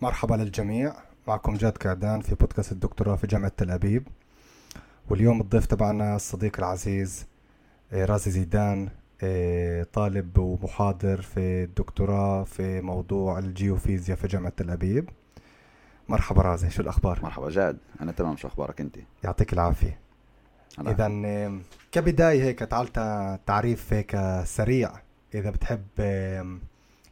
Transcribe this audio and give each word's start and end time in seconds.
مرحبا 0.00 0.34
للجميع. 0.34 0.92
معكم 1.28 1.54
جاد 1.54 1.72
كعدان 1.72 2.20
في 2.20 2.34
بودكاست 2.34 2.72
الدكتوراه 2.72 3.16
في 3.16 3.26
جامعة 3.26 3.52
تل 3.56 3.70
أبيب. 3.70 4.08
واليوم 5.10 5.40
الضيف 5.40 5.66
تبعنا 5.66 6.16
الصديق 6.16 6.58
العزيز 6.58 7.26
آه، 7.92 8.04
رازي 8.04 8.30
زيدان 8.30 8.88
آه، 9.22 9.82
طالب 9.92 10.38
ومحاضر 10.38 11.22
في 11.22 11.64
الدكتوراه 11.64 12.44
في 12.44 12.80
موضوع 12.80 13.38
الجيوفيزياء 13.38 14.18
في 14.18 14.26
جامعة 14.26 14.52
تل 14.56 14.70
أبيب. 14.70 15.10
مرحبا 16.08 16.42
رازي 16.42 16.70
شو 16.70 16.82
الأخبار؟ 16.82 17.20
مرحبا 17.22 17.50
جاد 17.50 17.78
أنا 18.00 18.12
تمام 18.12 18.36
شو 18.36 18.48
أخبارك 18.48 18.80
أنت؟ 18.80 18.96
يعطيك 19.24 19.52
العافية. 19.52 19.98
إذا 20.80 21.08
كبداية 21.92 22.42
هيك 22.42 22.58
تعال 22.58 22.92
تعريف 23.46 23.92
هيك 23.92 24.20
سريع 24.44 24.90
إذا 25.34 25.50
بتحب 25.50 25.82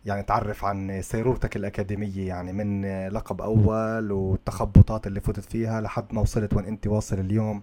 يعني 0.06 0.22
تعرف 0.22 0.64
عن 0.64 1.02
سيرورتك 1.02 1.56
الأكاديمية 1.56 2.28
يعني 2.28 2.52
من 2.52 2.86
لقب 3.08 3.40
أول 3.40 4.12
والتخبطات 4.12 5.06
اللي 5.06 5.20
فتت 5.20 5.44
فيها 5.44 5.80
لحد 5.80 6.14
ما 6.14 6.20
وصلت 6.20 6.54
وين 6.54 6.64
أنت 6.64 6.86
واصل 6.86 7.18
اليوم. 7.18 7.62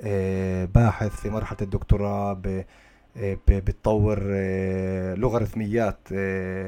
آه، 0.00 0.64
باحث 0.64 1.10
في 1.20 1.30
مرحلة 1.30 1.58
الدكتوراه 1.62 2.42
آه، 3.16 3.38
بتطور 3.48 4.18
آه، 4.30 5.14
لوغاريتميات 5.14 6.12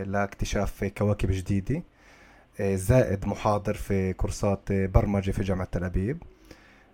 لاكتشاف 0.06 0.84
كواكب 0.84 1.30
جديدة. 1.30 1.82
زائد 2.60 3.26
محاضر 3.26 3.74
في 3.74 4.12
كورسات 4.12 4.72
برمجة 4.72 5.30
في 5.30 5.42
جامعة 5.42 5.68
تل 5.72 5.84
أبيب. 5.84 6.22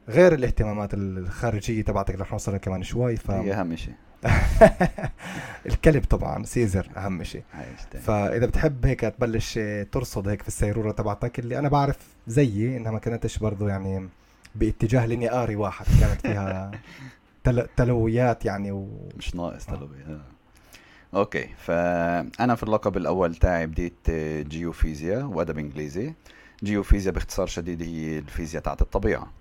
غير 0.08 0.34
الاهتمامات 0.34 0.94
الخارجية 0.94 1.82
تبعتك 1.82 2.14
رح 2.14 2.32
نوصلها 2.32 2.58
كمان 2.58 2.82
شوي 2.82 3.16
ف... 3.16 3.30
هي 3.30 3.52
أهم 3.52 3.76
شيء 3.76 3.94
الكلب 5.66 6.04
طبعا 6.04 6.44
سيزر 6.44 6.88
أهم 6.96 7.24
شيء 7.24 7.42
فإذا 8.00 8.46
بتحب 8.46 8.86
هيك 8.86 9.00
تبلش 9.00 9.58
ترصد 9.92 10.28
هيك 10.28 10.42
في 10.42 10.48
السيرورة 10.48 10.92
تبعتك 10.92 11.38
اللي 11.38 11.58
أنا 11.58 11.68
بعرف 11.68 11.98
زيي 12.26 12.76
إنها 12.76 12.92
ما 12.92 12.98
كانتش 12.98 13.38
برضه 13.38 13.68
يعني 13.68 14.08
باتجاه 14.54 15.06
ליניארי 15.06 15.56
واحد 15.56 15.86
كانت 16.00 16.20
فيها 16.20 16.70
تل... 17.44 17.66
تلويات 17.76 18.44
يعني 18.44 18.72
و... 18.72 19.08
مش 19.16 19.34
ناقص 19.34 19.66
تلويات 19.66 20.08
آه. 20.08 20.20
okay 21.14 21.48
فأنا 21.56 22.54
في 22.54 22.62
اللقب 22.62 22.96
الأول 22.96 23.34
تاعي 23.34 23.66
بديت 23.66 24.10
جيوفيزياء 24.48 25.24
وأدب 25.24 25.58
إنجليزي. 25.58 26.14
جيوفيزياء 26.64 27.14
باختصار 27.14 27.46
شديد 27.46 27.82
هي 27.82 28.18
الفيزياء 28.18 28.62
تاعت 28.62 28.82
الطبيعة. 28.82 29.32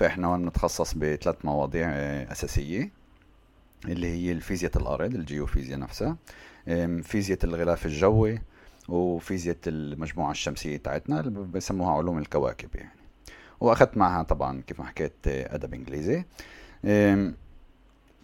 فإحنا 0.00 0.28
هون 0.28 0.42
بنتخصص 0.42 0.94
بثلاث 0.94 1.44
مواضيع 1.44 1.88
أساسية. 2.32 2.90
اللي 3.84 4.06
هي 4.06 4.32
الفيزياء 4.32 4.72
الأرض 4.76 5.14
الجيوفيزياء 5.14 5.78
نفسها. 5.78 6.16
فيزياء 7.02 7.38
الغلاف 7.44 7.86
الجوي 7.86 8.42
وفيزياء 8.88 9.56
المجموعة 9.66 10.30
الشمسية 10.30 10.76
تاعتنا 10.76 11.20
اللي 11.20 11.30
بسموها 11.30 11.92
علوم 11.92 12.18
الكواكب 12.18 12.68
يعني. 12.74 13.00
وأخذت 13.60 13.96
معها 13.96 14.22
طبعا 14.22 14.62
كيف 14.66 14.80
ما 14.80 14.86
حكيت 14.86 15.12
أدب 15.26 15.74
إنجليزي. 15.74 16.24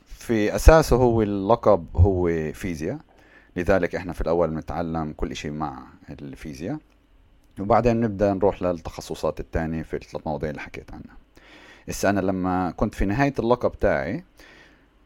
في 0.06 0.54
أساسه 0.54 0.96
هو 0.96 1.22
اللقب 1.22 1.86
هو 1.96 2.52
فيزياء. 2.52 2.98
لذلك 3.56 3.94
إحنا 3.94 4.12
في 4.12 4.20
الأول 4.20 4.50
بنتعلم 4.50 5.12
كل 5.12 5.36
شيء 5.36 5.50
مع 5.50 5.86
الفيزياء. 6.10 6.78
وبعدين 7.60 8.00
نبدأ 8.00 8.34
نروح 8.34 8.62
للتخصصات 8.62 9.40
الثانية 9.40 9.82
في 9.82 9.94
الثلاث 9.96 10.26
مواضيع 10.26 10.50
اللي 10.50 10.60
حكيت 10.60 10.92
عنها. 10.92 11.25
أنا 12.04 12.20
لما 12.20 12.70
كنت 12.70 12.94
في 12.94 13.04
نهاية 13.04 13.34
اللقب 13.38 13.72
تاعي 13.80 14.24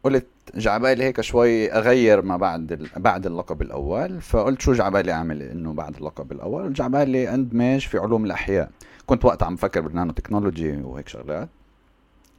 قلت 0.03 0.27
جعبالي 0.55 1.03
هيك 1.03 1.21
شوي 1.21 1.71
أغير 1.71 2.21
ما 2.21 2.37
بعد 2.37 2.89
بعد 2.97 3.25
اللقب 3.25 3.61
الأول 3.61 4.21
فقلت 4.21 4.61
شو 4.61 4.73
جعبالي 4.73 5.11
أعمل 5.11 5.41
إنه 5.41 5.73
بعد 5.73 5.95
اللقب 5.95 6.31
الأول؟ 6.31 6.73
جعبالي 6.73 7.33
اندمج 7.33 7.87
في 7.87 7.97
علوم 7.97 8.25
الأحياء. 8.25 8.71
كنت 9.05 9.25
وقت 9.25 9.43
عم 9.43 9.55
فكر 9.55 9.81
بالنانو 9.81 10.11
تكنولوجي 10.11 10.71
وهيك 10.71 11.07
شغلات. 11.07 11.49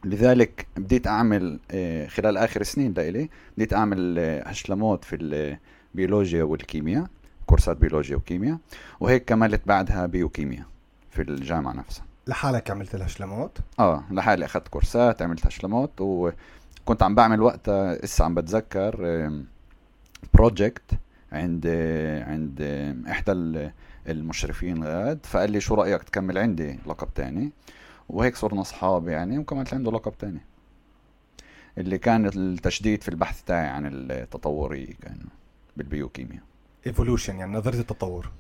لذلك 0.05 0.67
بديت 0.77 1.07
أعمل 1.07 1.59
آه، 1.71 2.07
خلال 2.07 2.37
آخر 2.37 2.63
سنين 2.63 2.93
لإلي 2.93 3.29
بديت 3.57 3.73
أعمل 3.73 4.19
آه، 4.19 4.49
השלמות 4.49 5.05
في 5.05 5.17
البيولوجيا 5.95 6.43
والكيمياء 6.43 7.07
كورسات 7.47 7.77
بيولوجيا 7.77 8.17
وكيمياء 8.17 8.59
وهيك 9.01 9.25
كملت 9.25 9.61
بعدها 9.67 10.07
بيوكيمياء 10.07 10.67
في 11.11 11.23
الجامعة 11.23 11.73
نفسها. 11.73 12.12
لحالك 12.27 12.71
عملت 12.71 12.95
ال 12.95 13.02
השלמות؟ 13.02 13.59
آه 13.79 14.05
لحالي 14.11 14.45
أخذت 14.45 14.69
كورسات 14.69 15.23
عملت 15.23 15.47
השלמות 15.47 16.01
و 16.01 16.31
كنت 16.85 17.03
عم 17.03 17.15
بعمل 17.15 17.43
وقتها 17.43 17.95
لسه 17.95 18.25
عم 18.25 18.35
بتذكر 18.35 19.31
project 20.35 20.91
عند 21.33 21.67
عند 22.27 22.63
إحدى 23.11 23.33
المشرفين 24.09 24.85
غاد 24.85 25.27
فقال 25.27 25.53
لي 25.53 25.61
شو 25.61 25.75
رأيك 25.75 26.03
تكمل 26.03 26.39
عندي 26.39 26.79
لقب 26.87 27.09
تاني؟ 27.15 27.53
وهيك 28.09 28.37
صرنا 28.37 28.61
أصحاب 28.61 29.09
يعني 29.09 29.39
وكملت 29.39 29.75
عنده 29.75 29.93
لقب 29.93 30.19
تاني. 30.19 30.41
اللي 31.79 31.99
كان 31.99 32.27
التشديد 32.27 33.03
في 33.03 33.09
البحث 33.09 33.43
تاعي 33.43 33.67
عن 33.67 33.87
التطورية 33.87 34.95
كان 35.03 35.19
بالبيوكيمياء 35.77 36.43
evolution 36.87 37.37
يعني 37.37 37.53
نظرية 37.53 37.81
التطور. 37.81 38.31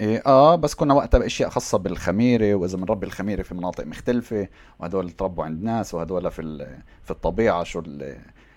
إيه 0.00 0.22
آه 0.26 0.56
بس 0.56 0.74
كنا 0.74 0.94
وقتها 0.94 1.18
بأشياء 1.18 1.50
خاصة 1.50 1.78
بالخميرة 1.78 2.54
وإذا 2.54 2.76
بنربي 2.76 3.06
الخميرة 3.06 3.42
في 3.42 3.54
مناطق 3.54 3.86
مختلفة 3.86 4.48
وهدول 4.78 5.10
تربوا 5.10 5.44
عند 5.44 5.62
ناس 5.62 5.94
وهدول 5.94 6.30
في 6.30 6.66
في 7.04 7.10
الطبيعة 7.10 7.64
شو 7.64 7.82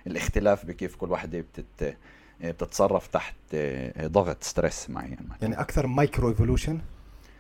الاختلاف 0.08 0.66
بكيف 0.66 0.96
كل 0.96 1.12
وحدة 1.12 1.40
بتت 1.40 1.98
بتتصرف 2.42 3.08
تحت 3.08 3.36
آه، 3.53 4.08
ضغط 4.08 4.44
stress 4.44 4.90
معين. 4.90 5.18
يعني 5.42 5.59
أكثر 5.59 5.88
micro 5.88 6.30
evolution 6.30 6.80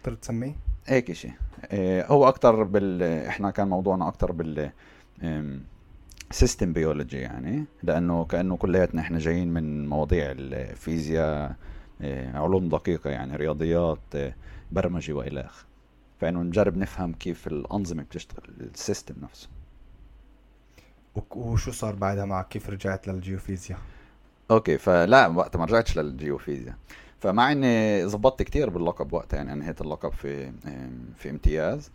تقدر 0.03 0.15
تسميه؟ 0.17 0.55
هيك 0.85 1.11
شيء 1.13 1.31
إيه 1.71 2.05
هو 2.07 2.27
أكثر 2.27 2.63
بال 2.63 3.03
إحنا 3.03 3.51
كان 3.51 3.67
موضوعنا 3.67 4.07
أكثر 4.07 4.31
بال 4.31 4.71
system 6.31 6.73
biology 6.73 7.17
يعني 7.17 7.65
لأنه 7.83 8.25
كأنه 8.25 8.57
كلياتنا 8.57 9.01
إحنا 9.01 9.19
جايين 9.19 9.53
من 9.53 9.87
مواضيع 9.89 10.25
الفيزياء 10.31 11.47
إيه، 11.49 11.55
علوم 12.33 12.69
دقيقة 12.69 13.09
يعني 13.09 13.35
رياضيات 13.35 13.99
إيه، 14.15 14.35
برمجة 14.71 15.13
وإلى 15.13 15.41
آخره 15.41 15.67
فإنه 16.19 16.41
نجرب 16.41 16.77
نفهم 16.77 17.13
كيف 17.13 17.47
الأنظمة 17.47 18.03
بتشتغل 18.03 18.53
ال 18.59 18.67
system 18.67 19.15
نفسه. 19.21 19.49
وشو 21.31 21.71
صار 21.71 21.95
بعدها 21.95 22.25
معك؟ 22.25 22.47
كيف 22.47 22.69
رجعت 22.69 23.07
للجيوفيزياء؟ 23.07 23.79
okay 24.51 24.77
فلا 24.77 25.27
وقت 25.27 25.57
ما 25.57 25.65
رجعتش 25.65 25.97
للجيوفيزياء. 25.97 26.75
فمع 27.19 27.51
إني 27.51 28.05
ظبطت 28.07 28.43
كتير 28.43 28.69
باللقب 28.69 29.13
وقتها 29.13 29.37
يعني 29.37 29.53
أنهيت 29.53 29.81
اللقب 29.81 30.11
في 30.11 30.27
إيه، 30.27 30.89
في 31.15 31.29
امتياز 31.29 31.91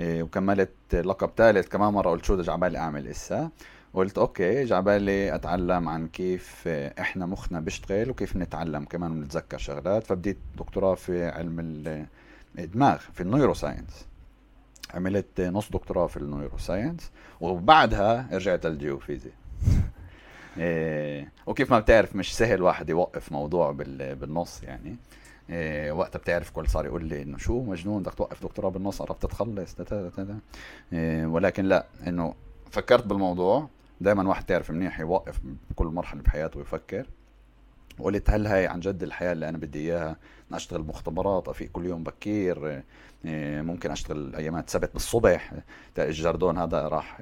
وكملت 0.00 0.94
لقب 0.94 1.30
ثالث 1.36 1.68
كمان 1.68 1.92
مرة 1.92 2.10
قلت 2.10 2.24
شو 2.24 2.36
بدي 2.36 2.78
أعمل 2.78 3.08
إسا. 3.08 3.50
قلت 3.94 4.18
okay 4.18 4.64
جعبالي 4.64 5.34
أتعلم 5.34 5.88
عن 5.88 6.08
كيف 6.08 6.68
إحنا 6.68 7.26
مخنا 7.26 7.60
بيشتغل 7.60 8.10
وكيف 8.10 8.36
نتعلم 8.36 8.84
كمان 8.84 9.10
ونتذكر 9.10 9.58
شغلات. 9.58 10.04
فبديت 10.04 10.38
دكتوراه 10.58 10.94
في 10.94 11.28
علم 11.28 11.60
الدماغ 12.58 12.98
في 12.98 13.20
ال 13.20 13.54
neuroscience 13.54 14.06
عملت 14.94 15.40
نص 15.40 15.70
دكتوراه 15.70 16.06
في 16.06 16.16
ال 16.16 16.58
neuroscience 16.58 17.10
وبعدها 17.40 18.28
رجعت 18.32 18.66
للجيوفيزياء 18.66 19.34
إيه 20.58 21.32
وكيف 21.46 21.70
ما 21.70 21.78
بتعرف 21.78 22.16
مش 22.16 22.36
سهل 22.36 22.62
واحد 22.62 22.90
يوقف 22.90 23.32
موضوع 23.32 23.70
بالنص 23.98 24.62
يعني. 24.62 24.96
إيه 25.50 25.92
وقتها 25.92 26.18
بتعرف 26.18 26.50
كل 26.50 26.68
صار 26.68 26.86
يقول 26.86 27.04
لي 27.04 27.22
إنه 27.22 27.38
شو 27.38 27.62
مجنون 27.62 28.02
بدك 28.02 28.14
توقف 28.14 28.42
دكتوراه 28.42 28.70
بالنص 28.70 29.02
قربت 29.02 29.26
تخلص 29.26 29.76
إيه 30.92 31.26
ولكن 31.26 31.64
لا 31.64 31.86
إنه 32.06 32.34
فكرت 32.70 33.06
بالموضوع 33.06 33.68
دائما 34.00 34.28
واحد 34.28 34.44
تعرف 34.44 34.70
منيح 34.70 35.00
يوقف 35.00 35.40
بكل 35.70 35.86
مرحلة 35.86 36.22
بحياته 36.22 36.58
ويفكر. 36.58 37.06
وقلت 37.98 38.30
هل 38.30 38.46
هاي 38.46 38.66
عن 38.66 38.80
جد 38.80 39.02
الحياة 39.02 39.32
اللي 39.32 39.48
أنا 39.48 39.58
بدي 39.58 39.78
إياها؟ 39.78 40.16
أشتغل 40.52 40.80
مختبرات 40.80 41.48
أفيق 41.48 41.68
كل 41.72 41.86
يوم 41.86 42.02
بكير 42.02 42.82
إيه، 43.24 43.62
ممكن 43.62 43.90
أشتغل 43.90 44.34
أيامات 44.36 44.70
سبت 44.70 44.90
بالصبح. 44.92 45.52
الجردون 45.98 46.58
هذا؟ 46.58 46.88
راح 46.88 47.18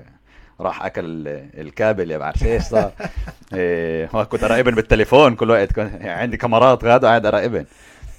راح 0.60 0.84
أكل 0.84 1.04
الكابل 1.28 2.10
يا 2.10 2.18
بعرف 2.18 2.42
إيش 2.44 2.62
صار. 2.62 2.92
إيه 3.54 4.06
كنت 4.06 4.44
أراقبن 4.44 4.74
بالتليفون 4.74 5.34
كل 5.34 5.50
وقت. 5.50 5.72
كنت 5.72 6.02
عندي 6.02 6.36
كاميرات 6.36 6.84
غاد 6.84 7.04
قاعد 7.04 7.26
أراقبن. 7.26 7.64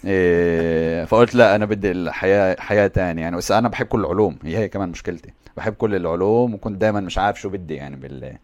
إيه 0.06 1.06
فقلت 1.06 1.36
لا 1.36 1.56
أنا 1.56 1.66
بدي 1.66 1.92
الحياة 1.92 2.56
حياة 2.60 2.88
ثانية 2.88 3.22
يعني. 3.22 3.38
بس 3.38 3.52
أنا 3.52 3.70
بحب 3.70 3.86
كل 3.86 4.00
العلوم. 4.00 4.40
هي 4.44 4.58
هي 4.58 4.70
كمان 4.70 4.90
مشكلتي. 4.90 5.34
بحب 5.58 5.74
كل 5.74 5.96
العلوم 5.96 6.54
وكنت 6.54 6.82
دائما 6.82 7.00
مش 7.00 7.18
عارف 7.18 7.42
شو 7.42 7.50
بدي 7.50 7.76
يعني 7.76 7.96
بال 7.96 8.38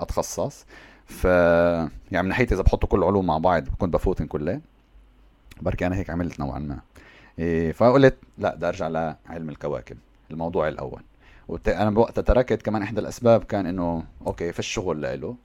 أتخصص. 0.00 0.66
ف 1.06 1.24
يعني 1.24 2.22
من 2.22 2.28
ناحيتي 2.28 2.54
إذا 2.54 2.62
بحطوا 2.62 2.88
كل 2.88 2.98
العلوم 2.98 3.26
مع 3.26 3.38
بعض 3.38 3.68
كنت 3.78 3.94
بفوتن 3.94 4.26
كلها. 4.26 4.60
بركي 5.60 5.86
أنا 5.86 5.96
هيك 5.96 6.10
عملت 6.10 6.40
نوعا 6.40 6.58
ما. 6.58 6.78
إيه 7.38 7.72
فقلت 7.72 8.16
لا 8.38 8.54
بدي 8.54 8.68
أرجع 8.68 8.88
لعلم 8.88 9.48
الكواكب 9.48 9.96
الموضوع 10.30 10.68
الأول. 10.68 11.02
وت... 11.48 11.68
أنا 11.68 11.90
بوقتها 11.90 12.22
تركت 12.22 12.62
كمان 12.62 12.82
إحدى 12.82 13.00
الأسباب 13.00 13.44
كان 13.44 13.66
إنه 13.66 14.04
أوكي 14.26 14.52
في 14.52 14.58
الشغل 14.58 15.00
لإله 15.00 15.36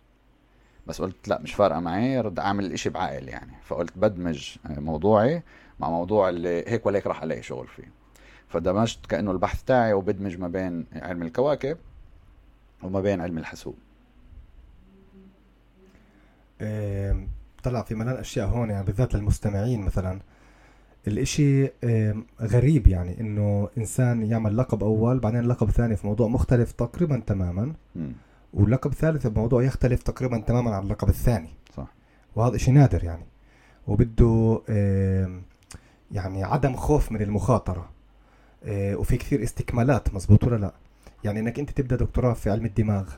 بس 0.88 1.02
قلت 1.02 1.28
لا 1.28 1.42
مش 1.42 1.54
فارقة 1.54 1.80
معي 1.80 2.22
رد 2.22 2.40
أعمل 2.40 2.66
الاشي 2.66 2.90
بعقل 2.90 3.28
يعني. 3.30 3.52
فقلت 3.64 3.98
بدمج 3.98 4.56
موضوعي 4.66 5.44
مع 5.80 5.90
موضوع 5.90 6.30
اللي 6.30 6.64
هيك 6.68 6.86
ولا 6.86 6.98
هيك 6.98 7.08
راح 7.08 7.24
ألاقي 7.24 7.42
شغل 7.42 7.68
فيه. 7.68 7.92
فدمجت 8.48 9.06
كأنه 9.06 9.32
البحث 9.32 9.64
تاعي 9.64 9.94
وبدمج 9.94 10.38
ما 10.38 10.48
بين 10.48 10.86
علم 10.94 11.22
الكواكب 11.22 11.78
وما 12.86 13.02
بين 13.02 13.22
علم 13.22 13.38
الحاسوب. 13.38 13.76
طلع 17.64 17.82
في 17.82 17.96
ملان 17.96 18.16
أشياء 18.16 18.48
هون 18.48 18.70
يعني 18.70 18.86
بالذات 18.86 19.16
للمستمعين 19.16 19.82
مثلا. 19.82 20.20
الإشي 21.08 21.70
غريب 22.42 22.88
يعني 22.88 23.20
إنه 23.20 23.70
إنسان 23.78 24.26
يعمل 24.26 24.58
لقب 24.58 24.84
أول 24.84 25.20
بعدين 25.20 25.42
لقب 25.42 25.70
ثاني 25.70 25.96
في 25.96 26.08
موضوع 26.08 26.28
مختلف 26.28 26.72
تقريبا 26.72 27.20
تماما 27.28 27.74
م. 27.96 28.12
واللقب 28.54 28.92
الثالث 28.92 29.28
بموضوع 29.28 29.64
يختلف 29.64 30.04
تقريبا 30.04 30.38
تماما 30.38 30.76
عن 30.76 30.84
اللقب 30.84 31.10
الثاني. 31.10 31.50
صح. 31.78 31.88
وهذا 32.36 32.58
شيء 32.58 32.74
نادر 32.74 33.04
يعني. 33.04 33.26
وبده 33.88 34.62
يعني 36.12 36.44
عدم 36.44 36.76
خوف 36.76 37.12
من 37.12 37.22
المخاطرة. 37.22 37.90
آه، 38.64 38.96
وفي 38.96 39.18
كثير 39.18 39.44
استكمالات 39.44 40.14
مزبوط 40.14 40.44
ولا 40.44 40.56
لا؟ 40.56 40.72
يعني 41.26 41.40
إنك 41.40 41.60
أنت 41.60 41.72
تبدأ 41.72 41.96
دكتوراه 41.96 42.34
في 42.34 42.50
علم 42.50 42.66
الدماغ. 42.66 43.10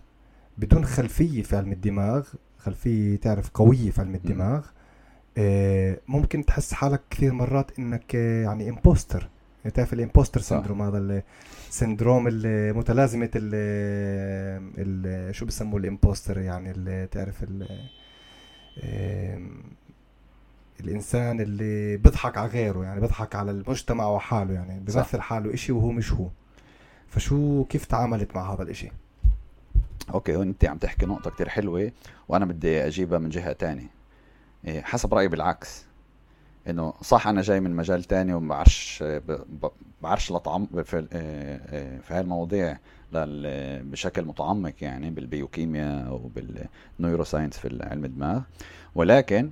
بدون 0.58 0.86
خلفية 0.86 1.42
في 1.44 1.56
علم 1.56 1.72
الدماغ 1.72 2.28
خلفية 2.58 3.16
تعرف 3.16 3.50
قوية 3.50 3.92
في 3.92 4.02
علم 4.02 4.16
الدماغ 4.16 4.66
آه، 5.38 6.00
ممكن 6.08 6.46
تحس 6.46 6.74
حالك 6.74 7.02
كثير 7.10 7.34
مرات 7.34 7.80
إنك 7.80 8.16
آه، 8.16 8.44
يعني 8.44 8.70
impostor 8.70 9.30
يعني 9.64 9.76
تعرف 9.76 9.94
ال 9.94 9.99
impostor 9.99 10.42
syndrome 10.42 10.82
هذا 10.82 11.24
ال 11.70 11.76
syndrome 11.76 12.28
المتلازمة 12.28 13.30
ال 13.36 15.36
شو 15.36 15.46
بسموه 15.46 15.80
ال 15.80 15.86
impostor 15.86 16.38
يعني 16.38 16.72
اللي 16.72 17.08
تعرف 17.12 17.44
ال 17.44 17.68
الإنسان 20.80 21.42
اللي 21.42 21.98
بيضحك 21.98 22.38
على 22.38 22.48
غيره 22.48 22.84
يعني 22.84 23.02
بيضحك 23.02 23.36
على 23.36 23.52
المجتمع 23.52 24.08
وحاله 24.08 24.54
يعني 24.54 24.80
بيمثل 24.80 25.22
حاله 25.22 25.54
إشي 25.54 25.72
وهو 25.72 25.92
مش 25.92 26.14
هو. 26.14 26.28
فشو 27.10 27.64
كيف 27.64 27.86
تعاملت 27.86 28.36
مع 28.36 28.54
هذا 28.54 28.64
الإشي؟ 28.64 28.92
okay 30.14 30.36
هون 30.36 30.48
انت 30.48 30.66
عم 30.66 30.78
تحكي 30.78 31.06
نقطة 31.06 31.30
كتير 31.30 31.50
حلوة 31.50 31.92
وأنا 32.28 32.46
بدي 32.46 32.88
أجيبها 32.88 33.20
من 33.20 33.30
جهة 33.30 33.52
تانية. 33.52 33.90
إيه، 34.66 34.82
حسب 34.82 35.14
رأيي 35.14 35.28
بالعكس. 35.28 35.86
إنه 36.70 36.94
صح 37.02 37.28
أنا 37.28 37.42
جاي 37.42 37.60
من 37.60 37.76
مجال 37.76 38.04
تاني 38.04 38.34
وما 38.34 38.48
بعرفش 38.48 39.04
بعرفش 40.02 40.32
لطعم 40.32 40.68
في 40.84 40.98
إيه، 40.98 41.08
إيه، 41.14 42.00
في 42.00 42.14
هاي 42.14 42.20
المواضيع 42.20 42.78
بشكل 43.14 44.26
متعمق 44.26 44.74
يعني 44.82 45.10
بالبيوكيمياء 45.10 46.14
وبال 46.14 46.43
neuroscience 46.43 47.58
في 47.58 47.80
علم 47.84 48.06
الدماغ. 48.06 48.42
ولكن 48.96 49.52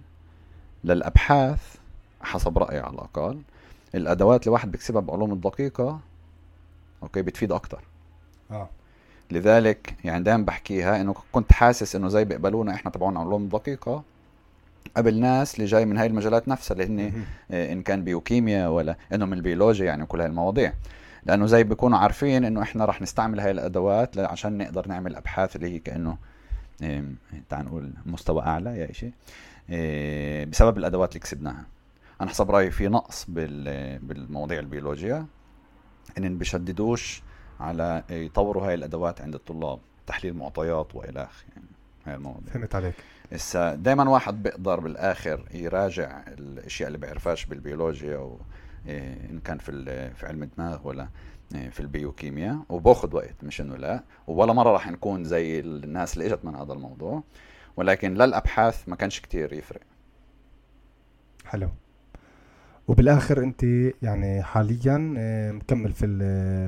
للأبحاث 0.84 1.76
حسب 2.22 2.58
رأيي 2.58 2.80
على 2.80 2.94
الأقل 2.94 3.42
الأدوات 3.96 4.42
اللي 4.42 4.52
واحد 4.52 4.72
بيكسبها 4.72 5.02
بعلوم 5.02 5.34
الدقيقة 5.34 6.00
okay؟ 7.06 7.22
بتفيد 7.22 7.52
أكتر. 7.52 7.84
آه. 8.52 8.70
لذلك 9.32 9.96
يعني 10.04 10.24
دائما 10.24 10.46
بحكيها 10.46 11.02
إنه 11.02 11.16
كنت 11.32 11.54
حاسس 11.54 11.96
إنه 11.96 12.08
زي 12.08 12.26
بيقبلونا 12.26 12.74
إحنا 12.74 12.92
تبعون 12.92 13.18
علوم 13.18 13.44
الدقيقه 13.44 14.04
قبل 14.98 15.20
ناس 15.20 15.56
اللي 15.56 15.66
جاي 15.66 15.86
من 15.86 15.98
هاي 15.98 16.08
المجالات 16.08 16.48
نفسها 16.48 16.76
اللي 16.76 16.86
هن 16.86 17.24
آه، 17.52 17.74
إن 17.74 17.82
كان 17.82 18.04
بيوكيميا 18.04 18.68
ولا 18.68 18.96
إنه 19.14 19.26
من 19.26 19.34
البيولوجيا 19.34 19.86
يعني 19.86 20.06
كل 20.06 20.22
هاي 20.22 20.30
المواضيع. 20.30 20.74
لأنه 21.26 21.46
زي 21.46 21.64
بيكونوا 21.64 21.98
عارفين 21.98 22.46
إنه 22.46 22.62
إحنا 22.62 22.86
رح 22.86 23.02
نستعمل 23.02 23.40
هاي 23.40 23.52
الأدوات 23.52 24.18
عشان 24.18 24.58
نقدر 24.58 24.88
نعمل 24.88 25.16
أبحاث 25.16 25.56
اللي 25.56 25.74
هي 25.74 25.80
كأنه 25.80 26.18
تعال 27.50 27.66
نقول 27.66 27.92
مستوى 28.06 28.42
أعلى 28.42 28.78
يا 28.80 28.94
شيء 28.94 29.12
إيه، 29.70 30.46
بسبب 30.46 30.78
الأدوات 30.78 31.10
اللي 31.10 31.20
كسبناها. 31.20 31.66
أنا 32.22 32.30
حسب 32.30 32.52
رأيي 32.52 32.72
في 32.72 32.88
نقص 32.88 33.26
بالمواضيع 33.30 34.60
البيولوجيا 34.60 35.26
إن 36.18 36.38
بيشددوش 36.38 37.22
على 37.60 38.04
يطوروا 38.10 38.68
هاي 38.68 38.74
الأدوات 38.74 39.22
عند 39.22 39.36
الطلاب 39.36 39.80
تحليل 40.08 40.34
معطيات 40.34 40.96
وإلى 40.96 41.24
آخره. 41.24 41.46
يعني 41.56 41.68
هاي 42.06 42.16
المواضيع. 42.16 42.54
فهمت 42.54 42.76
عليك. 42.76 42.96
هسه 43.32 43.76
دائما 43.76 44.10
واحد 44.10 44.44
بيقدر 44.44 44.80
بالآخر 44.80 45.46
يراجع 45.54 46.24
الأشياء 46.28 46.88
اللي 46.88 46.98
بيعرفهاش 46.98 47.46
بالبيولوجيا 47.46 48.18
و 48.18 48.40
إيه، 48.88 49.30
إن 49.30 49.40
كان 49.40 49.58
في 49.58 49.72
في 50.14 50.26
علم 50.26 50.44
الدماغ 50.44 50.88
ولا 50.88 51.08
إيه، 51.56 51.70
في 51.70 51.80
البيوكيمياء 51.80 52.60
وباخذ 52.70 53.16
وقت 53.16 53.44
مش 53.44 53.62
إنه 53.62 53.76
لا. 53.76 54.04
ولا 54.28 54.54
مرة 54.54 54.72
راح 54.72 54.92
نكون 54.92 55.24
زي 55.24 55.60
الناس 55.60 56.18
اللي 56.18 56.34
إجت 56.34 56.46
من 56.46 56.56
هذا 56.56 56.74
الموضوع. 56.74 57.24
ولكن 57.78 58.14
للأبحاث 58.14 58.90
ما 58.90 58.96
كانش 58.96 59.20
كتير 59.20 59.54
يفرق. 59.54 59.82
حلو. 61.46 61.70
وبالآخر 62.88 63.44
أنت 63.44 63.64
يعني 64.02 64.44
حاليا 64.44 65.14
آه، 65.18 65.52
مكمل 65.52 65.92
في 65.92 66.08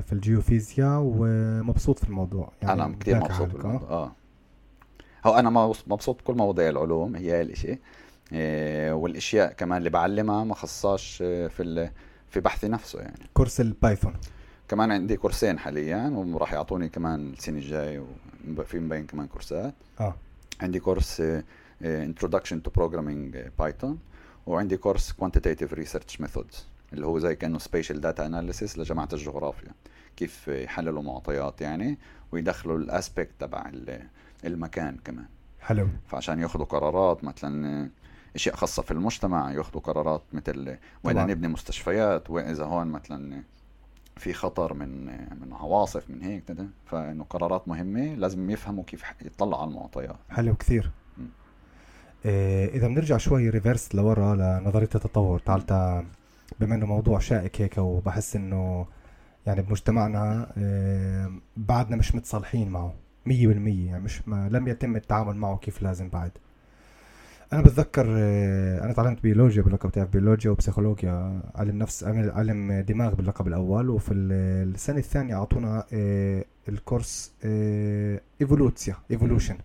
في 0.02 0.12
الجيوفيزياء 0.12 1.00
ومبسوط 1.04 1.98
في 1.98 2.04
الموضوع. 2.08 2.52
يعني 2.62 2.84
أنا 2.84 2.96
كثير 3.00 3.16
مبسوط 3.16 3.48
بالموضوع 3.48 3.88
آه. 3.88 4.12
هو 5.26 5.34
أنا 5.38 5.50
مبسوط 5.86 6.20
بكل 6.20 6.34
مواضيع 6.34 6.68
العلوم 6.68 7.16
هي 7.16 7.42
الإشي. 7.42 7.78
إيه 8.32 8.92
والإشياء 8.92 9.52
كمان 9.52 9.78
اللي 9.78 9.90
بعلمها 9.90 10.44
ما 10.44 10.54
خصاش 10.54 11.22
آه، 11.22 11.48
في 11.48 11.90
في 12.30 12.40
بحثي 12.40 12.68
نفسه 12.68 13.00
يعني. 13.00 13.18
course 13.34 13.60
ال 13.60 13.67
Python. 13.67 14.14
كمان 14.68 14.90
عندي 14.92 15.16
كورسين 15.16 15.58
حاليا 15.58 16.12
وراح 16.14 16.52
يعطوني 16.52 16.88
كمان 16.88 17.32
السنة 17.32 17.58
الجاي 17.58 18.02
وفي 18.58 18.78
مبين 18.78 19.06
كمان 19.06 19.26
كورسات. 19.26 19.74
آه. 20.00 20.14
عندي 20.60 20.80
course 20.80 21.20
آه، 21.20 21.44
آه، 21.82 22.06
Introduction 22.06 22.56
to 22.56 22.80
Programming 22.80 23.36
Python. 23.62 23.94
وعندي 24.48 24.76
course 24.76 25.12
Quantitative 25.12 25.70
Research 25.78 26.24
Methods 26.24 26.56
اللي 26.92 27.06
هو 27.06 27.18
زي 27.18 27.36
كأنه 27.36 27.58
spatial 27.58 28.00
data 28.00 28.26
analysis 28.26 28.78
لجماعة 28.78 29.08
الجغرافيا. 29.12 29.72
كيف 30.16 30.48
يحللوا 30.48 31.02
معطيات 31.02 31.60
يعني 31.60 31.98
ويدخلوا 32.32 32.78
ال 32.78 32.85
aspect 32.85 33.30
تبع 33.38 33.70
المكان 34.44 34.96
كمان. 35.04 35.26
حلو. 35.60 35.88
فعشان 36.06 36.40
ياخذوا 36.40 36.64
قرارات 36.64 37.24
مثلا 37.24 37.88
أشياء 38.34 38.56
خاصة 38.56 38.82
في 38.82 38.90
المجتمع 38.90 39.52
ياخذوا 39.52 39.80
قرارات 39.80 40.22
مثل 40.32 40.76
وين 41.04 41.26
نبني 41.26 41.48
مستشفيات 41.48 42.30
وإذا 42.30 42.64
هون 42.64 42.86
مثلا 42.86 43.42
في 44.16 44.32
خطر 44.32 44.74
من 44.74 45.06
من 45.40 45.52
عواصف 45.52 46.10
من 46.10 46.22
هيك 46.22 46.42
فإنه 46.86 47.24
قرارات 47.24 47.68
مهمة 47.68 48.14
لازم 48.14 48.50
يفهموا 48.50 48.84
كيف 48.84 49.02
يطلعوا 49.22 49.62
على 49.62 49.70
المعطيات. 49.70 50.16
حلو 50.30 50.54
كثير. 50.54 50.90
إذا 52.24 52.88
بنرجع 52.88 53.16
شوي 53.16 53.48
ريفرس 53.48 53.94
لورا 53.94 54.34
لنظرية 54.34 54.88
التطور 54.94 55.38
تعال 55.38 55.62
بما 56.60 56.74
إنه 56.74 56.86
موضوع 56.86 57.18
شائك 57.18 57.60
هيك 57.60 57.78
وبحس 57.78 58.36
إنه 58.36 58.86
يعني 59.46 59.62
بمجتمعنا 59.62 60.52
إيه 60.56 61.30
بعدنا 61.56 61.96
مش 61.96 62.14
متصالحين 62.14 62.68
معه 62.68 62.94
مية 63.26 63.46
بالمية 63.46 63.86
يعني 63.86 64.04
مش 64.04 64.28
ما 64.28 64.48
لم 64.48 64.68
يتم 64.68 64.96
التعامل 64.96 65.36
معه 65.36 65.56
كيف 65.56 65.82
لازم 65.82 66.08
بعد. 66.08 66.30
أنا 67.52 67.62
بتذكر 67.62 68.06
آه، 68.18 68.84
أنا 68.84 68.92
تعلمت 68.92 69.22
بيولوجيا 69.22 69.62
باللقب 69.62 69.90
تاعي 69.90 70.06
بيولوجيا 70.06 70.50
وبسيكولوجيا 70.50 71.42
علم 71.54 71.78
نفس 71.78 72.04
علم 72.04 72.72
دماغ 72.72 73.14
باللقب 73.14 73.48
الأول 73.48 73.90
وفي 73.90 74.12
السنة 74.14 74.98
الثانية 74.98 75.34
أعطونا 75.34 75.84
آه، 75.92 76.44
الكورس 76.68 77.32
אבולוציה 78.40 78.94
evolution 79.10 79.56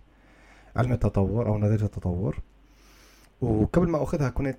علم 0.76 0.92
التطور 0.92 1.46
أو 1.46 1.58
نظرية 1.58 1.84
التطور. 1.84 2.38
وقبل 3.40 3.88
ما 3.88 4.02
أخذها 4.02 4.28
كنت 4.28 4.58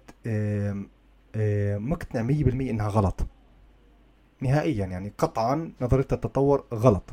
مقتنع 1.80 2.24
100% 2.24 2.70
إنها 2.70 2.88
غلط. 2.88 3.26
نهائيا 4.42 4.86
يعني 4.86 5.12
قطعا 5.18 5.72
نظرية 5.82 6.08
التطور 6.12 6.64
غلط. 6.74 7.04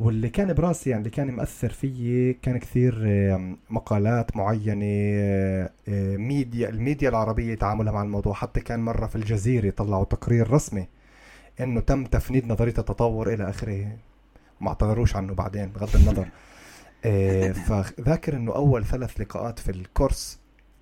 واللي 0.00 0.28
كان 0.28 0.52
براسي 0.52 0.90
يعني 0.90 1.00
اللي 1.00 1.10
كان 1.10 1.30
مأثر 1.30 1.70
فيي 1.70 2.32
كان 2.32 2.58
كثير 2.58 2.94
مقالات 3.70 4.36
معينة 4.36 4.86
ميديا 6.16 6.68
الميديا 6.68 7.08
العربية 7.08 7.54
تعاملها 7.54 7.92
مع 7.92 8.02
الموضوع. 8.02 8.34
حتى 8.34 8.60
كان 8.60 8.80
مرة 8.80 9.06
في 9.06 9.16
الجزيرة 9.16 9.70
طلعوا 9.70 10.04
تقرير 10.04 10.50
رسمي 10.50 10.88
إنه 11.60 11.80
تم 11.80 12.04
تفنيد 12.04 12.46
نظرية 12.46 12.74
التطور 12.78 13.32
إلى 13.34 13.50
آخره. 13.50 13.96
ما 14.60 14.68
اعتذروش 14.68 15.16
عنه 15.16 15.34
بعدين 15.34 15.66
بغض 15.66 15.96
النظر. 15.96 16.28
فذاكر 17.52 18.36
إنه 18.36 18.54
أول 18.54 18.84
ثلاث 18.84 19.20
لقاءات 19.20 19.58
في 19.58 19.70
الكورس 19.70 20.38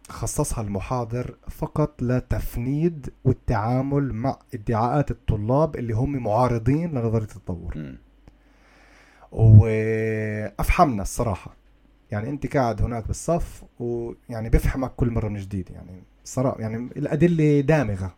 خصصها 0.08 0.62
المحاضر 0.64 1.34
فقط 1.50 2.02
لتفنيد 2.02 3.12
والتعامل 3.24 4.12
مع 4.12 4.38
ادعاءات 4.54 5.10
الطلاب 5.10 5.76
اللي 5.76 5.92
هم 5.92 6.22
معارضين 6.22 6.90
لنظرية 6.90 7.22
التطور. 7.24 7.94
وافحمنا 9.32 11.02
الصراحة. 11.02 11.56
يعني 12.10 12.30
أنت 12.30 12.56
قاعد 12.56 12.82
هناك 12.82 13.06
بالصف 13.06 13.64
ويعني 13.78 14.48
بفهمك 14.50 14.92
كل 14.96 15.10
مرة 15.10 15.28
من 15.28 15.40
جديد. 15.40 15.70
يعني 15.70 16.02
صراحة 16.24 16.60
يعني 16.60 16.76
الأدلة 16.76 17.60
دامغة. 17.60 18.14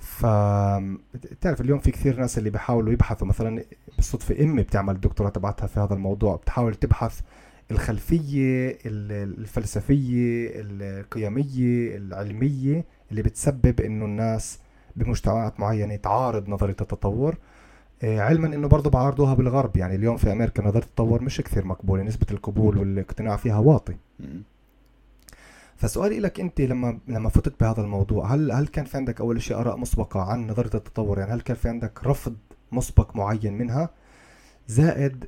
ف 0.00 0.22
تعرف 1.40 1.60
اليوم 1.60 1.78
في 1.78 1.90
كثير 1.90 2.20
ناس 2.20 2.38
اللي 2.38 2.50
بيحاولوا 2.50 2.92
يبحثوا 2.92 3.26
مثلا 3.26 3.64
بالصدفة 3.96 4.44
أمي 4.44 4.62
بتعمل 4.62 4.94
الدكتوراه 4.94 5.30
تبعتها 5.30 5.66
في 5.66 5.80
هذا 5.80 5.94
الموضوع 5.94 6.36
بتحاول 6.36 6.74
تبحث 6.74 7.20
الخلفية 7.70 8.78
الفلسفية 8.86 10.50
القيمية 10.54 11.96
العلمية 11.96 12.84
اللي 13.10 13.22
بتسبب 13.22 13.80
إنه 13.80 14.04
الناس 14.04 14.58
بمجتمعات 14.96 15.60
معينة 15.60 15.96
تعارض 15.96 16.48
نظرية 16.48 16.76
التطور. 16.80 17.36
آه، 18.02 18.20
علما 18.20 18.46
إنه 18.46 18.68
برضه 18.68 18.90
بعارضوها 18.90 19.34
بالغرب 19.34 19.76
يعني 19.76 19.94
اليوم 19.94 20.16
في 20.16 20.32
أمريكا 20.32 20.62
نظرية 20.62 20.82
التطور 20.84 21.22
مش 21.22 21.40
كثير 21.40 21.64
مقبولة 21.64 22.02
نسبة 22.02 22.26
القبول 22.30 22.78
والاقتناع 22.78 23.36
فيها 23.36 23.58
واطي. 23.58 23.96
فسؤالي 25.78 26.20
لك 26.20 26.40
أنت 26.40 26.60
لما 26.60 26.98
لما 27.08 27.28
فتت 27.28 27.60
بهذا 27.60 27.80
الموضوع 27.80 28.34
هل 28.34 28.52
هل 28.52 28.66
كان 28.66 28.84
في 28.84 28.96
عندك 28.96 29.20
أول 29.20 29.42
شيء 29.42 29.56
آراء 29.56 29.76
مسبقة 29.76 30.20
عن 30.20 30.46
نظريه 30.46 30.70
التطور؟ 30.74 31.18
يعني 31.18 31.32
هل 31.32 31.40
كان 31.40 31.56
في 31.56 31.68
عندك 31.68 32.04
رفض 32.04 32.36
مسبق 32.72 33.16
معين 33.16 33.58
منها؟ 33.58 33.90
زائد 34.68 35.24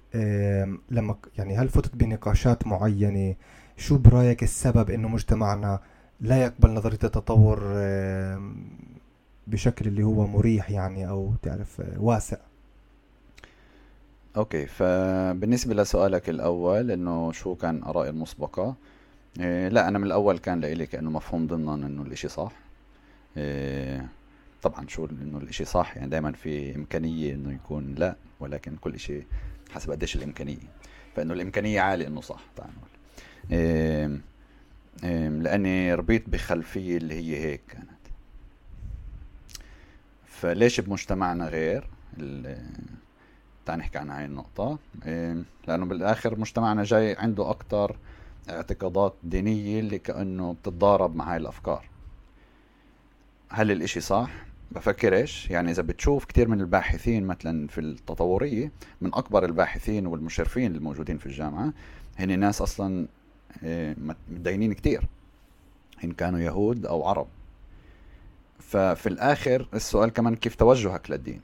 لما 0.91 1.17
يعني 1.39 1.57
هل 1.57 1.69
فتت 1.69 1.97
بنقاشات 1.97 2.67
معينة؟ 2.67 3.35
شو 3.77 3.99
برأيك 3.99 4.43
السبب 4.43 4.91
إنه 4.91 5.09
مجتمعنا 5.09 5.81
لا 6.21 6.43
يقبل 6.43 6.71
نظرية 6.71 6.99
التطور 7.05 7.61
بشكل 9.47 9.87
اللي 9.89 10.03
هو 10.03 10.27
مريح 10.27 10.71
يعني 10.71 11.09
أو 11.09 11.33
تعرف 11.43 11.83
واسع؟ 11.97 12.37
أوكي 14.37 14.67
فبالنسبة 14.67 15.75
لسؤالك 15.75 16.31
الأول 16.31 16.91
إنه 16.91 17.33
شو 17.33 17.55
كان 17.55 17.83
ارائي 17.83 18.11
المسبقة؟ 18.11 18.75
إيه 19.41 19.69
لا 19.69 19.89
أنا 19.89 19.99
من 19.99 20.05
الأول 20.05 20.39
كان 20.39 20.61
لإلي 20.61 20.87
كأنه 20.87 21.11
مفهوم 21.11 21.47
ضمنا 21.47 21.87
إنه 21.87 22.03
الإشي 22.03 22.29
صح. 22.29 22.53
إيه 23.37 24.09
طبعا 24.63 24.89
شو 24.89 25.05
إنه 25.05 25.39
الإشي 25.39 25.65
صح 25.65 25.97
يعني 25.97 26.11
دائما 26.11 26.33
في 26.33 26.77
إمكانية 26.77 27.35
إنه 27.35 27.53
يكون 27.53 27.95
لا 27.95 28.17
ولكن 28.41 28.77
كل 28.77 28.95
إشي 28.95 29.23
حسب 29.71 29.91
قديش 29.91 30.17
الإمكانية. 30.17 30.69
فإنه 31.17 31.35
الإمكانية 31.35 31.81
عالية 31.81 32.07
إنه 32.07 32.21
صح 32.21 32.41
تعال 32.57 32.71
نقول. 32.71 32.91
إيه 33.53 34.21
لأني 35.29 35.95
ربيت 35.95 36.31
بخلفية 36.31 36.97
اللي 36.97 37.15
هي 37.15 37.37
هيك 37.37 37.61
كانت. 37.69 37.91
فليش 40.27 40.81
بمجتمعنا 40.81 41.49
غير؟ 41.49 41.89
تعال 43.67 43.79
نحكي 43.79 43.99
عن 43.99 44.11
هاي 44.11 44.25
النقطة. 44.25 44.79
لأنه 45.69 45.87
بالآخر 45.87 46.39
مجتمعنا 46.39 46.83
جاي 46.85 47.17
عنده 47.17 47.51
أكتر 47.51 47.97
اعتقادات 48.57 49.15
دينية 49.23 49.81
اللي 49.81 49.99
كأنه 49.99 50.53
بتتضارب 50.53 51.17
مع 51.17 51.31
هاي 51.33 51.37
الأفكار. 51.37 51.89
هل 53.51 53.71
الإشي 53.71 54.01
صح؟ 54.01 54.31
بفكرش 54.71 55.51
يعني 55.51 55.71
إذا 55.71 55.83
بتشوف 55.83 56.25
كتير 56.25 56.49
من 56.49 56.61
الباحثين 56.61 57.27
مثلا 57.27 57.69
في 57.69 57.81
التطورية 57.81 58.73
من 59.01 59.15
أكبر 59.15 59.45
الباحثين 59.45 60.07
والمشرفين 60.07 60.75
الموجودين 60.75 61.19
في 61.19 61.27
الجامعة 61.27 61.73
هن 62.19 62.39
ناس 62.39 62.63
أصلا 62.63 63.07
إيه، 63.63 63.97
متدينين 64.29 64.73
كتير. 64.73 65.03
إن 66.05 66.13
كانوا 66.13 66.39
يهود 66.39 66.87
أو 66.87 67.05
عرب. 67.05 67.27
ففي 68.59 69.09
الآخر 69.09 69.69
السؤال 69.75 70.11
كمان 70.11 70.37
كيف 70.37 70.55
توجهك 70.55 71.11
للدين؟ 71.11 71.41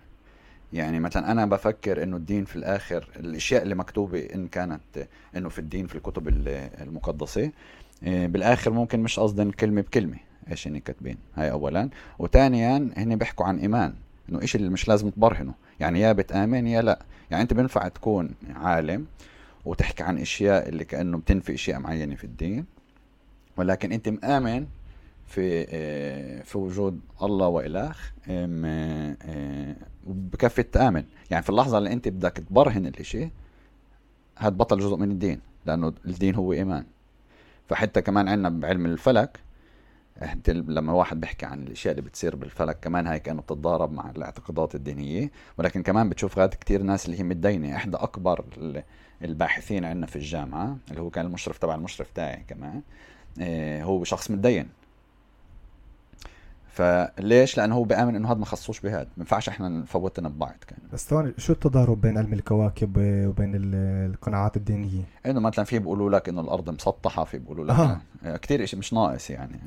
يعني 0.72 1.00
مثلا 1.00 1.32
أنا 1.32 1.46
بفكر 1.46 2.02
إنه 2.02 2.16
الدين 2.16 2.44
في 2.44 2.56
الآخر 2.56 3.08
الأشياء 3.16 3.62
اللي 3.62 3.74
مكتوبة 3.74 4.28
إن 4.34 4.48
كانت 4.48 4.80
إنه 5.36 5.48
في 5.48 5.58
الدين 5.58 5.86
في 5.86 5.94
الكتب 5.94 6.28
المقدسة 6.82 7.50
إيه، 8.02 8.26
بالآخر 8.26 8.70
ممكن 8.70 9.00
مش 9.00 9.18
قصدا 9.20 9.50
كلمة 9.50 9.80
بكلمة. 9.80 10.16
إيش 10.50 10.68
هن 10.68 10.78
كاتبين؟ 10.78 11.16
هاي 11.34 11.50
اولا. 11.50 11.88
وثانيا 12.18 12.90
هن 12.96 13.16
بيحكوا 13.16 13.46
عن 13.46 13.58
إيمان 13.58 13.94
إنه 14.28 14.42
إيش 14.42 14.56
اللي 14.56 14.68
مش 14.68 14.88
لازم 14.88 15.10
تبرهنه. 15.10 15.54
يعني 15.80 16.00
يا 16.00 16.12
بتآمن 16.12 16.66
يا 16.66 16.82
لا. 16.82 16.98
يعني 17.30 17.42
أنت 17.42 17.54
بينفع 17.54 17.88
تكون 17.88 18.30
عالم 18.54 19.06
وتحكي 19.64 20.02
عن 20.02 20.18
أشياء 20.18 20.68
اللي 20.68 20.84
كأنه 20.84 21.18
بتنفي 21.18 21.54
أشياء 21.54 21.78
معينة 21.78 22.14
في 22.14 22.24
الدين 22.24 22.64
ولكن 23.56 23.92
أنت 23.92 24.08
مآمن 24.08 24.66
في 25.26 25.66
آه، 25.68 26.42
في 26.42 26.58
وجود 26.58 27.00
الله 27.22 27.46
وإله 27.46 27.94
آه، 28.28 29.76
بكفي 30.06 30.62
تآمن 30.62 31.04
يعني 31.30 31.42
في 31.42 31.50
اللحظة 31.50 31.78
اللي 31.78 31.92
أنت 31.92 32.08
بدك 32.08 32.32
تبرهن 32.32 32.86
الإشي 32.86 33.30
بطل 34.42 34.78
جزء 34.78 34.96
من 34.96 35.10
الدين 35.10 35.40
لأنه 35.66 35.92
الدين 36.06 36.34
هو 36.34 36.52
إيمان. 36.52 36.84
فحتى 37.68 38.02
كمان 38.02 38.28
عندنا 38.28 38.48
بعلم 38.48 38.86
الفلك 38.86 39.40
لما 40.48 40.92
واحد 40.92 41.20
بيحكي 41.20 41.46
عن 41.46 41.62
الأشياء 41.62 41.92
اللي 41.92 42.02
بتصير 42.02 42.36
بالفلك 42.36 42.80
كمان 42.80 43.06
هاي 43.06 43.20
كانت 43.20 43.40
بتتضارب 43.40 43.92
مع 43.92 44.10
الاعتقادات 44.10 44.74
الدينية. 44.74 45.30
ولكن 45.58 45.82
كمان 45.82 46.08
بتشوف 46.08 46.38
غاد 46.38 46.54
كتير 46.54 46.82
ناس 46.82 47.06
اللي 47.06 47.18
هي 47.18 47.22
متدينة. 47.22 47.76
إحدى 47.76 47.96
أكبر 47.96 48.44
الباحثين 49.22 49.84
عندنا 49.84 50.06
في 50.06 50.16
الجامعة 50.16 50.76
اللي 50.90 51.00
هو 51.00 51.10
كان 51.10 51.26
المشرف 51.26 51.58
تبع 51.58 51.74
المشرف 51.74 52.10
تاعي 52.14 52.44
كمان 52.48 52.82
آه، 53.40 53.82
هو 53.82 54.04
شخص 54.04 54.30
متدين. 54.30 54.68
فليش؟ 56.76 57.56
لأنه 57.56 57.74
هو 57.74 57.84
بيامن 57.84 58.16
إنه 58.16 58.30
هذا 58.30 58.38
ما 58.38 58.44
خصوش 58.44 58.80
بهذا، 58.80 59.08
ما 59.16 59.18
ينفعش 59.18 59.48
إحنا 59.48 59.68
نفوتنا 59.68 60.28
ببعض 60.28 60.56
كان. 60.66 60.78
بس 60.92 61.08
ثواني 61.08 61.32
شو 61.38 61.52
التضارب 61.52 62.00
بين 62.00 62.18
علم 62.18 62.32
الكواكب 62.32 62.96
وبين 62.98 63.52
القناعات 63.74 64.56
الدينية؟ 64.56 65.02
إنه 65.26 65.40
مثلا 65.40 65.64
في 65.64 65.78
بيقولوا 65.78 66.10
لك 66.10 66.28
إنه 66.28 66.40
الأرض 66.40 66.70
مسطحة، 66.70 67.24
في 67.24 67.38
بيقولوا 67.38 67.64
لك 67.64 67.70
آه. 67.70 68.00
آه، 68.24 68.36
كثير 68.36 68.66
شيء 68.66 68.78
مش 68.78 68.92
ناقص 68.92 69.30
يعني. 69.30 69.60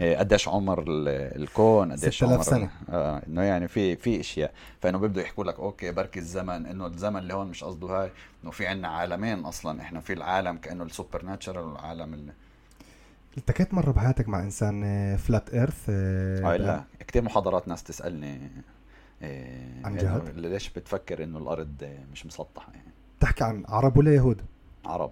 آه، 0.00 0.18
قديش 0.18 0.48
عمر 0.48 0.84
الكون 0.88 1.92
قديش 1.92 2.24
عمر 2.24 2.42
سنة. 2.42 2.70
آه 2.90 3.22
إنه 3.28 3.42
يعني 3.42 3.68
في 3.68 3.96
في 3.96 4.20
إشياء. 4.20 4.52
فإنه 4.80 4.98
بيبدوا 4.98 5.22
يحكوا 5.22 5.44
لك 5.44 5.58
أوكي 5.60 5.92
بركي 5.92 6.18
الزمن 6.18 6.66
إنه 6.66 6.86
الزمن 6.86 7.16
اللي 7.16 7.34
هون 7.34 7.46
مش 7.46 7.64
قصده 7.64 7.86
هاي. 7.86 8.10
إنه 8.42 8.50
في 8.50 8.66
عندنا 8.66 8.88
عالمين 8.88 9.44
أصلا. 9.44 9.80
إحنا 9.80 10.00
في 10.00 10.12
العالم 10.12 10.56
كأنه 10.56 10.84
ال 10.84 11.24
supernatural 11.24 11.64
والعالم 11.64 12.14
اللي 12.14 12.32
التقيت 13.38 13.74
مرة 13.74 13.90
بحياتك 13.90 14.28
مع 14.28 14.42
إنسان 14.42 15.16
flat 15.16 15.54
earth 15.54 15.86
آه, 15.90 16.54
آه، 16.54 16.56
لا 16.56 16.84
كثير 17.08 17.22
محاضرات 17.22 17.68
ناس 17.68 17.82
تسألني 17.82 18.50
آه 19.22 19.86
عن 19.86 19.96
جهد؟ 19.96 20.38
ليش 20.38 20.68
بتفكر 20.70 21.24
إنه 21.24 21.38
الأرض 21.38 21.88
مش 22.12 22.26
مسطحة؟ 22.26 22.72
يعني 22.72 22.92
تحكي 23.20 23.44
عن 23.44 23.64
عرب 23.68 23.96
ولا 23.96 24.14
يهود؟ 24.14 24.42
عرب. 24.84 25.10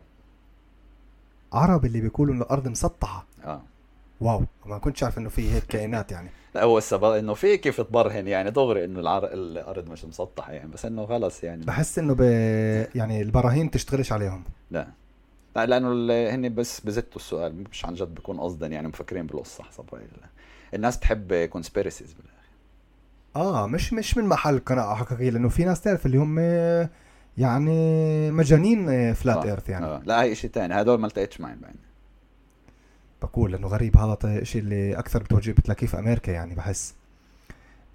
عرب 1.52 1.84
اللي 1.84 2.00
بيقولوا 2.00 2.34
إنه 2.34 2.42
الأرض 2.42 2.68
مسطحة؟ 2.68 3.26
آه. 3.44 3.62
واو 4.20 4.44
ما 4.66 4.78
كنتش 4.78 5.02
عارف 5.02 5.18
إنه 5.18 5.28
في 5.28 5.52
هيك 5.52 5.64
كائنات 5.72 6.12
يعني. 6.12 6.30
لا 6.54 6.62
هو 6.62 6.78
السبب 6.78 7.04
إنه 7.12 7.34
في 7.34 7.56
كيف 7.56 7.80
تبرهن 7.80 8.28
يعني 8.28 8.50
دغري 8.50 8.84
إنه 8.84 9.00
العر... 9.00 9.24
الأرض 9.24 9.88
مش 9.90 10.04
مسطحة 10.04 10.52
يعني 10.52 10.70
بس 10.70 10.84
إنه 10.84 11.06
خلص 11.06 11.44
يعني. 11.44 11.64
بحس 11.64 11.98
إنه 11.98 12.14
ب... 12.14 12.20
يعني 12.94 13.22
البراهين 13.22 13.70
تشتغلش 13.70 14.12
عليهم. 14.12 14.44
لا. 14.70 14.88
لأنه 15.64 16.12
هن 16.34 16.54
بس 16.54 16.80
بزتوا 16.80 17.16
السؤال 17.16 17.64
مش 17.70 17.84
عن 17.84 17.94
جد 17.94 18.14
بكون 18.14 18.40
قصدا 18.40 18.66
يعني 18.66 18.88
مفكرين 18.88 19.26
بالقصة 19.26 19.64
حسب 19.64 19.84
الناس 20.74 20.98
تحب 21.00 21.34
conspiracies 21.34 22.12
بالآخر 22.12 22.36
آه 23.36 23.66
مش 23.66 23.92
مش 23.92 24.16
من 24.16 24.24
محل 24.24 24.58
قناعة 24.58 24.94
حقيقية 24.94 25.30
لأنه 25.30 25.48
في 25.48 25.64
ناس 25.64 25.80
تعرف 25.80 26.06
اللي 26.06 26.18
هم 26.18 26.38
يعني 27.38 28.30
مجانين 28.30 29.12
flat 29.14 29.36
آه. 29.36 29.44
earth 29.44 29.68
يعني 29.68 29.86
آه. 29.86 30.02
لا 30.04 30.22
هي 30.22 30.34
شيء 30.34 30.50
ثاني 30.50 30.80
هدول 30.80 31.00
ما 31.00 31.06
التقيتش 31.06 31.40
معهم 31.40 31.58
بعدين 31.58 31.80
بقول 33.22 33.52
لأنه 33.52 33.66
غريب 33.66 33.96
هذا 33.96 34.18
الشيء 34.24 34.62
اللي 34.62 34.98
أكثر 34.98 35.22
بتوجه 35.22 35.52
بتلاقيه 35.52 35.86
في 35.86 35.98
أمريكا 35.98 36.30
يعني 36.30 36.54
بحس 36.54 36.94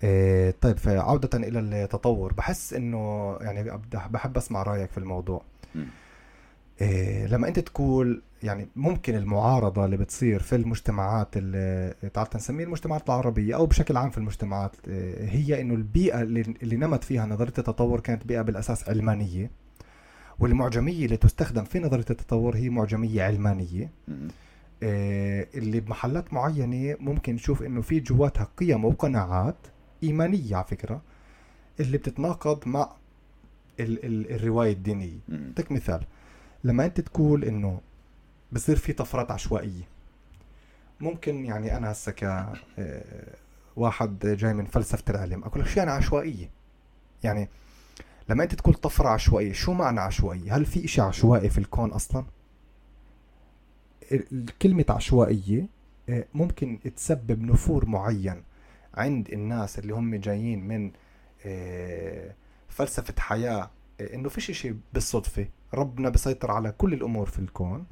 إيه 0.03 0.55
طيب 0.61 0.77
فعودة 0.77 1.37
إلى 1.37 1.59
التطور 1.59 2.33
بحس 2.33 2.73
إنه 2.73 3.37
يعني 3.41 3.79
بحب 4.11 4.37
أسمع 4.37 4.63
رأيك 4.63 4.91
في 4.91 4.97
الموضوع 4.97 5.41
م. 5.75 5.83
إيه 6.81 7.27
لما 7.27 7.47
انت 7.47 7.59
تقول 7.59 8.21
يعني 8.43 8.67
ممكن 8.75 9.15
المعارضة 9.15 9.85
اللي 9.85 9.97
بتصير 9.97 10.39
في 10.39 10.55
المجتمعات 10.55 11.37
اللي 11.37 11.93
تعال 12.13 12.27
نسميه 12.35 12.63
المجتمعات 12.63 13.09
العربية 13.09 13.55
أو 13.55 13.65
بشكل 13.65 13.97
عام 13.97 14.09
في 14.09 14.17
المجتمعات 14.17 14.71
إيه 14.87 15.29
هي 15.29 15.61
إنه 15.61 15.73
البيئة 15.73 16.21
اللي, 16.21 16.75
نمت 16.75 17.03
فيها 17.03 17.25
نظرية 17.25 17.53
التطور 17.57 17.99
كانت 17.99 18.27
بيئة 18.27 18.41
بالأساس 18.41 18.89
علمانية 18.89 19.51
والمعجمية 20.39 21.05
اللي 21.05 21.17
تستخدم 21.17 21.63
في 21.63 21.79
نظرية 21.79 22.05
التطور 22.09 22.55
هي 22.55 22.69
معجمية 22.69 23.23
علمانية. 23.23 23.89
اللي 24.83 25.79
بمحلات 25.79 26.33
معينة 26.33 26.95
ممكن 26.99 27.33
نشوف 27.33 27.63
إنه 27.63 27.81
في 27.81 27.99
جواتها 27.99 28.47
قيم 28.57 28.85
وقناعات 28.85 29.55
إيمانية 30.03 30.55
على 30.55 30.65
فكرة 30.65 31.01
اللي 31.79 31.97
بتتناقض 31.97 32.67
مع 32.67 32.89
ال 33.79 34.05
ال 34.05 34.31
الرواية 34.35 34.73
الدينية. 34.73 35.19
أعطيك 35.31 35.71
مثال 35.71 36.03
لما 36.63 36.85
انت 36.85 37.01
تقول 37.01 37.43
انه 37.45 37.81
بصير 38.51 38.75
في 38.75 38.93
طفرات 38.93 39.31
عشوائية 39.31 39.83
ممكن 40.99 41.45
يعني 41.45 41.77
أنا 41.77 41.91
هسه 41.91 42.11
ك 42.11 42.23
آه، 42.79 43.35
واحد 43.75 44.19
جاي 44.25 44.53
من 44.53 44.65
فلسفة 44.65 45.03
العلم 45.09 45.43
أقول 45.43 45.61
لك 45.61 45.67
شو 45.67 45.79
يعني 45.79 45.91
عشوائية؟ 45.91 46.49
يعني 47.23 47.49
لما 48.29 48.43
انت 48.43 48.55
تقول 48.55 48.73
طفرة 48.73 49.09
عشوائية 49.09 49.53
شو 49.53 49.73
معنى 49.73 49.99
عشوائية؟ 49.99 50.57
هل 50.57 50.65
في 50.65 50.87
شيء 50.87 51.03
عشوائي 51.03 51.49
في 51.49 51.57
الكون 51.57 51.91
أصلا؟ 51.91 52.25
كلمة 54.61 54.85
عشوائية 54.89 55.65
آه، 56.09 56.25
ممكن 56.33 56.79
تسبب 56.95 57.41
نفور 57.41 57.85
معين 57.85 58.43
عند 58.93 59.29
الناس 59.29 59.79
اللي 59.79 59.93
هم 59.93 60.15
جايين 60.15 60.67
من 60.67 60.91
فلسفة 62.69 63.13
حياة 63.19 63.69
إنه 64.01 64.29
فيش 64.29 64.49
إشي 64.49 64.75
بالصدفة. 64.93 65.47
ربنا 65.73 66.09
بيسيطر 66.09 66.51
على 66.51 66.73
كل 66.77 66.93
الأمور 66.93 67.25
في 67.25 67.39
الكون. 67.39 67.85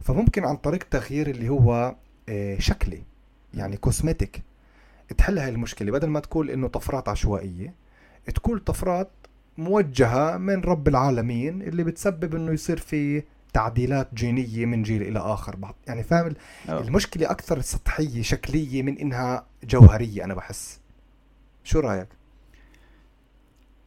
فممكن 0.00 0.44
عن 0.44 0.56
طريق 0.56 0.82
تغيير 0.82 1.30
اللي 1.30 1.48
هو 1.48 1.94
شكلي 2.58 3.02
يعني 3.54 3.76
كوسمتيك 3.76 4.42
تحل 5.18 5.38
هاي 5.38 5.48
المشكلة. 5.48 5.92
بدل 5.92 6.08
ما 6.08 6.20
تقول 6.20 6.50
إنه 6.50 6.68
طفرات 6.68 7.08
عشوائية 7.08 7.74
تكون 8.34 8.58
طفرات 8.58 9.10
موجهة 9.58 10.36
من 10.36 10.60
رب 10.60 10.88
العالمين 10.88 11.62
اللي 11.62 11.84
بتسبب 11.84 12.34
إنه 12.34 12.52
يصير 12.52 12.78
في 12.78 13.22
تعديلات 13.52 14.14
جينية 14.14 14.66
من 14.66 14.82
جيل 14.82 15.02
إلى 15.02 15.18
آخر. 15.18 15.56
بعض 15.56 15.74
يعني 15.86 16.02
فاهم 16.02 16.34
أوه. 16.68 16.80
المشكلة 16.80 17.30
أكثر 17.30 17.60
سطحية 17.60 18.22
شكلية 18.22 18.82
من 18.82 18.98
إنها 18.98 19.46
جوهرية 19.64 20.24
أنا 20.24 20.34
بحس. 20.34 20.80
شو 21.64 21.80
رأيك؟ 21.80 22.08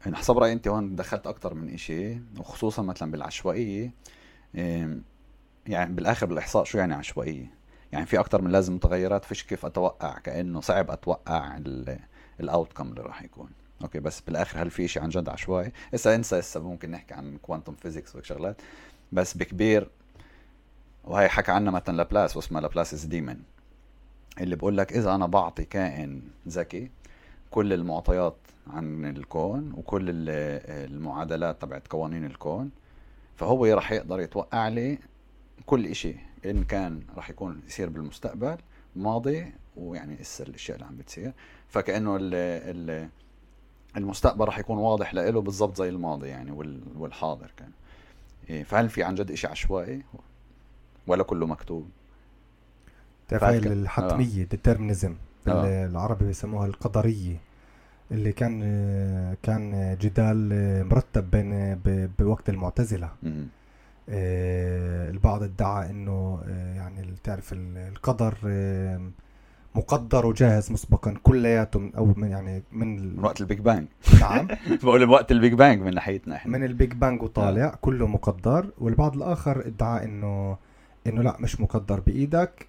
يعني 0.05 0.17
حسب 0.17 0.37
رأيي 0.37 0.53
أنت 0.53 0.67
هون 0.67 0.95
دخلت 0.95 1.27
أكثر 1.27 1.53
من 1.53 1.73
إشي 1.73 2.19
وخصوصا 2.39 2.81
مثلا 2.81 3.11
بالعشوائية 3.11 3.93
يعني 5.67 5.93
بالآخر 5.93 6.25
بالإحصاء 6.25 6.63
شو 6.63 6.77
يعني 6.77 6.93
عشوائية؟ 6.93 7.57
يعني 7.91 8.05
في 8.05 8.19
أكثر 8.19 8.41
من 8.41 8.51
لازم 8.51 8.75
متغيرات 8.75 9.25
فيش 9.25 9.43
كيف 9.43 9.65
أتوقع 9.65 10.19
كأنه 10.19 10.61
صعب 10.61 10.91
أتوقع 10.91 11.59
ال 12.39 12.45
outcome 12.45 12.87
اللي 12.89 13.01
راح 13.01 13.23
يكون 13.23 13.49
okay 13.81 13.99
بس 13.99 14.21
بالآخر 14.21 14.61
هل 14.61 14.71
في 14.71 14.87
شيء 14.87 15.03
عن 15.03 15.09
جد 15.09 15.29
عشوائي؟ 15.29 15.71
هسه 15.93 16.15
انسى 16.15 16.39
هسه 16.39 16.59
ممكن 16.59 16.91
نحكي 16.91 17.13
عن 17.13 17.37
quantum 17.37 17.75
physics 17.75 18.15
وشغلات 18.15 18.61
بس 19.11 19.37
بكبير 19.37 19.89
وهي 21.03 21.29
حكى 21.29 21.51
عنها 21.51 21.71
مثلا 21.71 21.97
لابلاس 21.97 22.37
واسمها 22.37 22.61
Laplace 22.61 23.05
demon 23.05 23.39
اللي 24.41 24.55
بقول 24.55 24.77
لك 24.77 24.93
إذا 24.93 25.15
أنا 25.15 25.25
بعطي 25.25 25.65
كائن 25.65 26.21
ذكي 26.47 26.91
كل 27.51 27.73
المعطيات 27.73 28.37
عن 28.73 29.05
الكون 29.05 29.73
وكل 29.77 30.05
المعادلات 30.09 31.61
تبعت 31.61 31.87
قوانين 31.87 32.25
الكون 32.25 32.69
فهو 33.35 33.65
راح 33.65 33.91
يقدر 33.91 34.19
يتوقع 34.19 34.67
لي 34.67 34.97
كل 35.65 35.85
إشي 35.85 36.15
إن 36.45 36.63
كان 36.63 37.01
راح 37.15 37.29
يكون 37.29 37.61
يصير 37.67 37.89
بالمستقبل 37.89 38.57
ماضي 38.95 39.51
ويعني 39.77 40.21
هسه 40.21 40.45
الأشياء 40.45 40.77
اللي 40.77 40.87
عم 40.87 40.97
بتصير. 40.97 41.33
فكأنه 41.69 42.15
ال 42.15 42.33
ال 42.33 43.09
المستقبل 43.97 44.45
راح 44.45 44.59
يكون 44.59 44.77
واضح 44.77 45.13
له 45.13 45.41
بالضبط 45.41 45.77
زي 45.77 45.89
الماضي 45.89 46.27
يعني 46.27 46.51
والحاضر 46.97 47.51
كان. 47.57 47.71
إيه، 48.49 48.63
فهل 48.63 48.89
في 48.89 49.03
عن 49.03 49.15
جد 49.15 49.31
إشي 49.31 49.47
عشوائي؟ 49.47 50.03
ولا 51.07 51.23
كله 51.23 51.45
مكتوب؟ 51.45 51.89
تفعيل 53.27 53.71
الحتمية 53.71 54.43
ديترمينزم 54.43 55.15
آه. 55.47 55.85
العربي 55.85 56.25
بيسموها 56.25 56.67
القدرية. 56.67 57.37
اللي 58.11 58.31
كان 58.31 58.61
كان 59.43 59.97
جدال 60.01 60.49
مرتب 60.89 61.31
بين 61.31 61.79
بوقت 62.19 62.49
المعتزلة. 62.49 63.09
آه 64.09 65.09
البعض 65.09 65.43
ادعى 65.43 65.89
إنه 65.89 66.41
آه، 66.47 66.75
يعني 66.75 67.13
تعرف 67.23 67.53
القدر 67.53 68.35
مقدر 69.75 70.25
وجاهز 70.25 70.71
مسبقا 70.71 71.13
كلياته 71.23 71.79
من 71.79 71.95
أو 71.95 72.13
من 72.17 72.29
يعني 72.29 72.63
من, 72.71 73.15
من 73.15 73.23
وقت 73.23 73.41
ال 73.41 73.46
big 73.46 73.59
bang. 73.59 73.87
نعم. 74.21 74.47
بقول 74.83 75.05
من 75.05 75.09
وقت 75.09 75.31
ال 75.31 75.37
big 75.37 75.53
bang 75.53 75.81
من 75.81 75.93
ناحيتنا 75.93 76.35
إحنا. 76.35 76.57
من 76.57 76.63
ال 76.63 76.71
big 76.71 76.93
bang 76.93 77.21
وطالع 77.23 77.65
آه. 77.65 77.77
كله 77.81 78.07
مقدر. 78.07 78.69
والبعض 78.77 79.15
الآخر 79.15 79.67
ادعى 79.67 80.05
إنه 80.05 80.57
إنه 81.07 81.21
لا 81.21 81.37
مش 81.39 81.61
مقدر 81.61 81.99
بإيدك. 81.99 82.67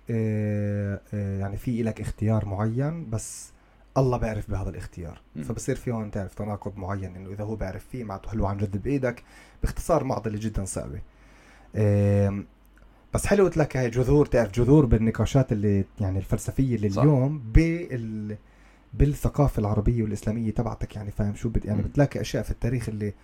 يعني 1.38 1.56
في 1.56 1.82
لك 1.82 2.00
اختيار 2.00 2.44
معين 2.44 3.10
بس 3.10 3.52
الله 4.00 4.16
بيعرف 4.16 4.50
بهذا 4.50 4.70
الاختيار. 4.70 5.20
م. 5.36 5.42
فبصير 5.42 5.76
في 5.76 5.90
هون 5.92 6.10
تعرف 6.10 6.34
تناقض 6.34 6.76
معين 6.76 7.16
إنه 7.16 7.30
إذا 7.30 7.44
هو 7.44 7.56
بيعرف 7.56 7.86
فيه 7.92 8.04
معناته 8.04 8.32
هل 8.32 8.40
هو 8.40 8.46
عن 8.46 8.56
جد 8.56 8.82
بإيدك. 8.82 9.22
باختصار 9.62 10.04
معضله 10.04 10.38
جدا 10.38 10.64
صعبة. 10.64 11.00
بس 13.14 13.26
حلو 13.26 13.44
قلت 13.44 13.56
لك 13.56 13.76
هي 13.76 13.90
جذور 13.90 14.26
تعرف 14.26 14.52
جذور 14.52 14.86
بالنقاشات 14.86 15.52
اللي 15.52 15.84
يعني 16.00 16.18
الفلسفية 16.18 16.76
اللي 16.76 16.90
صح. 16.90 17.02
اليوم 17.02 17.38
بال 17.38 18.36
بالثقافة 18.94 19.60
العربية 19.60 20.02
والإسلامية 20.02 20.50
تبعتك 20.50 20.96
يعني 20.96 21.10
فاهم 21.10 21.34
شو 21.34 21.48
بت 21.48 21.64
يعني 21.64 21.82
بتلاقي 21.82 22.20
أشياء 22.20 22.42
في 22.42 22.50
التاريخ 22.50 22.88
اللي 22.88 23.14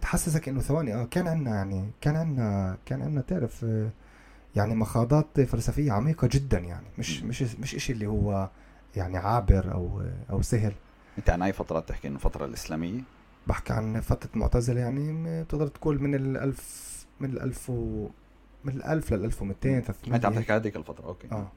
تحسسك 0.00 0.48
إنه 0.48 0.60
ثواني 0.60 0.94
آه 0.94 1.04
كان 1.04 1.28
عندنا 1.28 1.54
يعني 1.54 1.90
كان 2.00 2.16
عندنا 2.16 2.78
كان 2.86 3.02
عندنا 3.02 3.20
تعرف 3.20 3.66
يعني 4.56 4.74
مخاضات 4.74 5.40
فلسفية 5.40 5.92
عميقة 5.92 6.28
جدا 6.32 6.58
يعني. 6.58 6.86
مش 6.98 7.22
مش 7.22 7.42
مش 7.42 7.70
شيء 7.70 7.94
اللي 7.94 8.06
هو 8.06 8.50
يعني 8.96 9.16
عابر 9.16 9.72
أو 9.72 10.02
أو 10.30 10.42
سهل. 10.42 10.72
أنت 11.18 11.30
عن 11.30 11.42
أي 11.42 11.52
فترة 11.52 11.80
بتحكي 11.80 12.08
إنه 12.08 12.16
الفترة 12.16 12.44
الإسلامية؟ 12.44 13.00
بحكي 13.46 13.72
عن 13.72 14.00
فترة 14.00 14.30
معتزلة 14.34 14.80
يعني 14.80 15.42
بتقدر 15.42 15.66
تقول 15.66 16.02
من 16.02 16.14
الألف 16.14 16.84
من 17.20 17.30
الألف 17.30 17.70
و 17.70 18.08
من 18.64 18.72
ال 18.76 18.84
1000 18.84 19.12
لل 19.12 19.24
1200 19.24 19.80
300 19.80 20.16
أنت 20.16 20.24
عم 20.26 20.34
تحكي 20.34 20.52
هذيك 20.52 20.76
الفترة 20.76 21.06
أوكي. 21.06 21.28
آه. 21.32 21.48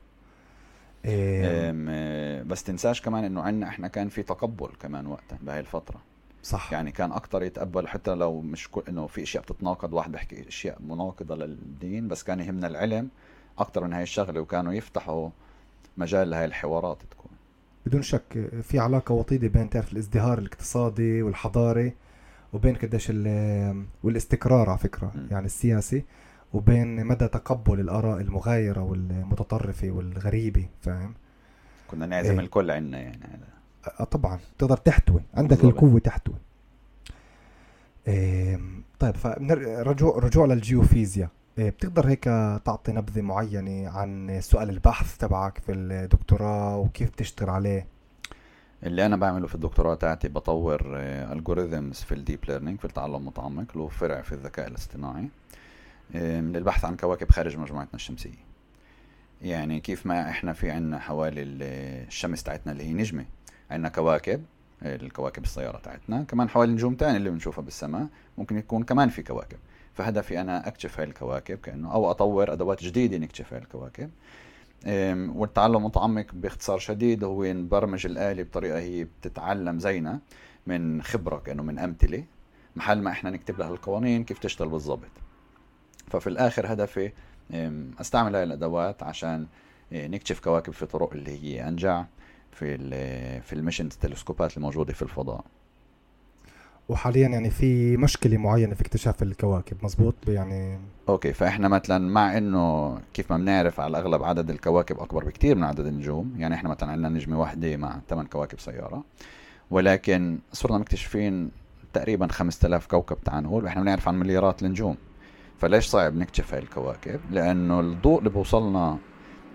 إيه 1.05 2.43
بس 2.43 2.63
تنساش 2.63 3.01
كمان 3.01 3.23
إنه 3.23 3.41
عندنا 3.41 3.67
إحنا 3.67 3.87
كان 3.87 4.09
في 4.09 4.23
تقبل 4.23 4.69
كمان 4.79 5.07
وقتها 5.07 5.39
بهاي 5.41 5.59
الفترة. 5.59 6.01
صح. 6.43 6.73
يعني 6.73 6.91
كان 6.91 7.11
أكثر 7.11 7.43
يتقبل 7.43 7.87
حتى 7.87 8.15
لو 8.15 8.41
مش 8.41 8.71
كل 8.71 8.83
إنه 8.89 9.07
في 9.07 9.23
أشياء 9.23 9.43
بتتناقض 9.43 9.93
واحد 9.93 10.11
بيحكي 10.11 10.47
أشياء 10.47 10.81
مناقضة 10.81 11.35
للدين 11.35 12.07
بس 12.07 12.23
كان 12.23 12.39
يهمنا 12.39 12.67
العلم 12.67 13.09
أكثر 13.59 13.83
من 13.83 13.93
هاي 13.93 14.03
الشغلة 14.03 14.41
وكانوا 14.41 14.73
يفتحوا 14.73 15.29
مجال 15.97 16.29
لهي 16.29 16.45
الحوارات 16.45 16.97
تكون 17.11 17.31
بدون 17.85 18.01
شك 18.01 18.49
في 18.61 18.79
علاقة 18.79 19.13
وطيدة 19.13 19.47
بين 19.47 19.69
تعرف 19.69 19.93
الازدهار 19.93 20.37
الاقتصادي 20.37 21.21
والحضاري 21.21 21.93
وبين 22.53 22.75
قديش 22.75 23.09
والاستقرار 24.03 24.69
على 24.69 24.77
فكرة 24.77 25.11
م. 25.15 25.27
يعني 25.31 25.45
السياسي 25.45 26.03
وبين 26.53 27.05
مدى 27.05 27.27
تقبل 27.27 27.79
الآراء 27.79 28.21
المغايرة 28.21 28.81
والمتطرفة 28.81 29.91
والغريبة 29.91 30.65
فاهم 30.81 31.13
كنا 31.87 32.05
نعزم 32.05 32.33
إيه. 32.33 32.39
الكل 32.39 32.71
عنا 32.71 32.99
يعني 32.99 33.19
آه 33.99 34.03
طبعا 34.03 34.39
تقدر 34.57 34.77
تحتوي 34.77 35.21
عندك 35.33 35.57
بالضبط. 35.57 35.83
القوة 35.83 35.99
تحتوي 35.99 36.35
إيه 38.07 38.59
طيب 38.99 39.15
فرجوع 39.15 40.17
رجوع 40.17 40.45
للجيوفيزياء 40.45 41.29
إيه 41.29 41.36
بتقدر 41.57 42.07
هيك 42.07 42.23
تعطي 42.65 42.91
نبذة 42.91 43.21
معينة 43.21 43.89
عن 43.89 44.39
سؤال 44.41 44.69
البحث 44.69 45.17
تبعك 45.17 45.57
في 45.57 45.71
الدكتوراه 45.71 46.77
وكيف 46.77 47.09
بتشتغل 47.09 47.49
عليه؟ 47.49 47.87
اللي 48.83 49.05
أنا 49.05 49.15
بعمله 49.15 49.47
في 49.47 49.55
الدكتوراه 49.55 49.95
تاعتي 49.95 50.27
بطور 50.27 50.81
algorithms 51.31 51.95
في 51.95 52.11
ال 52.13 52.19
deep 52.19 52.39
learning 52.47 52.79
في 52.79 52.85
التعلم 52.85 53.15
المتعمق 53.15 53.77
له 53.77 53.87
فرع 53.87 54.21
في 54.21 54.31
الذكاء 54.31 54.67
الاصطناعي. 54.67 55.29
آه، 56.15 56.41
من 56.41 56.55
البحث 56.55 56.85
عن 56.85 56.95
كواكب 56.95 57.31
خارج 57.31 57.57
مجموعتنا 57.57 57.95
الشمسية. 57.95 58.47
يعني 59.41 59.79
كيف 59.79 60.05
ما 60.05 60.29
إحنا 60.29 60.53
في 60.53 60.71
عنا 60.71 60.99
حوالي 60.99 61.41
الشمس 61.41 62.43
تاعتنا 62.43 62.71
اللي 62.71 62.83
هي 62.83 62.93
نجمة 62.93 63.25
عنا 63.71 63.89
كواكب 63.89 64.43
الكواكب 64.83 65.43
السيارة 65.43 65.77
تاعتنا 65.77 66.23
كمان 66.23 66.49
حوالي 66.49 66.71
نجوم 66.71 66.95
تاني 66.95 67.17
اللي 67.17 67.29
بنشوفها 67.29 67.63
بالسماء 67.63 68.07
ممكن 68.37 68.57
يكون 68.57 68.83
كمان 68.83 69.09
في 69.09 69.23
كواكب. 69.23 69.57
فهدفي 69.97 70.41
أنا 70.41 70.67
أكتشف 70.67 70.99
هاي 70.99 71.07
الكواكب 71.07 71.57
كأنه 71.57 71.93
أو 71.93 72.11
أطور 72.11 72.53
أدوات 72.53 72.83
جديدة 72.83 73.17
نكتشف 73.17 73.53
هاي 73.53 73.61
الكواكب. 73.61 74.09
والتعلم 75.35 75.75
المتعمق 75.75 76.25
باختصار 76.33 76.79
شديد 76.79 77.23
هو 77.23 77.43
نبرمج 77.43 78.05
الآلة 78.05 78.43
بطريقة 78.43 78.79
هي 78.79 79.03
بتتعلم 79.03 79.79
زينا 79.79 80.19
من 80.67 81.01
خبرة 81.01 81.37
كأنه 81.37 81.63
من 81.63 81.79
أمثلة 81.79 82.23
محل 82.75 83.01
ما 83.01 83.11
إحنا 83.11 83.29
نكتب 83.29 83.59
لها 83.59 83.69
القوانين 83.69 84.23
كيف 84.23 84.39
تشتغل 84.39 84.69
بالضبط. 84.69 85.11
ففي 86.07 86.27
الآخر 86.27 86.73
هدفي 86.73 87.11
أستعمل 88.01 88.35
هاي 88.35 88.43
الأدوات 88.43 89.03
عشان 89.03 89.47
إيه، 89.91 90.07
نكتشف 90.07 90.39
كواكب 90.39 90.73
في 90.73 90.85
طرق 90.85 91.13
اللي 91.13 91.43
هي 91.43 91.67
أنجع 91.67 92.05
في 92.51 92.77
في 93.41 93.53
ال 93.53 93.57
mission 93.57 93.85
التلسكوبات 93.85 94.57
الموجودة 94.57 94.93
في 94.93 95.01
الفضاء. 95.01 95.45
وحاليا 96.89 97.27
يعني 97.27 97.49
في 97.49 97.97
مشكلة 97.97 98.37
معينة 98.37 98.75
في 98.75 98.81
اكتشاف 98.81 99.23
الكواكب 99.23 99.77
مزبوط؟ 99.83 100.15
يعني 100.27 100.79
okay 101.09 101.33
فإحنا 101.33 101.67
مثلا 101.67 102.11
مع 102.11 102.37
إنه 102.37 102.97
كيف 103.13 103.31
ما 103.31 103.37
بنعرف 103.37 103.79
على 103.79 103.89
الأغلب 103.89 104.23
عدد 104.23 104.49
الكواكب 104.49 104.99
أكبر 104.99 105.23
بكثير 105.25 105.55
من 105.55 105.63
عدد 105.63 105.85
النجوم 105.85 106.35
يعني 106.37 106.55
إحنا 106.55 106.69
مثلا 106.69 106.91
عندنا 106.91 107.09
نجمة 107.09 107.39
واحدة 107.39 107.77
مع 107.77 107.99
ثمان 108.09 108.25
كواكب 108.25 108.59
سيارة 108.59 109.03
ولكن 109.71 110.39
صرنا 110.53 110.77
مكتشفين 110.77 111.51
تقريبا 111.93 112.27
5000 112.27 112.87
كوكب 112.87 113.17
تعال 113.25 113.43
نقول 113.43 113.63
وإحنا 113.63 113.81
بنعرف 113.81 114.07
عن 114.07 114.19
مليارات 114.19 114.63
النجوم. 114.63 114.95
فليش 115.57 115.85
صعب 115.85 116.15
نكتشف 116.15 116.53
هاي 116.53 116.61
الكواكب؟ 116.61 117.19
لأنه 117.31 117.79
الضوء 117.79 118.19
اللي 118.19 118.29
بوصلنا 118.29 118.97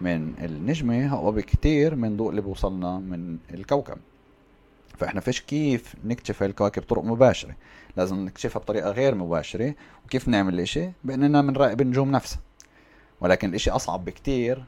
من 0.01 0.33
النجمة 0.45 1.07
هو 1.09 1.33
بكتير 1.33 1.95
من 1.95 2.09
الضوء 2.09 2.31
اللي 2.31 2.41
بوصلنا 2.41 2.99
من 2.99 3.39
الكوكب. 3.55 3.97
فإحنا 5.03 5.21
فيش 5.21 5.41
كيف 5.41 5.95
نكتشف 6.05 6.43
الكواكب 6.43 6.83
بطرق 6.83 7.05
مباشرة. 7.05 7.55
لازم 7.97 8.25
نكتشفها 8.25 8.61
بطريقة 8.61 8.91
غير 8.91 9.15
مباشرة. 9.15 9.75
وكيف 10.05 10.29
نعمل 10.29 10.55
الاشي 10.55 10.91
بإننا 11.05 11.43
بنراقب 11.43 11.81
النجوم 11.81 12.11
نفسها. 12.11 12.41
ولكن 13.21 13.49
الإشي 13.49 13.71
أصعب 13.71 14.05
بكتير 14.05 14.65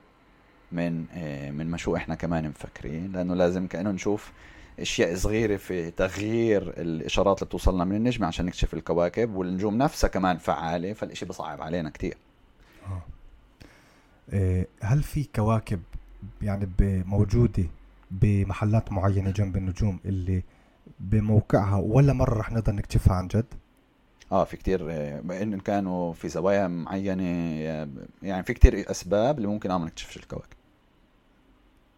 من 0.73 1.05
آه، 1.15 1.51
من 1.51 1.71
ما 1.71 1.77
شو 1.77 1.97
إحنا 1.97 2.15
كمان 2.15 2.49
مفكرين. 2.49 3.13
لأنه 3.13 3.35
لازم 3.35 3.67
كأنه 3.67 3.91
نشوف 3.91 4.33
أشياء 4.81 5.15
صغيرة 5.15 5.57
في 5.57 5.91
تغيير 5.91 6.63
الإشارات 6.63 7.39
اللي 7.39 7.47
بتوصلنا 7.47 7.85
من 7.85 7.97
النجم 7.97 8.25
عشان 8.25 8.47
نكتشف 8.47 8.75
الكواكب. 8.75 9.35
والنجوم 9.35 9.79
نفسها 9.79 10.09
كمان 10.09 10.39
فعالة 10.39 10.93
فالشيء 10.93 11.29
بصعب 11.29 11.63
علينا 11.63 11.91
كثير 11.91 12.17
آه. 12.87 13.03
إيه، 14.33 14.67
هل 14.81 15.03
في 15.03 15.25
كواكب 15.35 15.83
يعني 16.43 16.69
موجودة 17.07 17.65
بمحلات 18.21 18.93
معينة 18.93 19.31
جنب 19.31 19.57
النجوم 19.57 20.01
اللي 20.05 20.43
بموقعها 21.01 21.77
ولا 21.77 22.13
مرة 22.13 22.39
رح 22.39 22.53
نقدر 22.53 22.73
نكتشفها 22.73 23.15
عن 23.17 23.29
جد؟ 23.29 23.47
آه 24.33 24.45
في 24.45 24.57
كتير 24.57 24.91
ان 25.43 25.61
كانوا 25.61 26.13
في 26.13 26.29
زوايا 26.29 26.69
معينة 26.69 27.23
يعني 28.23 28.43
في 28.43 28.55
كتير 28.55 28.91
أسباب 28.91 29.37
اللي 29.37 29.49
ممكن 29.49 29.69
ما 29.69 29.79
نكتشفش 29.79 30.17
الكواكب. 30.17 30.57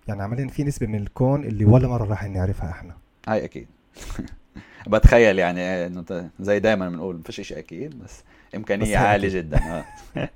يعني 0.08 0.22
عمليا 0.22 0.48
في 0.48 0.64
نسبة 0.64 0.86
من 0.86 0.98
الكون 0.98 1.44
اللي 1.44 1.64
ولا 1.64 1.88
مرة 1.88 2.04
راح 2.04 2.24
نعرفها 2.24 2.70
إحنا. 2.70 2.96
هاي 3.28 3.44
أكيد. 3.44 3.66
بتخيل 4.88 5.38
يعني 5.38 5.86
إنه 5.86 6.30
زي 6.40 6.60
دائما 6.60 6.88
بنقول 6.88 7.16
ما 7.16 7.22
فيش 7.22 7.40
شيء 7.40 7.58
أكيد 7.58 7.98
بس 7.98 8.22
إمكانية 8.54 8.98
عالية 8.98 9.28
جدا 9.28 9.84
آه. 10.16 10.30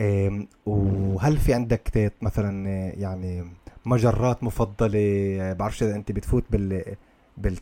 وهل 0.66 1.36
في 1.36 1.54
عندك 1.54 2.12
مثلا 2.22 2.68
يعني 2.98 3.44
مجرات 3.84 4.44
مفضلة. 4.44 5.52
بعرفش 5.52 5.82
إذا 5.82 5.96
أنت 5.96 6.12
بتفوت 6.12 6.44
بال 6.50 6.96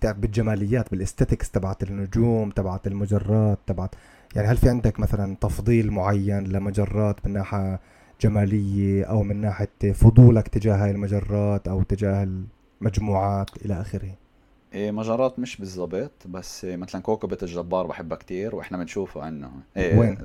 بالجماليات 0.04 0.90
بالاستاتيكس 0.90 1.50
تبعت 1.50 1.82
النجوم 1.82 2.50
تبعت 2.50 2.86
المجرات 2.86 3.58
تبعت 3.66 3.94
يعني 4.36 4.48
هل 4.48 4.56
في 4.56 4.68
عندك 4.68 5.00
مثلا 5.00 5.36
تفضيل 5.40 5.90
معين 5.90 6.44
لمجرات 6.44 7.26
من 7.26 7.32
ناحية 7.32 7.80
جمالية 8.20 9.04
أو 9.04 9.22
من 9.22 9.40
ناحية 9.40 9.92
فضولك 9.94 10.48
تجاه 10.48 10.84
هاي 10.84 10.90
المجرات 10.90 11.68
أو 11.68 11.82
تجاه 11.82 12.28
المجموعات 12.80 13.50
إلى 13.64 13.80
آخره؟ 13.80 14.14
إيه 14.74 14.90
مجرات 14.90 15.38
مش 15.38 15.56
بالضبط 15.56 16.26
بس 16.26 16.64
مثلا 16.64 17.02
كوكبة 17.02 17.38
الجبار 17.42 17.86
بحبها 17.86 18.18
كتير 18.18 18.54
وإحنا 18.54 18.78
بنشوفه 18.78 19.22
عنه. 19.22 19.50
إيه 19.76 19.98
وين؟ 19.98 20.18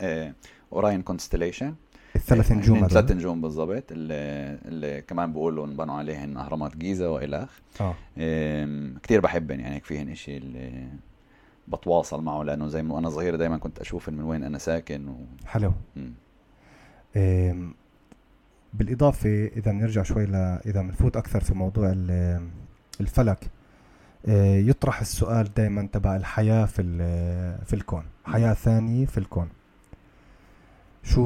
إيه 0.00 0.34
Orion 0.72 1.02
constellation 1.02 1.74
الثلاث 2.16 2.52
نجوم 2.52 2.88
ثلاث 2.88 3.12
نجوم 3.12 3.40
بالضبط 3.40 3.92
اللي, 3.92 4.14
اللي 4.64 5.02
كمان 5.02 5.32
بقولوا 5.32 5.66
انبنوا 5.66 5.94
عليهن 5.94 6.36
أهرامات 6.36 6.76
جيزة 6.76 7.10
والخ 7.10 7.50
آه. 7.80 7.94
كثير 9.02 9.20
بحبن 9.20 9.60
يعني 9.60 9.80
فيهن 9.80 10.14
شيء 10.14 10.38
اللي 10.38 10.88
بتواصل 11.68 12.22
معه 12.22 12.42
لأنه 12.42 12.66
زي 12.68 12.82
ما 12.82 12.98
أنا 12.98 13.10
صغير 13.10 13.36
دائما 13.36 13.58
كنت 13.58 13.78
اشوفن 13.78 14.14
من 14.14 14.24
وين 14.24 14.44
أنا 14.44 14.58
ساكن 14.58 15.08
و... 15.08 15.16
حلو. 15.46 15.72
بالإضافة 18.74 19.46
إذا 19.56 19.72
بنرجع 19.72 20.02
شوي 20.02 20.26
ل 20.26 20.34
إذا 20.66 20.82
بنفوت 20.82 21.16
أكثر 21.16 21.40
في 21.40 21.54
موضوع 21.54 21.94
الفلك 23.00 23.50
آه، 24.26 24.56
يطرح 24.56 25.00
السؤال 25.00 25.54
دائما 25.54 25.88
تبع 25.92 26.16
الحياة 26.16 26.66
في 26.66 26.82
في 27.64 27.74
الكون 27.74 28.04
حياة 28.24 28.54
ثانية 28.54 29.06
في 29.06 29.18
الكون. 29.18 29.48
شو 31.02 31.22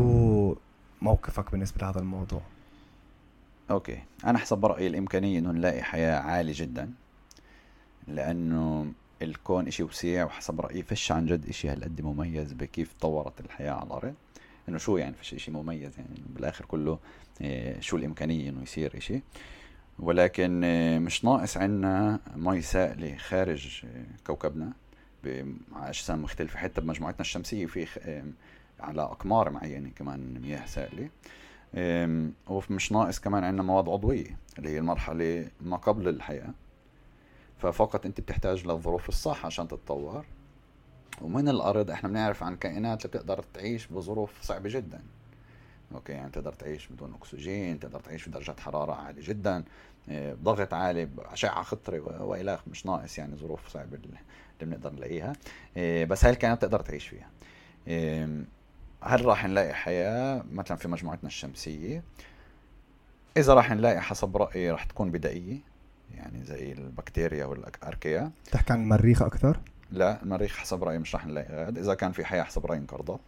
موقفك 1.02 1.50
بالنسبة 1.50 1.78
لهذا 1.82 1.98
الموضوع؟ 2.00 2.42
okay. 3.70 4.02
أنا 4.24 4.38
حسب 4.38 4.66
رايي 4.66 4.86
الإمكانية 4.86 5.38
إنه 5.38 5.50
نلاقي 5.50 5.82
حياة 5.82 6.20
عالية 6.20 6.52
جدا 6.56 6.90
لأنه 8.08 8.92
الكون 9.22 9.66
إشي 9.66 9.82
وسيع 9.82 10.24
وحسب 10.24 10.60
رأيي 10.60 10.82
فش 10.82 11.12
عن 11.12 11.26
جد 11.26 11.48
إشي 11.48 11.68
هالقد 11.68 12.00
مميز 12.00 12.52
بكيف 12.52 12.92
تطورت 12.92 13.40
الحياة 13.40 13.72
على 13.72 13.86
الأرض. 13.86 14.14
إنه 14.68 14.78
شو 14.78 14.96
يعني 14.96 15.14
فش 15.14 15.34
إشي 15.34 15.50
مميز؟ 15.50 15.98
يعني 15.98 16.22
بالآخر 16.26 16.64
كله 16.64 16.98
إيه 17.40 17.80
شو 17.80 17.96
الإمكانية 17.96 18.50
إنه 18.50 18.62
يصير 18.62 18.96
إشي؟ 18.96 19.20
ولكن 19.98 20.64
إيه 20.64 20.98
مش 20.98 21.24
ناقص 21.24 21.56
عنا 21.56 22.20
مي 22.36 22.60
سائلة 22.60 23.16
خارج 23.16 23.80
إيه 23.84 24.06
كوكبنا 24.26 24.72
باجسام 25.24 26.22
مختلفة. 26.22 26.58
حتى 26.58 26.80
بمجموعتنا 26.80 27.20
الشمسية 27.20 27.66
في 27.66 28.32
على 28.82 29.02
أقمار 29.02 29.50
معينة 29.50 29.90
كمان 29.96 30.40
مياه 30.40 30.66
سائلة. 30.66 31.08
ومش 32.48 32.92
ناقص 32.92 33.20
كمان 33.20 33.44
عندنا 33.44 33.62
مواد 33.62 33.88
عضوية 33.88 34.36
اللي 34.58 34.70
هي 34.70 34.78
المرحلة 34.78 35.48
ما 35.60 35.76
قبل 35.76 36.08
الحياة. 36.08 36.54
ففقط 37.58 38.06
أنت 38.06 38.20
بتحتاج 38.20 38.66
للظروف 38.66 39.08
الصح 39.08 39.46
عشان 39.46 39.68
تتطور. 39.68 40.24
ومن 41.20 41.48
الأرض 41.48 41.90
إحنا 41.90 42.08
بنعرف 42.08 42.42
عن 42.42 42.56
كائنات 42.56 43.04
اللي 43.04 43.08
بتقدر 43.08 43.44
تعيش 43.54 43.86
بظروف 43.86 44.42
صعبة 44.42 44.68
جدا. 44.68 45.00
أوكي 45.94 46.12
يعني 46.12 46.30
تقدر 46.30 46.52
تعيش 46.52 46.86
بدون 46.86 47.14
أكسجين 47.14 47.80
تقدر 47.80 48.00
تعيش 48.00 48.28
بدرجات 48.28 48.60
حرارة 48.60 48.92
عالية 48.92 49.22
جدا. 49.22 49.64
آه، 50.08 50.34
ضغط 50.34 50.74
عالي 50.74 51.08
أشعة 51.18 51.62
خطرة 51.62 52.22
وإلى 52.22 52.58
مش 52.66 52.86
ناقص 52.86 53.18
يعني 53.18 53.36
ظروف 53.36 53.68
صعبة 53.68 53.96
اللي 53.96 54.18
بنقدر 54.60 54.92
نلاقيها. 54.92 55.32
آه، 55.76 56.04
بس 56.04 56.24
هاي 56.24 56.32
الكائنات 56.32 56.58
بتقدر 56.58 56.80
تعيش 56.80 57.08
فيها. 57.08 57.30
هل 59.04 59.24
راح 59.24 59.44
نلاقي 59.44 59.74
حياة 59.74 60.44
مثلا 60.52 60.76
في 60.76 60.88
مجموعتنا 60.88 61.26
الشمسية؟ 61.26 62.02
إذا 63.36 63.54
راح 63.54 63.70
نلاقي 63.70 64.00
حسب 64.00 64.36
رأيي 64.36 64.70
راح 64.70 64.84
تكون 64.84 65.10
بدائية 65.10 65.58
يعني 66.14 66.44
زي 66.44 66.72
البكتيريا 66.72 67.44
والأركيا. 67.44 68.30
تحكي 68.50 68.72
عن 68.72 68.82
المريخ 68.82 69.22
أكثر؟ 69.22 69.60
لا 69.90 70.22
المريخ 70.22 70.56
حسب 70.56 70.84
رأيي 70.84 70.98
مش 70.98 71.14
راح 71.14 71.26
نلاقي 71.26 71.54
غاد. 71.54 71.78
إذا 71.78 71.94
كان 71.94 72.12
في 72.12 72.24
حياة 72.24 72.42
حسب 72.42 72.66
رأيي 72.66 72.80
انقرضت. 72.80 73.20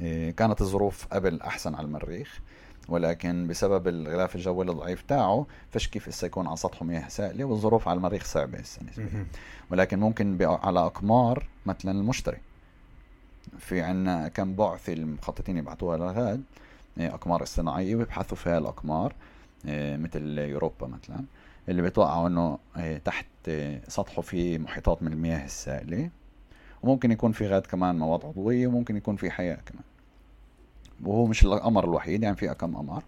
إيه، 0.00 0.30
كانت 0.30 0.60
الظروف 0.60 1.06
قبل 1.06 1.40
أحسن 1.40 1.74
على 1.74 1.84
المريخ 1.84 2.40
ولكن 2.88 3.46
بسبب 3.46 3.88
الغلاف 3.88 4.36
الجوي 4.36 4.64
الضعيف 4.64 5.02
تاعه 5.02 5.46
فش 5.70 5.88
كيف 5.88 6.08
هسه 6.08 6.26
يكون 6.26 6.46
على 6.46 6.56
سطحه 6.56 6.84
مياه 6.84 7.08
سائلة 7.08 7.44
والظروف 7.44 7.88
على 7.88 7.96
المريخ 7.96 8.24
صعبة 8.24 8.58
هسه 8.58 8.82
نسبيا. 8.82 9.26
ولكن 9.70 9.98
ممكن 9.98 10.38
على 10.42 10.80
أقمار 10.80 11.46
مثلا 11.66 11.92
المشتري. 11.92 12.38
في 13.58 13.80
عنا 13.80 14.28
كم 14.28 14.54
بعثة 14.54 14.92
المخططين 14.92 15.56
يبعثوها 15.56 15.96
للغاد 15.96 16.42
إيه، 16.98 17.14
أقمار 17.14 17.42
اصطناعية 17.42 17.96
ويبحثوا 17.96 18.36
فيها 18.36 18.58
الأقمار 18.58 19.14
إيه، 19.66 19.96
مثل 19.96 20.38
يوروبا 20.38 20.86
مثلا 20.86 21.24
اللي 21.68 21.82
بيتوقعوا 21.82 22.28
إنه 22.28 22.58
إيه، 22.76 22.98
تحت 22.98 23.26
سطحه 23.88 24.22
في 24.22 24.58
محيطات 24.58 25.02
من 25.02 25.12
المياه 25.12 25.44
السائلة. 25.44 26.10
وممكن 26.82 27.10
يكون 27.10 27.32
في 27.32 27.46
غاد 27.46 27.66
كمان 27.66 27.98
مواد 27.98 28.24
عضوية 28.24 28.66
وممكن 28.66 28.96
يكون 28.96 29.16
في 29.16 29.30
حياة 29.30 29.58
كمان. 29.66 29.84
وهو 31.04 31.26
مش 31.26 31.44
القمر 31.44 31.84
الوحيد 31.84 32.22
يعني 32.22 32.36
في 32.36 32.54
كم 32.54 32.76
قمر 32.76 33.02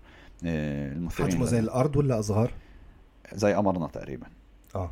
المثيرين 0.45 1.33
حجمه 1.33 1.47
زي 1.47 1.59
الأرض 1.59 1.97
ولا 1.97 2.19
أصغر؟ 2.19 2.53
زي 3.33 3.55
قمرنا 3.55 3.87
تقريبا. 3.87 4.27
آه. 4.75 4.91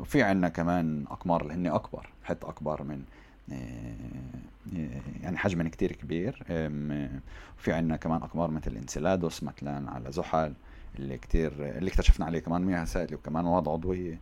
وفي 0.00 0.22
عنا 0.22 0.48
كمان 0.48 1.04
أقمار 1.10 1.42
اللي 1.42 1.54
هن 1.54 1.66
أكبر 1.66 2.08
حتى 2.24 2.46
أكبر 2.46 2.82
من 2.82 3.02
يعني 5.22 5.38
حجما 5.38 5.68
كتير 5.68 5.92
كبير. 5.92 6.44
وفي 7.58 7.72
عندنا 7.72 7.96
كمان 7.96 8.22
أقمار 8.22 8.50
مثل 8.50 8.76
انسلادوس 8.76 9.42
مثلا 9.42 9.90
على 9.90 10.12
زحل 10.12 10.54
اللي 10.98 11.18
كتير 11.18 11.52
اللي 11.78 11.90
اكتشفنا 11.90 12.26
عليه 12.26 12.38
كمان 12.38 12.62
مياه 12.62 12.84
سائلة 12.84 13.14
وكمان 13.16 13.44
مواد 13.44 13.68
عضوية. 13.68 14.20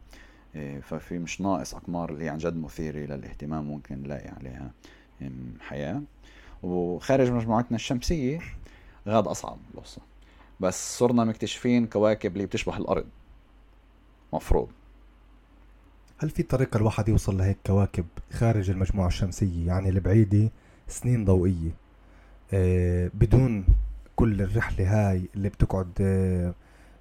آه، 0.56 0.80
ففي 0.80 1.18
مش 1.18 1.40
ناقص 1.40 1.74
أقمار 1.74 2.10
اللي 2.10 2.24
هي 2.24 2.28
عن 2.28 2.38
جد 2.38 2.56
مثيرة 2.56 2.98
للاهتمام 2.98 3.64
ممكن 3.64 4.02
نلاقي 4.02 4.28
عليها 4.28 4.70
حياة. 5.60 6.02
وخارج 6.62 7.30
مجموعتنا 7.30 7.76
الشمسية 7.76 8.40
غاد 9.08 9.26
أصعب 9.26 9.58
القصة. 9.74 10.02
بس 10.60 10.98
صرنا 10.98 11.24
مكتشفين 11.24 11.86
كواكب 11.86 12.32
اللي 12.32 12.46
بتشبه 12.46 12.76
الأرض. 12.76 13.06
مفروض. 14.32 14.68
هل 16.18 16.30
في 16.30 16.42
طريقة 16.42 16.76
الواحد 16.76 17.08
يوصل 17.08 17.38
لهيك 17.38 17.58
كواكب 17.66 18.06
خارج 18.32 18.70
المجموعة 18.70 19.06
الشمسية 19.06 19.66
يعني 19.66 19.88
البعيدة 19.88 20.50
سنين 20.88 21.24
ضوئية؟ 21.24 21.70
آه 22.52 23.10
بدون 23.14 23.64
كل 24.16 24.42
الرحلة 24.42 25.10
هاي 25.10 25.22
اللي 25.34 25.48
بتقعد 25.48 25.92
آه 26.00 26.54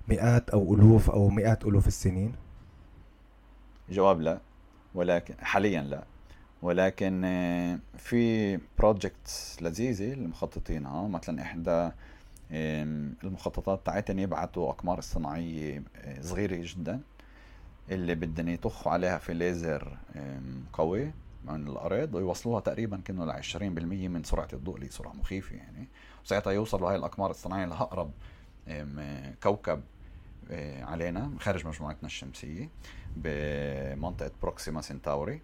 مئات 0.07 0.49
أو 0.49 0.75
ألوف 0.75 1.09
أو 1.09 1.29
مئات 1.29 1.65
ألوف 1.65 1.87
السنين؟ 1.87 2.33
جواب 3.89 4.21
لا 4.21 4.39
ولكن 4.95 5.33
حاليا 5.39 5.81
لا. 5.81 6.03
ولكن 6.61 7.21
آه، 7.25 7.79
في 7.97 8.59
بروجكتس 8.79 9.57
لذيذة 9.61 10.13
المخططينها 10.13 11.07
مثلا 11.07 11.41
إحدى 11.41 11.89
المخططات 13.23 13.85
تاعتهم 13.85 14.19
يبعثوا 14.19 14.69
أقمار 14.69 14.99
اصطناعية 14.99 15.83
آه، 15.95 16.21
صغيرة 16.21 16.55
جدا. 16.61 16.99
اللي 17.91 18.15
بدهم 18.15 18.49
يطخوا 18.49 18.91
عليها 18.91 19.17
في 19.17 19.33
ليزر 19.33 19.97
قوي 20.73 21.11
من 21.45 21.67
الأرض 21.67 22.15
ويوصلوها 22.15 22.59
تقريبا 22.59 23.01
كأنه 23.05 23.25
ل 23.25 23.43
20% 23.43 23.55
من 23.61 24.23
سرعة 24.23 24.47
الضوء 24.53 24.75
اللي 24.75 24.89
سرعه 24.89 25.13
مخيفة 25.13 25.55
يعني. 25.55 25.87
وساعتها 26.25 26.51
يوصلوا 26.51 26.89
هاي 26.89 26.95
الأقمار 26.95 27.31
الصناعية 27.31 27.65
لأقرب 27.65 28.11
كوكب 29.43 29.81
آه، 30.51 30.83
علينا 30.83 31.31
خارج 31.39 31.67
مجموعتنا 31.67 32.05
الشمسية 32.05 32.69
بمنطقة 33.15 34.31
بروكسيما 34.41 34.81
سنتاوري. 34.81 35.41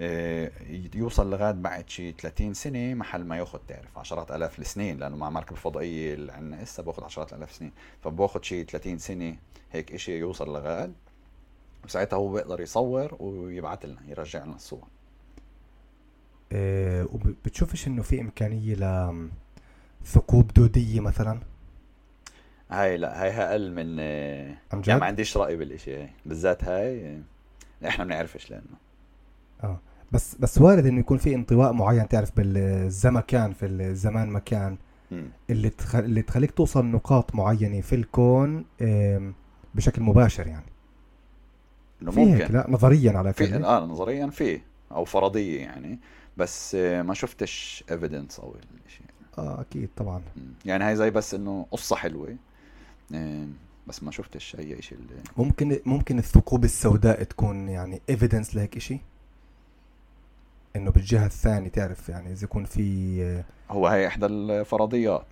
آه، 0.00 0.50
يوصل 0.94 1.30
لغاية 1.30 1.52
بعد 1.52 1.88
شي 1.88 2.12
30 2.12 2.54
سنة 2.54 2.94
محل 2.94 3.24
ما 3.24 3.36
ياخذ 3.36 3.58
تعرف 3.68 3.98
عشرات 3.98 4.30
آلاف 4.30 4.58
السنين 4.58 4.98
لأنه 4.98 5.16
مع 5.16 5.28
المركبه 5.28 5.52
الفضائية 5.52 6.14
اللي 6.14 6.32
عندنا 6.32 6.62
هسه 6.62 6.82
بأخذ 6.82 7.04
عشرات 7.04 7.32
آلاف 7.32 7.50
السنين. 7.50 7.72
فبأخذ 8.04 8.42
شي 8.42 8.64
30 8.64 8.98
سنة 8.98 9.36
هيك 9.72 9.96
شيء 9.96 10.14
يوصل 10.20 10.48
لغاد 10.52 10.94
وساعتها 11.84 12.16
هو 12.16 12.32
بيقدر 12.32 12.60
يصور 12.60 13.16
ويبعث 13.20 13.84
لنا 13.84 14.00
يرجع 14.08 14.44
لنا 14.44 14.54
الصور. 14.54 14.84
إيه 16.52 17.02
وبتشوفش 17.02 17.86
إنه 17.86 18.02
في 18.02 18.20
إمكانية 18.20 18.74
لثقوب 20.02 20.52
دودية 20.52 21.00
مثلا؟ 21.00 21.40
هاي 22.70 22.96
لا 22.96 23.22
هاي 23.22 23.30
أقل 23.30 23.72
من 23.72 24.00
عن 24.72 24.82
يعني 24.86 25.00
ما 25.00 25.06
عنديش 25.06 25.36
رأي 25.36 25.56
بالشيء 25.56 25.98
هاي. 25.98 26.10
بالذات 26.26 26.64
هاي 26.64 27.20
إحنا 27.86 28.04
ما 28.04 28.10
بنعرفش 28.10 28.50
لأنه. 28.50 28.76
آه 29.64 29.80
بس 30.12 30.34
بس 30.34 30.58
وارد 30.58 30.86
إنه 30.86 31.00
يكون 31.00 31.18
في 31.18 31.34
انطواء 31.34 31.72
معين 31.72 32.08
تعرف 32.08 32.36
بالزمكان 32.36 33.52
في 33.52 33.66
الزمان 33.66 34.28
مكان 34.28 34.78
اللي 35.50 35.70
تخ... 35.70 35.94
اللي 35.94 36.22
تخليك 36.22 36.50
توصل 36.50 36.86
نقاط 36.86 37.34
معينة 37.34 37.80
في 37.80 37.94
الكون 37.94 38.64
بشكل 39.74 40.02
مباشر 40.02 40.46
يعني. 40.46 40.71
إنه 42.02 42.12
ممكن. 42.12 42.54
لا 42.54 42.66
نظريا 42.68 43.12
على 43.12 43.32
فكره 43.32 43.66
آه 43.66 43.86
نظريا 43.86 44.26
في 44.26 44.60
أو 44.92 45.04
فرضية 45.04 45.60
يعني 45.60 45.98
بس 46.36 46.74
ما 46.74 47.14
شفتش 47.14 47.84
evidence 47.90 48.40
أو 48.40 48.54
الشيء 48.86 49.06
آه 49.38 49.60
أكيد 49.60 49.88
طبعا. 49.96 50.22
يعني 50.64 50.84
هاي 50.84 50.96
زي 50.96 51.10
بس 51.10 51.34
إنه 51.34 51.66
قصة 51.70 51.96
حلوة 51.96 52.36
بس 53.86 54.02
ما 54.02 54.10
شفتش 54.10 54.56
أي 54.58 54.82
شيء 54.82 54.98
ممكن 55.36 55.80
ممكن 55.86 56.18
الثقوب 56.18 56.64
السوداء 56.64 57.22
تكون 57.22 57.68
يعني 57.68 58.00
evidence 58.10 58.54
لهيك 58.54 58.78
شيء 58.78 59.00
إنه 60.76 60.90
بالجهة 60.90 61.26
الثانية 61.26 61.68
تعرف 61.68 62.08
يعني 62.08 62.32
إذا 62.32 62.44
يكون 62.44 62.64
في 62.64 63.42
هو 63.70 63.86
هي 63.86 64.06
إحدى 64.06 64.26
الفرضيات. 64.26 65.26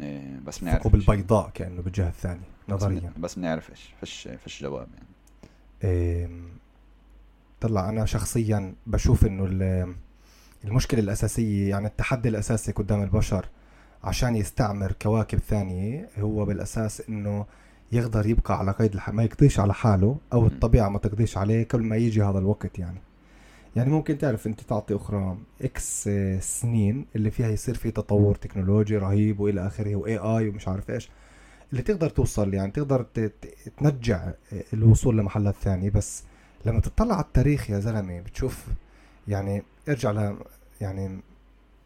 إيه 0.00 0.40
بس 0.46 0.58
بنعرف 0.58 0.76
الثقوب 0.76 0.94
البيضاء 0.94 1.50
كأنه 1.54 1.82
بالجهة 1.82 2.08
الثانية 2.08 2.48
نظريا. 2.68 3.12
بس 3.18 3.34
بنعرفش 3.34 3.94
فيش 4.00 4.28
فيش 4.44 4.62
جواب 4.62 4.88
يعني. 4.94 5.11
طلع 7.60 7.88
أنا 7.88 8.04
شخصيا 8.04 8.74
بشوف 8.86 9.26
إنه 9.26 9.44
المشكلة 10.64 11.00
الأساسية 11.00 11.70
يعني 11.70 11.86
التحدي 11.86 12.28
الأساسي 12.28 12.72
قدام 12.72 13.02
البشر 13.02 13.46
عشان 14.04 14.36
يستعمر 14.36 14.92
كواكب 15.02 15.38
ثانية 15.38 16.08
هو 16.18 16.44
بالأساس 16.44 17.02
إنه 17.08 17.46
يقدر 17.92 18.26
يبقى 18.26 18.58
على 18.58 18.72
قيد 18.72 18.94
الح... 18.94 19.10
ما 19.10 19.22
يقضيش 19.24 19.60
على 19.60 19.74
حاله 19.74 20.16
أو 20.32 20.46
الطبيعة 20.46 20.88
ما 20.88 20.98
تقضيش 20.98 21.36
عليه 21.38 21.68
قبل 21.68 21.82
ما 21.84 21.96
يجي 21.96 22.22
هذا 22.22 22.38
الوقت 22.38 22.78
يعني. 22.78 22.98
يعني 23.76 23.90
ممكن 23.90 24.18
تعرف 24.18 24.46
أنت 24.46 24.60
تعطي 24.60 24.96
أخرى 24.96 25.36
X 25.62 26.08
سنين 26.40 27.06
اللي 27.16 27.30
فيها 27.30 27.48
يصير 27.48 27.74
في 27.74 27.90
تطور 27.90 28.34
تكنولوجي 28.34 28.96
رهيب 28.96 29.40
وإلى 29.40 29.66
آخره 29.66 29.96
و 29.96 30.18
AI 30.18 30.48
ومش 30.48 30.68
عارف 30.68 30.90
إيش. 30.90 31.10
اللي 31.72 31.82
تقدر 31.82 32.08
توصل 32.08 32.54
يعني 32.54 32.72
تقدر 32.72 33.06
تنجع 33.78 34.32
الوصول 34.72 35.18
لمحلات 35.18 35.54
ثانية 35.54 35.90
بس 35.90 36.22
لما 36.66 36.80
تطلع 36.80 37.14
على 37.14 37.24
التاريخ 37.24 37.70
يا 37.70 37.78
زلمة 37.80 38.20
بتشوف 38.20 38.66
يعني 39.28 39.62
ارجع 39.88 40.10
ل 40.10 40.36
يعني 40.80 41.20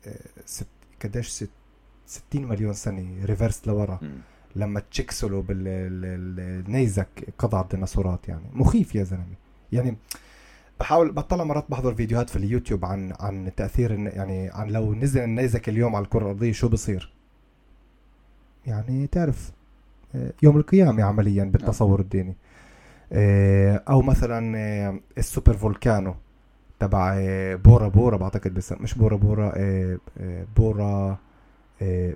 آه، 0.07 0.18
ست 0.46 0.66
قديش 1.05 1.29
ست 1.29 1.51
60 2.07 2.44
مليون 2.44 2.72
سنة 2.72 3.25
reverse 3.24 3.66
لورا. 3.68 3.99
لما 4.57 4.81
تشكسولوب 4.90 5.42
بالنيزك 5.42 7.09
قضى 7.38 7.61
الديناصورات 7.61 8.29
يعني 8.29 8.44
مخيف 8.53 8.94
يا 8.94 9.05
زلمة. 9.05 9.35
يعني 9.72 9.96
بحاول 10.81 11.12
بطلع 11.12 11.44
مرات 11.44 11.70
بحضر 11.70 11.94
فيديوهات 11.94 12.31
في 12.31 12.37
اليوتيوب 12.37 12.85
عن 12.85 13.12
عن 13.20 13.51
تأثير 13.57 13.92
يعني 13.92 14.51
عن 14.51 14.68
لو 14.70 14.94
نزل 14.94 15.20
النيزك 15.22 15.68
اليوم 15.68 15.96
على 15.96 16.05
الكرة 16.05 16.22
الأرضية 16.22 16.53
شو 16.53 16.68
بصير؟ 16.68 17.12
يعني 18.66 19.07
تعرف 19.07 19.51
آه، 19.51 19.55
يوم 20.42 20.57
القيامة 20.57 21.02
عمليا 21.02 21.44
بالتصور 21.44 22.00
الديني. 22.00 22.37
آه، 23.12 23.83
أو 23.88 24.02
مثلا 24.02 24.59
آه، 24.59 25.00
ال 25.18 25.24
super 25.24 25.52
volcano 25.52 26.14
تبع 26.81 27.16
بورا 27.55 27.88
بورا 27.88 28.16
بعتقد 28.16 28.55
بس 28.55 28.72
مش 28.72 28.94
بورا 28.94 29.16
بورا 29.16 29.52
بورا 30.57 31.18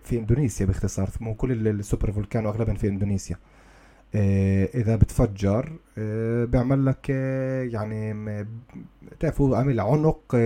في 0.05 0.13
إندونيسيا 0.13 0.67
باختصار. 0.67 1.11
مو 1.21 1.35
كل 1.35 1.69
ال 1.69 1.76
super 1.76 2.13
volcano 2.13 2.49
اغلبهم 2.49 2.77
في 2.77 2.89
إندونيسيا. 2.89 3.37
آه، 4.15 4.69
إذا 4.75 4.97
بتفجر 4.97 5.73
آه، 5.99 6.45
بيعمل 6.45 6.87
لك 6.87 7.07
آه، 7.11 7.63
يعني 7.63 8.15
بتعرفوا 9.13 9.57
عمل 9.57 9.81
عنق 9.81 10.37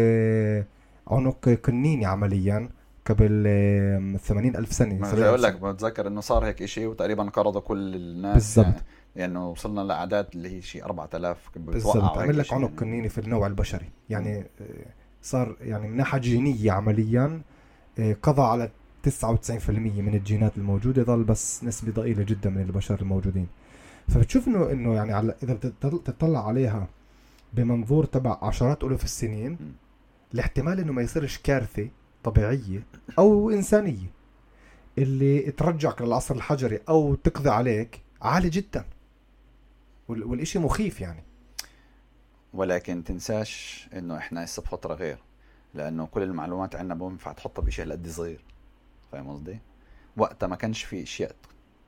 عنق 1.08 1.48
قنيني 1.48 2.06
عمليا. 2.06 2.68
قبل 3.06 4.18
80 4.18 4.56
ألف 4.56 4.72
سنة 4.72 4.94
ما 4.94 5.14
بقول 5.14 5.42
لك 5.42 5.60
بتذكر 5.60 6.06
إنه 6.06 6.20
صار 6.20 6.46
هيك 6.46 6.64
شيء 6.64 6.86
وتقريبا 6.86 7.24
قرضوا 7.24 7.60
كل 7.60 7.94
الناس. 7.94 8.58
بالضبط. 8.58 8.74
يعني, 9.16 9.34
يعني 9.34 9.38
وصلنا 9.38 9.80
لأعداد 9.80 10.26
اللي 10.34 10.56
هي 10.56 10.62
شيء 10.62 10.84
4000 10.84 11.50
بالضبط. 11.56 12.18
عمل 12.18 12.38
لك 12.38 12.52
عنق 12.52 12.70
قنيني 12.80 13.08
في 13.08 13.18
النوع 13.18 13.46
البشري. 13.46 13.90
يعني 14.10 14.46
صار 15.22 15.56
يعني 15.60 15.88
من 15.88 15.96
ناحية 15.96 16.18
جينية 16.18 16.72
عمليا 16.72 17.42
قضى 18.22 18.42
على 18.42 18.70
99% 19.06 19.70
من 19.70 20.14
الجينات 20.14 20.52
الموجودة 20.56 21.02
ظل 21.02 21.24
بس 21.24 21.64
نسبة 21.64 21.92
ضئيلة 21.92 22.22
جدا 22.22 22.50
من 22.50 22.62
البشر 22.62 23.00
الموجودين. 23.00 23.46
فبتشوف 24.08 24.48
إنه 24.48 24.70
إنه 24.70 24.94
يعني 24.94 25.12
على 25.12 25.34
إذا 25.42 25.54
بتطلع 25.84 26.48
عليها 26.48 26.88
بمنظور 27.52 28.04
تبع 28.04 28.38
عشرات 28.42 28.84
الوف 28.84 29.04
السنين 29.04 29.58
الاحتمال 30.34 30.80
إنه 30.80 30.92
ما 30.92 31.02
يصيرش 31.02 31.38
كارثة 31.38 31.88
طبيعية 32.24 32.86
أو 33.18 33.50
إنسانية. 33.50 34.14
اللي 34.98 35.40
ترجعك 35.40 36.02
للعصر 36.02 36.34
الحجري 36.34 36.80
أو 36.88 37.14
تقضي 37.14 37.50
عليك 37.50 38.02
عالي 38.22 38.48
جدا. 38.48 38.84
والإشي 40.08 40.58
مخيف 40.58 41.00
يعني. 41.00 41.22
ولكن 42.54 43.04
تنساش 43.04 43.88
إنه 43.94 44.16
إحنا 44.16 44.44
هسه 44.44 44.62
بفترة 44.62 44.94
غير. 44.94 45.18
لأنه 45.74 46.06
كل 46.06 46.22
المعلومات 46.22 46.76
عندنا 46.76 46.94
بينفع 46.94 47.32
تحطها 47.32 47.62
بشيء 47.62 47.84
هالقد 47.84 48.08
صغير. 48.08 48.44
فاهم 49.12 49.30
قصدي؟ 49.30 49.58
وقتها 50.16 50.46
ما 50.46 50.56
كانش 50.56 50.84
في 50.84 51.02
إشياء 51.02 51.34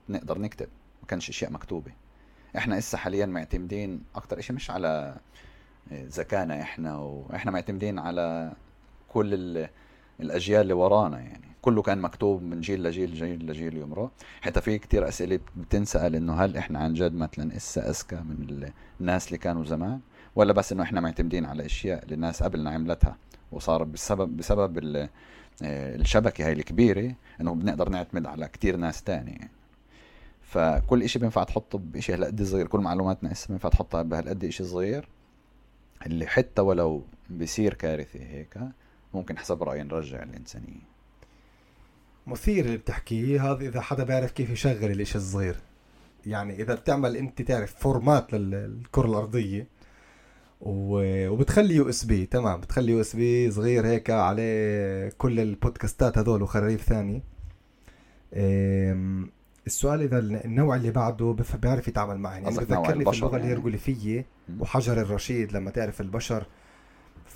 نقدر 0.08 0.38
نكتب. 0.38 0.68
ما 1.02 1.08
كانش 1.08 1.28
إشياء 1.28 1.52
مكتوبة. 1.52 1.92
إحنا 2.56 2.78
هسه 2.78 2.98
حاليا 2.98 3.26
معتمدين 3.26 4.02
أكتر 4.14 4.38
إشي 4.38 4.52
مش 4.52 4.70
على 4.70 5.16
ذكانا 5.92 6.62
إحنا 6.62 6.98
وإحنا 6.98 7.50
معتمدين 7.50 7.98
على 7.98 8.52
كل 9.08 9.66
الأجيال 10.20 10.60
اللي 10.60 10.72
ورانا 10.72 11.20
يعني. 11.20 11.46
كله 11.62 11.82
كان 11.82 11.98
مكتوب 12.00 12.42
من 12.42 12.60
جيل 12.60 12.82
لجيل 12.82 13.14
جيل 13.14 13.46
لجيل 13.46 13.76
يمرق. 13.76 14.10
حتى 14.40 14.60
في 14.60 14.78
كتير 14.78 15.08
أسئلة 15.08 15.40
بتنسأل 15.56 16.14
إنه 16.14 16.34
هل 16.34 16.56
إحنا 16.56 16.78
عن 16.78 16.94
جد 16.94 17.14
مثلا 17.14 17.56
إسا 17.56 17.90
اذكى 17.90 18.16
من 18.16 18.68
الناس 19.00 19.26
اللي 19.26 19.38
كانوا 19.38 19.64
زمان؟ 19.64 20.00
ولا 20.36 20.52
بس 20.52 20.72
إنه 20.72 20.82
إحنا 20.82 21.00
معتمدين 21.00 21.44
على 21.44 21.66
أشياء 21.66 22.02
اللي 22.04 22.14
الناس 22.14 22.42
قبلنا 22.42 22.70
عملتها 22.70 23.16
وصار 23.52 23.84
بسبب 23.84 24.36
بسبب 24.36 24.78
آه، 25.62 25.96
الشبكة 25.96 26.46
هاي 26.46 26.52
الكبيرة 26.52 27.14
إنه 27.40 27.54
بنقدر 27.54 27.88
نعتمد 27.88 28.26
على 28.26 28.48
كتير 28.48 28.76
ناس 28.76 29.02
تاني 29.02 29.30
يعني. 29.30 29.50
فكل 30.42 31.02
إشي 31.02 31.18
بينفع 31.18 31.44
تحطه 31.44 31.78
بشيء 31.78 32.14
هالقد 32.14 32.42
صغير. 32.42 32.66
كل 32.66 32.80
معلوماتنا 32.80 33.32
هسه 33.32 33.48
بينفع 33.48 33.68
تحطها 33.68 34.02
بهالقد 34.02 34.44
إشي 34.44 34.64
صغير. 34.64 35.08
اللي 36.06 36.26
حتى 36.26 36.62
ولو 36.62 37.04
بصير 37.30 37.74
كارثة 37.74 38.20
هيك 38.20 38.58
ممكن 39.16 39.38
حسب 39.38 39.62
رايي 39.62 39.82
نرجع 39.82 40.22
الانسانيه 40.22 40.96
مثير 42.26 42.64
اللي 42.64 42.76
بتحكيه 42.76 43.52
هذا 43.52 43.68
إذا 43.68 43.80
حدا 43.80 44.04
بيعرف 44.04 44.32
كيف 44.32 44.50
يشغل 44.50 44.90
الإشي 44.90 45.18
الصغير. 45.18 45.56
يعني 46.26 46.62
إذا 46.62 46.74
بتعمل 46.74 47.16
أنت 47.16 47.42
تعرف 47.42 47.74
format 47.74 48.32
للكرة 48.32 49.06
الأرضية 49.06 49.66
وبتخلي 50.60 51.74
USB 51.74 52.26
تمام 52.26 52.60
بتخلي 52.60 52.92
USB 52.92 53.50
صغير 53.50 53.86
هيك 53.86 54.10
عليه 54.10 55.08
كل 55.08 55.40
ال 55.40 55.49
podcastات 55.49 56.18
هذول 56.18 56.42
وخراريف 56.42 56.82
ثاني. 56.82 57.22
السؤال 59.66 60.02
إذا 60.02 60.18
النوع 60.18 60.76
اللي 60.76 60.90
بعده 60.90 61.36
بيعرف 61.62 61.88
يتعامل 61.88 62.18
معه. 62.18 62.32
يعني 62.32 62.56
بذكرني 62.56 63.04
في 63.04 63.10
اللغة 63.10 63.32
يعني. 63.32 63.44
الهيروغليفيه 63.44 64.26
وحجر 64.60 65.00
الرشيد 65.00 65.52
لما 65.52 65.70
تعرف 65.70 66.00
البشر 66.00 66.46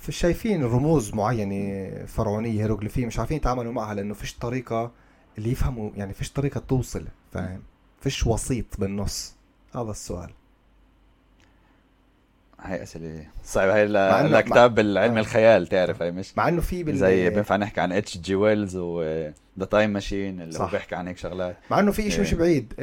شايفين 0.09 0.63
رموز 0.63 1.13
معينة 1.13 1.91
فرعونية 2.05 2.61
هيروغليفية 2.61 3.05
مش 3.05 3.19
عارفين 3.19 3.37
يتعاملوا 3.37 3.73
معها 3.73 3.93
لأنه 3.93 4.13
فيش 4.13 4.33
طريقة 4.33 4.91
اللي 5.37 5.51
يفهموا 5.51 5.91
يعني 5.95 6.13
فيش 6.13 6.31
طريقة 6.31 6.59
توصل 6.67 7.05
فاهم 7.31 7.61
فيش 8.01 8.27
وسيط 8.27 8.65
بالنص 8.79 9.35
هذا 9.75 9.91
السؤال 9.91 10.29
هاي 12.59 12.83
أسئلة 12.83 13.25
صعبة 13.43 13.73
هاي 13.73 13.87
لكتاب 14.27 14.75
بالعلم 14.75 15.17
آه. 15.17 15.19
الخيال 15.19 15.67
تعرف 15.67 16.01
هي 16.01 16.11
مش 16.11 16.37
مع 16.37 16.47
إنه 16.47 16.61
في 16.61 16.83
بال... 16.83 16.97
زي 16.97 17.29
بينفع 17.29 17.55
نحكي 17.55 17.81
عن 17.81 17.91
اتش 17.91 18.17
جي 18.17 18.35
ويلز 18.35 18.75
و 18.75 19.01
The 19.59 19.65
Time 19.65 19.89
Machine 19.89 20.41
اللي 20.41 20.51
صح. 20.51 20.61
هو 20.61 20.67
بيحكي 20.67 20.95
عن 20.95 21.07
هيك 21.07 21.17
شغلات 21.17 21.57
مع 21.71 21.79
إنه 21.79 21.91
في 21.91 22.11
شيء 22.11 22.21
مش 22.21 22.33
إيه. 22.33 22.39
بعيد 22.39 22.73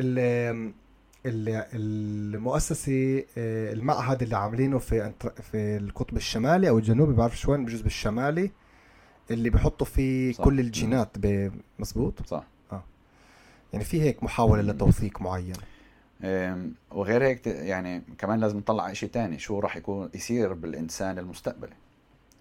المؤسسة 1.29 3.25
آه، 3.39 3.73
المعهد 3.73 4.23
اللي 4.23 4.37
عاملينه 4.37 4.79
في 4.79 5.13
في 5.43 5.77
القطب 5.77 6.17
الشمالي 6.17 6.69
أو 6.69 6.79
الجنوبي 6.79 7.13
بعرفش 7.13 7.49
وين 7.49 7.65
بالجزء 7.65 7.87
الشمالي 7.87 8.51
اللي 9.31 9.51
بحطوا 9.51 9.87
فيه 9.87 10.33
صح. 10.33 10.45
كل 10.45 10.61
الجينات 10.61 11.17
مظبوط؟ 11.79 12.27
صح. 12.27 12.45
آه. 12.73 12.83
يعني 13.73 13.85
في 13.85 14.03
هيك 14.03 14.23
محاولة 14.23 14.63
لتوثيق 14.63 15.21
معين. 15.21 15.57
وغير 16.91 17.25
هيك 17.25 17.47
يعني 17.47 18.03
كمان 18.19 18.41
لازم 18.41 18.59
نطلع 18.59 18.93
شيء 18.93 19.09
تاني 19.09 19.39
شو 19.39 19.59
راح 19.59 19.77
يكون 19.77 20.11
يصير 20.15 20.53
بالإنسان 20.53 21.19
المستقبلي. 21.19 21.75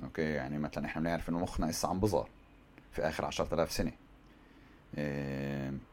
أوكي 0.04 0.22
يعني 0.22 0.60
مثلا 0.60 0.86
إحنا 0.86 1.02
بنعرف 1.02 1.30
إنه 1.30 1.40
مخنا 1.40 1.66
لسه 1.66 1.90
عم 1.90 2.00
بظهر 2.00 2.30
في 2.92 3.02
آخر 3.02 3.26
10000 3.26 3.72
سنة. 3.72 3.92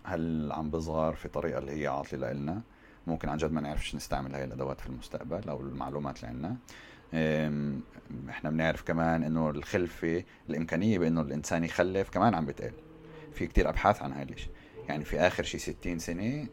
هل 0.04 0.52
عم 0.52 0.70
بصغر 0.70 1.14
في 1.14 1.28
طريقة 1.28 1.58
اللي 1.58 1.82
هي 1.82 1.86
عاطلة 1.86 2.32
لنا؟ 2.32 2.60
ممكن 3.06 3.28
عن 3.28 3.36
جد 3.36 3.52
ما 3.52 3.60
نعرفش 3.60 3.94
نستعمل 3.94 4.34
هاي 4.34 4.44
الأدوات 4.44 4.80
في 4.80 4.86
المستقبل 4.86 5.48
أو 5.48 5.60
المعلومات 5.60 6.16
اللي 6.16 6.28
عندنا 6.28 6.56
إحنا 8.30 8.50
بنعرف 8.50 8.82
كمان 8.82 9.22
إنه 9.24 9.50
الخلفة 9.50 10.24
الإمكانية 10.50 10.98
بإنه 10.98 11.20
الإنسان 11.20 11.64
يخلف 11.64 12.10
كمان 12.10 12.34
عم 12.34 12.46
بتقل. 12.46 12.72
في 13.34 13.46
كتير 13.46 13.68
أبحاث 13.68 14.02
عن 14.02 14.12
هاي 14.12 14.22
الشيء 14.22 14.50
يعني 14.88 15.04
في 15.04 15.20
آخر 15.20 15.42
شي 15.42 15.58
60 15.58 15.98
سنة 15.98 16.46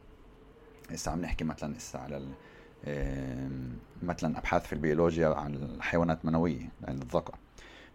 هسه 0.91 1.11
عم 1.11 1.21
نحكي 1.21 1.43
مثلا 1.43 1.77
هسه 1.77 1.99
على 1.99 2.27
مثلا 4.03 4.37
أبحاث 4.37 4.65
في 4.65 4.73
البيولوجيا 4.73 5.27
عن 5.27 5.55
الحيوانات 5.55 6.19
المنوية 6.23 6.69
عند 6.87 7.01
الذكر 7.01 7.35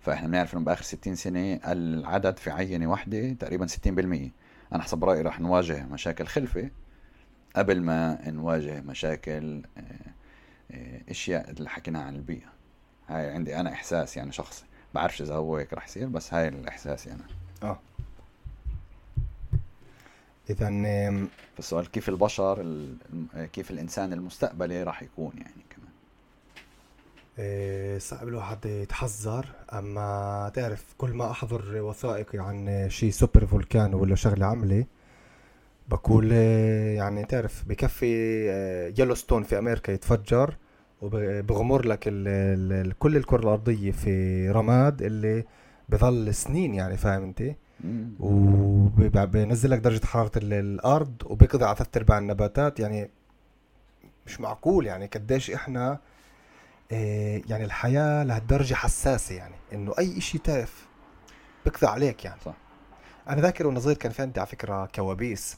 فإحنا 0.00 0.28
بنعرف 0.28 0.54
إنه 0.54 0.64
بآخر 0.64 0.82
60 0.82 1.14
سنة 1.14 1.60
العدد 1.66 2.38
في 2.38 2.50
عينة 2.50 2.86
واحدة 2.90 3.32
تقريبا 3.32 3.66
60% 3.66 3.70
أنا 4.72 4.82
حسب 4.82 5.04
رأيي 5.04 5.22
رح 5.22 5.40
نواجه 5.40 5.86
مشاكل 5.86 6.26
خلفة 6.26 6.70
قبل 7.56 7.82
ما 7.82 8.30
نواجه 8.30 8.80
مشاكل 8.80 9.62
آه، 9.78 9.82
آه، 10.70 11.00
أشياء 11.08 11.50
اللي 11.50 11.68
حكيناها 11.68 12.02
عن 12.02 12.16
البيئة. 12.16 12.48
هاي 13.08 13.30
عندي 13.30 13.56
أنا 13.56 13.72
إحساس 13.72 14.16
يعني 14.16 14.32
شخصي. 14.32 14.64
بعرفش 14.94 15.22
إذا 15.22 15.34
هو 15.34 15.56
هيك 15.56 15.72
رح 15.72 15.86
يصير 15.86 16.08
بس 16.08 16.34
هاي 16.34 16.48
الإحساس 16.48 17.06
يعني. 17.06 17.22
آه. 17.62 17.78
اذا 20.50 20.68
فالسؤال 21.56 21.90
كيف 21.90 22.08
البشر 22.08 22.86
كيف 23.52 23.70
الإنسان 23.70 24.12
المستقبلي 24.12 24.82
راح 24.82 25.02
يكون 25.02 25.32
يعني 25.36 25.64
كمان؟ 25.70 25.90
إيه 27.38 27.98
صعب 27.98 28.28
الواحد 28.28 28.66
يتحذر 28.66 29.46
أما 29.72 30.50
تعرف 30.54 30.84
كل 30.98 31.10
ما 31.10 31.30
أحضر 31.30 31.82
وثائقي 31.82 32.38
عن 32.38 32.86
شيء 32.90 33.10
super 33.10 33.46
volcano 33.46 33.94
ولا 33.94 34.14
شغلة 34.14 34.46
عملة 34.46 34.84
بقول 35.88 36.32
يعني 36.32 37.24
تعرف 37.24 37.64
بكفي 37.68 38.12
يلوستون 38.98 39.42
في 39.42 39.58
أمريكا 39.58 39.92
يتفجر 39.92 40.56
وبغمر 41.02 41.86
لك 41.86 42.08
ال 42.08 42.28
ال 42.86 42.98
كل 42.98 43.16
الكرة 43.16 43.40
الأرضية 43.40 43.90
في 43.92 44.48
رماد 44.50 45.02
اللي 45.02 45.44
بظل 45.88 46.34
سنين 46.34 46.74
يعني 46.74 46.96
فاهم 46.96 47.22
أنت؟ 47.22 47.42
وبينزل 48.20 49.70
لك 49.70 49.78
درجة 49.78 50.06
حرارة 50.06 50.30
الأرض 50.36 51.22
وبيقضي 51.26 51.64
على 51.64 51.76
ثلاث 51.76 51.96
ارباع 51.96 52.18
النباتات 52.18 52.80
يعني 52.80 53.10
مش 54.26 54.40
معقول 54.40 54.86
يعني 54.86 55.06
قديش 55.06 55.50
إحنا 55.50 55.98
آه، 56.92 57.42
يعني 57.48 57.64
الحياة 57.64 58.24
لهالدرجه 58.24 58.74
حساسة 58.74 59.34
يعني 59.34 59.54
إنه 59.72 59.94
أي 59.98 60.20
شيء 60.20 60.40
تعرف 60.40 60.86
بيقضي 61.64 61.86
عليك 61.86 62.24
يعني. 62.24 62.40
صح. 62.44 62.54
أنا 63.28 63.40
ذاكر 63.40 63.66
وأنا 63.66 63.80
صغير 63.80 63.96
كان 63.96 64.12
في 64.12 64.22
عندي 64.22 64.40
على 64.40 64.46
فكرة 64.46 64.86
كوابيس. 64.94 65.56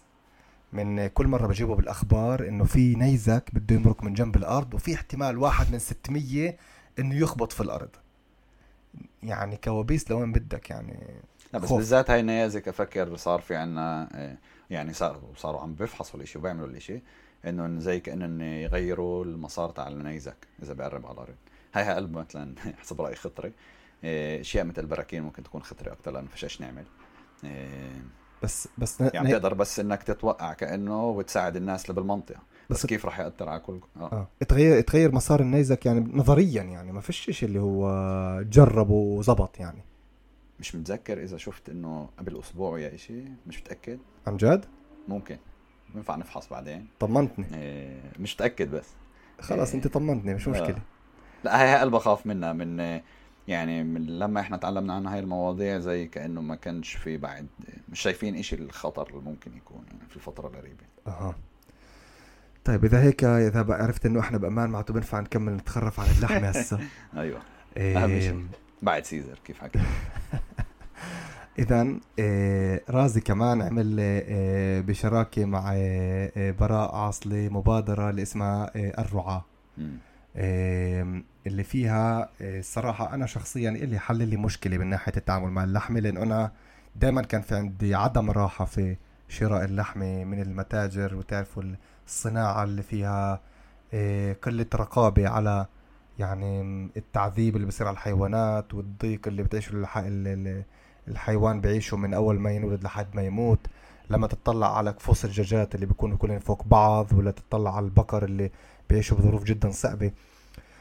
من 0.73 1.07
كل 1.07 1.27
مرة 1.27 1.47
بجيبه 1.47 1.75
بالأخبار 1.75 2.49
إنه 2.49 2.65
في 2.65 2.95
نيزك 2.95 3.51
بده 3.53 3.77
يمرق 3.77 4.05
من 4.05 4.15
جنب 4.15 4.37
الأرض 4.37 4.75
وفي 4.75 4.95
احتمال 4.95 5.39
واحد 5.39 5.73
من 5.73 5.79
600 5.79 6.55
إنه 6.99 7.15
يخبط 7.15 7.53
في 7.53 7.61
الأرض. 7.61 7.91
يعني 9.23 9.57
كوابيس 9.57 10.11
لوين 10.11 10.33
بدك 10.33 10.71
يعني؟ 10.71 10.99
لا 11.53 11.59
بس 11.59 11.69
خوف. 11.69 11.79
بالذات 11.79 12.11
هاي 12.11 12.21
النيازك 12.21 12.69
أفكر 12.69 13.17
صار 13.17 13.41
في 13.41 13.55
عنا 13.57 14.09
آه، 14.15 14.37
يعني 14.71 14.93
صار 14.93 15.21
صاروا 15.37 15.61
عم 15.61 15.75
بيفحصوا 15.75 16.21
الإشي 16.21 16.39
وبيعملوا 16.39 16.67
الإشي 16.67 17.01
إنه 17.45 17.81
زي 17.81 18.01
كانه 18.01 18.45
يغيروا 18.45 19.25
المسار 19.25 19.71
تاع 19.71 19.89
النيزك 19.89 20.37
إذا 20.63 20.73
بيقرب 20.73 21.07
على 21.07 21.15
الأرض. 21.15 21.35
هاي 21.75 21.95
قلب 21.95 22.17
مثلا 22.17 22.55
حسب 22.81 23.01
رايي 23.01 23.15
خطره 23.15 23.53
آه، 24.05 24.41
أشياء 24.41 24.65
مثل 24.65 24.83
البراكين 24.83 25.23
ممكن 25.23 25.43
تكون 25.43 25.63
خطره 25.63 25.93
أكثر 25.93 26.11
لأنه 26.11 26.29
فيش 26.29 26.61
نعمل. 26.61 26.85
آه، 27.45 28.01
بس 28.43 28.69
بس 28.79 29.01
يعني 29.01 29.33
تقدر 29.33 29.55
بس 29.55 29.81
إنك 29.81 30.03
تتوقع 30.03 30.53
كأنه 30.53 31.05
وتساعد 31.05 31.57
الناس 31.57 31.83
اللي 31.85 31.95
بالمنطقة 31.95 32.41
بس, 32.71 32.77
بس 32.77 32.87
كيف 32.87 33.05
راح 33.05 33.21
يأثر 33.21 33.49
على 33.49 33.61
كل 33.61 33.81
آه, 33.97 34.13
آه. 34.13 34.29
تغير 34.45 34.81
تغير 34.81 35.15
مسار 35.15 35.41
النيزك 35.41 35.87
يعني 35.87 36.11
نظريا 36.13 36.63
يعني 36.63 36.93
ما 36.93 37.01
فيش 37.01 37.31
شيء 37.31 37.49
اللي 37.49 37.61
هو 37.61 38.43
جرب 38.43 38.91
وزبط 38.91 39.61
يعني. 39.61 39.83
مش 40.61 40.75
متذكر 40.75 41.23
إذا 41.23 41.37
شفت 41.37 41.69
إنه 41.69 42.09
قبل 42.19 42.39
أسبوع 42.41 42.79
يا 42.79 42.97
شيء 42.97 43.29
مش 43.47 43.61
متأكد. 43.61 43.99
عن 44.27 44.37
جد؟ 44.37 44.65
ممكن. 45.09 45.39
بينفع 45.95 46.17
نفحص 46.17 46.49
بعدين. 46.49 46.87
طمنتني. 47.01 47.47
إيه 47.55 48.01
مش 48.19 48.35
متأكد 48.35 48.71
بس. 48.71 48.89
خلاص 49.41 49.69
إيه. 49.69 49.77
أنت 49.77 49.87
طمنتني 49.89 50.35
مش 50.35 50.49
مشكلة. 50.49 50.77
آه. 50.77 50.83
لا 51.45 51.63
هي 51.63 51.81
قلب 51.81 51.93
بخاف 51.93 52.27
منها 52.27 52.53
من 52.53 53.01
يعني 53.49 53.85
من 53.85 54.07
لما 54.07 54.41
إحنا 54.41 54.57
تعلمنا 54.57 54.95
عن 54.95 55.07
هاي 55.07 55.19
المواضيع 55.19 55.79
زي 55.79 56.07
كأنه 56.07 56.41
ما 56.41 56.55
كانش 56.55 56.95
في 56.95 57.17
بعد 57.17 57.47
مش 57.89 58.01
شايفين 58.01 58.35
إيش 58.35 58.55
الخطر 58.55 59.09
اللي 59.11 59.21
ممكن 59.21 59.57
يكون 59.57 59.85
يعني 59.87 60.09
في 60.09 60.17
الفترة 60.17 60.47
القريبة. 60.49 60.85
أها. 61.07 61.35
طيب 62.65 62.85
إذا 62.85 63.03
هيك 63.03 63.25
إذا 63.25 63.67
عرفت 63.69 64.07
إنه 64.07 64.21
إحنا 64.21 64.39
بامان 64.39 64.71
معناته 64.71 64.95
بنفع 64.95 65.21
نكمل 65.21 65.53
نتخرف 65.53 66.01
عن 66.01 66.07
اللحمة 66.17 66.49
هسه. 66.59 66.79
أيوه. 67.17 67.41
إيه. 67.77 68.05
أهم 68.05 68.21
شيء 68.21 68.47
بعد 68.83 69.05
سيزر 69.05 69.39
كيف 69.45 69.61
حكيت 69.61 69.83
اذا 71.59 71.89
إيه 72.19 72.85
رازي 72.91 73.21
كمان 73.21 73.63
عمل 73.63 74.01
إيه 74.01 74.81
بشراكة 74.81 75.45
مع 75.45 75.73
براء 76.37 76.95
عاصلي 76.95 77.49
مبادرة 77.49 78.11
اللي 78.11 78.23
اسمها 78.23 78.71
الرعاة. 78.77 79.45
اللي 80.39 81.65
فيها 81.65 82.31
الصراحة 82.41 83.15
أنا 83.15 83.27
شخصيا 83.27 83.71
اللي 83.71 83.99
حل 83.99 84.29
لي 84.29 84.37
مشكلة 84.37 84.79
من 84.79 84.87
ناحية 84.87 85.13
التعامل 85.17 85.51
مع 85.51 85.65
اللحمة 85.65 86.01
لأنه 86.01 86.23
أنا 86.23 86.53
دائما 86.97 87.23
كان 87.23 87.41
في 87.43 87.55
عندي 87.55 87.95
عدم 87.95 88.31
راحة 88.31 88.65
في 88.65 88.97
شراء 89.29 89.65
اللحمة 89.65 90.25
من 90.25 90.43
المتاجر 90.43 91.15
وتعرفوا 91.15 91.63
الصناعة 92.07 92.65
اللي 92.65 92.83
فيها 92.83 93.41
قلة 94.43 94.67
رقابة 94.75 95.29
على 95.29 95.67
يعني 96.19 96.63
التعذيب 96.97 97.57
اللي 97.57 97.67
بصير 97.67 97.87
على 97.87 97.95
الحيوانات 97.95 98.75
والضيق 98.75 99.21
اللي 99.29 99.43
بتعيشه 99.43 99.87
الحيوان 101.09 101.61
بعيشه 101.61 101.97
من 101.97 102.15
أول 102.15 102.39
ما 102.41 102.51
ينولد 102.51 102.85
لحد 102.85 103.07
ما 103.15 103.23
يموت. 103.23 103.61
لما 104.11 104.27
تطلع 104.27 104.77
على 104.79 104.93
كفوس 104.93 105.25
الدجاجات 105.25 105.75
اللي 105.75 105.87
بيكونوا 105.87 106.17
كلهم 106.17 106.39
فوق 106.39 106.65
بعض 106.67 107.13
ولا 107.13 107.31
تطلع 107.31 107.77
على 107.77 107.85
البقر 107.85 108.25
اللي 108.25 108.51
بيعيشوا 108.91 109.17
بظروف 109.19 109.45
جدا 109.45 109.71
صعبة. 109.71 110.11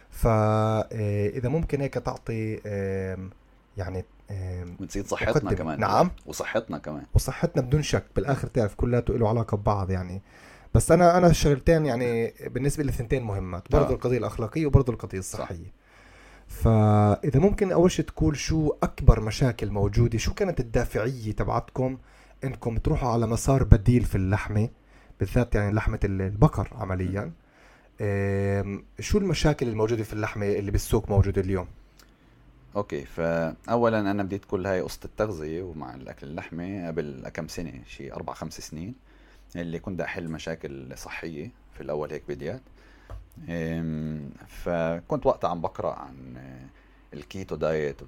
فإذا 0.10 1.50
ممكن 1.50 1.82
هيك 1.82 1.94
تعطي 1.94 2.56
يعني 3.78 4.06
وتزيد 4.80 5.08
صحتنا 5.08 5.54
كمان. 5.54 5.80
نعم. 5.80 6.12
وصحتنا 6.26 6.78
كمان. 6.78 7.04
وصحتنا 7.14 7.62
بدون 7.62 7.82
شك 7.82 8.06
بالآخر 8.16 8.48
تعرف 8.48 8.76
كلياته 8.76 9.18
له 9.18 9.30
علاقة 9.30 9.58
ببعض 9.58 9.92
يعني. 9.92 10.22
بس 10.74 10.92
أنا 10.92 11.18
أنا 11.18 11.28
الشغلتين 11.28 11.86
يعني 11.86 12.34
بالنسبة 12.46 12.84
لي 12.84 12.92
ثنتين 12.92 13.24
مهمات 13.24 13.72
برضه 13.72 13.90
آه. 13.90 13.94
القضية 13.94 14.18
الأخلاقية 14.18 14.66
وبرضه 14.66 14.94
القضية 14.94 15.20
الصحية. 15.20 15.56
صح. 15.56 15.72
فإذا 16.48 17.40
ممكن 17.40 17.72
أول 17.72 17.92
شيء 17.92 18.06
تقول 18.06 18.38
شو 18.38 18.74
أكبر 18.84 19.20
مشاكل 19.20 19.70
موجودة 19.70 20.18
شو 20.18 20.34
كانت 20.34 20.60
الدافعية 20.60 21.32
تبعتكم 21.32 21.98
إنكم 22.44 22.78
تروحوا 22.78 23.10
على 23.10 23.28
مسار 23.28 23.64
بديل 23.64 24.04
في 24.04 24.16
اللحمة 24.16 24.70
بالذات 25.20 25.56
يعني 25.56 25.74
لحمة 25.74 26.00
البقر 26.04 26.70
عمليا. 26.72 27.32
شو 29.00 29.18
المشاكل 29.18 29.68
الموجودة 29.68 30.04
في 30.04 30.14
اللحمة 30.14 30.46
اللي 30.46 30.72
بالسوق 30.72 31.10
موجودة 31.10 31.42
اليوم؟ 31.42 31.68
أوكي 32.76 33.06
فاولا 33.06 34.00
أنا 34.00 34.24
بديت 34.24 34.46
كل 34.46 34.68
هاي 34.68 34.82
قصة 34.82 35.00
التغذية 35.06 35.64
ومع 35.64 35.96
الأكل 35.96 36.28
اللحمة 36.28 36.88
قبل 36.88 37.30
كم 37.34 37.48
سنة؟ 37.48 37.74
شيء 37.88 38.14
أربع 38.14 38.34
خمس 38.34 38.62
سنين 38.62 38.96
اللي 39.56 39.80
كنت 39.80 40.02
أحل 40.02 40.28
مشاكل 40.28 40.98
صحية 40.98 41.52
في 41.74 41.82
الأول 41.82 42.12
هيك 42.12 42.24
بديات 42.28 42.62
فكنت 44.48 45.26
وقتها 45.26 45.50
عم 45.50 45.62
بقرأ 45.62 45.94
عن 45.94 46.38
ال 47.14 47.22
keto 47.22 47.56
diet 47.56 48.02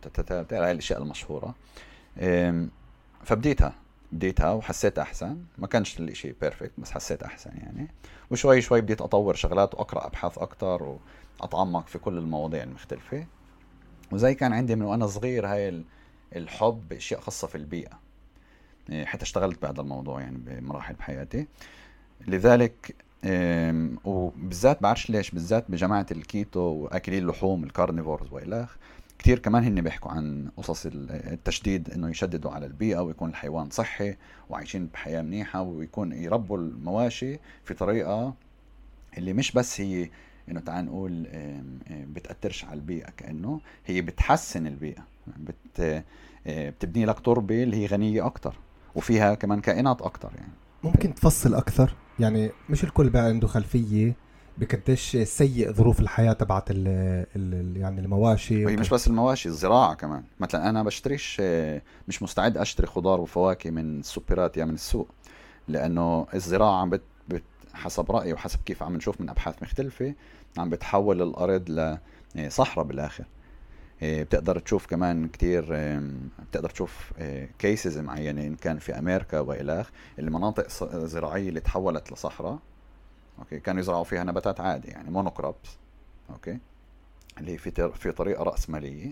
هاي 0.53 0.71
الأشياء 0.71 1.01
المشهورة. 1.01 1.55
فبديتها 3.23 3.73
بديتها 4.11 4.51
وحسيت 4.51 4.99
أحسن. 4.99 5.37
ما 5.57 5.67
كانش 5.67 5.99
الإشي 5.99 6.31
perfect 6.41 6.71
بس 6.77 6.91
حسيت 6.91 7.23
أحسن 7.23 7.51
يعني. 7.57 7.87
وشوي 8.31 8.61
شوي 8.61 8.81
بديت 8.81 9.01
أطور 9.01 9.35
شغلات 9.35 9.75
وأقرأ 9.75 10.05
أبحاث 10.05 10.37
أكثر 10.37 10.97
وأتعمق 11.39 11.87
في 11.87 11.99
كل 11.99 12.17
المواضيع 12.17 12.63
المختلفة. 12.63 13.25
وزي 14.11 14.35
كان 14.35 14.53
عندي 14.53 14.75
من 14.75 14.81
وأنا 14.81 15.07
صغير 15.07 15.47
هاي 15.47 15.83
الحب 16.35 16.89
باشياء 16.89 17.21
خاصة 17.21 17.47
في 17.47 17.55
البيئة. 17.55 17.99
إيه، 18.89 19.05
حتى 19.05 19.23
اشتغلت 19.23 19.61
بهذا 19.61 19.81
الموضوع 19.81 20.21
يعني 20.21 20.37
بمراحل 20.37 20.93
بحياتي. 20.93 21.47
لذلك 22.27 22.95
وبالذات 24.05 24.83
بعرفش 24.83 25.09
ليش 25.09 25.31
بالذات 25.31 25.71
بجماعة 25.71 26.05
الكيتو 26.11 26.59
واكلي 26.59 27.17
اللحوم 27.17 27.63
ال 27.63 27.70
carnivores 27.70 28.33
والخ 28.33 28.75
كثير 29.29 29.39
كمان 29.39 29.63
هن 29.63 29.81
بيحكوا 29.81 30.11
عن 30.11 30.49
قصص 30.57 30.85
التشديد 30.85 31.89
إنه 31.89 32.09
يشددوا 32.09 32.51
على 32.51 32.65
البيئة 32.65 32.99
ويكون 32.99 33.29
الحيوان 33.29 33.69
صحي 33.69 34.15
وعايشين 34.49 34.85
بحياة 34.87 35.21
منيحة 35.21 35.61
ويكون 35.61 36.11
يربوا 36.11 36.57
المواشي 36.57 37.39
في 37.63 37.73
طريقة 37.73 38.33
اللي 39.17 39.33
مش 39.33 39.51
بس 39.51 39.81
هي 39.81 40.09
إنه 40.49 40.59
تعال 40.59 40.85
نقول 40.85 41.27
بتأثرش 41.89 42.65
على 42.65 42.73
البيئة 42.73 43.09
كأنه 43.17 43.61
هي 43.85 44.01
بتحسن 44.01 44.67
البيئة. 44.67 45.03
بت 45.37 46.03
بتبني 46.47 47.05
لك 47.05 47.19
تربة 47.19 47.63
اللي 47.63 47.77
هي 47.77 47.85
غنية 47.85 48.25
أكثر 48.25 48.55
وفيها 48.95 49.35
كمان 49.35 49.61
كائنات 49.61 50.01
أكثر 50.01 50.31
يعني. 50.35 50.53
ممكن 50.83 51.13
تفصل 51.15 51.53
أكثر؟ 51.55 51.95
يعني 52.19 52.51
مش 52.69 52.83
الكل 52.83 53.09
بقى 53.09 53.23
عنده 53.25 53.47
خلفية 53.47 54.13
بقديش 54.59 55.17
سيء 55.17 55.73
ظروف 55.73 55.99
الحياة 55.99 56.33
تبعت 56.33 56.71
ال 56.71 56.87
ال 57.35 57.77
يعني 57.77 58.01
المواشي 58.01 58.65
وهي 58.65 58.75
مش 58.75 58.89
بس 58.89 59.07
المواشي 59.07 59.49
الزراعة 59.49 59.93
كمان. 59.93 60.23
مثلا 60.39 60.69
أنا 60.69 60.83
بشتريش 60.83 61.41
مش 62.07 62.23
مستعد 62.23 62.57
أشتري 62.57 62.87
خضار 62.87 63.21
وفواكه 63.21 63.71
من 63.71 63.99
السوبرات 63.99 64.57
يا 64.57 64.65
من 64.65 64.73
السوق 64.73 65.07
لأنه 65.67 66.27
الزراعة 66.33 66.85
بت 66.85 67.01
بت 67.29 67.43
حسب 67.73 68.11
رأيي 68.11 68.33
وحسب 68.33 68.59
كيف 68.65 68.83
عم 68.83 68.95
نشوف 68.95 69.21
من 69.21 69.29
أبحاث 69.29 69.63
مختلفة 69.63 70.13
عم 70.57 70.69
بتحول 70.69 71.21
الأرض 71.21 71.97
لصحراء 72.35 72.85
بالآخر. 72.85 73.23
إيه، 74.01 74.23
بتقدر 74.23 74.59
تشوف 74.59 74.85
كمان 74.85 75.27
كتير 75.27 75.63
بتقدر 76.49 76.69
تشوف 76.69 77.13
كيسز 77.59 77.97
إيه، 77.97 78.03
معينة 78.03 78.41
إن 78.41 78.55
كان 78.55 78.79
في 78.79 78.99
أمريكا 78.99 79.39
وإلخ 79.39 79.89
المناطق 80.19 80.65
الزراعية 80.93 81.49
اللي 81.49 81.59
تحولت 81.59 82.11
لصحراء. 82.11 82.59
أوكي؟ 83.39 83.59
كانوا 83.59 83.79
يزرعوا 83.79 84.03
فيها 84.03 84.23
نباتات 84.23 84.61
عادي 84.61 84.87
يعني 84.87 85.11
monocrops 85.11 85.77
okay؟ 86.29 86.57
اللي 87.37 87.57
في 87.57 87.91
في 87.91 88.11
طريقة 88.11 88.43
رأسمالية. 88.43 89.11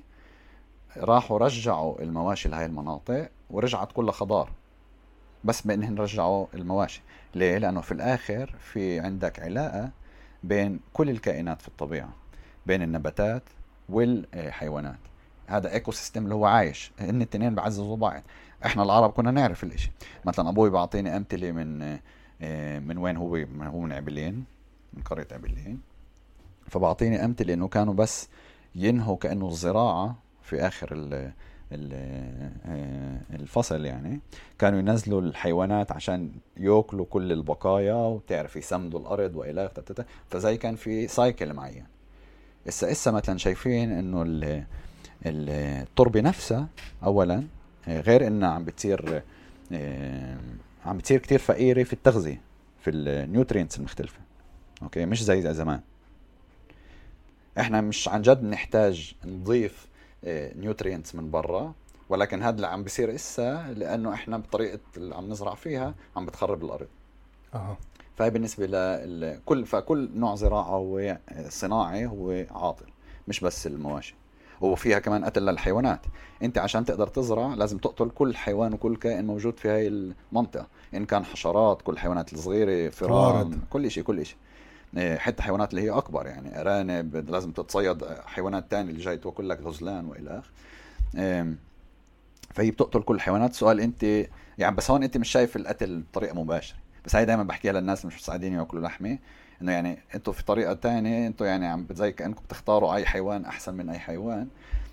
راحوا 0.98 1.38
رجعوا 1.38 2.02
المواشي 2.02 2.50
لهي 2.50 2.66
المناطق 2.66 3.30
ورجعت 3.50 3.92
كلها 3.92 4.12
خضار. 4.12 4.52
بس 5.44 5.62
بانهم 5.62 6.02
رجعوا 6.02 6.48
المواشي. 6.54 7.02
ليه؟ 7.36 7.58
لأنه 7.58 7.82
في 7.82 7.92
الآخر 7.92 8.56
في 8.60 9.00
عندك 9.00 9.40
علاقة 9.40 9.92
بين 10.44 10.80
كل 10.94 11.10
الكائنات 11.10 11.62
في 11.62 11.68
الطبيعة 11.68 12.10
بين 12.66 12.82
النباتات 12.82 13.44
والحيوانات. 13.90 15.00
هذا 15.48 15.74
ecosystem 15.74 16.24
اللي 16.24 16.36
هو 16.36 16.46
عايش. 16.46 16.92
هن 17.00 17.16
الاثنين 17.16 17.56
بعززوا 17.56 17.98
بعض. 17.98 18.22
إحنا 18.66 18.84
العرب 18.84 19.12
كنا 19.12 19.32
نعرف 19.32 19.64
الإشي. 19.64 19.92
مثلا 20.26 20.50
أبوي 20.50 20.70
بعطيني 20.70 21.18
أمثلة 21.18 21.52
من 21.52 21.98
من 22.80 22.98
وين 22.98 23.18
هو 23.18 23.36
هو 23.62 23.80
من 23.80 23.92
عبلين 23.92 24.46
من 24.94 25.04
قرية 25.04 25.28
عبلين 25.32 25.82
فبعطيني 26.68 27.26
أمثلة 27.26 27.54
إنه 27.54 27.68
كانوا 27.68 27.94
بس 27.94 28.30
ينهوا 28.76 29.18
كأنه 29.18 29.48
الزراعة 29.48 30.16
في 30.44 30.68
آخر 30.68 30.90
ال 30.94 31.32
آه، 31.72 33.22
الفصل 33.34 33.86
يعني. 33.86 34.20
كانوا 34.60 34.80
ينزلوا 34.80 35.22
الحيوانات 35.22 35.92
عشان 35.92 36.32
يأكلوا 36.58 37.06
كل 37.10 37.32
البقايا 37.32 37.94
وتعرف 37.94 38.56
يسمدوا 38.56 39.00
الأرض 39.00 39.36
وإلى 39.36 39.72
فزي 40.30 40.58
كان 40.58 40.76
في 40.76 41.08
سايكل 41.08 41.54
معين. 41.54 41.86
هسه 42.68 42.90
هسه 42.90 43.12
مثلا 43.12 43.38
شايفين 43.38 43.92
إنه 43.92 44.26
التربة 45.26 46.22
نفسها 46.22 46.68
اولا 47.04 47.44
غير 47.88 48.28
إنها 48.28 48.50
عم 48.50 48.66
بتصير 48.66 49.24
آه، 49.72 50.38
عم 50.88 50.98
بتصير 50.98 51.20
كتير 51.20 51.40
فقيرة 51.40 51.84
في 51.84 51.94
التغذية 51.94 52.42
في 52.80 52.90
ال 52.90 52.99
nutrients 52.99 53.78
المختلفة. 53.78 54.20
okay؟ 54.84 55.06
مش 55.06 55.24
زي, 55.24 55.54
زمان. 55.54 55.82
إحنا 57.60 57.82
مش 57.82 58.08
عن 58.08 58.22
جد 58.22 58.44
نحتاج 58.44 59.16
نضيف 59.26 59.88
nutrients 60.28 61.16
من 61.16 61.32
برا 61.32 61.74
ولكن 62.10 62.44
هذا 62.44 62.56
اللي 62.56 62.68
عم 62.68 62.84
بيصير 62.84 63.16
إسا 63.16 63.74
لأنه 63.76 64.14
إحنا 64.14 64.38
بطريقة 64.38 64.80
اللي 64.98 65.16
عم 65.16 65.30
نزرع 65.30 65.56
فيها 65.56 65.96
عم 66.16 66.26
بتخرب 66.26 66.64
الأرض. 66.64 66.88
أها. 67.54 67.78
فهي 68.18 68.30
بالنسبة 68.30 68.66
لكل 69.06 69.66
فكل 69.66 70.10
نوع 70.16 70.36
زراعة 70.36 70.70
هو 70.70 71.18
صناعي 71.50 72.06
هو 72.06 72.46
عاطل 72.52 72.86
مش 73.28 73.40
بس 73.40 73.68
المواشي. 73.68 74.16
وفيها 74.62 75.00
كمان 75.00 75.26
قتل 75.26 75.42
للحيوانات 75.42 76.00
أنت 76.44 76.58
عشان 76.58 76.86
تقدر 76.86 77.08
تزرع 77.08 77.54
لازم 77.54 77.78
تقتل 77.78 78.10
كل 78.10 78.36
حيوان 78.36 78.74
وكل 78.74 78.96
كائن 78.96 79.28
موجود 79.28 79.60
في 79.60 79.70
هاي 79.70 79.88
المنطقة. 79.88 80.68
إن 80.94 81.06
كان 81.06 81.26
حشرات 81.26 81.82
كل 81.82 81.94
الحيوانات 81.94 82.34
الصغيرة 82.34 82.90
فران 82.90 83.60
كل 83.70 83.92
شيء 83.92 84.04
كل 84.04 84.26
شيء 84.26 84.38
إيه، 84.98 85.18
حتى 85.18 85.44
حيوانات 85.44 85.70
اللي 85.70 85.82
هي 85.82 85.90
أكبر 85.90 86.28
يعني 86.28 86.62
أرانب 86.62 87.30
لازم 87.30 87.52
تتصيد 87.52 88.06
حيوانات 88.26 88.72
تانية 88.72 88.92
اللي 88.92 89.04
جاي 89.04 89.18
تأكل 89.18 89.50
لك 89.50 89.62
غزلان 89.62 90.06
وإلى 90.06 90.40
اخره 90.40 91.56
فهي 92.54 92.72
بتقتل 92.72 93.02
كل 93.02 93.16
الحيوانات 93.16 93.54
سؤال 93.54 93.80
أنت 93.80 94.04
يعني 94.58 94.76
بس 94.76 94.92
هون 94.92 95.04
أنت 95.04 95.18
مش 95.18 95.30
شايف 95.30 95.56
القتل 95.56 96.02
بطريقة 96.02 96.36
مباشرة. 96.36 96.78
بس 97.06 97.16
هاي 97.16 97.26
دائما 97.26 97.44
بحكيها 97.44 97.74
للناس 97.74 98.06
مش 98.06 98.16
مساعدين 98.16 98.54
يأكلوا 98.54 98.84
لحمة. 98.84 99.18
إنه 99.62 99.72
يعني 99.72 100.00
أنتم 100.16 100.32
في 100.32 100.44
طريقة 100.44 100.74
تانية 100.74 101.28
أنتم 101.28 101.46
يعني 101.46 101.68
عم 101.68 101.88
زي 101.92 102.12
كانكم 102.12 102.44
بتختاروا 102.44 102.96
أي 102.96 103.06
حيوان 103.06 103.46
أحسن 103.46 103.74
من 103.74 103.90
أي 103.90 104.00
حيوان 104.00 104.48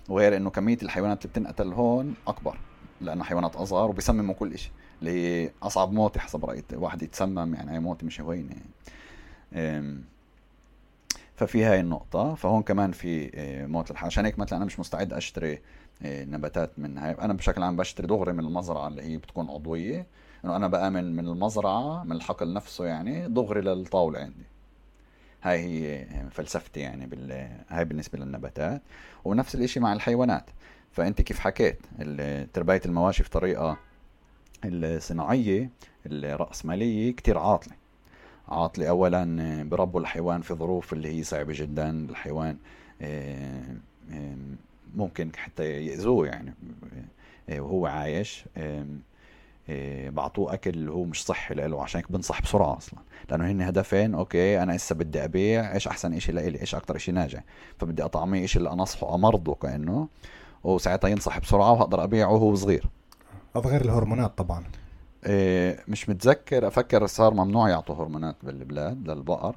وغير 0.09 0.37
إنه 0.37 0.49
كمية 0.49 0.77
الحيوانات 0.83 1.25
اللي 1.25 1.31
بتنقتل 1.31 1.73
هون 1.73 2.15
أكبر 2.27 2.57
لأنه 3.01 3.23
حيوانات 3.23 3.55
أصغر 3.55 3.89
وبيسمموا 3.89 4.35
كل 4.35 4.57
شيء 4.57 4.71
اللي 5.01 5.51
أصعب 5.63 5.91
موتة 5.93 6.19
حسب 6.19 6.45
رأيي 6.45 6.63
واحد 6.73 7.03
يتسمم 7.03 7.53
يعني 7.53 7.71
هي 7.71 7.79
موتة 7.79 8.07
مش 8.07 8.21
هوينة. 8.21 8.49
يعني. 9.51 10.03
ففي 11.35 11.63
هاي 11.63 11.79
النقطة 11.79 12.35
فهون 12.35 12.63
كمان 12.63 12.91
في 12.91 13.31
آه، 13.35 13.65
موت 13.65 13.91
الحيوان. 13.91 14.07
عشان 14.07 14.25
هيك 14.25 14.39
مثلا 14.39 14.57
أنا 14.57 14.65
مش 14.65 14.79
مستعد 14.79 15.13
أشتري 15.13 15.61
آه، 16.03 16.25
نباتات 16.25 16.79
من 16.79 16.97
هاي. 16.97 17.11
أنا 17.11 17.33
بشكل 17.33 17.63
عام 17.63 17.75
بشتري 17.75 18.07
دغري 18.07 18.33
من 18.33 18.39
المزرعة 18.39 18.87
اللي 18.87 19.01
هي 19.01 19.17
بتكون 19.17 19.49
عضوية 19.49 20.07
إنه 20.45 20.55
أنا 20.55 20.67
بآمن 20.67 21.15
من 21.15 21.27
المزرعة 21.27 22.03
من 22.03 22.11
الحقل 22.11 22.53
نفسه 22.53 22.85
يعني 22.85 23.27
دغري 23.27 23.61
للطاولة 23.61 24.19
عندي. 24.19 24.54
هاي 25.45 25.59
هي 25.59 26.05
فلسفتي 26.31 26.79
يعني 26.79 27.05
بال... 27.05 27.49
هاي 27.69 27.85
بالنسبة 27.85 28.19
للنباتات. 28.19 28.81
ونفس 29.25 29.55
الإشي 29.55 29.79
مع 29.79 29.93
الحيوانات. 29.93 30.49
فأنت 30.91 31.21
كيف 31.21 31.39
حكيت؟ 31.39 31.79
تربيه 32.53 32.81
المواشي 32.85 33.23
في 33.23 33.29
طريقه 33.29 33.77
الصناعية 34.65 35.69
الرأسمالية 36.05 37.15
كتير 37.15 37.37
عاطلة. 37.37 37.73
عاطلة 38.47 38.89
أولا 38.89 39.63
بربوا 39.63 39.99
الحيوان 39.99 40.41
في 40.41 40.53
ظروف 40.53 40.93
اللي 40.93 41.17
هي 41.17 41.23
صعبة 41.23 41.53
جدا. 41.55 41.89
الحيوان 41.89 42.57
آه، 43.01 43.75
آه، 44.11 44.35
ممكن 44.95 45.31
حتى 45.35 45.85
يأذوه 45.85 46.27
يعني 46.27 46.53
آه، 47.49 47.59
وهو 47.59 47.85
عايش. 47.85 48.45
بعطوه 50.09 50.53
أكل 50.53 50.69
اللي 50.69 50.91
هو 50.91 51.03
مش 51.03 51.25
صحي 51.25 51.53
له 51.53 51.83
عشان 51.83 52.01
هيك 52.01 52.11
بنصح 52.11 52.41
بسرعة 52.41 52.77
أصلا. 52.77 52.99
لأنه 53.29 53.51
هن 53.51 53.61
هدفين 53.61 54.15
أوكي 54.15 54.63
أنا 54.63 54.75
هسه 54.75 54.95
بدي 54.95 55.23
أبيع 55.23 55.73
إيش 55.73 55.87
أحسن 55.87 56.19
شيء 56.19 56.35
لإلي 56.35 56.61
إيش 56.61 56.75
أكثر 56.75 56.97
شيء 56.97 57.13
ناجح. 57.13 57.43
فبدي 57.79 58.03
أطعميه 58.03 58.45
شيء 58.45 58.59
اللي 58.59 58.71
أنصحه 58.71 59.15
أمرضه 59.15 59.55
كأنه 59.55 60.07
وساعتها 60.63 61.07
ينصح 61.07 61.39
بسرعة 61.39 61.71
وهقدر 61.71 62.03
أبيعه 62.03 62.31
وهو 62.31 62.55
صغير. 62.55 62.89
هذا 63.55 63.69
غير 63.69 63.81
الهرمونات 63.81 64.37
طبعا. 64.37 64.63
إيه 65.25 65.83
مش 65.87 66.09
متذكر 66.09 66.67
أفكر 66.67 67.05
صار 67.05 67.33
ممنوع 67.33 67.69
يعطوا 67.69 67.95
هرمونات 67.95 68.35
بالبلاد 68.43 69.07
للبقر. 69.07 69.55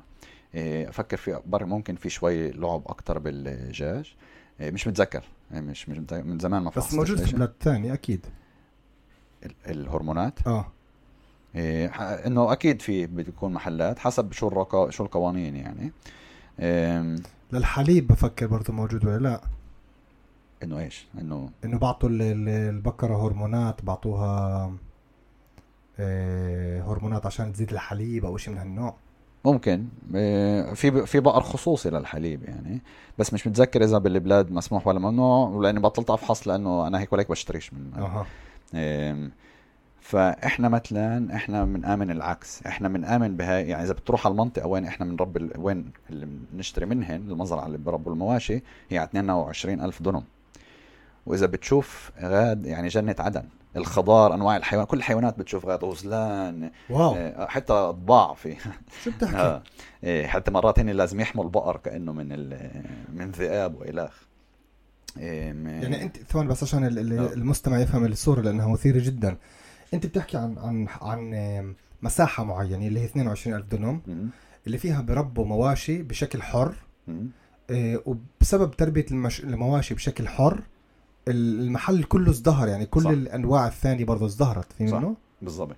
إيه 0.55 0.89
أفكر 0.89 1.17
في 1.17 1.41
ممكن 1.53 1.97
في 1.97 2.11
شوي 2.11 2.51
لعب 2.51 2.83
أكثر 2.87 3.19
بالدجاج 3.19 4.15
إيه 4.61 4.71
مش 4.71 4.87
متذكر 4.87 5.25
إيه 5.55 5.61
مش 5.61 5.89
مش 5.89 5.99
من 6.11 6.39
زمان 6.39 6.63
ما 6.63 6.71
بس 6.77 6.95
موجود 6.95 7.19
في 7.25 7.37
بلاد 7.37 7.53
ثانية 7.61 7.93
أكيد. 7.93 8.27
الهرمونات. 9.69 10.47
آه. 10.47 10.67
إيه 11.55 11.87
إنه 12.27 12.53
أكيد 12.53 12.83
في 12.83 13.07
بتكون 13.07 13.53
محلات 13.53 13.99
حسب 13.99 14.33
شو 14.33 14.49
الرقا 14.49 14.91
شو 14.91 15.05
القوانين 15.05 15.57
يعني. 15.57 15.93
إيه 16.61 17.17
للحليب 17.53 18.07
بفكر 18.07 18.47
برضه 18.47 18.73
موجود 18.73 19.05
ولا 19.05 19.19
لا؟ 19.19 19.41
إنه 20.63 20.79
إيش؟ 20.79 21.07
إنه 21.21 21.51
إنه 21.65 21.79
بعطوا 21.79 22.09
البقره 22.13 23.27
هرمونات 23.27 23.85
بعطوها 23.85 24.73
إيه 25.99 26.93
هرمونات 26.93 27.27
عشان 27.27 27.53
تزيد 27.53 27.73
الحليب 27.73 28.25
أو 28.25 28.37
شيء 28.37 28.55
من 28.55 28.59
هالنوع. 28.59 28.95
ممكن. 29.45 29.87
إيه 30.15 30.75
في 30.75 31.07
في 31.07 31.21
بقر 31.21 31.41
خصوصي 31.41 31.91
للحليب 31.91 32.43
يعني. 32.43 32.83
بس 33.19 33.35
مش 33.35 33.47
متذكر 33.47 33.85
إذا 33.85 33.99
بالبلاد 33.99 34.51
مسموح 34.51 34.87
ولا 34.87 34.99
ممنوع 34.99 35.49
ولاني 35.49 35.81
بطلت 35.81 36.11
أفحص 36.11 36.49
لأنه 36.49 36.87
أنا 36.87 37.01
هيك 37.01 37.13
ولا 37.13 37.23
هيك 37.23 37.31
بشتريش 37.31 37.73
من 37.73 37.95
أه. 37.97 38.27
فإحنا 40.01 40.69
مثلا 40.69 41.37
إحنا 41.37 41.65
بنآمن 41.65 42.11
العكس. 42.11 42.63
إحنا 42.67 42.89
بنآمن 42.89 43.37
بهاي 43.37 43.69
يعني 43.69 43.85
إذا 43.85 43.93
بتروح 43.93 44.27
على 44.27 44.33
المنطقة 44.33 44.67
وين 44.67 44.85
إحنا 44.85 45.07
بنربي 45.07 45.51
وين 45.59 45.91
اللي 46.11 46.27
بنشتري 46.53 46.87
منهن 46.87 47.31
المزرعة 47.31 47.67
اللي 47.67 47.79
بربوا 47.79 48.13
المواشي 48.13 48.63
هي 48.89 48.99
على 48.99 49.07
22 49.07 49.81
ألف 49.81 50.03
دنم 50.03 50.25
وإذا 51.27 51.47
بتشوف 51.47 52.11
غاد 52.23 52.67
يعني 52.67 52.89
جنة 52.89 53.17
عدن. 53.19 53.45
الخضار 53.77 54.35
أنواع 54.35 54.57
الحيوانات 54.57 54.91
كل 54.91 54.97
الحيوانات 54.97 55.39
بتشوف 55.39 55.67
غاد 55.67 55.85
غزلان 55.85 56.71
واو. 56.91 57.15
آه، 57.17 57.47
حتى 57.47 57.73
ضباع 57.73 58.35
في 58.35 58.57
شو 59.05 59.11
بتحكي؟ 59.11 59.37
آه. 59.47 59.63
إيه، 60.05 60.27
حتى 60.27 60.51
مرات 60.51 60.79
هن 60.79 60.91
لازم 60.91 61.21
يحموا 61.21 61.45
البقر 61.45 61.77
كأنه 61.77 62.13
من 62.13 62.29
من 63.13 63.31
ذئاب 63.31 63.81
والخ 63.81 63.89
إيه 63.91 64.28
يعني 65.17 66.03
انت 66.03 66.17
ثواني 66.17 66.49
بس 66.49 66.63
عشان 66.63 66.85
آه. 66.85 67.33
المستمع 67.33 67.79
يفهم 67.79 68.05
الصورة 68.05 68.41
لأنها 68.41 68.69
مثيرة 68.69 68.99
جدا. 68.99 69.37
انت 69.95 70.07
بتحكي 70.07 70.37
عن 70.37 70.59
عن 70.59 70.89
عن 71.03 71.75
مساحة 72.03 72.45
معينة 72.45 72.87
اللي 72.87 73.01
هي 73.01 73.05
22000 73.05 73.67
دنم 73.71 74.01
اللي 74.67 74.79
فيها 74.79 75.01
بربوا 75.01 75.45
مواشي 75.45 76.03
بشكل 76.03 76.43
حر 76.43 76.75
إيه 77.71 78.03
وبسبب 78.07 78.71
تربية 78.71 79.07
المش... 79.11 79.41
المواشي 79.41 79.95
بشكل 79.95 80.29
حر 80.29 80.63
المحل 81.29 82.05
كله 82.05 82.31
ازدهر 82.31 82.69
يعني 82.69 82.87
كل 82.87 83.03
صح. 83.03 83.11
الأنواع 83.11 83.67
الثانية 83.67 84.05
برضه 84.05 84.27
ازدهرت 84.27 84.73
في 84.73 84.85
منه 84.85 85.17
بالضبط. 85.43 85.77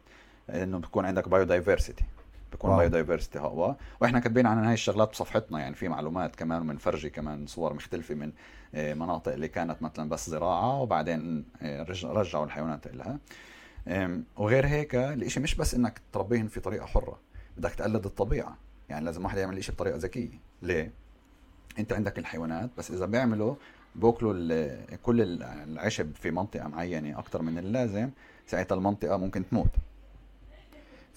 إنه 0.50 0.78
بيكون 0.78 1.04
عندك 1.04 1.28
biodiversity 1.28 2.04
بيكون 2.52 2.76
biodiversity 2.76 3.38
هو 3.38 3.76
وإحنا 4.00 4.18
كاتبين 4.18 4.46
عن 4.46 4.64
هاي 4.64 4.74
الشغلات 4.74 5.10
بصفحتنا 5.10 5.58
يعني 5.58 5.74
في 5.74 5.88
معلومات 5.88 6.36
كمان 6.36 6.62
وبنفرجي 6.62 7.10
كمان 7.10 7.46
صور 7.46 7.74
مختلفة 7.74 8.14
من 8.14 8.32
آه، 8.74 8.94
مناطق 8.94 9.32
اللي 9.32 9.48
كانت 9.48 9.82
مثلا 9.82 10.08
بس 10.08 10.30
زراعة 10.30 10.80
وبعدين 10.80 11.44
آه، 11.62 11.82
رجعوا 12.04 12.44
الحيوانات 12.44 12.86
لها 12.86 13.18
وغير 14.36 14.66
هيك 14.66 14.94
الإشي 14.94 15.40
مش 15.40 15.54
بس 15.54 15.74
إنك 15.74 16.00
تربيهم 16.12 16.48
في 16.48 16.60
طريقة 16.60 16.86
حرة 16.86 17.18
بدك 17.56 17.74
تقلد 17.74 18.04
الطبيعة. 18.04 18.56
يعني 18.88 19.04
لازم 19.04 19.24
واحد 19.24 19.38
يعمل 19.38 19.54
الاشي 19.54 19.72
بطريقة 19.72 19.96
ذكية. 19.96 20.40
ليه؟ 20.62 20.92
أنت 21.78 21.92
عندك 21.92 22.18
الحيوانات 22.18 22.70
بس 22.78 22.90
إذا 22.90 23.06
بيعملوا 23.06 23.54
بوكلوا 23.94 24.68
كل 25.02 25.42
العشب 25.42 26.14
في 26.14 26.30
منطقة 26.30 26.68
معينة 26.68 27.18
أكثر 27.18 27.42
من 27.42 27.58
اللازم 27.58 28.10
ساعتها 28.46 28.74
المنطقة 28.74 29.16
ممكن 29.16 29.48
تموت. 29.48 29.70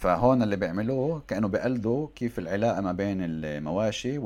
فهون 0.04 0.44
اللي 0.44 0.56
بيعملوه 0.56 1.22
كأنه 1.28 1.48
بيقلدوا 1.48 2.08
كيف 2.16 2.40
العلاقة 2.40 2.82
ما 2.82 2.92
بين 2.92 3.18
المواشي 3.22 4.18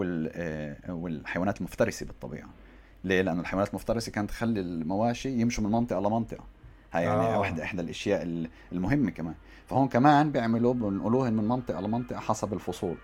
والحيوانات 0.89 1.57
المفترسة 1.57 2.05
بالطبيعة. 2.05 2.49
ليه؟ 3.03 3.21
لأنه 3.21 3.41
الحيوانات 3.41 3.69
المفترسة 3.69 4.11
كانت 4.11 4.29
تخلي 4.29 4.59
المواشي 4.59 5.29
يمشوا 5.29 5.63
من 5.63 5.71
منطقة 5.71 5.99
لمنطقة. 5.99 6.43
هاي 6.93 7.03
يعني 7.03 7.21
آه. 7.21 7.39
واحدة 7.39 7.63
إحدى 7.63 7.81
الأشياء 7.81 8.47
المهمة 8.71 9.11
كمان. 9.11 9.35
فهون 9.67 9.87
كمان 9.87 10.31
بيعملوا 10.31 10.73
بنقولوهن 10.73 11.33
من 11.33 11.47
منطقة 11.47 11.81
لمنطقة 11.81 12.19
حسب 12.19 12.53
الفصول. 12.53 12.95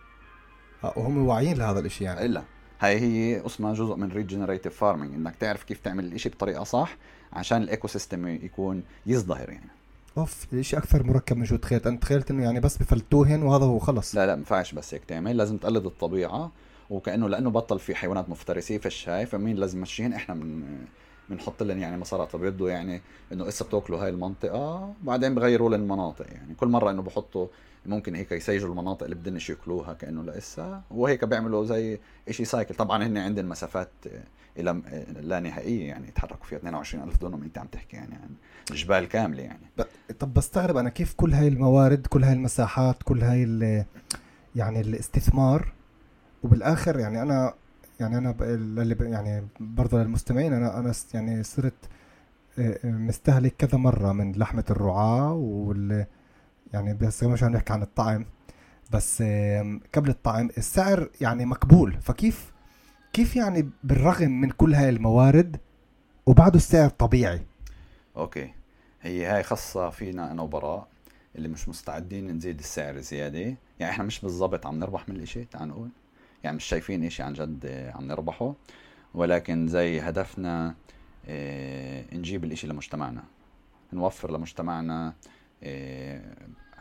آه 0.84 0.94
وهم 0.96 1.26
واعيين 1.26 1.58
لهذا 1.58 1.80
الشيء 1.80 2.08
يعني. 2.08 2.26
إلا. 2.26 2.44
هاي 2.80 3.00
هي 3.00 3.46
اسمها 3.46 3.74
جزء 3.74 3.96
من 3.96 4.12
regenerative 4.12 4.78
farming 4.78 5.14
إنك 5.14 5.36
تعرف 5.36 5.64
كيف 5.64 5.80
تعمل 5.80 6.06
الإشي 6.06 6.30
بطريقة 6.30 6.64
صح 6.64 6.98
عشان 7.34 7.62
ال 7.62 7.88
ecosystem 7.88 8.28
يكون 8.28 8.84
يزدهر 9.06 9.50
يعني. 9.50 9.70
أوف 10.18 10.48
الشيء 10.54 10.80
أكثر 10.80 11.04
مركب 11.04 11.38
من 11.38 11.46
شو 11.46 11.56
تخيلت. 11.56 11.88
أنا 11.88 11.98
تخيلت 11.98 12.32
إنه 12.32 12.44
يعني 12.44 12.60
بس 12.60 12.78
بفلتوهن 12.78 13.44
وهذا 13.44 13.66
هو 13.66 13.80
خلص. 13.80 14.16
لا 14.16 14.26
لا 14.26 14.34
ما 14.36 14.40
ينفعش 14.40 14.74
بس 14.74 14.94
هيك 14.94 15.06
تعمل 15.06 15.38
لازم 15.38 15.58
تقلد 15.58 15.86
الطبيعة 15.86 16.52
وكأنه 16.90 17.30
لأنه 17.30 17.50
بطل 17.50 17.80
في 17.80 17.96
حيوانات 17.96 18.30
مفترسة 18.30 18.78
فيش 18.78 19.10
هاي 19.10 19.26
فمين 19.26 19.56
لازم 19.56 19.78
يمشيهن؟ 19.78 20.14
إحنا 20.14 20.36
من 20.36 20.64
بنحط 21.30 21.64
لهم 21.64 21.80
يعني 21.80 21.98
مسارات 21.98 22.30
فبيبدوا 22.30 22.70
يعني 22.70 23.02
إنه 23.32 23.48
إسا 23.48 23.66
بتاكلوا 23.66 24.04
هاي 24.04 24.10
المنطقة 24.10 24.94
بعدين 25.04 25.36
بغيروا 25.36 25.70
لهم 25.70 25.82
المناطق 25.82 26.26
يعني. 26.32 26.56
كل 26.56 26.68
مرة 26.68 26.92
إنه 26.92 27.02
بحطوا 27.02 27.48
ممكن 27.86 28.16
هيك 28.16 28.32
يسيجوا 28.32 28.70
المناطق 28.70 29.04
اللي 29.04 29.16
بدهنش 29.16 29.50
ياكلوها 29.50 29.94
كأنه 29.94 30.24
لسه 30.24 30.82
وهيك 30.92 31.26
بيعملوا 31.26 31.66
زي 31.66 32.00
شيء 32.30 32.46
cycle. 32.46 32.76
طبعا 32.76 33.04
هن 33.04 33.18
عندهم 33.18 33.50
مسافات 33.50 33.90
إلى 34.58 34.82
لا 35.22 35.40
نهائية 35.40 35.88
يعني 35.88 36.08
يتحركوا 36.08 36.46
فيها 36.46 36.58
22000 36.58 37.20
دونم 37.22 37.44
انت 37.44 37.58
عم 37.58 37.68
تحكي 37.68 37.98
يعني 37.98 38.16
عن 38.16 38.30
جبال 38.76 39.08
كاملة 39.08 39.44
يعني. 39.44 39.68
طب 40.20 40.34
بستغرب 40.34 40.78
أنا 40.78 40.90
كيف 40.90 41.14
كل 41.14 41.34
هاي 41.34 41.48
الموارد 41.48 42.08
كل 42.08 42.24
هاي 42.24 42.34
المساحات 42.34 43.04
كل 43.04 43.22
هاي 43.22 43.44
يعني 44.56 44.82
الاستثمار 44.82 45.74
وبالآخر 46.44 47.00
يعني 47.00 47.22
أنا 47.22 47.54
يعني 48.00 48.18
أنا 48.18 48.36
اللي 48.42 48.96
يعني 49.00 49.48
برضه 49.60 50.04
للمستمعين 50.04 50.54
أنا 50.54 50.80
أنا 50.80 50.94
يعني 51.14 51.44
صرت 51.44 51.90
آه، 52.60 52.80
آه، 52.84 52.92
مستهلك 52.92 53.56
كذا 53.58 53.78
مرة 53.78 54.12
من 54.12 54.32
لحمة 54.32 54.66
الرعاة 54.70 55.34
وال 55.34 56.06
يعني 56.74 56.94
بس 56.94 57.24
مش 57.24 57.44
نحكي 57.44 57.74
عن 57.74 57.82
الطعم 57.82 58.26
بس 58.92 59.24
قبل 59.96 60.10
الطعم 60.10 60.50
السعر 60.58 61.10
يعني 61.22 61.46
مقبول 61.46 61.98
فكيف 62.02 62.53
كيف 63.14 63.36
يعني 63.36 63.70
بالرغم 63.84 64.32
من 64.42 64.50
كل 64.50 64.74
هاي 64.74 64.90
الموارد 64.90 65.58
وبعده 66.26 66.56
السعر 66.56 66.90
طبيعي؟ 66.90 67.42
أوكي. 68.18 68.54
هي 69.02 69.26
هاي 69.26 69.44
خاصة 69.44 69.90
فينا 69.90 70.32
أنا 70.32 70.42
وبراء 70.42 70.88
اللي 71.36 71.48
مش 71.48 71.70
مستعدين 71.70 72.32
نزيد 72.32 72.60
السعر 72.60 73.00
زيادة. 73.00 73.40
يعني 73.80 73.92
إحنا 73.92 74.04
مش 74.04 74.22
بالضبط 74.22 74.66
عم 74.66 74.80
نربح 74.80 75.10
من 75.10 75.16
الإشي 75.16 75.46
تعال 75.46 75.68
نقول. 75.68 75.90
يعني 76.44 76.56
مش 76.56 76.64
شايفين 76.64 77.04
إشي 77.04 77.24
عن 77.24 77.34
جد 77.34 77.92
عم 77.96 78.08
نربحه. 78.08 78.54
ولكن 79.14 79.68
زي 79.68 80.00
هدفنا 80.00 80.76
آه 81.28 82.06
نجيب 82.14 82.44
الإشي 82.44 82.68
لمجتمعنا. 82.68 83.24
نوفر 83.94 84.32
لمجتمعنا 84.32 85.14
آه 85.64 86.22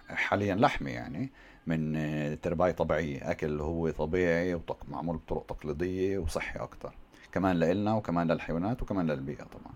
حاليا 0.08 0.54
لحمة 0.54 0.90
يعني. 0.90 1.30
من 1.66 1.96
آه 1.96 2.34
ترباية 2.34 2.72
طبيعية. 2.72 3.30
أكل 3.30 3.60
هو 3.60 3.90
طبيعي 3.90 4.60
ومعمول 4.88 5.16
بطرق 5.16 5.46
تقليدية 5.46 6.18
وصحي 6.18 6.58
أكتر. 6.58 6.92
كمان 7.32 7.56
لإلنا 7.56 7.94
وكمان 7.94 8.30
للحيوانات 8.32 8.82
وكمان 8.82 9.06
للبيئة 9.06 9.44
طبعا. 9.44 9.72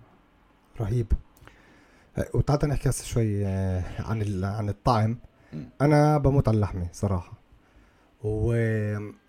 رهيب. 0.80 1.06
وتعال 2.34 2.68
نحكي 2.68 2.88
هسه 2.88 3.04
شوي 3.04 3.46
آه، 3.46 3.82
عن 3.98 4.44
عن 4.44 4.68
الطعم. 4.68 5.18
أنا 5.80 6.18
بموت 6.18 6.48
على 6.48 6.54
اللحمة 6.54 6.88
صراحة. 6.92 7.32
و... 8.24 8.48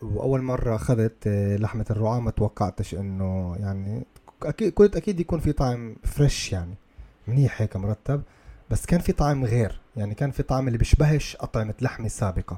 وأول 0.01 0.41
مرة 0.41 0.75
أخذت 0.75 1.27
آه، 1.27 1.57
لحمة 1.57 1.85
الرعاه 1.89 2.19
ما 2.19 2.31
توقعتش 2.31 2.95
إنه 2.95 3.55
يعني 3.59 4.05
أكيد 4.43 4.73
كنت 4.73 4.95
أكيد 4.95 5.19
يكون 5.19 5.39
في 5.39 5.51
طعم 5.51 5.95
فريش 6.03 6.53
يعني. 6.53 6.75
منيح 7.27 7.61
هيك 7.61 7.75
مرتب. 7.75 8.21
بس 8.69 8.85
كان 8.85 8.99
في 8.99 9.11
طعم 9.11 9.45
غير. 9.45 9.79
يعني 9.97 10.15
كان 10.15 10.31
في 10.31 10.43
طعم 10.43 10.67
اللي 10.67 10.77
بيشبهش 10.77 11.35
أطعمة 11.35 11.73
لحمة 11.81 12.05
السابقه 12.05 12.57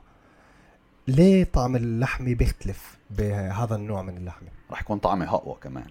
ليه 1.07 1.43
طعم 1.43 1.75
اللحمة 1.75 2.35
بيختلف 2.35 2.97
بهذا 3.09 3.75
النوع 3.75 4.01
من 4.01 4.17
اللحمة؟ 4.17 4.47
راح 4.71 4.81
يكون 4.81 4.97
طعمه 4.97 5.35
اقوى 5.35 5.55
كمان. 5.61 5.87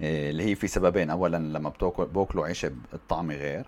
إيه، 0.00 0.30
اللي 0.30 0.42
هي 0.44 0.54
في 0.54 0.68
سببين. 0.68 1.10
اولا 1.10 1.36
لما 1.36 1.68
بتاكلوا 1.68 2.46
عيش 2.46 2.64
الطعم 2.94 3.30
غير 3.30 3.66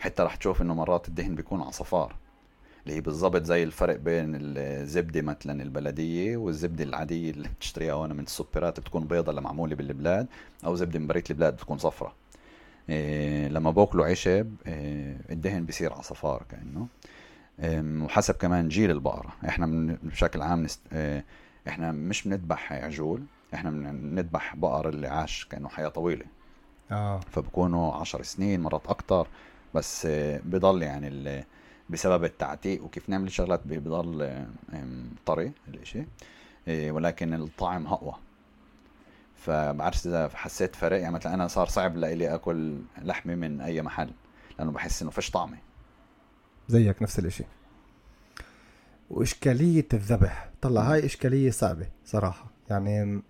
حتى 0.00 0.22
راح 0.22 0.36
تشوف 0.36 0.62
إنه 0.62 0.74
مرات 0.74 1.08
الدهن 1.08 1.34
بيكون 1.34 1.62
على 1.62 1.72
صفار 1.72 2.14
اللي 2.82 2.96
هي 2.96 3.00
بالضبط 3.00 3.42
زي 3.42 3.62
الفرق 3.62 3.96
بين 3.96 4.38
الزبدة 4.40 5.22
مثلا 5.22 5.62
البلدية 5.62 6.36
والزبدة 6.36 6.84
العادية 6.84 7.30
اللي 7.30 7.48
بتشتريها 7.48 7.92
هون 7.92 8.12
من 8.12 8.24
السوبرات 8.24 8.80
بتكون 8.80 9.04
بيضة 9.04 9.30
اللي 9.30 9.40
معموله 9.40 9.74
بالبلاد 9.74 10.26
أو 10.64 10.74
زبدة 10.74 10.98
من 10.98 11.06
برية 11.06 11.24
البلاد 11.30 11.54
بتكون 11.54 11.78
صفرة 11.78 12.14
لما 13.48 13.70
باكلوا 13.70 14.06
عشب 14.06 14.54
إيه 14.66 15.16
الدهن 15.30 15.66
بصير 15.66 15.92
على 15.92 16.02
صفار 16.02 16.42
كأنه. 16.48 16.86
وحسب 18.04 18.34
كمان 18.34 18.68
جيل 18.68 18.90
البقرة. 18.90 19.32
إحنا 19.48 19.96
بشكل 20.02 20.42
عام 20.42 20.62
نست... 20.62 20.80
إيه 20.92 21.24
إحنا 21.68 21.92
مش 21.92 22.28
بنذبح 22.28 22.72
عجول 22.72 23.22
إحنا 23.54 23.70
بنذبح 23.70 24.56
بقر 24.56 24.88
اللي 24.88 25.08
عاش 25.08 25.44
كأنه 25.50 25.68
حياة 25.68 25.88
طويلة. 25.88 26.24
آه. 26.90 27.20
فبكونوا 27.30 27.94
عشر 27.94 28.22
سنين 28.22 28.60
مرات 28.60 28.86
أكتر. 28.86 29.26
بس 29.74 30.06
بضل 30.44 30.82
يعني 30.82 31.44
بسبب 31.90 32.24
التعتيق 32.24 32.84
وكيف 32.84 33.08
نعمل 33.08 33.26
الشغلات 33.26 33.60
بضل 33.64 34.46
طري 35.26 35.52
الإشي. 35.68 36.04
ولكن 36.68 37.34
الطعم 37.34 37.86
أقوى. 37.86 38.14
فبعرفش 39.38 40.06
إذا 40.06 40.28
حسيت 40.34 40.76
فرق. 40.76 41.00
يعني 41.00 41.14
مثلا 41.14 41.34
أنا 41.34 41.48
صار 41.48 41.66
صعب 41.66 41.96
لإلي 41.96 42.34
آكل 42.34 42.78
لحمة 43.02 43.34
من 43.34 43.60
أي 43.60 43.82
محل 43.82 44.10
لأنه 44.58 44.70
بحس 44.70 45.02
إنه 45.02 45.10
فيش 45.10 45.30
طعمة. 45.30 45.58
زيك 46.68 47.02
نفس 47.02 47.18
الإشي. 47.18 47.44
وإشكالية 49.10 49.86
الذبح. 49.94 50.50
طلع 50.60 50.80
هاي 50.80 51.06
إشكالية 51.06 51.50
صعبة 51.50 51.86
صراحة. 52.04 52.50
يعني 52.70 53.22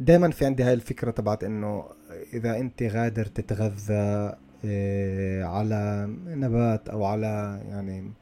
دائما 0.00 0.30
في 0.30 0.46
عندي 0.46 0.62
هاي 0.62 0.72
الفكرة 0.72 1.10
تبعت 1.10 1.44
إنه 1.44 1.84
إذا 2.32 2.56
أنت 2.56 2.82
غادر 2.82 3.26
تتغذى 3.26 4.36
إيه، 4.64 5.44
على 5.44 6.06
نبات 6.26 6.88
أو 6.88 7.04
على 7.04 7.62
يعني 7.68 8.12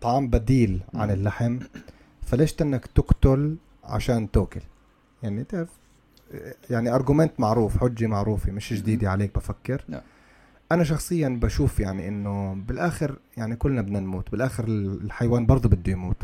طعام 0.00 0.28
بديل 0.28 0.80
عن 0.94 1.10
اللحم 1.10 1.58
فليش 2.22 2.52
تنك 2.52 2.86
تقتل 2.86 3.56
عشان 3.84 4.30
تأكل؟ 4.30 4.60
يعني 5.22 5.46
يعني 6.70 6.94
ارجومنت 6.94 7.40
معروف 7.40 7.78
حجة 7.78 8.06
معروفة 8.06 8.52
مش 8.52 8.72
جديدة 8.72 9.10
عليك 9.10 9.34
بفكر. 9.34 9.84
أنا 10.72 10.84
شخصيا 10.84 11.28
بشوف 11.42 11.80
يعني 11.80 12.08
إنه 12.08 12.54
بالآخر 12.54 13.18
يعني 13.36 13.56
كلنا 13.56 13.82
بدنا 13.82 14.00
نموت 14.00 14.30
بالآخر 14.30 14.64
الحيوان 14.68 15.46
برضه 15.46 15.68
بده 15.68 15.92
يموت. 15.92 16.22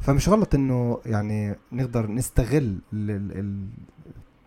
فمش 0.00 0.28
غلط 0.28 0.54
إنه 0.54 1.00
يعني 1.06 1.54
نقدر 1.72 2.10
نستغل 2.10 2.78
ال 2.92 3.10
ال 3.38 3.68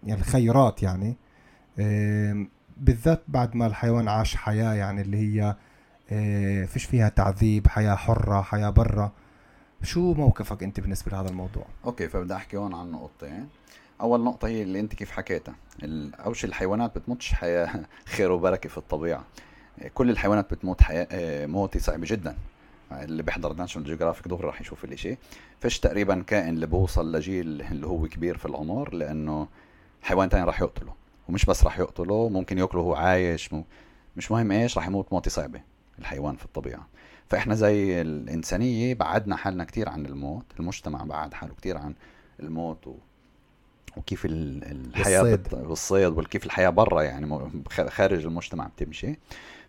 يعني 0.04 0.22
الخيرات 0.22 0.84
يعني 0.84 1.16
بالذات 2.78 3.24
بعد 3.28 3.56
ما 3.56 3.68
الحيوان 3.68 4.08
عاش 4.08 4.36
حياة 4.36 4.74
يعني 4.74 5.02
اللي 5.02 5.18
هي 5.18 5.56
آه، 6.12 6.66
فيش 6.66 6.86
فيها 6.86 7.10
تعذيب 7.10 7.68
حياة 7.68 7.96
حرة 7.96 8.42
حياة 8.42 8.70
برا 8.70 9.12
شو 9.84 10.14
موقفك 10.14 10.64
أنت 10.64 10.80
بالنسبة 10.80 11.12
لهذا 11.12 11.30
الموضوع؟ 11.30 11.66
okay 11.86 12.10
فبدي 12.10 12.36
أحكي 12.36 12.58
هون 12.58 12.74
عن 12.74 12.92
نقطتين. 12.92 13.48
أول 14.02 14.24
نقطة 14.24 14.48
هي 14.48 14.64
اللي 14.64 14.80
أنت 14.80 14.96
كيف 14.96 15.12
حكيتها. 15.12 15.56
اول 16.26 16.36
شيء 16.36 16.50
الحيوانات 16.50 16.98
بتموتش 16.98 17.34
حياة 17.34 17.86
خير 18.16 18.32
وبركة 18.32 18.70
في 18.70 18.78
الطبيعة. 18.78 19.24
كل 19.94 20.10
الحيوانات 20.10 20.54
بتموت 20.54 20.82
حياة 20.82 21.08
آه، 21.12 21.46
موتة 21.46 21.80
صعبة 21.80 22.06
جدا. 22.08 22.36
اللي 22.92 23.24
بيحضر 23.24 23.54
ناشونال 23.54 23.88
جيوغرافيك 23.88 24.28
دغري 24.28 24.48
راح 24.48 24.62
يشوف 24.62 24.86
الإشي. 24.86 25.18
فيش 25.60 25.80
تقريبا 25.80 26.24
كائن 26.28 26.50
اللي 26.50 26.66
بوصل 26.68 27.16
لجيل 27.16 27.62
اللي 27.62 27.88
هو 27.88 28.08
كبير 28.08 28.38
في 28.38 28.46
العمر 28.46 28.94
لأنه 28.94 29.48
حيوان 30.02 30.30
تاني 30.30 30.44
راح 30.44 30.62
يقتله. 30.62 30.94
ومش 31.30 31.46
بس 31.46 31.64
راح 31.64 31.80
يقتله 31.80 32.30
ممكن 32.30 32.58
يأكله 32.58 32.82
وهو 32.82 32.96
عايش 32.96 33.50
مش 34.16 34.32
مهم 34.32 34.52
إيش 34.52 34.78
راح 34.78 34.88
يموت 34.88 35.14
موتة 35.14 35.32
صعبة. 35.32 35.62
الحيوان 36.00 36.36
في 36.36 36.46
الطبيعة. 36.46 36.88
فإحنا 37.28 37.56
زي 37.56 38.02
الإنسانية 38.02 38.94
بعدنا 38.94 39.36
حالنا 39.36 39.64
كتير 39.64 39.90
عن 39.90 40.06
الموت. 40.06 40.46
المجتمع 40.60 41.04
بعد 41.04 41.34
حاله 41.34 41.54
كتير 41.54 41.78
عن 41.78 41.94
الموت 42.40 42.88
و... 42.88 42.96
وكيف 43.98 44.26
الحياة 44.26 45.22
والصيد. 45.22 45.54
والصيد 45.54 46.18
وكيف 46.18 46.46
الحياة 46.46 46.70
برا 46.70 47.02
يعني 47.02 47.40
خارج 47.70 48.26
المجتمع 48.26 48.68
بتمشي. 48.68 49.20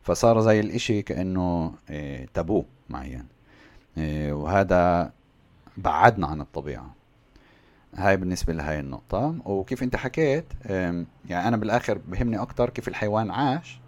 فصار 0.02 0.40
زي 0.40 0.60
الإشي 0.60 1.02
كأنه 1.02 1.74
آه، 1.90 2.26
تابو 2.34 2.64
معين. 2.88 3.26
آه، 3.98 4.32
وهذا 4.32 5.12
بعدنا 5.76 6.26
عن 6.26 6.40
الطبيعة. 6.40 6.94
هاي 7.94 8.16
بالنسبة 8.16 8.52
لهاي 8.52 8.80
النقطة. 8.80 9.36
وكيف 9.44 9.82
أنت 9.82 9.96
حكيت 9.96 10.44
يعني 10.64 11.48
أنا 11.48 11.56
بالآخر 11.56 11.98
بهمني 11.98 12.38
أكتر 12.38 12.70
كيف 12.70 12.88
الحيوان 12.88 13.30
عاش. 13.30 13.80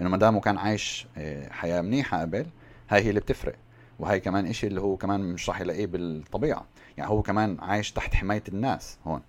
إنه 0.00 0.08
ما 0.08 0.16
دامه 0.16 0.40
كان 0.40 0.58
عايش 0.58 1.06
آه، 1.16 1.48
حياة 1.48 1.80
منيحة 1.80 2.20
قبل 2.20 2.46
هاي 2.88 3.02
هي 3.02 3.08
اللي 3.08 3.20
بتفرق. 3.20 3.54
وهي 3.98 4.20
كمان 4.20 4.46
إشي 4.46 4.66
اللي 4.66 4.80
هو 4.80 4.96
كمان 4.96 5.20
مش 5.20 5.48
راح 5.48 5.60
يلاقيه 5.60 5.86
بالطبيعة. 5.86 6.64
يعني 6.96 7.10
هو 7.10 7.22
كمان 7.22 7.56
عايش 7.60 7.92
تحت 7.92 8.14
حماية 8.14 8.42
الناس 8.48 8.98
هون. 9.06 9.22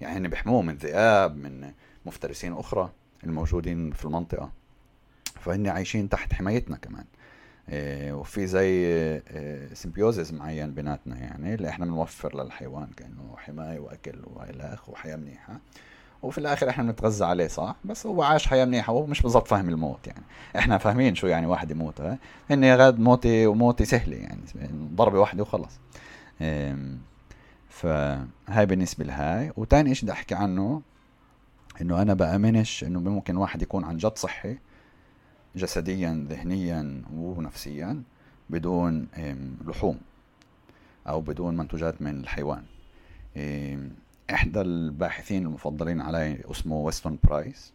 يعني 0.00 0.18
هن 0.18 0.28
بيحموه 0.28 0.62
من 0.62 0.74
ذئاب 0.74 1.36
من 1.36 1.70
مفترسين 2.06 2.52
أخرى 2.52 2.90
الموجودين 3.24 3.90
في 3.92 4.04
المنطقة. 4.04 4.50
فهن 5.40 5.66
عايشين 5.66 6.08
تحت 6.08 6.32
حمايتنا 6.32 6.76
كمان. 6.76 7.04
إيه 7.68 8.12
وفي 8.12 8.46
زي 8.46 8.68
إيه 8.68 9.74
symbiosis 9.74 10.32
معين 10.32 10.74
بيناتنا 10.74 11.18
يعني 11.18 11.54
اللي 11.54 11.68
إحنا 11.68 11.84
بنوفر 11.86 12.42
للحيوان 12.42 12.88
كأنه 12.96 13.34
حماية 13.36 13.78
وأكل 13.78 14.18
والى 14.34 14.62
اخره 14.74 14.90
وحياة 14.90 15.16
منيحة. 15.16 15.60
وفي 16.22 16.38
الآخر 16.38 16.68
إحنا 16.68 16.84
بنتغذى 16.84 17.24
عليه 17.24 17.48
صح؟ 17.48 17.76
بس 17.84 18.06
هو 18.06 18.22
عاش 18.22 18.46
حياة 18.46 18.64
منيحة 18.64 18.92
وهو 18.92 19.06
مش 19.06 19.22
بالضبط 19.22 19.48
فاهم 19.48 19.68
الموت 19.68 20.06
يعني. 20.06 20.22
إحنا 20.56 20.78
فاهمين 20.78 21.14
شو 21.14 21.26
يعني 21.26 21.46
واحد 21.46 21.70
يموت 21.70 22.02
هن 22.50 22.76
غاد 22.76 22.98
موتي 22.98 23.46
وموتي 23.46 23.84
سهلة 23.84 24.16
يعني 24.16 24.42
ضربة 24.94 25.20
واحدة 25.20 25.42
وخلص. 25.42 25.78
إيه 26.40 26.76
فهاي 27.70 28.66
بالنسبة 28.66 29.04
لهاي. 29.04 29.52
وتاني 29.56 29.94
شيء 29.94 30.04
بدي 30.04 30.12
أحكي 30.12 30.34
عنه 30.34 30.82
إنه 31.80 32.02
أنا 32.02 32.14
بأمنش 32.14 32.84
إنه 32.84 33.00
ممكن 33.00 33.36
واحد 33.36 33.62
يكون 33.62 33.84
عن 33.84 33.96
جد 33.96 34.18
صحي 34.18 34.58
جسديا 35.56 36.26
ذهنيا 36.28 37.02
ونفسيا 37.14 38.02
بدون 38.50 39.06
لحوم 39.66 40.00
أو 41.08 41.20
بدون 41.20 41.56
منتوجات 41.56 42.02
من 42.02 42.20
الحيوان. 42.20 42.62
إحدى 44.30 44.60
الباحثين 44.60 45.46
المفضلين 45.46 46.00
علي 46.00 46.40
اسمه 46.50 46.76
ويستون 46.76 47.18
برايس 47.24 47.72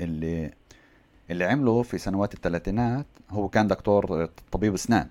اللي 0.00 0.52
اللي 1.30 1.44
عمله 1.44 1.82
في 1.82 1.98
سنوات 1.98 2.34
الثلاثينات 2.34 3.06
هو 3.30 3.48
كان 3.48 3.66
دكتور 3.66 4.28
طبيب 4.52 4.74
أسنان. 4.74 5.08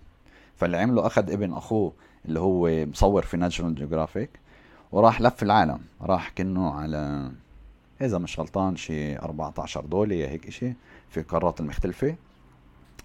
فاللي 0.56 0.78
عمله 0.78 1.08
أخذ 1.08 1.32
ابن 1.32 1.54
أخوه 1.54 1.94
اللي 2.26 2.40
هو 2.40 2.86
مصور 2.86 3.22
في 3.22 3.38
ناشونال 3.38 3.76
جيوغرافيك 3.76 4.30
وراح 4.92 5.22
لف 5.22 5.44
العالم. 5.44 5.80
راح 6.02 6.30
كنه 6.30 6.74
على 6.74 7.32
إذا 8.02 8.18
مش 8.18 8.40
غلطان 8.40 8.76
شي 8.76 9.18
14 9.18 9.86
دولة 9.86 10.16
هيك 10.16 10.48
إشي 10.48 10.74
في 11.10 11.20
القارات 11.20 11.60
المختلفة. 11.60 12.16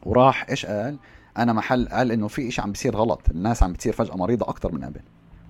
وراح 0.02 0.46
إيش 0.50 0.66
قال؟ 0.66 0.96
أنا 1.38 1.52
محل 1.52 1.88
قال 1.88 2.12
إنه 2.12 2.28
في 2.28 2.48
إشي 2.48 2.62
عم 2.62 2.72
بيصير 2.72 2.96
غلط. 2.96 3.20
الناس 3.30 3.62
عم 3.62 3.72
بتصير 3.72 3.92
فجأة 3.92 4.16
مريضة 4.16 4.48
أكثر 4.48 4.72
من 4.72 4.84
قبل. 4.84 5.00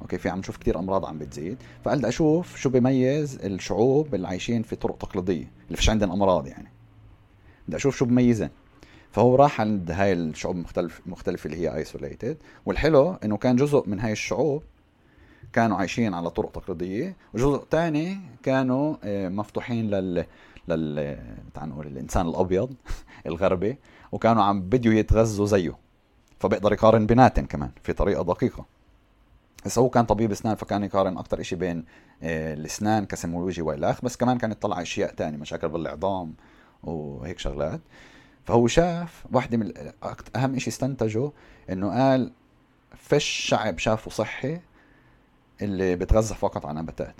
أوكي 0.03 0.19
في 0.19 0.29
عم 0.29 0.39
نشوف 0.39 0.57
كثير 0.57 0.79
أمراض 0.79 1.05
عم 1.05 1.19
بتزيد. 1.19 1.59
فقال 1.85 1.99
بدي 1.99 2.09
أشوف 2.09 2.57
شو 2.57 2.71
بيميز 2.71 3.39
الشعوب 3.45 4.14
اللي 4.14 4.29
عايشين 4.29 4.62
في 4.62 4.77
طرق 4.77 4.97
تقليدية 4.99 5.51
اللي 5.67 5.77
فيش 5.77 5.91
عندهم 5.91 6.12
أمراض 6.12 6.47
يعني. 6.47 6.69
بدي 7.69 7.77
أشوف 7.77 7.97
شو 7.97 8.05
بميزن 8.05 8.49
فهو 9.17 9.37
راح 9.37 9.61
عند 9.61 9.91
هاي 9.91 10.12
الشعوب 10.12 10.57
المختلفة 10.57 11.03
مختلفة 11.07 11.47
اللي 11.47 11.57
هي 11.57 11.77
isolated 11.77 12.37
والحلو 12.67 13.12
إنه 13.12 13.37
كان 13.37 13.57
جزء 13.57 13.89
من 13.89 14.01
هاي 14.01 14.12
الشعوب 14.12 14.62
كانوا 15.53 15.77
عايشين 15.77 16.14
على 16.14 16.31
طرق 16.31 16.51
تقليدية 16.51 17.17
وجزء 17.35 17.64
تاني 17.71 18.19
كانوا 18.43 18.97
آه، 19.05 19.29
مفتوحين 19.29 19.91
لل 19.91 20.27
لل 20.69 21.19
تعال 21.55 21.69
نقول 21.69 21.87
الإنسان 21.87 22.29
الأبيض 22.29 22.75
الغربي 23.27 23.79
وكانوا 24.12 24.43
عم 24.43 24.62
بديو 24.62 24.93
يتغذوا 24.93 25.47
زيه. 25.47 25.77
فبيقدر 26.41 26.73
يقارن 26.73 27.07
بيناتن 27.07 27.47
كمان 27.47 27.71
في 27.83 27.93
طريقة 27.93 28.25
دقيقة. 28.25 28.64
بس 29.67 29.79
هو 29.79 29.89
كان 29.89 30.05
طبيب 30.05 30.31
أسنان 30.33 30.55
فكان 30.55 30.85
يقارن 30.85 31.19
أكثر 31.19 31.43
شيء 31.43 31.59
بين 31.59 31.85
آه، 32.23 32.55
الأسنان 32.55 33.07
كسيمولوجي 33.07 33.62
وإلاخ 33.62 34.05
بس 34.05 34.17
كمان 34.17 34.39
كان 34.39 34.51
يطلع 34.51 34.83
أشياء 34.83 35.14
تانية 35.14 35.39
مشاكل 35.39 35.69
بالعظام 35.69 36.35
وهيك 36.83 37.39
شغلات. 37.39 37.81
فهو 38.47 38.67
شاف 38.67 39.25
واحدة 39.33 39.57
من 39.57 39.73
أهم 40.37 40.59
شيء 40.59 40.69
استنتجه 40.69 41.31
إنه 41.71 41.91
قال 41.91 42.33
فيش 42.97 43.25
شعب 43.25 43.79
شافه 43.79 44.11
صحي 44.11 44.61
اللي 45.63 45.97
بتغذى 45.97 46.35
فقط 46.35 46.67
على 46.67 46.81
نباتات. 46.81 47.15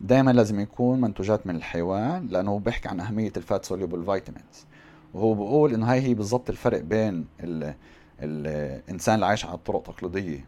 دائما 0.00 0.30
لازم 0.30 0.60
يكون 0.60 1.00
منتوجات 1.00 1.46
من 1.46 1.56
الحيوان 1.56 2.26
لأنه 2.26 2.50
هو 2.50 2.58
بيحكي 2.58 2.88
عن 2.88 3.00
أهمية 3.00 3.32
ال 3.36 3.43
fat 3.43 3.64
soluble 3.64 4.04
vitamins 4.04 4.66
وهو 5.14 5.34
بيقول 5.34 5.74
إنه 5.74 5.92
هاي 5.92 6.00
هي 6.00 6.14
بالضبط 6.14 6.50
الفرق 6.50 6.80
بين 6.80 7.26
ال 7.40 7.74
الإنسان 8.20 9.14
اللي 9.14 9.26
عايش 9.26 9.44
على 9.44 9.54
الطرق 9.54 9.90
التقليديه 9.90 10.44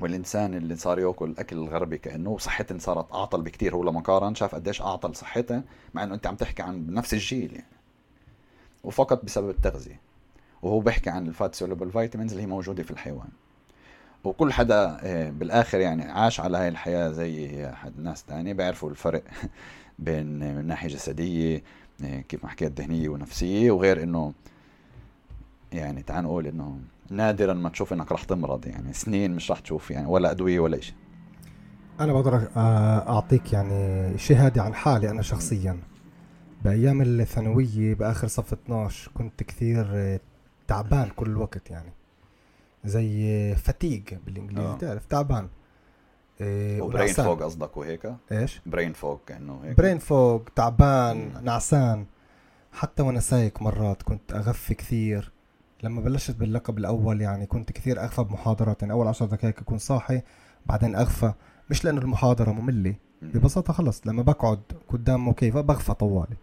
والإنسان 0.00 0.54
اللي 0.54 0.76
صار 0.76 0.98
يأكل 0.98 1.30
الأكل 1.30 1.56
الغربي 1.56 1.98
كأنه 1.98 2.38
صحته 2.38 2.78
صارت 2.78 3.12
أعطل 3.12 3.42
بكثير 3.42 3.74
هو 3.74 3.82
لما 3.84 4.00
قارن 4.00 4.34
شاف 4.34 4.54
قديش 4.54 4.82
أعطل 4.82 5.16
صحته 5.16 5.62
مع 5.94 6.02
إنه 6.02 6.14
أنت 6.14 6.26
عم 6.26 6.34
تحكي 6.36 6.62
عن 6.62 6.94
نفس 6.94 7.14
الجيل 7.14 7.52
يعني. 7.52 7.81
وفقط 8.84 9.24
بسبب 9.24 9.50
التغذية. 9.50 10.00
وهو 10.62 10.80
بيحكي 10.80 11.10
عن 11.10 11.26
ال 11.26 11.33
fat 11.33 11.54
soluble 11.54 11.90
vitamins 11.90 12.30
اللي 12.30 12.42
هي 12.42 12.46
موجودة 12.46 12.82
في 12.82 12.90
الحيوان. 12.90 13.28
وكل 14.24 14.52
حدا 14.52 14.96
آه، 15.00 15.30
بالآخر 15.30 15.80
يعني 15.80 16.02
عاش 16.02 16.40
على 16.40 16.58
هاي 16.58 16.68
الحياة 16.68 17.10
زي 17.10 17.66
حد 17.74 18.00
ناس 18.00 18.24
تاني 18.24 18.54
بيعرفوا 18.54 18.90
الفرق 18.90 19.22
بين 19.98 20.56
من 20.56 20.66
ناحية 20.66 20.88
جسدية 20.88 21.62
آه، 22.04 22.20
كيف 22.20 22.44
ما 22.44 22.50
حكيت 22.50 22.80
ذهنية 22.80 23.08
ونفسية 23.08 23.70
وغير 23.70 24.02
إنه 24.02 24.32
يعني 25.72 26.02
تعال 26.02 26.24
نقول 26.24 26.46
إنه 26.46 26.78
نادرا 27.10 27.54
ما 27.54 27.68
تشوف 27.68 27.92
إنك 27.92 28.12
رح 28.12 28.24
تمرض 28.24 28.66
يعني 28.66 28.92
سنين 28.92 29.30
مش 29.34 29.50
رح 29.50 29.58
تشوف 29.58 29.90
يعني 29.90 30.06
ولا 30.06 30.30
أدوية 30.30 30.60
ولا 30.60 30.80
شيء 30.80 30.94
أنا 32.00 32.12
بقدر 32.12 32.48
آه، 32.56 33.08
أعطيك 33.08 33.52
يعني 33.52 34.18
شهادة 34.18 34.62
عن 34.62 34.74
حالي 34.74 35.10
أنا 35.10 35.22
شخصيا. 35.22 35.78
بأيام 36.64 37.02
الثانوية 37.02 37.94
بآخر 37.94 38.26
صف 38.28 38.52
12 38.52 39.10
كنت 39.14 39.42
كثير 39.42 40.18
تعبان 40.68 41.08
كل 41.16 41.30
الوقت 41.30 41.70
يعني. 41.70 41.92
زي 42.84 43.54
فتيج 43.54 44.14
بالإنجليزي 44.26 44.68
آه. 44.68 44.76
تعرف؟ 44.76 45.06
تعبان. 45.06 45.48
إيه 46.40 46.80
وبرين 46.80 47.12
فوق 47.12 47.42
قصدك 47.42 47.76
وهيك؟ 47.76 48.14
إيش؟ 48.32 48.60
برين 48.66 48.92
فوق 48.92 49.20
كانه 49.26 49.60
هيك. 49.64 49.76
برين 49.76 49.98
فوق 49.98 50.48
تعبان 50.56 51.16
مم. 51.16 51.44
نعسان. 51.44 52.06
حتى 52.72 53.02
وأنا 53.02 53.20
سايق 53.20 53.62
مرات 53.62 54.02
كنت 54.02 54.32
أغفي 54.32 54.74
كثير. 54.74 55.32
لما 55.82 56.00
بلشت 56.00 56.36
باللقب 56.36 56.78
الأول 56.78 57.20
يعني 57.20 57.46
كنت 57.46 57.72
كثير 57.72 58.02
أغفى 58.04 58.22
بمحاضرات 58.22 58.82
يعني 58.82 58.92
أول 58.92 59.08
عشر 59.08 59.26
دقائق 59.26 59.60
أكون 59.60 59.78
صاحي 59.78 60.22
بعدين 60.66 60.94
أغفى. 60.94 61.32
مش 61.70 61.84
لأنه 61.84 62.00
المحاضرة 62.00 62.50
مملة. 62.52 62.94
ببساطة 63.22 63.72
خلص 63.72 64.06
لما 64.06 64.22
بقعد 64.22 64.60
قدام 64.88 65.28
مكيف 65.28 65.56
بغفى 65.56 65.94
طوالي. 65.94 66.36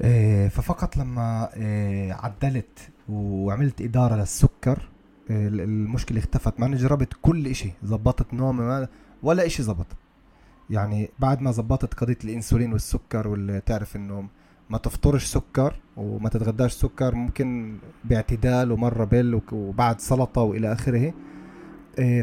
إيه 0.00 0.48
ففقط 0.48 0.96
لما 0.96 1.54
إيه 1.56 2.12
عدلت 2.12 2.90
وعملت 3.08 3.80
إدارة 3.80 4.14
للسكر 4.14 4.88
المشكلة 5.30 6.18
اختفت. 6.18 6.60
مع 6.60 6.66
إني 6.66 6.76
جربت 6.76 7.12
كل 7.22 7.46
إشي 7.46 7.72
زبطت 7.82 8.34
نومي 8.34 8.86
ولا 9.22 9.46
إشي 9.46 9.62
زبط 9.62 9.86
يعني 10.70 11.08
بعد 11.18 11.42
ما 11.42 11.50
زبطت 11.50 11.94
قضية 11.94 12.18
الإنسولين 12.24 12.72
والسكر 12.72 13.28
واللي 13.28 13.60
تعرف 13.60 13.96
إنه 13.96 14.28
ما 14.70 14.78
تفطرش 14.78 15.24
سكر 15.24 15.74
وما 15.96 16.28
تتغداش 16.28 16.72
سكر 16.72 17.14
ممكن 17.14 17.78
باعتدال 18.04 18.72
ومرة 18.72 19.04
بل 19.04 19.40
وبعد 19.52 20.00
سلطة 20.00 20.42
وإلى 20.42 20.72
آخره. 20.72 21.12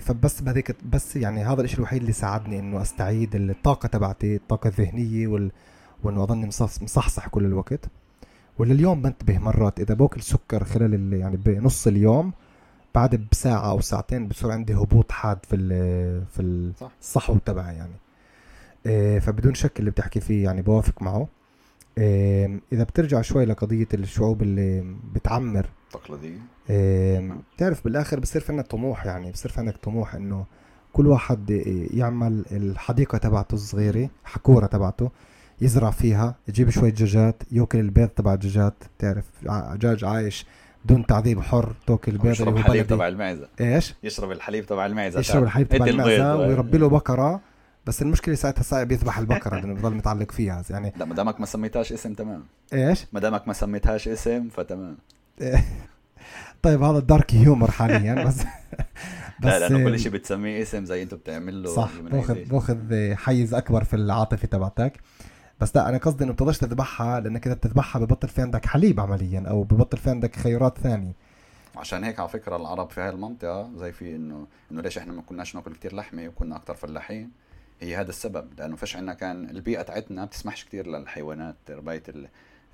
فبس 0.02 0.42
بهذيك 0.42 0.76
بس 0.86 1.16
يعني 1.16 1.44
هذا 1.44 1.62
الشيء 1.62 1.78
الوحيد 1.78 2.02
اللي 2.02 2.14
ساعدني 2.14 2.60
إنه 2.60 2.82
أستعيد 2.82 3.36
الطاقة 3.36 3.88
تبعتي 3.88 4.36
الطاقة 4.36 4.68
الذهنية 4.68 5.28
وال 5.28 5.52
وإنه 6.04 6.24
أظني 6.24 6.48
مصحصح 6.82 7.28
كل 7.28 7.46
الوقت. 7.46 7.86
ولليوم 8.60 9.02
بنتبه 9.02 9.38
مرات. 9.38 9.80
إذا 9.80 9.94
باكل 9.94 10.22
سكر 10.22 10.64
خلال 10.64 11.14
يعني 11.14 11.38
بنص 11.38 11.88
اليوم 11.88 12.34
بعد 12.96 13.28
بساعة 13.32 13.72
أو 13.72 13.82
ساعتين 13.82 14.28
بصير 14.28 14.52
عندي 14.52 14.74
هبوط 14.74 15.12
حاد 15.12 15.38
في 15.46 15.58
في 16.26 16.42
الصحو 17.02 17.38
تبعي 17.38 17.76
يعني. 17.76 17.96
إيه 18.86 19.20
فبدون 19.20 19.54
شك 19.54 19.80
اللي 19.80 19.92
بتحكي 19.92 20.20
فيه 20.20 20.44
يعني 20.44 20.62
بوافق 20.62 21.02
معه. 21.02 21.28
إذا 22.74 22.84
بترجع 22.84 23.22
شوي 23.22 23.46
لقضية 23.46 23.88
الشعوب 23.94 24.42
اللي 24.42 24.96
بتعمر 25.14 25.70
تقليدية 25.92 26.40
إيه 26.70 27.36
بتعرف 27.56 27.84
بالآخر 27.84 28.20
بصير 28.20 28.42
في 28.42 28.52
عندنا 28.52 28.68
طموح 28.68 29.06
يعني 29.06 29.32
بصير 29.32 29.52
في 29.52 29.60
عندك 29.60 29.78
طموح 29.78 30.16
إنه 30.16 30.46
كل 30.94 31.08
واحد 31.08 31.50
يعمل 31.94 32.46
الحديقة 32.52 33.18
تبعته 33.18 33.56
الصغيرة 33.56 34.10
حكورة 34.24 34.66
تبعته 34.66 35.12
يزرع 35.62 35.92
فيها 35.92 36.36
يجيب 36.48 36.70
شوية 36.70 36.92
دجاجات 36.92 37.44
يأكل 37.52 37.80
البيض 37.80 38.08
تبع 38.08 38.34
الدجاجات 38.34 38.74
تعرف 39.00 39.26
دجاج 39.76 40.06
عايش 40.06 40.46
بدون 40.86 41.06
تعذيب 41.06 41.42
حر 41.42 41.76
توكل 41.88 42.12
البيض 42.12 42.32
يشرب 42.32 42.58
الحليب 42.58 42.88
تبع 42.88 43.08
المعزة. 43.08 43.50
إيش؟ 43.62 43.96
يشرب 44.04 44.32
الحليب 44.32 44.66
تبع 44.66 44.86
المعزة 44.86 45.20
يشرب 45.20 45.44
الحليب 45.44 45.68
تبع 45.68 45.86
المعزة 45.86 46.36
ويربي 46.36 46.78
له 46.78 46.90
بقرة 46.90 47.42
بس 47.88 48.02
المشكلة 48.02 48.36
ساعتها 48.36 48.64
صعب 48.64 48.92
يذبح 48.92 49.18
البقرة 49.18 49.60
لأنه 49.60 49.74
بضل 49.74 49.94
متعلق 49.94 50.32
فيها 50.32 50.64
يعني 50.70 50.94
لا 50.98 51.06
ما 51.06 51.16
دامك 51.16 51.40
ما 51.40 51.46
سميتهاش 51.46 51.94
اسم 51.94 52.14
تمام. 52.14 52.44
إيش؟ 52.74 53.06
ما 53.14 53.20
دامك 53.20 53.48
ما 53.48 53.54
سميتهاش 53.54 54.08
اسم 54.08 54.50
فتمام. 54.50 54.98
طيب 56.64 56.84
هذا 56.84 56.98
الدارك 56.98 57.36
هيومر 57.36 57.72
حاليا 57.72 58.24
بس 58.24 58.38
بس 59.42 59.46
لا 59.46 59.60
لأنه 59.60 59.84
كل 59.84 60.00
شيء 60.00 60.12
بتسميه 60.12 60.62
اسم 60.62 60.86
زي 60.86 61.04
انت 61.04 61.14
بتعمل 61.14 61.64
له 61.64 61.76
صح 61.76 61.92
باخذ 62.00 62.44
بأخذ 62.44 63.14
حيز 63.16 63.54
أكبر 63.54 63.84
في 63.84 63.96
العاطفة 63.96 64.48
تبعتك. 64.48 64.94
بس 65.60 65.76
لا 65.76 65.90
أنا 65.90 65.98
قصدي 65.98 66.24
إنه 66.24 66.34
بتقدرش 66.34 66.58
تذبحها 66.58 67.20
لأنك 67.20 67.48
إذا 67.48 67.56
بتذبحها 67.56 68.02
ببطل 68.02 68.28
في 68.28 68.42
عندك 68.42 68.66
حليب 68.66 69.00
عمليا 69.00 69.44
أو 69.48 69.64
ببطل 69.64 69.98
في 69.98 70.10
عندك 70.10 70.36
خيارات 70.36 70.78
ثانية. 70.78 71.14
عشان 71.76 72.04
هيك 72.04 72.20
على 72.20 72.30
فكرة 72.30 72.56
العرب 72.56 72.90
في 72.90 73.02
هاي 73.02 73.10
المنطقة 73.10 73.70
زي 73.76 73.92
في 73.92 74.16
انه 74.16 74.48
إنه 74.72 74.82
ليش 74.82 74.98
إحنا 74.98 75.14
ما 75.14 75.22
كناش 75.22 75.56
ناكل 75.56 75.74
كتير 75.74 75.96
لحمة 75.96 76.28
وكنا 76.28 76.56
أكثر 76.56 76.74
فلاحين؟ 76.74 77.47
هي 77.82 77.96
هذا 77.96 78.10
السبب 78.10 78.48
لأنه 78.58 78.76
فيش 78.76 78.96
عندنا 78.96 79.14
كان 79.14 79.50
البيئة 79.50 79.82
تاعتنا 79.82 80.26
بتسمحش 80.26 80.66
كتير 80.66 80.88
للحيوانات 80.88 81.56
رباية 81.70 82.04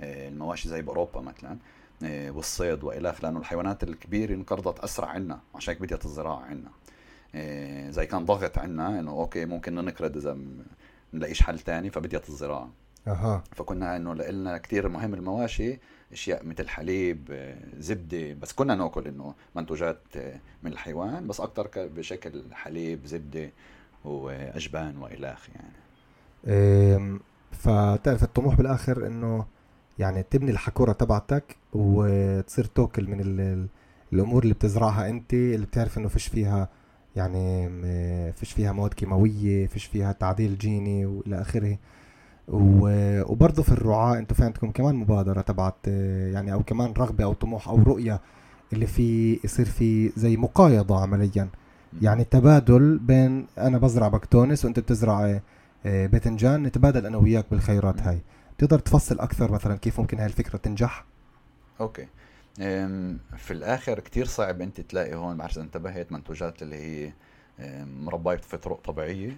آه، 0.01 0.27
المواشي 0.27 0.69
زي 0.69 0.81
بأوروبا 0.81 1.21
مثلا 1.21 1.57
آه، 2.03 2.31
والصيد 2.31 2.83
والخ 2.83 3.23
لأنه 3.23 3.39
الحيوانات 3.39 3.83
الكبيرة 3.83 4.33
انقرضت 4.33 4.79
أسرع 4.79 5.07
عنا 5.07 5.39
عشان 5.55 5.73
هيك 5.73 5.81
بدات 5.81 6.05
الزراعه 6.05 6.39
عنا. 6.39 6.71
آه، 7.35 7.89
زي 7.89 8.05
كان 8.05 8.25
ضغط 8.25 8.57
عنا 8.57 8.99
إنه 8.99 9.11
أوكي 9.11 9.45
ممكن 9.45 9.75
ننقرض 9.75 10.17
إذا 10.17 10.37
نلاقيش 11.13 11.43
حل 11.43 11.59
تاني 11.59 11.89
فبديت 11.89 12.29
الزراعه 12.29 12.69
أها. 13.07 13.43
فكنا 13.51 13.95
إنه 13.95 14.13
لنا 14.13 14.57
كثير 14.57 14.89
مهم 14.89 15.13
المواشي 15.13 15.79
أشياء 16.11 16.45
مثل 16.45 16.67
حليب 16.67 17.53
زبدة 17.77 18.33
بس 18.33 18.53
كنا 18.53 18.75
نأكل 18.75 19.07
إنه 19.07 19.35
منتوجات 19.55 20.01
من 20.63 20.71
الحيوان 20.71 21.27
بس 21.27 21.41
أكثر 21.41 21.69
بشكل 21.75 22.43
حليب 22.53 23.05
زبدة. 23.05 23.49
واجبان 24.05 24.97
وإلخ 24.97 25.47
يعني. 25.55 27.19
فتعرف 27.51 28.23
الطموح 28.23 28.55
بالآخر 28.55 29.07
إنه 29.07 29.45
يعني 29.99 30.23
تبني 30.23 30.51
الحكورة 30.51 30.91
تبعتك 30.91 31.55
وتصير 31.73 32.65
تاكل 32.65 33.07
من 33.09 33.19
الأمور 34.13 34.43
اللي 34.43 34.53
بتزرعها 34.53 35.09
أنت 35.09 35.33
اللي 35.33 35.65
بتعرف 35.65 35.97
إنه 35.97 36.07
فيش 36.07 36.27
فيها 36.27 36.69
يعني 37.15 37.69
فيش 38.31 38.51
فيها 38.51 38.71
مواد 38.71 38.93
كيماوية 38.93 39.67
فيش 39.67 39.85
فيها 39.85 40.11
تعديل 40.11 40.57
جيني 40.57 41.05
وإلى 41.05 41.41
آخره. 41.41 41.77
وبرضه 42.47 43.63
في 43.63 43.71
الرعاة 43.71 44.17
أنتم 44.17 44.35
في 44.35 44.43
عندكم 44.43 44.71
كمان 44.71 44.95
مبادرة 44.95 45.41
تبعت 45.41 45.87
يعني 46.33 46.53
أو 46.53 46.63
كمان 46.63 46.93
رغبة 46.97 47.23
أو 47.23 47.33
طموح 47.33 47.67
أو 47.67 47.83
رؤية 47.83 48.21
اللي 48.73 48.87
في 48.87 49.39
يصير 49.43 49.65
في 49.65 50.11
زي 50.17 50.37
مقايضة 50.37 51.01
عمليا. 51.01 51.49
يعني 52.01 52.23
تبادل 52.23 52.97
بين 52.97 53.47
أنا 53.57 53.77
بزرع 53.77 54.07
بكتونس 54.07 54.65
وأنت 54.65 54.79
بتزرع 54.79 55.41
آه، 55.85 56.07
باذنجان 56.07 56.63
نتبادل 56.63 57.05
أنا 57.05 57.17
وياك 57.17 57.45
بالخيرات 57.51 58.01
هاي. 58.01 58.19
تقدر 58.57 58.79
تفصل 58.79 59.19
أكثر 59.19 59.51
مثلا 59.51 59.77
كيف 59.77 59.99
ممكن 59.99 60.17
هاي 60.19 60.25
الفكرة 60.25 60.57
تنجح؟ 60.57 61.05
أوكي. 61.81 62.07
في 63.37 63.51
الآخر 63.51 63.99
كتير 63.99 64.25
صعب 64.25 64.61
أنت 64.61 64.81
تلاقي 64.81 65.15
هون 65.15 65.37
بعرف 65.37 65.57
انتبهت 65.57 66.11
منتوجات 66.11 66.61
اللي 66.61 66.75
هي 66.75 67.11
مرباية 67.85 68.37
في 68.37 68.57
طرق 68.57 68.81
طبيعية 68.85 69.31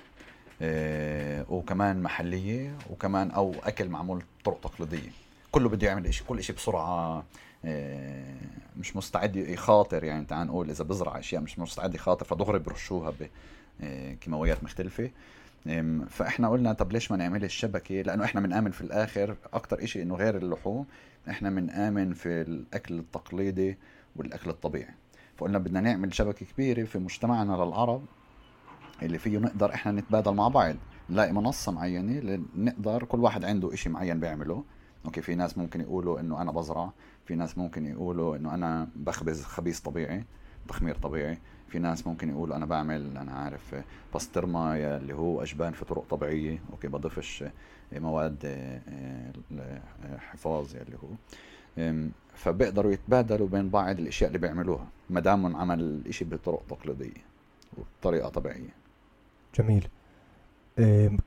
آه، 0.62 1.46
وكمان 1.50 2.04
محلية 2.04 2.78
وكمان 2.90 3.32
أو 3.32 3.56
أكل 3.64 3.90
معمول 3.90 4.24
طرق 4.46 4.60
تقليدية. 4.60 5.10
كله 5.52 5.70
بده 5.70 5.88
يعمل 5.88 6.14
شيء 6.14 6.28
كل 6.28 6.44
شيء 6.44 6.56
بسرعة. 6.56 6.82
آه، 6.82 7.24
مش 8.78 8.96
مستعد 8.96 9.36
يخاطر 9.36 10.04
يعني 10.04 10.26
تعال 10.26 10.48
نقول 10.48 10.70
إذا 10.70 10.84
بزرع 10.84 11.20
أشياء 11.20 11.42
مش 11.42 11.60
مستعد 11.60 11.96
يخاطر 11.96 12.26
فدغري 12.26 12.60
برشوها 12.60 13.14
بكيماويات 13.80 14.64
مختلفة. 14.64 15.10
فإحنا 16.10 16.50
قلنا 16.50 16.74
طب 16.74 16.92
ليش 16.92 17.12
ما 17.12 17.18
نعمل 17.18 17.44
الشبكه 17.44 18.02
لأنه 18.02 18.24
إحنا 18.24 18.42
بنآمن 18.42 18.72
في 18.72 18.82
الآخر. 18.82 19.36
أكثر 19.54 19.86
شيء 19.86 20.02
إنه 20.02 20.16
غير 20.16 20.38
اللحوم 20.38 20.86
إحنا 21.30 21.50
بنآمن 21.50 22.14
في 22.14 22.42
الأكل 22.42 23.00
التقليدي 23.00 23.78
والأكل 24.16 24.50
الطبيعي. 24.50 24.94
فقلنا 25.38 25.58
بدنا 25.58 25.82
نعمل 25.82 26.14
شبكة 26.14 26.46
كبيرة 26.46 26.84
في 26.84 27.00
مجتمعنا 27.00 27.54
للعرب 27.54 28.02
اللي 29.02 29.18
فيه 29.18 29.38
نقدر 29.38 29.74
إحنا 29.74 29.92
نتبادل 29.92 30.34
مع 30.34 30.48
بعض. 30.48 30.76
نلاقي 31.10 31.34
منصة 31.34 31.72
معينة 31.72 32.44
نقدر 32.56 33.04
كل 33.04 33.20
واحد 33.20 33.46
عنده 33.46 33.74
إشي 33.74 33.90
معين 33.90 34.20
بيعمله. 34.20 34.64
أوكي 35.06 35.22
في 35.22 35.36
ناس 35.36 35.58
ممكن 35.58 35.82
يقولوا 35.82 36.20
إنه 36.20 36.42
أنا 36.42 36.52
بزرع. 36.52 36.90
في 37.26 37.36
ناس 37.36 37.58
ممكن 37.58 37.86
يقولوا 37.86 38.36
إنه 38.36 38.54
أنا 38.54 38.88
بخبز 38.96 39.44
خبيز 39.44 39.80
طبيعي 39.80 40.24
تخمير 40.68 40.96
طبيعي. 40.96 41.38
في 41.68 41.80
ناس 41.80 42.08
ممكن 42.08 42.30
يقولوا 42.30 42.56
أنا 42.56 42.66
بعمل 42.66 43.18
أنا 43.18 43.32
عارف 43.32 43.76
بسطرمة 44.16 44.76
اللي 44.76 45.14
هو 45.14 45.42
أجبان 45.42 45.74
في 45.74 45.86
طرق 45.86 46.06
طبيعية. 46.10 46.62
أوكي 46.72 46.88
بضيفش 46.88 47.44
مواد 47.94 48.38
آه، 48.46 50.18
حفاظ 50.18 50.76
اللي 50.76 50.98
هو. 51.04 51.10
فبيقدروا 52.34 52.92
يتبادلوا 52.92 53.48
بين 53.48 53.70
بعض 53.70 54.00
الأشياء 54.00 54.28
اللي 54.28 54.40
بيعملوها 54.40 54.88
ما 55.10 55.20
دام 55.20 55.56
عمل 55.56 55.80
الاشي 55.80 56.26
بطرق 56.26 56.64
تقليدية 56.70 57.22
وبطريقة 57.78 58.30
طبيعية. 58.30 58.74
جميل. 59.60 59.88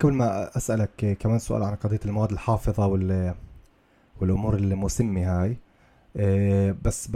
قبل 0.00 0.12
ما 0.12 0.56
أسألك 0.56 1.16
كمان 1.20 1.38
سؤال 1.38 1.62
عن 1.62 1.74
قضية 1.74 2.00
المواد 2.04 2.32
الحافظة 2.32 2.86
وال 2.86 3.34
والأمور 4.20 4.54
المسمة 4.54 5.42
هاي 5.42 5.56
بس 6.82 7.08
ب 7.08 7.14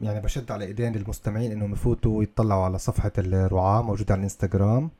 يعني 0.00 0.20
بشد 0.20 0.52
على 0.52 0.64
إيدين 0.64 0.94
المستمعين 0.94 1.52
إنهم 1.52 1.72
يفوتوا 1.72 2.22
يطلعوا 2.22 2.64
على 2.64 2.78
صفحة 2.78 3.12
الرعاة 3.18 3.82
موجودة 3.82 4.14
على 4.14 4.18
الإنستغرام 4.18 4.90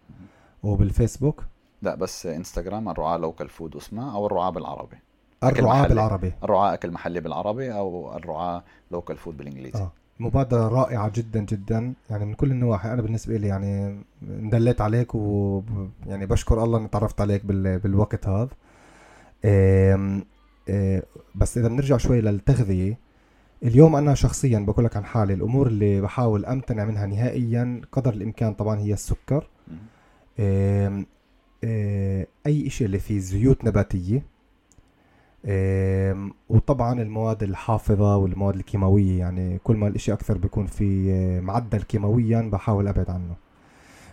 وبالفيسبوك. 0.63 1.45
لا 1.83 1.95
بس 1.95 2.27
إنستغرام 2.27 2.89
الرعاة 2.89 3.19
local 3.19 3.49
food 3.49 3.77
اسمها 3.77 4.15
أو 4.15 4.27
الرعاة 4.27 4.51
بالعربي. 4.51 4.97
الرعاة 5.45 5.89
بالعربي. 5.89 6.33
الرعاة 6.45 6.75
أكل 6.75 6.91
محلي 6.91 7.21
بالعربي 7.21 7.73
أو 7.73 8.17
الرعاة 8.17 8.63
local 8.91 9.17
food 9.17 9.37
بالإنجليزي. 9.37 9.79
آه. 9.79 9.93
مبادرة 10.21 10.69
رائعة 10.69 11.13
جدا 11.15 11.41
جدا. 11.41 11.95
يعني 12.11 12.25
من 12.25 12.35
كل 12.35 12.51
النواحي. 12.51 12.93
أنا 12.93 13.03
بالنسبة 13.03 13.37
لي 13.37 13.47
يعني 13.47 14.03
مدلت 14.23 14.81
عليك 14.81 15.15
و 15.15 15.63
يعني 16.07 16.27
بشكر 16.27 16.65
الله 16.65 16.79
إني 16.79 16.89
تعرفت 16.89 17.21
عليك 17.21 17.47
بال... 17.47 17.79
بالوقت 17.79 18.29
هذا. 18.29 18.49
إيه... 19.45 20.25
إيه... 20.69 21.03
بس 21.35 21.59
إذا 21.59 21.69
بنرجع 21.69 21.97
شوي 21.97 22.21
للتغذية 22.21 23.10
اليوم 23.63 23.97
أنا 23.97 24.15
شخصيا 24.15 24.59
بقول 24.59 24.85
لك 24.85 24.97
عن 24.97 25.05
حالي 25.05 25.35
الأمور 25.35 25.67
اللي 25.67 26.01
بحاول 26.01 26.45
أمتنع 26.47 26.85
منها 26.85 27.07
نهائيا 27.07 27.81
قدر 27.93 28.13
الإمكان 28.13 28.55
طبعا 28.55 28.79
هي 28.79 28.93
السكر. 28.93 29.49
إيه... 30.39 31.07
إيه... 31.65 32.27
أي 32.47 32.71
شيء 32.71 32.87
اللي 32.87 32.99
فيه 32.99 33.19
زيوت 33.19 33.65
نباتية. 33.65 34.23
وطبعا 36.49 37.03
المواد 37.03 37.43
الحافظة 37.43 38.17
والمواد 38.17 38.55
الكيماوية 38.55 39.19
يعني 39.19 39.59
كل 39.65 39.77
ما 39.77 39.89
الإشي 39.89 40.13
أكثر 40.13 40.39
بيكون 40.39 40.67
في 40.67 41.13
آه، 41.13 41.41
معدل 41.41 41.83
كيماويا 41.83 42.41
بحاول 42.41 42.89
أبعد 42.89 43.11
عنه. 43.11 43.37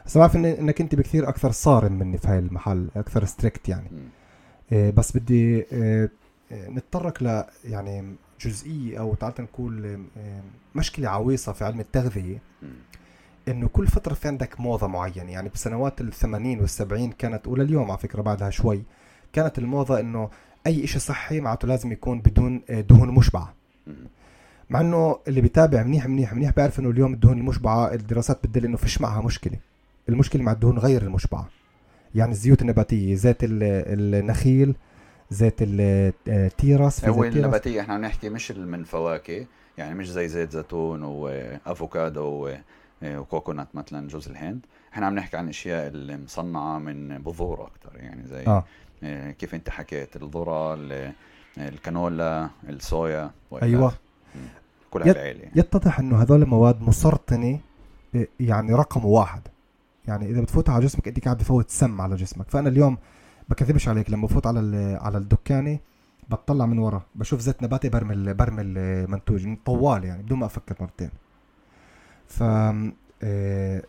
بس 0.05 0.17
بعرف 0.17 0.35
إن 0.35 0.45
إنك 0.45 0.81
أنت 0.81 0.95
بكثير 0.95 1.29
أكثر 1.29 1.51
صارم 1.51 1.93
مني 1.93 2.17
في 2.17 2.27
هاي 2.27 2.39
المحل 2.39 2.89
أكثر 2.95 3.25
ستريكت 3.25 3.69
يعني. 3.69 3.87
آه، 4.71 4.89
بس 4.89 5.17
بدي 5.17 5.65
آه، 5.73 6.09
نتطرق 6.51 7.23
ل 7.23 7.43
يعني 7.65 8.15
جزئية 8.41 8.99
أو 8.99 9.13
تعال 9.13 9.33
نقول 9.39 9.99
مشكلة 10.75 11.09
عويصة 11.09 11.51
في 11.51 11.65
علم 11.65 11.79
التغذية 11.79 12.41
إنه 13.47 13.67
كل 13.67 13.87
فترة 13.87 14.13
في 14.13 14.27
عندك 14.27 14.59
موضة 14.59 14.87
معينة. 14.87 15.31
يعني 15.31 15.49
بسنوات 15.49 16.01
الثمانين 16.01 16.59
والسبعين 16.59 17.11
كانت 17.11 17.47
ولليوم 17.47 17.91
على 17.91 17.99
فكرة 17.99 18.21
بعدها 18.21 18.49
شوي 18.49 18.83
كانت 19.33 19.59
الموضة 19.59 19.99
إنه 19.99 20.29
أي 20.67 20.87
شيء 20.87 21.01
صحي 21.01 21.39
معناته 21.39 21.67
لازم 21.67 21.91
يكون 21.91 22.19
بدون 22.19 22.61
آه، 22.69 22.81
دهون 22.81 23.09
مشبعة. 23.09 23.53
مع 24.69 24.81
إنه 24.81 25.19
اللي 25.27 25.41
بيتابع 25.41 25.83
منيح 25.83 26.07
منيح 26.07 26.33
منيح 26.33 26.51
بيعرف 26.51 26.79
إنه 26.79 26.89
اليوم 26.89 27.13
الدهون 27.13 27.37
المشبعة 27.37 27.93
الدراسات 27.93 28.39
بتدل 28.43 28.65
إنه 28.65 28.77
فيش 28.77 29.01
معها 29.01 29.21
مشكلة. 29.21 29.57
المشكلة 30.09 30.43
مع 30.43 30.51
الدهون 30.51 30.77
غير 30.77 31.01
المشبعة. 31.01 31.49
يعني 32.15 32.31
الزيوت 32.31 32.61
النباتية 32.61 33.15
زيت 33.15 33.37
النخيل 33.41 34.75
زيت 35.29 35.55
التيرس 35.61 36.99
في 36.99 37.09
هو 37.09 37.23
النباتية. 37.23 37.81
إحنا 37.81 37.93
عم 37.93 38.01
نحكي 38.01 38.29
مش 38.29 38.51
من 38.51 38.83
فواكه 38.83 39.45
يعني 39.77 39.95
مش 39.95 40.11
زي 40.11 40.27
زيت 40.27 40.51
زيتون 40.51 41.03
وافوكادو 41.03 42.49
وكوكونات 43.01 43.67
مثلا 43.75 44.07
جوز 44.07 44.29
الهند. 44.29 44.65
إحنا 44.93 45.05
عم 45.05 45.15
نحكي 45.15 45.37
عن 45.37 45.49
أشياء 45.49 45.87
اللي 45.87 46.17
مصنعة 46.17 46.79
من 46.79 47.17
بذور 47.17 47.67
أكثر 47.67 47.99
يعني 47.99 48.27
زي 48.27 48.47
آه. 48.47 48.63
آه، 49.03 49.31
كيف 49.31 49.55
أنت 49.55 49.69
حكيت 49.69 50.15
الذرة 50.15 50.77
الكانولا 51.57 52.49
الصويا 52.69 53.31
أيوه. 53.61 53.93
كل 54.91 55.01
هالعيله 55.01 55.39
يعني. 55.39 55.51
يتضح 55.55 55.99
إنه 55.99 56.21
هذول 56.21 56.41
المواد 56.41 56.81
مسرطنة 56.81 57.59
آه، 58.15 58.27
يعني 58.39 58.73
رقم 58.73 59.05
واحد. 59.05 59.41
يعني 60.07 60.25
إذا 60.29 60.41
بتفوت 60.41 60.69
على 60.69 60.85
جسمك 60.85 61.07
أنت 61.07 61.25
قاعد 61.25 61.37
بفوت 61.37 61.69
سم 61.69 62.01
على 62.01 62.15
جسمك. 62.15 62.49
فأنا 62.49 62.69
اليوم 62.69 62.97
بكذبش 63.49 63.87
عليك 63.87 64.09
لما 64.09 64.27
بفوت 64.27 64.47
على 64.47 64.97
على 65.01 65.17
الدكانة 65.17 65.79
بطلع 66.29 66.65
من 66.65 66.79
ورا 66.79 67.01
بشوف 67.15 67.39
زيت 67.39 67.63
نباتي 67.63 67.89
برمي 67.89 68.33
برمي 68.33 68.61
المنتوج 68.61 69.57
طوال 69.65 70.03
يعني 70.03 70.23
بدون 70.23 70.39
ما 70.39 70.45
أفكر 70.45 70.75
مرتين. 70.79 71.09
ف 72.27 72.43
آه، 73.23 73.83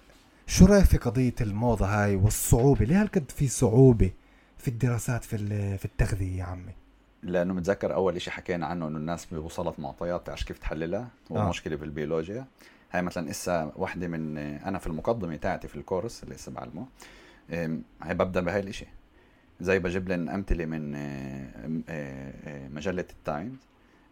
شو 0.46 0.66
رأيك 0.66 0.84
في 0.84 0.96
قضية 0.96 1.34
الموضة 1.40 1.86
هاي 1.86 2.16
والصعوبة؟ 2.16 2.84
ليه 2.84 3.00
هالقد 3.00 3.30
في 3.30 3.48
صعوبة 3.48 4.10
في 4.58 4.68
الدراسات 4.68 5.24
في 5.24 5.38
في 5.78 5.84
التغذية 5.84 6.38
يا 6.38 6.44
عمي؟ 6.44 6.72
لأنه 7.22 7.54
متذكر 7.54 7.94
أول 7.94 8.20
شيء 8.20 8.32
حكينا 8.32 8.66
عنه 8.66 8.88
إنه 8.88 8.98
الناس 8.98 9.26
بوصلت 9.26 9.80
معطيات 9.80 10.26
تعرف 10.26 10.42
كيف 10.42 10.58
تحللها؟ 10.58 11.08
هو 11.32 11.36
آه. 11.36 11.52
بالبيولوجيا. 11.66 12.46
هاي 12.90 13.02
مثلا 13.02 13.30
إسا 13.30 13.72
وحدة 13.76 14.08
من 14.08 14.38
أنا 14.38 14.78
في 14.78 14.86
المقدمة 14.86 15.36
تاعتي 15.36 15.68
في 15.68 15.76
الكورس 15.76 16.22
اللي 16.22 16.34
لسه 16.34 16.52
بعلمه 16.52 16.86
هاي 18.02 18.14
ببدأ 18.14 18.40
بهاي 18.40 18.60
الإشي. 18.60 18.86
زي 19.60 19.78
بجيب 19.78 20.08
لهم 20.08 20.28
أمثلة 20.28 20.64
من 20.64 20.94
آه، 20.94 21.82
آه، 21.88 22.68
مجلة 22.68 23.04
التايمز 23.10 23.58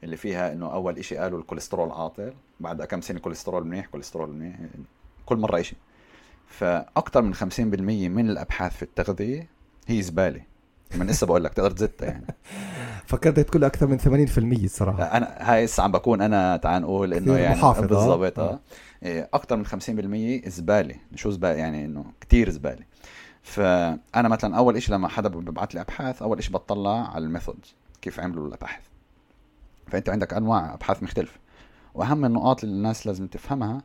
اللي 0.05 0.17
فيها 0.17 0.53
إنه 0.53 0.73
أول 0.73 0.99
إشي 0.99 1.17
قالوا 1.17 1.39
الكوليسترول 1.39 1.91
عاطل 1.91 2.33
بعد 2.61 2.83
كم 2.83 3.01
سنة 3.01 3.19
كوليسترول 3.19 3.67
منيح 3.67 3.87
كوليسترول 3.87 4.31
منيح 4.31 4.57
كل 5.27 5.37
مرة 5.37 5.61
إشي. 5.61 5.77
فاكثر 6.47 7.23
من 7.23 7.35
50% 7.35 7.39
من 8.09 8.31
الأبحاث 8.31 8.77
في 8.77 8.83
التغذية 8.83 9.49
هي 9.87 10.03
زباله 10.03 10.41
من 10.95 11.07
لسه 11.07 11.27
بقول 11.27 11.45
لك 11.45 11.55
تقدر 11.55 11.71
تزتها 11.71 12.07
يعني. 12.07 12.27
فكرت 13.07 13.41
تقول 13.41 13.65
أكثر 13.65 13.87
من 13.87 13.99
80% 13.99 14.65
الصراحه 14.65 15.03
أنا 15.03 15.37
هاي 15.41 15.65
هسه 15.65 15.83
عم 15.83 15.93
بكون 15.93 16.21
أنا 16.21 16.57
تعال 16.57 16.83
نقول 16.83 17.15
إنه 17.15 17.37
يعني 17.37 17.61
بالضبط 17.81 18.39
آه, 18.39 18.51
آه. 18.51 18.61
إيه، 19.03 19.29
أكثر 19.35 19.57
من 19.57 19.67
50% 20.45 20.49
زباله 20.49 20.95
شو 21.15 21.31
زباله 21.31 21.55
يعني 21.55 21.85
إنه 21.85 22.05
كثير 22.21 22.51
زباله 22.51 22.85
فأنا 23.47 24.29
مثلا 24.29 24.57
أول 24.57 24.83
شيء 24.83 24.95
لما 24.95 25.09
حدا 25.09 25.29
ببعث 25.29 25.75
لي 25.75 25.81
أبحاث 25.81 26.23
أول 26.23 26.43
شيء 26.43 26.53
بطلع 26.53 27.15
على 27.15 27.25
ال 27.25 27.31
methods 27.31 27.75
كيف 28.03 28.21
عملوا 28.21 28.49
الأبحاث. 28.49 28.83
فأنت 29.87 30.09
عندك 30.09 30.35
أنواع 30.35 30.75
أبحاث 30.75 31.03
مختلفة. 31.03 31.39
وأهم 31.95 32.25
النقاط 32.25 32.65
اللي 32.65 32.77
الناس 32.77 33.07
لازم 33.07 33.27
تفهمها 33.27 33.83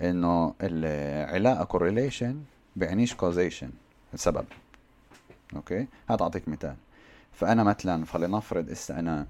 إنه 0.00 0.54
العلاقة 0.62 1.64
correlation 1.64 2.42
بيعنيش 2.76 3.14
causation 3.14 3.70
سبب 4.14 4.44
أوكي؟ 5.56 5.86
هات 6.08 6.22
أعطيك 6.22 6.48
مثال. 6.48 6.76
فأنا 7.32 7.62
مثلا 7.62 8.04
فلنفرض 8.04 8.70
إسا 8.70 8.98
أنا 8.98 9.26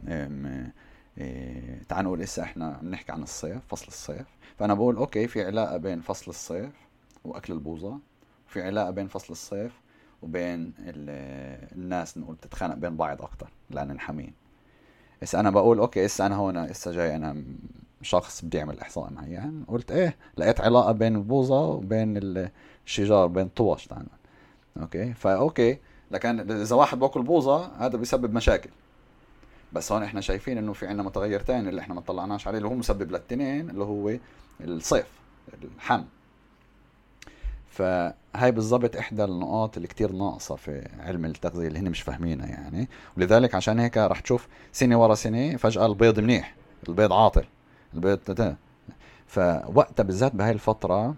إيه 1.18 1.82
تعال 1.88 2.04
نقول 2.04 2.22
إسا 2.22 2.42
إحنا 2.42 2.78
بنحكي 2.82 3.12
عن 3.12 3.22
الصيف 3.22 3.62
فصل 3.68 3.86
الصيف. 3.86 4.26
فأنا 4.58 4.74
بقول 4.74 4.96
أوكي 4.96 5.28
في 5.28 5.44
علاقة 5.44 5.76
بين 5.76 6.00
فصل 6.00 6.30
الصيف 6.30 6.70
وأكل 7.24 7.52
البوظة. 7.52 7.98
في 8.54 8.62
علاقة 8.62 8.90
بين 8.90 9.08
فصل 9.08 9.32
الصيف 9.32 9.72
وبين 10.22 10.72
الناس 10.78 12.18
نقول 12.18 12.36
تتخانق 12.36 12.74
بين 12.74 12.96
بعض 12.96 13.22
أكثر 13.22 13.50
لأن 13.70 13.92
نحمين 13.92 14.32
هسه 15.22 15.40
أنا 15.40 15.50
بقول 15.50 15.78
أوكي 15.78 16.06
هسه 16.06 16.26
أنا 16.26 16.36
هون 16.36 16.56
هسه 16.56 16.92
جاي 16.92 17.16
أنا 17.16 17.42
شخص 18.02 18.44
بدي 18.44 18.60
أعمل 18.60 18.80
احصاء 18.80 19.12
معين 19.12 19.64
قلت 19.68 19.90
إيه 19.92 20.16
لقيت 20.36 20.60
علاقة 20.60 20.92
بين 20.92 21.16
البوظه 21.16 21.60
وبين 21.66 22.14
الشجار 22.86 23.26
بين 23.26 23.46
الطوش 23.46 23.86
تاعنا 23.86 24.06
أوكي؟ 24.80 25.12
فاوكي 25.14 25.78
لكن 26.10 26.50
إذا 26.50 26.76
واحد 26.76 26.98
باكل 26.98 27.22
بوظه 27.22 27.66
هذا 27.78 27.96
بيسبب 27.96 28.34
مشاكل. 28.34 28.70
بس 29.72 29.92
هون 29.92 30.02
إحنا 30.02 30.20
شايفين 30.20 30.58
إنه 30.58 30.72
في 30.72 30.86
عندنا 30.86 31.02
متغير 31.02 31.42
ثاني 31.42 31.68
اللي 31.68 31.80
إحنا 31.80 31.94
ما 31.94 32.00
طلعناش 32.00 32.48
عليه 32.48 32.58
اللي 32.58 32.68
هو 32.68 32.74
مسبب 32.74 33.10
للتنين 33.10 33.70
اللي 33.70 33.84
هو 33.84 34.16
الصيف 34.60 35.06
الحم. 35.76 36.04
فهاي 37.74 38.52
بالضبط 38.52 38.96
إحدى 38.96 39.24
النقاط 39.24 39.76
اللي 39.76 39.88
كتير 39.88 40.12
ناقصة 40.12 40.56
في 40.56 40.88
علم 41.00 41.24
التغذية 41.24 41.68
اللي 41.68 41.78
هن 41.78 41.90
مش 41.90 42.02
فاهمينها 42.02 42.46
يعني 42.46 42.88
ولذلك 43.16 43.54
عشان 43.54 43.78
هيك 43.78 43.96
رح 43.98 44.20
تشوف 44.20 44.48
سنة 44.72 45.02
ورا 45.02 45.14
سنة 45.14 45.56
فجأة 45.56 45.86
البيض 45.86 46.20
منيح 46.20 46.54
البيض 46.88 47.12
عاطل 47.12 47.44
البيض 47.94 48.18
تتا. 48.18 48.56
فوقتها 49.26 50.02
بالذات 50.04 50.34
بهاي 50.34 50.50
الفترة 50.50 51.14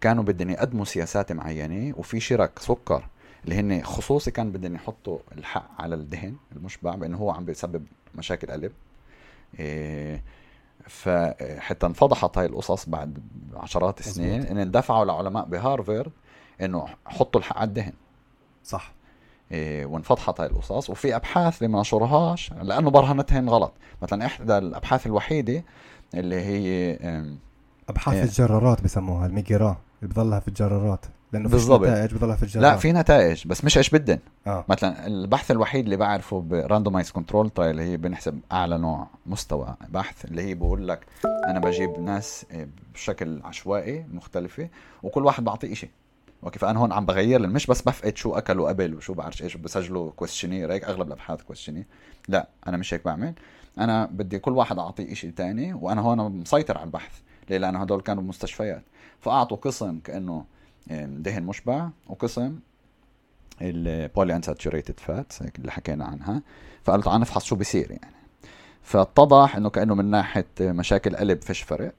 كانوا 0.00 0.24
بدهم 0.24 0.50
يقدموا 0.50 0.84
سياسات 0.84 1.32
معينة 1.32 1.94
وفي 1.96 2.20
شرك 2.20 2.58
سكر 2.58 3.08
اللي 3.44 3.54
هن 3.54 3.82
خصوصي 3.84 4.30
كان 4.30 4.52
بدهم 4.52 4.74
يحطوا 4.74 5.18
الحق 5.38 5.70
على 5.82 5.94
الدهن 5.94 6.36
المشبع 6.56 6.94
بأنه 6.94 7.16
هو 7.18 7.30
عم 7.30 7.44
بيسبب 7.44 7.86
مشاكل 8.14 8.50
قلب 8.50 8.72
فحتى 10.88 11.86
انفضحت 11.86 12.38
هاي 12.38 12.46
القصص 12.46 12.88
بعد 12.88 13.18
عشرات 13.56 14.00
السنين 14.00 14.42
إن 14.42 14.58
اندفعوا 14.58 15.04
لعلماء 15.04 15.44
بهارفرد 15.44 16.12
إنه 16.60 16.86
حطوا 17.06 17.40
الحق 17.40 17.58
على 17.58 17.68
الدهن. 17.68 17.92
صح. 18.64 18.92
إيه 19.52 19.86
وانفضحت 19.86 20.40
هاي 20.40 20.48
القصص. 20.48 20.90
وفي 20.90 21.16
أبحاث 21.16 21.62
اللي 21.62 21.72
ما 21.72 21.80
نشرهاش 21.80 22.52
لأنه 22.52 22.90
برهنتهن 22.90 23.48
غلط. 23.48 23.72
مثلا 24.02 24.26
إحدى 24.26 24.58
الأبحاث 24.58 25.06
الوحيدة 25.06 25.64
اللي 26.14 26.40
هي 26.40 26.98
أبحاث 27.88 28.14
إيه. 28.14 28.22
الجرارات 28.22 28.82
بسموها 28.82 29.26
الميجرا 29.26 29.76
اللي 30.02 30.14
بضلها 30.14 30.40
في 30.40 30.48
الجرارات. 30.48 31.06
لأنه 31.32 31.48
بالضبط. 31.48 31.82
نتائج 31.82 32.14
بضلها 32.14 32.36
في 32.36 32.42
الجرارات 32.42 32.72
لا 32.72 32.78
في 32.78 32.92
نتائج 32.92 33.46
بس 33.46 33.64
مش 33.64 33.78
إيش 33.78 33.90
بدن. 33.90 34.18
آه. 34.46 34.64
مثلا 34.68 35.06
البحث 35.06 35.50
الوحيد 35.50 35.84
اللي 35.84 35.96
بعرفه 35.96 36.40
ب 36.40 36.46
randomized 36.46 37.10
control 37.10 37.50
trial 37.50 37.70
اللي 37.70 37.82
هي 37.82 37.96
بنحسب 37.96 38.40
أعلى 38.52 38.78
نوع 38.78 39.06
مستوى 39.26 39.74
بحث 39.88 40.24
اللي 40.24 40.42
هي 40.42 40.54
بقول 40.54 40.88
لك 40.88 41.06
أنا 41.48 41.58
بجيب 41.58 41.98
ناس 41.98 42.46
بشكل 42.94 43.40
عشوائي 43.44 44.06
مختلفة 44.12 44.68
وكل 45.02 45.24
واحد 45.24 45.44
بعطيه 45.44 45.74
شيء 45.74 45.90
أوكي 46.44 46.58
فأنا 46.58 46.78
هون 46.80 46.92
عم 46.92 47.06
بغير 47.06 47.46
مش 47.46 47.66
بس 47.66 47.82
بفقد 47.82 48.16
شو 48.16 48.34
اكلوا 48.34 48.68
قبل 48.68 48.94
وشو 48.94 49.14
بعرف 49.14 49.42
إيش 49.42 49.56
بسجلوا 49.56 50.10
questionnaire 50.10 50.72
هيك 50.72 50.84
أغلب 50.84 51.06
الأبحاث 51.06 51.42
questionnaire 51.42 51.84
لا 52.28 52.48
أنا 52.66 52.76
مش 52.76 52.94
هيك 52.94 53.04
بعمل. 53.04 53.34
أنا 53.78 54.06
بدي 54.12 54.38
كل 54.38 54.52
واحد 54.52 54.78
أعطيه 54.78 55.14
شيء 55.14 55.32
ثاني 55.36 55.74
وأنا 55.74 56.00
هون 56.00 56.40
مسيطر 56.40 56.78
على 56.78 56.86
البحث. 56.86 57.12
ليه؟ 57.50 57.58
لأنه 57.58 57.82
هدول 57.82 58.00
كانوا 58.00 58.22
بمستشفيات 58.22 58.82
فأعطوا 59.20 59.56
قسم 59.56 59.98
كأنه 59.98 60.44
دهن 60.90 61.42
مشبع 61.42 61.88
وقسم 62.06 62.58
البولي 63.62 64.36
انساتوريتد 64.36 65.00
فات 65.00 65.32
اللي 65.58 65.72
حكينا 65.72 66.04
عنها. 66.04 66.42
فقالوا 66.82 67.04
تعال 67.04 67.20
نفحص 67.20 67.44
شو 67.44 67.56
بيصير 67.56 67.90
يعني. 67.90 68.14
فاتضح 68.82 69.56
إنه 69.56 69.70
كأنه 69.70 69.94
من 69.94 70.04
ناحية 70.04 70.46
مشاكل 70.60 71.16
قلب 71.16 71.42
فيش 71.42 71.62
فرق 71.62 71.94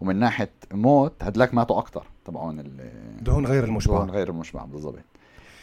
ومن 0.00 0.16
ناحية 0.16 0.50
موت 0.72 1.12
هدلاك 1.22 1.54
ماتوا 1.54 1.78
أكثر 1.78 2.06
تبعون 2.24 2.78
دهون 3.20 3.46
غير 3.46 3.64
المشبع. 3.64 3.94
دهون 3.94 4.10
غير 4.10 4.28
المشبع 4.28 4.64
بالضبط. 4.64 4.98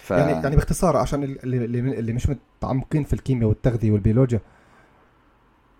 ف... 0.01 0.11
يعني 0.11 0.31
يعني 0.31 0.55
باختصار 0.55 0.97
عشان 0.97 1.23
اللي, 1.23 1.65
اللي 1.99 2.13
مش 2.13 2.29
متعمقين 2.29 3.03
في 3.03 3.13
الكيمياء 3.13 3.49
والتغذية 3.49 3.91
والبيولوجيا 3.91 4.39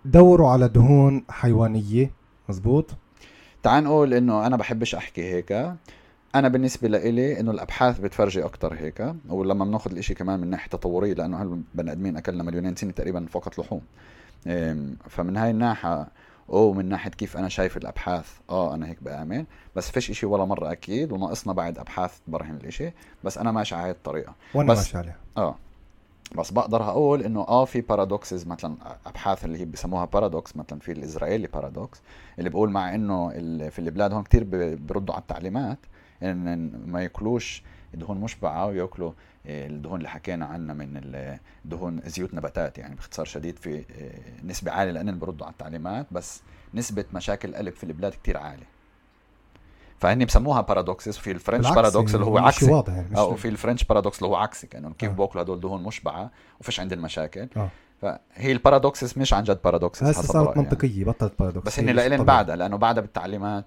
دوروا 0.04 0.50
على 0.50 0.68
دهون 0.68 1.24
حيوانية 1.30 2.10
مزبوط؟ 2.48 2.90
تعال 3.62 3.84
نقول 3.84 4.14
إنه 4.14 4.46
أنا 4.46 4.56
بحبش 4.56 4.94
أحكي 4.94 5.22
هيك. 5.22 5.72
أنا 6.38 6.48
بالنسبة 6.48 6.88
لإلي 6.88 7.40
إنه 7.40 7.50
الأبحاث 7.50 7.98
بتفرجي 7.98 8.44
أكثر 8.44 8.74
هيك 8.74 9.14
ولما 9.28 9.64
بناخذ 9.64 9.90
الإشي 9.90 10.14
كمان 10.14 10.40
من 10.40 10.50
ناحية 10.50 10.68
تطورية 10.68 11.14
لأنه 11.14 11.40
هالبني 11.40 11.92
آدمين 11.92 12.16
اكلنا 12.16 12.42
مليونين 12.42 12.76
سنة 12.76 12.90
تقريبا 12.90 13.26
فقط 13.30 13.58
لحوم. 13.58 13.80
فمن 15.08 15.36
هاي 15.36 15.50
الناحية 15.50 16.08
أو 16.50 16.72
من 16.72 16.88
ناحية 16.88 17.10
كيف 17.10 17.36
أنا 17.36 17.48
شايف 17.48 17.76
الأبحاث 17.76 18.28
آه 18.50 18.74
أنا 18.74 18.88
هيك 18.88 19.02
بآمن. 19.02 19.44
بس 19.76 19.90
فيش 19.90 20.10
إشي 20.10 20.26
ولا 20.26 20.44
مرة 20.44 20.72
أكيد 20.72 21.12
وناقصنا 21.12 21.52
بعد 21.52 21.78
أبحاث 21.78 22.18
تبرهن 22.26 22.56
الإشي. 22.56 22.90
بس 23.24 23.38
أنا 23.38 23.52
ماشي 23.52 23.74
على 23.74 23.84
هاي 23.84 23.90
الطريقة. 23.90 24.34
وأنا 24.54 24.74
ماشي 24.74 24.98
عليها. 24.98 25.16
آه. 25.36 25.56
بس 26.34 26.50
بقدر 26.50 26.82
أقول 26.82 27.22
إنه 27.22 27.40
آه 27.40 27.64
في 27.64 27.80
paradoxes 27.80 28.46
مثلا 28.46 28.76
أبحاث 29.06 29.44
اللي 29.44 29.58
هي 29.60 29.64
بسموها 29.64 30.04
paradox 30.04 30.56
مثلا 30.56 30.78
في 30.78 30.92
الإسرائيلي 30.92 31.46
paradox 31.46 32.00
اللي 32.38 32.50
بقول 32.50 32.70
مع 32.70 32.94
إنه 32.94 33.28
في 33.68 33.78
البلاد 33.78 34.12
هون 34.12 34.22
كتير 34.22 34.44
بردوا 34.74 35.14
على 35.14 35.22
التعليمات 35.22 35.78
ان 36.22 36.72
ما 36.86 37.02
يأكلوش 37.02 37.62
دهون 37.94 38.20
مشبعه 38.20 38.66
ويأكلوا 38.66 39.12
آه، 39.46 39.66
الدهون 39.66 39.98
اللي 39.98 40.08
حكينا 40.08 40.46
عنها 40.46 40.74
من 40.74 41.12
دهون 41.64 42.00
زيوت 42.06 42.34
نباتات 42.34 42.78
يعني 42.78 42.94
باختصار 42.94 43.26
شديد 43.26 43.58
في 43.58 43.78
آه، 43.78 44.46
نسبة 44.46 44.72
عالية 44.72 44.92
لأن 44.92 45.18
بردوا 45.18 45.46
على 45.46 45.52
التعليمات 45.52 46.06
بس 46.10 46.42
نسبة 46.74 47.04
مشاكل 47.14 47.48
القلب 47.48 47.74
في 47.74 47.84
البلاد 47.84 48.12
كتير 48.12 48.36
عالية. 48.36 48.75
فهني 49.98 50.24
بسموها 50.24 50.60
paradoxes 50.60 51.18
وفي 51.18 51.30
ال 51.30 51.35
French 51.35 51.68
paradox 51.70 52.14
اللي 52.14 52.26
هو 52.26 52.38
عكسي. 52.38 52.72
واضح 52.72 52.92
يعني 52.92 53.18
أو 53.18 53.34
في 53.34 53.48
ال 53.48 53.53
French 53.53 53.84
paradox 53.84 54.18
اللي 54.18 54.28
هو 54.28 54.36
عكسي 54.36 54.66
كانه 54.66 54.92
كيف 54.98 55.10
آه. 55.10 55.14
بوكلوا 55.14 55.44
هدول 55.44 55.60
دهون 55.60 55.82
مشبعة 55.82 56.30
وفيش 56.60 56.80
عندهم 56.80 56.98
مشاكل 56.98 57.48
آه. 57.56 57.70
فهي 58.02 58.52
ال 58.52 58.59
paradoxes 58.59 59.18
مش 59.18 59.34
عن 59.34 59.44
جد 59.44 59.58
paradoxes 59.64 60.08
هسه 60.08 60.22
صارت 60.22 60.48
يعني. 60.48 60.62
منطقية 60.62 61.04
بطلت 61.04 61.32
paradox 61.38 61.66
بس 61.66 61.80
هن 61.80 61.90
لإلن 61.90 62.24
بعدها 62.24 62.56
لأنه 62.56 62.76
بعدها 62.76 63.02
بالتعليمات 63.02 63.64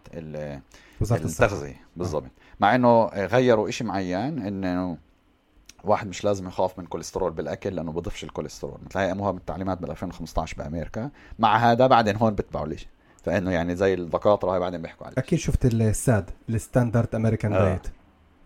التغذية 1.02 1.82
بالضبط. 1.96 2.24
آه. 2.24 2.30
مع 2.60 2.76
إنه 2.76 3.06
غيروا 3.06 3.70
شيء 3.70 3.88
معين 3.88 4.40
إنه 4.40 4.98
واحد 5.84 6.08
مش 6.08 6.24
لازم 6.24 6.48
يخاف 6.48 6.80
من 6.80 6.86
كوليسترول 6.86 7.32
بالأكل 7.32 7.76
لأنه 7.76 7.92
بضيفش 7.92 8.24
الكوليسترول 8.24 8.78
مثل 8.86 9.00
هي 9.00 9.12
أموها 9.12 9.32
بالتعليمات 9.32 9.78
بال 9.78 9.92
2015 9.92 10.58
بأمريكا. 10.58 11.10
مع 11.40 11.58
هذا 11.58 11.88
بعدين 11.88 12.16
هون 12.16 12.36
بتبعوا 12.36 12.68
ليش 12.68 12.88
فإنه 13.30 13.52
يعني 13.52 13.76
زي 13.76 13.94
الدكاترة 13.94 14.52
هاي 14.52 14.60
بعدين 14.60 14.82
بيحكوا 14.82 15.08
عليه 15.08 15.16
أكيد 15.18 15.40
شفت 15.40 15.66
ال 15.66 15.82
SAD 15.82 16.30
ال 16.50 16.57
standard 16.57 17.16
American 17.16 17.54
آه. 17.54 17.60
diet 17.60 17.88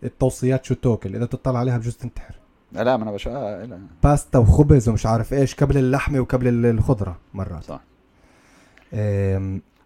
التوصيات 0.02 0.64
شو 0.64 0.74
تاكل 0.74 1.16
إذا 1.16 1.26
تطلع 1.26 1.58
عليها 1.58 1.78
بجوز 1.78 1.96
تنتحر. 1.96 2.34
لا 2.72 2.96
ما 2.96 3.02
أنا 3.02 3.12
بش 3.12 3.28
آه 3.28 3.64
لا. 3.64 3.80
باستا 4.02 4.38
وخبز 4.38 4.88
ومش 4.88 5.06
عارف 5.06 5.32
إيش 5.32 5.54
قبل 5.54 5.78
اللحمة 5.78 6.20
وقبل 6.20 6.66
الخضرة 6.66 7.16
مرات. 7.34 7.64
صح. 7.64 7.80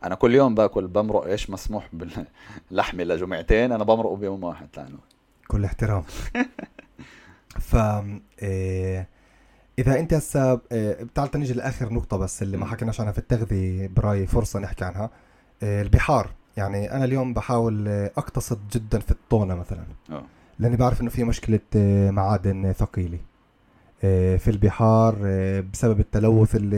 أنا 0.05 0.15
كل 0.19 0.35
يوم 0.35 0.55
باكل 0.55 0.87
بمرق 0.87 1.25
إيش 1.25 1.51
مسموح 1.51 1.89
باللحمة 1.93 3.05
لجمعتين 3.05 3.73
أنا 3.73 3.85
بمرقه 3.85 4.17
بيوم 4.17 4.45
واحد 4.45 4.69
لأنه. 4.77 4.99
كل 5.49 5.65
احترام. 5.65 6.03
ف 7.69 7.77
إيه 8.43 9.09
إذا 9.79 9.99
أنت 10.01 10.15
هسه 10.15 10.61
إيه 10.73 11.03
بتعال 11.05 11.31
نيجي 11.35 11.53
لآخر 11.53 11.93
نقطة 11.93 12.17
بس 12.17 12.43
اللي 12.43 12.57
ما 12.57 12.67
حكيناش 12.67 13.01
عنها 13.01 13.13
في 13.13 13.19
التغذية 13.19 13.87
برأيي 13.97 14.27
فرصة 14.27 14.59
نحكي 14.59 14.85
عنها. 14.85 15.11
إيه 15.63 15.83
البحار. 15.83 16.31
يعني 16.57 16.93
أنا 16.93 17.05
اليوم 17.05 17.35
بحاول 17.35 17.89
أقتصد 17.89 18.59
جدا 18.73 18.99
في 18.99 19.11
الطونة 19.11 19.55
مثلا. 19.55 19.85
أوه. 20.11 20.23
لأني 20.59 20.77
بعرف 20.77 21.01
إنه 21.01 21.11
في 21.11 21.25
مشكلة 21.25 21.61
معادن 22.11 22.73
ثقيلة. 22.73 23.19
في 24.39 24.49
البحار 24.49 25.15
بسبب 25.73 26.01
التلوث 26.01 26.57
اللي 26.57 26.77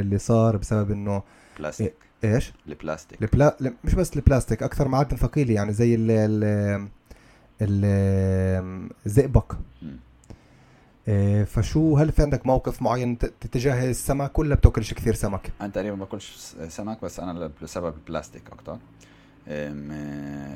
اللي 0.00 0.18
صار 0.18 0.56
بسبب 0.56 0.90
إنه 0.90 1.22
بلاستيك. 1.58 1.94
إيش؟ 2.24 2.52
البلاستيك. 2.66 3.22
البلا... 3.22 3.56
مش 3.84 3.94
بس 3.94 4.16
البلاستيك 4.16 4.62
أكثر 4.62 4.88
معادن 4.88 5.16
ثقيلة. 5.16 5.54
يعني 5.54 5.72
زي 5.72 5.94
ال 5.94 6.10
ال 7.62 7.84
الزئبق 9.06 9.52
فشو 11.46 11.96
هل 11.96 12.12
في 12.12 12.22
عندك 12.22 12.46
موقف 12.46 12.82
معين 12.82 13.18
تجاه 13.52 13.90
السمك 13.90 14.38
ولا 14.38 14.54
بتاكلش 14.54 14.94
كثير 14.94 15.14
سمك؟ 15.14 15.52
أنا 15.60 15.68
تقريبا 15.68 15.96
ما 15.96 16.04
باكلش 16.04 16.54
سمك 16.68 17.04
بس 17.04 17.20
أنا 17.20 17.50
بسبب 17.62 17.94
البلاستيك 17.94 18.42
أكثر 18.52 18.78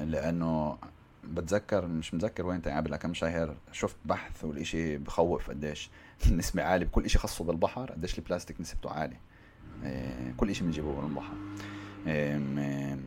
لأنه 0.04 0.78
بتذكر 1.24 1.86
مش 1.86 2.14
متذكر 2.14 2.46
وين 2.46 2.60
قبل 2.60 2.96
كم 2.96 3.14
شهر 3.14 3.54
شفت 3.72 3.96
بحث 4.04 4.44
والإشي 4.44 4.96
بخوف 4.98 5.50
قديش 5.50 5.90
النسبة 6.26 6.62
عالية 6.62 6.86
بكل 6.86 7.04
إشي 7.04 7.18
خاصه 7.18 7.44
بالبحر 7.44 7.90
قديش 7.92 8.18
البلاستيك 8.18 8.60
نسبته 8.60 8.90
عالية. 8.90 9.20
إيه، 9.84 10.34
كل 10.36 10.50
إشي 10.50 10.64
بنجيبه 10.64 11.00
من 11.00 11.08
البحر. 11.08 11.34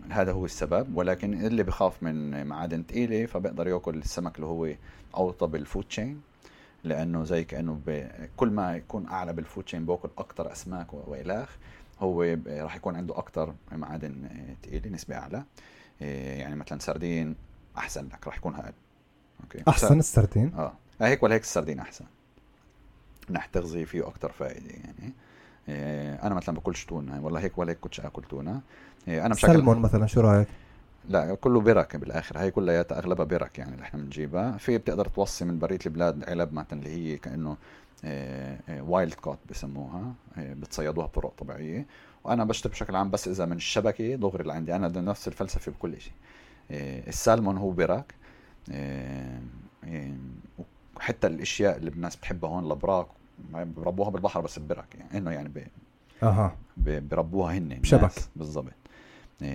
هذا 0.10 0.32
هو 0.32 0.46
السبب. 0.46 0.98
ولكن 0.98 1.34
اللي 1.34 1.64
بخاف 1.64 2.04
من 2.04 2.48
معادن 2.48 2.84
ثقيله 2.90 3.26
فبيقدر 3.26 3.68
يأكل 3.68 3.98
السمك 3.98 4.36
اللي 4.36 4.48
هو 4.48 4.70
اوطى 5.16 5.48
بال 5.48 5.60
food 5.60 5.84
chain 5.84 6.22
لأنه 6.84 7.24
زي 7.24 7.44
كأنه 7.44 7.82
كل 8.38 8.50
ما 8.50 8.76
يكون 8.76 9.08
أعلى 9.08 9.34
بال 9.34 9.44
food 9.44 9.64
chain 9.64 9.86
باكل 9.86 10.10
أكثر 10.18 10.52
أسماك 10.52 10.94
وإلخ 10.94 11.50
هو 12.00 12.38
راح 12.48 12.76
يكون 12.76 12.96
عنده 12.96 13.18
أكثر 13.18 13.54
معادن 13.72 14.30
ثقيله 14.64 14.90
نسبة 14.90 15.16
أعلى. 15.16 15.44
إيه، 16.02 16.40
يعني 16.40 16.56
مثلا 16.56 16.80
سردين 16.80 17.36
أحسن 17.78 18.06
لك 18.06 18.28
راح 18.28 18.38
يكون 18.38 18.56
هذا 18.56 18.74
أوكي؟ 19.44 19.64
أحسن 19.68 20.00
السردين؟ 20.00 20.54
آه. 20.54 20.74
هيك 21.02 21.24
ولا 21.24 21.36
هيك 21.36 21.42
السردين 21.42 21.80
أحسن. 21.80 22.06
من 23.30 23.34
ناحيه 23.34 23.50
تغذيه 23.52 23.86
فيه 23.86 24.08
أكثر 24.08 24.32
فائدة 24.32 24.70
يعني. 24.70 25.14
أنا 26.24 26.36
مثلا 26.36 26.56
باكلش 26.56 26.86
تونة 26.86 27.26
والله 27.26 27.40
هيك 27.40 27.58
ولا 27.58 27.72
هيك 27.72 27.80
كنتش 27.80 28.00
آكل 28.00 28.24
تونة. 28.24 28.62
أنا 29.08 29.34
باكل 29.34 29.54
سلمون 29.54 29.80
مثلا 29.80 30.08
شو 30.08 30.22
رأيك؟ 30.22 30.48
لا 31.10 31.36
كله 31.36 31.62
برك 31.62 31.96
بالآخر. 31.96 32.38
هي 32.38 32.52
كلياتها 32.52 32.98
أغلبها 32.98 33.26
برك 33.26 33.60
يعني 33.60 33.74
اللي 33.74 33.84
إحنا 33.84 34.00
بنجيبها. 34.00 34.58
في 34.58 34.78
بتقدر 34.78 35.06
توصي 35.06 35.46
من 35.46 35.60
بريه 35.60 35.80
البلاد 35.86 36.30
علب 36.30 36.54
مثلا 36.54 36.80
اللي 36.80 36.90
هي 36.90 37.18
كأنه 37.18 37.58
wild 38.70 39.14
caught 39.14 39.38
بسموها 39.50 40.14
إيه 40.38 40.54
بتصيدوها 40.54 41.08
بطرق 41.08 41.34
طبيعية. 41.38 41.86
وأنا 42.24 42.44
بشتري 42.44 42.72
بشكل 42.72 42.96
عام 42.96 43.12
بس 43.12 43.28
إذا 43.28 43.46
من 43.46 43.58
الشبكة 43.58 44.16
دغري 44.16 44.42
اللي 44.42 44.54
عندي. 44.54 44.76
أنا 44.76 45.02
نفس 45.02 45.28
الفلسفة 45.28 45.72
بكل 45.72 46.02
شيء 46.02 46.14
السالمون 47.08 47.58
هو 47.58 47.72
برك. 47.72 48.16
وحتى 50.96 51.28
الأشياء 51.28 51.78
اللي 51.78 51.92
الناس 51.92 52.16
بتحبها 52.16 52.50
هون 52.50 52.66
الأبراك 52.66 53.08
بربوها 53.54 54.10
بالبحر 54.10 54.42
بس 54.42 54.60
ببرك 54.60 54.96
يعني. 54.96 55.18
إنه 55.18 55.32
يعني 55.32 55.50
ب... 55.50 55.68
أها. 56.24 56.56
بربوها 56.78 57.58
هن 57.58 57.70
بشبك. 57.70 58.12
بالضبط. 58.36 58.74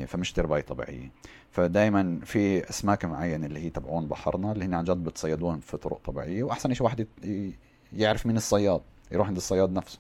فمش 0.07 0.33
ترباية 0.33 0.63
طبيعية. 0.63 1.11
فدائما 1.51 2.21
في 2.25 2.71
أسماك 2.71 3.05
معينة 3.05 3.47
اللي 3.47 3.61
هي 3.61 3.71
تبعون 3.71 4.09
بحرنا 4.09 4.53
اللي 4.53 4.65
هن 4.65 4.75
عن 4.75 4.85
جد 4.85 5.05
بتصيدوهم 5.05 5.61
في 5.61 5.77
طرق 5.77 6.01
طبيعية. 6.05 6.43
وأحسن 6.43 6.75
شيء 6.75 6.85
واحد 6.85 7.07
يعرف 7.93 8.27
مين 8.27 8.37
الصياد 8.37 8.81
يروح 9.13 9.27
عند 9.29 9.37
الصياد 9.37 9.73
نفسه. 9.73 9.99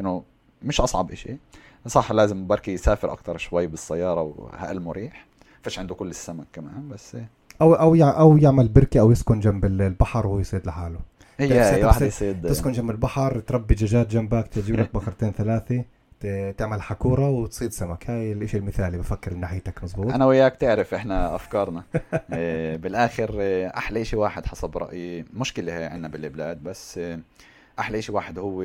إنه 0.00 0.22
مش 0.62 0.80
أصعب 0.80 1.14
شيء 1.14 1.38
صح 1.86 2.12
لازم 2.12 2.46
بركي 2.46 2.70
يسافر 2.72 3.12
أكثر 3.12 3.36
شوي 3.36 3.66
بالسيارة 3.66 4.22
وهقل 4.22 4.80
مريح 4.80 5.26
فيش 5.62 5.78
عنده 5.78 5.94
كل 5.94 6.10
السمك 6.10 6.46
كمان 6.52 6.88
بس 6.88 7.16
أو 7.60 7.74
أو 7.74 7.94
أو 7.94 8.36
يعمل 8.36 8.68
بركة 8.68 9.00
أو 9.00 9.10
يسكن 9.10 9.40
جنب 9.40 9.64
البحر 9.64 10.26
وهو 10.26 10.38
يصيد 10.40 10.66
لحاله. 10.66 10.98
هي 11.38 11.60
هي 11.76 11.84
واحد 11.84 12.02
يصيد. 12.02 12.46
تسكن 12.48 12.72
جنب 12.72 12.90
البحر 12.90 13.38
تربي 13.40 13.74
دجاج 13.74 14.08
جنبك 14.08 14.48
تجيب 14.48 14.76
لك 14.80 14.94
بقرتين 14.94 15.32
ثلاثة. 15.32 15.84
تعمل 16.58 16.82
حكورة 16.82 17.30
وتصيد 17.30 17.72
سمك. 17.72 18.10
هاي 18.10 18.32
الشيء 18.32 18.60
المثالي 18.60 18.98
بفكر 18.98 19.34
من 19.34 19.40
ناحيتك 19.40 19.84
مزبوط. 19.84 20.12
أنا 20.12 20.26
وياك 20.26 20.56
تعرف 20.56 20.94
إحنا 20.94 21.34
أفكارنا. 21.34 21.84
إيه، 22.32 22.76
بالآخر 22.76 23.40
إيه، 23.40 23.66
أحلى 23.66 24.04
شيء 24.04 24.18
واحد 24.18 24.46
حسب 24.46 24.78
رأيي. 24.78 25.24
مشكلة 25.34 25.78
هي 25.78 25.84
عندنا 25.84 26.08
بالبلاد 26.08 26.62
بس 26.62 26.98
إيه، 26.98 27.20
أحلى 27.78 28.02
شيء 28.02 28.14
واحد 28.14 28.38
هو 28.38 28.62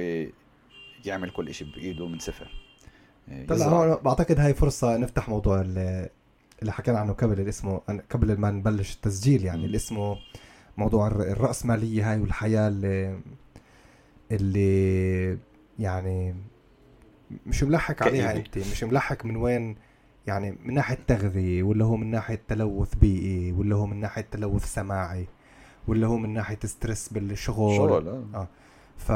يعمل 1.05 1.29
كل 1.29 1.53
شيء 1.53 1.67
بإيده 1.75 2.07
من 2.07 2.19
صفر. 2.19 2.67
طلع 3.47 3.65
هون 3.65 3.97
بعتقد 4.03 4.39
هاي 4.39 4.53
فرصة 4.53 4.97
نفتح 4.97 5.29
موضوع 5.29 5.61
اللي 5.61 6.71
حكينا 6.71 6.99
عنه 6.99 7.13
قبل 7.13 7.39
اللي 7.39 7.49
اسمه 7.49 7.81
قبل 8.09 8.37
ما 8.37 8.51
نبلش 8.51 8.95
التسجيل 8.95 9.45
يعني 9.45 9.65
اللي 9.65 9.77
اسمه 9.77 10.17
موضوع 10.77 11.07
الرأسمالية 11.07 12.11
هاي 12.11 12.19
والحياة 12.19 12.67
اللي 12.67 13.19
اللي 14.31 15.37
يعني 15.79 16.35
مش 17.45 17.63
ملحق 17.63 18.03
عليها 18.03 18.35
أنت 18.35 18.57
مش 18.57 18.83
ملحق 18.83 19.25
من 19.25 19.35
وين 19.35 19.75
يعني 20.27 20.57
من 20.65 20.73
ناحية 20.73 20.97
تغذية 21.07 21.63
ولا 21.63 21.85
هو 21.85 21.97
من 21.97 22.11
ناحية 22.11 22.41
تلوث 22.47 22.95
بيئي 22.95 23.51
ولا 23.51 23.75
هو 23.75 23.85
من 23.85 23.99
ناحية 23.99 24.27
تلوث 24.31 24.73
سماعي 24.73 25.27
ولا 25.87 26.07
هو 26.07 26.17
من 26.17 26.33
ناحية 26.33 26.59
stress 26.65 27.09
بالشغل. 27.13 27.75
شغل 27.77 28.07
آه, 28.07 28.23
آه. 28.35 28.47
ف 28.97 29.11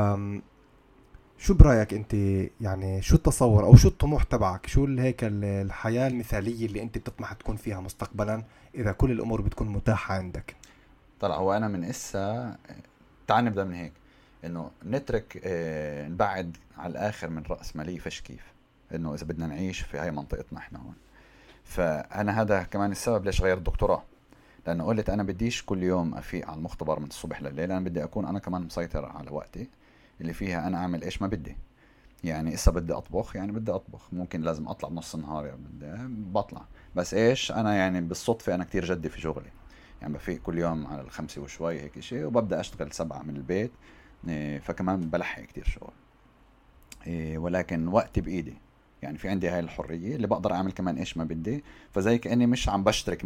شو 1.37 1.53
برأيك 1.53 1.93
أنت؟ 1.93 2.13
يعني 2.61 3.01
شو 3.01 3.15
التصور 3.15 3.63
أو 3.63 3.75
شو 3.75 3.87
الطموح 3.87 4.23
تبعك؟ 4.23 4.67
شو 4.67 4.85
هيك 4.85 5.19
الحياة 5.23 6.07
المثالية 6.07 6.65
اللي 6.65 6.81
أنت 6.81 6.97
بتطمح 6.97 7.33
تكون 7.33 7.55
فيها 7.55 7.81
مستقبلا 7.81 8.43
إذا 8.75 8.91
كل 8.91 9.11
الأمور 9.11 9.41
بتكون 9.41 9.67
متاحة 9.67 10.15
عندك؟ 10.15 10.55
طلع 11.19 11.35
هو 11.35 11.53
أنا 11.53 11.67
من 11.67 11.83
إسا 11.83 12.55
تعال 13.27 13.45
نبدأ 13.45 13.63
من 13.63 13.73
هيك. 13.73 13.93
إنه 14.45 14.71
نترك 14.85 15.41
آه 15.43 16.07
نبعد 16.07 16.57
على 16.77 16.91
الآخر 16.91 17.29
من 17.29 17.43
راسماليه 17.49 17.99
فش 17.99 18.21
كيف؟ 18.21 18.53
إنه 18.95 19.13
إذا 19.13 19.25
بدنا 19.25 19.47
نعيش 19.47 19.81
في 19.81 19.97
هاي 19.97 20.11
منطقتنا 20.11 20.59
إحنا 20.59 20.79
هون. 20.79 20.95
فأنا 21.63 22.41
هذا 22.41 22.63
كمان 22.63 22.91
السبب 22.91 23.25
ليش 23.25 23.41
غيرت 23.41 23.57
الدكتوراه 23.57 24.03
لأنه 24.67 24.85
قلت 24.85 25.09
أنا 25.09 25.23
بديش 25.23 25.63
كل 25.63 25.83
يوم 25.83 26.15
أفيق 26.15 26.47
على 26.47 26.57
المختبر 26.57 26.99
من 26.99 27.07
الصبح 27.07 27.41
لليل 27.41 27.71
أنا 27.71 27.79
بدي 27.79 28.03
أكون 28.03 28.25
أنا 28.25 28.39
كمان 28.39 28.61
مسيطر 28.61 29.05
على 29.05 29.31
وقتي 29.31 29.69
اللي 30.21 30.33
فيها 30.33 30.67
أنا 30.67 30.77
أعمل 30.77 31.03
إيش 31.03 31.21
ما 31.21 31.27
بدي. 31.27 31.57
يعني 32.23 32.53
إسا 32.53 32.71
بدي 32.71 32.93
أطبخ 32.93 33.35
يعني 33.35 33.51
بدي 33.51 33.71
أطبخ. 33.71 34.13
ممكن 34.13 34.41
لازم 34.41 34.67
أطلع 34.67 34.89
بنص 34.89 35.15
النهار 35.15 35.45
يعني 35.45 35.61
بطلع. 36.09 36.65
بس 36.95 37.13
إيش؟ 37.13 37.51
أنا 37.51 37.75
يعني 37.75 38.01
بالصدفة 38.01 38.55
أنا 38.55 38.63
كتير 38.63 38.85
جدي 38.85 39.09
في 39.09 39.21
شغلي. 39.21 39.49
يعني 40.01 40.13
بفيق 40.13 40.41
كل 40.41 40.57
يوم 40.57 40.87
على 40.87 41.01
الخمسة 41.01 41.41
وشوي 41.41 41.81
هيك 41.81 41.99
شيء 41.99 42.25
وببدأ 42.25 42.59
أشتغل 42.59 42.91
سبعة 42.91 43.23
من 43.23 43.35
البيت. 43.35 43.71
فكمان 44.61 44.99
بلحق 44.99 45.41
كتير 45.41 45.63
شغل. 45.63 45.93
إيه، 47.07 47.37
ولكن 47.37 47.87
وقتي 47.87 48.21
بإيدي. 48.21 48.53
يعني 49.01 49.17
في 49.17 49.29
عندي 49.29 49.49
هاي 49.49 49.59
الحرية 49.59 50.15
اللي 50.15 50.27
بقدر 50.27 50.53
أعمل 50.53 50.71
كمان 50.71 50.97
إيش 50.97 51.17
ما 51.17 51.23
بدي. 51.23 51.63
فزي 51.91 52.17
كأني 52.17 52.47
مش 52.47 52.69
عم 52.69 52.83
بشترك 52.83 53.25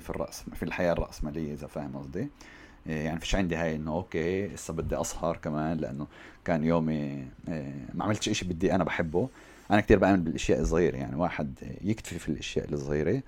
في 0.00 0.10
الرأس 0.10 0.44
في 0.54 0.62
الحياة 0.62 0.92
الرأسمالية 0.92 1.52
إذا 1.52 1.66
فاهم 1.66 1.96
قصدي. 1.96 2.28
إيه، 2.86 3.04
يعني 3.04 3.20
فيش 3.20 3.34
عندي 3.34 3.56
هاي 3.56 3.76
إنه 3.76 3.92
أوكي 3.92 4.54
هسه 4.54 4.74
بدي 4.74 5.00
أسهر 5.00 5.36
كمان 5.36 5.76
لأنه 5.78 6.06
كان 6.44 6.64
يومي 6.64 7.28
ما 7.94 8.04
عملتش 8.04 8.28
إشي 8.28 8.44
بدي 8.44 8.74
أنا 8.74 8.84
بحبه. 8.84 9.28
أنا 9.70 9.80
كتير 9.80 9.98
بامن 9.98 10.24
بالإشياء 10.24 10.60
الصغيرة 10.60 10.96
يعني 10.96 11.16
واحد 11.16 11.54
يكتفي 11.84 12.18
في 12.18 12.28
الإشياء 12.28 12.72
الصغيرة 12.72 13.22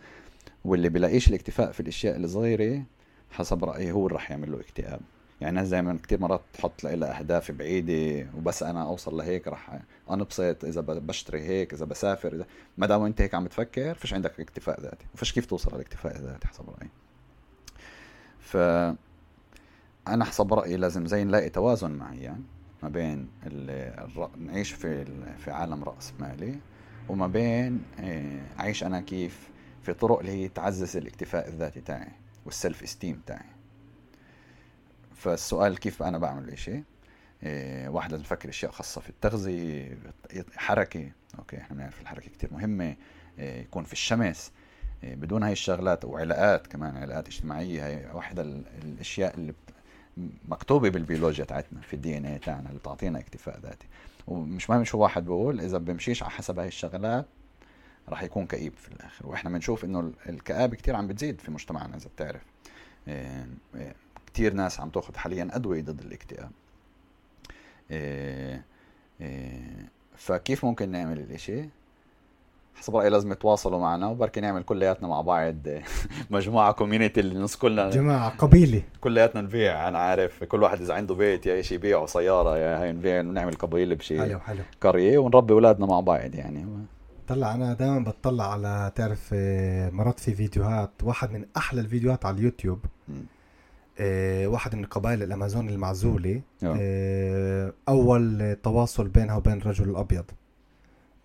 واللي 0.64 0.88
بلاقيش 0.88 1.28
الاكتفاء 1.28 1.72
في 1.72 1.80
الإشياء 1.80 2.16
الصغيرة 2.16 2.82
حسب 3.30 3.64
رأيي 3.64 3.92
هو 3.92 4.06
اللي 4.06 4.16
رح 4.16 4.30
يعمل 4.30 4.52
له 4.52 4.60
اكتئاب. 4.60 5.00
يعني 5.42 5.50
الناس 5.50 5.68
دائما 5.68 5.98
كثير 6.02 6.20
مرات 6.20 6.40
تحط 6.52 6.84
لها 6.84 7.18
اهداف 7.18 7.50
بعيدة 7.50 8.26
وبس 8.36 8.62
أنا 8.62 8.82
أوصل 8.82 9.16
لهيك 9.16 9.48
رح 9.48 9.80
أنبسط 10.10 10.64
إذا 10.64 10.80
بشتري 10.80 11.40
هيك 11.40 11.72
إذا 11.72 11.84
بسافر 11.84 12.32
إذا 12.32 12.46
ما 12.78 12.86
دام 12.86 13.02
أنت 13.02 13.20
هيك 13.20 13.34
عم 13.34 13.46
تفكر 13.46 13.94
فيش 13.94 14.14
عندك 14.14 14.40
اكتفاء 14.40 14.80
ذاتي 14.80 15.06
وفيش 15.14 15.32
كيف 15.32 15.46
توصل 15.46 15.74
للاكتفاء 15.74 16.16
الذاتي 16.16 16.48
حسب 16.48 16.64
رأيي. 16.70 16.90
ف 18.40 18.56
أنا 20.08 20.24
حسب 20.24 20.54
رأيي 20.54 20.76
لازم 20.76 21.06
زي 21.06 21.24
نلاقي 21.24 21.48
توازن 21.48 21.90
معين 21.90 22.44
ما 22.82 22.88
بين 22.88 23.28
نعيش 24.36 24.72
في 24.72 25.04
في 25.38 25.50
عالم 25.50 25.84
رأس 25.84 26.12
مالي 26.20 26.54
وما 27.08 27.26
بين 27.26 27.82
آه، 28.00 28.40
أعيش 28.60 28.84
أنا 28.84 29.00
كيف 29.00 29.50
في 29.82 29.92
طرق 29.92 30.18
اللي 30.18 30.32
هي 30.32 30.48
تعزز 30.48 30.96
الاكتفاء 30.96 31.48
الذاتي 31.48 31.80
تاعي 31.80 32.12
وال 32.46 32.58
self 32.58 32.82
esteem 32.82 33.22
تاعي. 33.26 33.61
فالسؤال 35.22 35.78
كيف 35.78 36.02
أنا 36.02 36.18
بعمل 36.18 36.44
الاشي 36.44 36.82
إيه 37.42 37.88
واحد 37.88 38.10
لازم 38.10 38.24
يفكر 38.24 38.48
أشياء 38.48 38.70
خاصة 38.72 39.00
في 39.00 39.10
التغذية 39.10 39.98
حركة 40.56 41.10
أوكي 41.38 41.56
إحنا 41.58 41.76
بنعرف 41.76 42.00
الحركة 42.00 42.30
كتير 42.30 42.52
مهمة 42.52 42.96
إيه 43.38 43.60
يكون 43.62 43.84
في 43.84 43.92
الشمس 43.92 44.52
إيه 45.04 45.14
بدون 45.14 45.42
هاي 45.42 45.52
الشغلات 45.52 46.04
وعلاقات 46.04 46.66
كمان 46.66 46.96
علاقات 46.96 47.28
اجتماعية 47.28 47.86
هي 47.86 48.10
واحدة 48.14 48.42
الأشياء 48.82 49.34
اللي 49.34 49.54
مكتوبة 50.48 50.88
بالبيولوجيا 50.88 51.44
تاعتنا 51.44 51.80
في 51.80 51.94
الدي 51.94 52.16
إن 52.16 52.24
اي 52.26 52.38
تاعنا 52.38 52.68
اللي 52.68 52.78
بتعطينا 52.78 53.18
اكتفاء 53.18 53.60
ذاتي. 53.60 53.86
ومش 54.26 54.70
مهم 54.70 54.84
شو 54.84 54.98
واحد 54.98 55.24
بقول 55.24 55.60
إذا 55.60 55.78
بمشيش 55.78 56.22
على 56.22 56.30
حسب 56.30 56.58
هاي 56.58 56.68
الشغلات 56.68 57.26
راح 58.08 58.22
يكون 58.22 58.46
كئيب 58.46 58.72
في 58.76 58.88
الآخر. 58.88 59.26
وإحنا 59.26 59.50
بنشوف 59.50 59.84
إنه 59.84 60.12
الكآبة 60.28 60.76
كتير 60.76 60.96
عم 60.96 61.06
بتزيد 61.06 61.40
في 61.40 61.50
مجتمعنا 61.50 61.96
إذا 61.96 62.08
بتعرف. 62.16 62.42
إيه، 63.08 63.46
إيه، 63.74 63.94
كتير 64.32 64.52
ناس 64.54 64.80
عم 64.80 64.88
تاخذ 64.88 65.16
حاليا 65.16 65.48
أدوية 65.52 65.82
ضد 65.82 66.00
الاكتئاب. 66.00 66.50
إيه 67.90 68.64
إيه 69.20 69.88
فكيف 70.16 70.64
ممكن 70.64 70.88
نعمل 70.90 71.18
الإشي؟ 71.18 71.68
حسب 72.74 72.96
رأيي 72.96 73.10
لازم 73.10 73.32
يتواصلوا 73.32 73.78
معنا 73.78 74.06
وبركي 74.06 74.40
نعمل 74.40 74.62
كلياتنا 74.62 75.08
مع 75.08 75.20
بعض. 75.20 75.56
مجموعة 76.30 76.72
كوميونيتي 76.72 77.20
اللي 77.20 77.38
نص 77.38 77.56
كلنا. 77.56 77.90
جماعة 77.90 78.28
قبيلة. 78.28 78.82
كلياتنا 79.00 79.40
نبيع 79.40 79.88
أنا 79.88 79.98
عارف. 79.98 80.44
كل 80.44 80.62
واحد 80.62 80.80
إذا 80.80 80.94
عنده 80.94 81.14
بيت 81.14 81.46
يا 81.46 81.62
شيء 81.62 81.78
يبيعوا 81.78 82.06
سياره 82.06 82.58
يا 82.58 82.82
هي 82.82 82.92
نبيع 82.92 83.20
ونعمل 83.20 83.52
قبيلة 83.54 83.94
بشيء 83.94 84.20
حلو 84.20 84.38
حلو. 84.38 84.62
قرية 84.80 85.18
ونربي 85.18 85.52
أولادنا 85.52 85.86
مع 85.86 86.00
بعض 86.00 86.34
يعني. 86.34 86.66
طلع 87.28 87.54
أنا 87.54 87.72
دائما 87.74 87.98
بطلع 87.98 88.52
على 88.52 88.92
تعرف 88.94 89.30
آه، 89.34 89.90
مرات 89.90 90.20
في 90.20 90.34
فيديوهات 90.34 90.90
واحد 91.02 91.32
من 91.32 91.44
أحلى 91.56 91.80
الفيديوهات 91.80 92.26
على 92.26 92.36
اليوتيوب. 92.36 92.78
م. 93.08 93.12
آه، 93.98 94.46
واحد 94.46 94.74
من 94.74 94.84
قبائل 94.84 95.22
الأمازون 95.22 95.68
المعزولة 95.68 96.40
آه، 96.64 97.72
أول 97.88 98.56
تواصل 98.62 99.08
بينها 99.08 99.36
وبين 99.36 99.52
الرجل 99.52 99.90
الأبيض. 99.90 100.24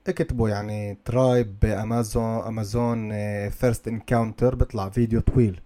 اكتبوا 0.07 0.49
يعني 0.49 0.97
tribe 1.05 1.65
Amazon 1.65 2.23
Amazon 2.23 3.09
first 3.49 3.87
encounter 3.87 4.55
بيطلع 4.55 4.89
فيديو 4.89 5.19
طويل. 5.19 5.61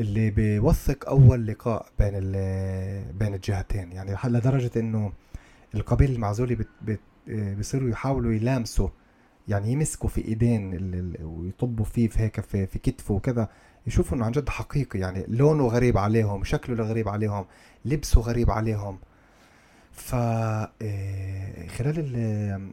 اللي 0.00 0.30
بيوثق 0.30 1.08
أول 1.08 1.46
لقاء 1.46 1.86
بين 1.98 2.12
بين 3.18 3.34
الجهتين. 3.34 3.92
يعني 3.92 4.16
لدرجة 4.24 4.70
إنه 4.76 5.12
القبيله 5.74 6.14
المعزولة 6.14 6.54
بت 6.54 6.68
بت 6.82 7.00
بيصيروا 7.26 7.90
يحاولوا 7.90 8.32
يلامسوا 8.32 8.88
يعني 9.48 9.72
يمسكوا 9.72 10.08
في 10.08 10.24
إيدين 10.24 11.14
ويطبوا 11.22 11.84
فيه 11.84 12.08
في 12.08 12.20
هيك 12.20 12.40
في, 12.40 12.66
في 12.66 12.78
كتفه 12.78 13.14
وكذا. 13.14 13.48
يشوفوا 13.86 14.16
إنه 14.16 14.24
عن 14.24 14.32
جد 14.32 14.48
حقيقي 14.48 14.98
يعني 14.98 15.24
لونه 15.28 15.66
غريب 15.66 15.98
عليهم 15.98 16.44
شكله 16.44 16.84
غريب 16.84 17.08
عليهم 17.08 17.44
لبسه 17.84 18.20
غريب 18.20 18.50
عليهم. 18.50 18.98
ف 19.92 20.14
آه، 20.14 21.66
خلال 21.66 22.72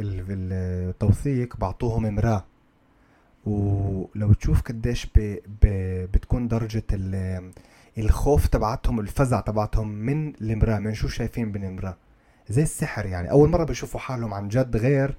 التوثيق 0.00 1.56
بعطوهم 1.56 2.14
مراه 2.14 2.44
ولو 3.46 4.32
تشوف 4.32 4.62
قديش 4.62 5.06
ب... 5.06 5.38
ب... 5.62 5.66
بتكون 6.12 6.48
درجة 6.48 6.82
الخوف 7.98 8.46
تبعتهم 8.46 9.00
الفزع 9.00 9.40
تبعتهم 9.40 9.88
من 9.88 10.32
المراه 10.40 10.78
من 10.78 10.94
شو 10.94 11.08
شايفين 11.08 11.52
بالمراه 11.52 11.96
زي 12.48 12.62
السحر 12.62 13.06
يعني. 13.06 13.30
أول 13.30 13.48
مرة 13.48 13.64
بيشوفوا 13.64 14.00
حالهم 14.00 14.34
عن 14.34 14.48
جد 14.48 14.76
غير 14.76 15.16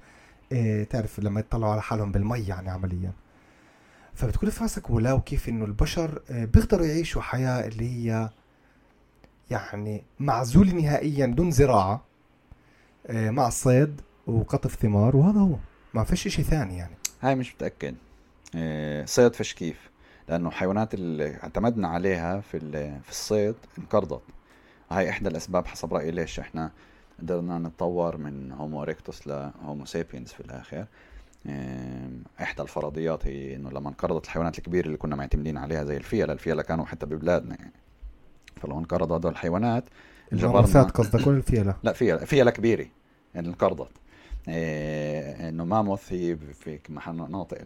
إيه 0.52 0.84
تعرف 0.84 1.20
لما 1.20 1.40
يطلعوا 1.40 1.72
على 1.72 1.82
حالهم 1.82 2.12
بالمي 2.12 2.38
يعني 2.38 2.70
عمليا. 2.70 3.12
فبتكون 4.18 4.50
في 4.50 4.62
راسك 4.62 4.90
ولو 4.90 5.20
كيف 5.20 5.48
إنه 5.48 5.64
البشر 5.64 6.22
آه، 6.30 6.44
بيقدروا 6.44 6.86
يعيشوا 6.86 7.22
حياة 7.22 7.66
اللي 7.68 7.90
هي 7.90 8.30
يعني 9.50 10.04
معزولة 10.20 10.72
نهائيا 10.72 11.26
دون 11.26 11.50
زراعة 11.50 12.04
آه، 13.06 13.30
مع 13.30 13.48
الصيد 13.48 14.00
وقطف 14.26 14.74
ثمار 14.74 15.16
وهذا 15.16 15.40
هو. 15.40 15.56
ما 15.94 16.04
فيش 16.04 16.28
شيء 16.28 16.44
ثاني 16.44 16.76
يعني. 16.76 16.94
هاي 17.20 17.34
مش 17.34 17.54
متأكد. 17.54 17.94
آه، 18.54 19.04
صيد 19.04 19.34
فيش 19.34 19.54
كيف؟ 19.54 19.90
لأنه 20.28 20.48
الحيوانات 20.48 20.94
اللي 20.94 21.36
اعتمدنا 21.42 21.88
عليها 21.88 22.40
في 22.40 22.60
في 23.02 23.10
الصيد 23.10 23.54
انقرضت. 23.78 24.22
هاي 24.90 25.10
إحدى 25.10 25.28
الأسباب 25.28 25.66
حسب 25.66 25.94
رأيي 25.94 26.10
ليش 26.10 26.40
إحنا 26.40 26.70
قدرنا 27.20 27.58
نتطور 27.58 28.16
من 28.16 28.52
هومو 28.52 28.82
ريكتوس 28.82 29.26
لهومو 29.26 29.84
سيبينز 29.84 30.28
في 30.28 30.40
الآخر. 30.40 30.86
إحدى 32.40 32.62
الفرضيات 32.62 33.26
هي 33.26 33.56
إنه 33.56 33.70
لما 33.70 33.88
انقرضت 33.88 34.24
الحيوانات 34.24 34.58
الكبيرة 34.58 34.86
اللي 34.86 34.96
كنا 34.96 35.16
معتمدين 35.16 35.56
عليها 35.56 35.84
زي 35.84 35.96
الفيله 35.96 36.32
الفيله 36.32 36.62
كانوا 36.62 36.84
حتى 36.84 37.06
ببلادنا 37.06 37.56
يعني. 37.58 37.72
فلو 38.56 38.78
انقرضوا 38.78 39.18
هذول 39.18 39.32
الحيوانات 39.32 39.84
الجبرنا 40.32 40.82
قصدك 40.82 41.26
ولا 41.26 41.36
الفيلة؟ 41.36 41.76
لا 41.82 41.92
فيلة 41.92 42.16
فيلة 42.16 42.50
كبيرة 42.50 42.86
يعني 43.34 43.48
انقرضت. 43.48 43.90
إيه 44.48 45.48
إنه 45.48 45.64
ماموث 45.64 46.12
هي 46.12 46.36
في 46.36 46.78
مناطق 47.08 47.58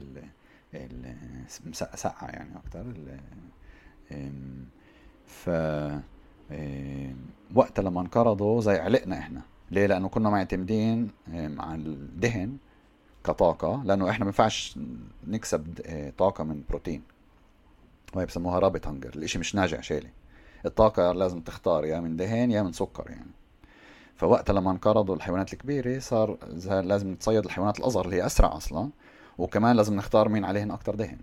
المسقعه 1.66 2.26
يعني 2.30 2.50
أكثر 2.56 2.84
ف 5.26 5.50
وقتها 7.54 7.82
لما 7.82 8.00
انقرضوا 8.00 8.60
زي 8.60 8.76
علقنا 8.76 9.18
إحنا. 9.18 9.42
ليه؟ 9.70 9.86
لأنه 9.86 10.08
كنا 10.08 10.30
معتمدين 10.30 11.10
على 11.58 11.82
الدهن. 11.82 12.56
كطاقة 13.24 13.82
لأنه 13.84 14.10
إحنا 14.10 14.24
ما 14.24 14.28
ينفعش 14.28 14.78
نكسب 15.26 15.80
آه، 15.86 16.12
طاقة 16.18 16.44
من 16.44 16.62
بروتين. 16.68 17.02
وهي 18.14 18.26
بسموها 18.26 18.58
rabbit 18.58 18.86
hunger 18.86 19.10
الإشي 19.16 19.38
مش 19.38 19.54
ناجع 19.54 19.80
شيلي 19.80 20.10
الطاقة 20.66 21.12
لازم 21.12 21.40
تختار 21.40 21.84
يا 21.84 22.00
من 22.00 22.16
دهن 22.16 22.50
يا 22.50 22.62
من 22.62 22.72
سكر 22.72 23.10
يعني. 23.10 23.30
فوقتها 24.16 24.52
لما 24.52 24.70
انقرضوا 24.70 25.14
الحيوانات 25.14 25.52
الكبيرة 25.52 25.98
صار 25.98 26.36
لازم 26.66 27.12
نتصيد 27.12 27.44
الحيوانات 27.44 27.78
الأصغر 27.78 28.04
اللي 28.04 28.16
هي 28.16 28.26
أسرع 28.26 28.56
أصلا 28.56 28.90
وكمان 29.38 29.76
لازم 29.76 29.94
نختار 29.94 30.28
مين 30.28 30.44
عليهن 30.44 30.70
أكتر 30.70 30.94
دهن. 30.94 31.18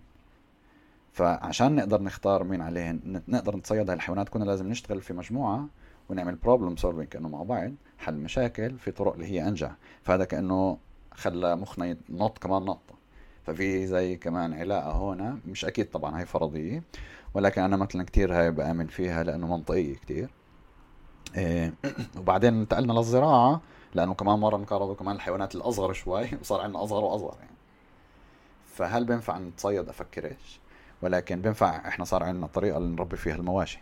فعشان 1.13 1.75
نقدر 1.75 2.01
نختار 2.01 2.43
مين 2.43 2.61
عليهن 2.61 3.21
نقدر 3.27 3.55
نتصيد 3.55 3.89
هاي 3.89 3.95
الحيوانات 3.95 4.29
كنا 4.29 4.43
لازم 4.43 4.67
نشتغل 4.67 5.01
في 5.01 5.13
مجموعة 5.13 5.67
ونعمل 6.09 6.35
problem 6.35 6.75
solving 6.75 7.07
كأنه 7.07 7.29
مع 7.29 7.43
بعض 7.43 7.71
حل 7.97 8.13
مشاكل 8.13 8.77
في 8.77 8.91
طرق 8.91 9.13
اللي 9.13 9.25
هي 9.25 9.47
أنجع 9.47 9.71
فهذا 10.03 10.25
كأنه 10.25 10.77
خلى 11.19 11.55
مخنا 11.55 11.97
ينط 12.09 12.37
كمان 12.37 12.61
نطه 12.61 12.95
ففي 13.45 13.87
زي 13.87 14.15
كمان 14.15 14.53
علاقة 14.53 14.91
هون 14.91 15.41
مش 15.47 15.65
أكيد 15.65 15.89
طبعا 15.89 16.21
هي 16.21 16.25
فرضية 16.25 16.83
ولكن 17.33 17.61
أنا 17.61 17.77
مثلا 17.77 18.03
كتير 18.03 18.33
هاي 18.33 18.51
بآمن 18.51 18.87
فيها 18.87 19.23
لأنه 19.23 19.47
منطقية 19.47 19.95
كتير. 19.95 20.29
إيه 21.37 21.73
وبعدين 22.19 22.53
انتقلنا 22.53 22.93
للزراعة 22.93 23.61
لأنه 23.93 24.13
كمان 24.13 24.39
مرة 24.39 24.55
انقرضوا 24.55 24.95
كمان 24.95 25.15
الحيوانات 25.15 25.55
الأصغر 25.55 25.93
شوي 25.93 26.29
وصار 26.41 26.61
عندنا 26.61 26.83
أصغر 26.83 27.03
وأصغر 27.03 27.35
يعني. 27.39 27.55
فهل 28.65 29.05
بينفع 29.05 29.37
نتصيد؟ 29.37 29.89
افكرش 29.89 30.59
ولكن 31.01 31.41
بينفع 31.41 31.87
إحنا 31.87 32.05
صار 32.05 32.23
عندنا 32.23 32.47
طريقة 32.47 32.77
اللي 32.77 32.95
نربي 32.95 33.17
فيها 33.17 33.35
المواشي. 33.35 33.79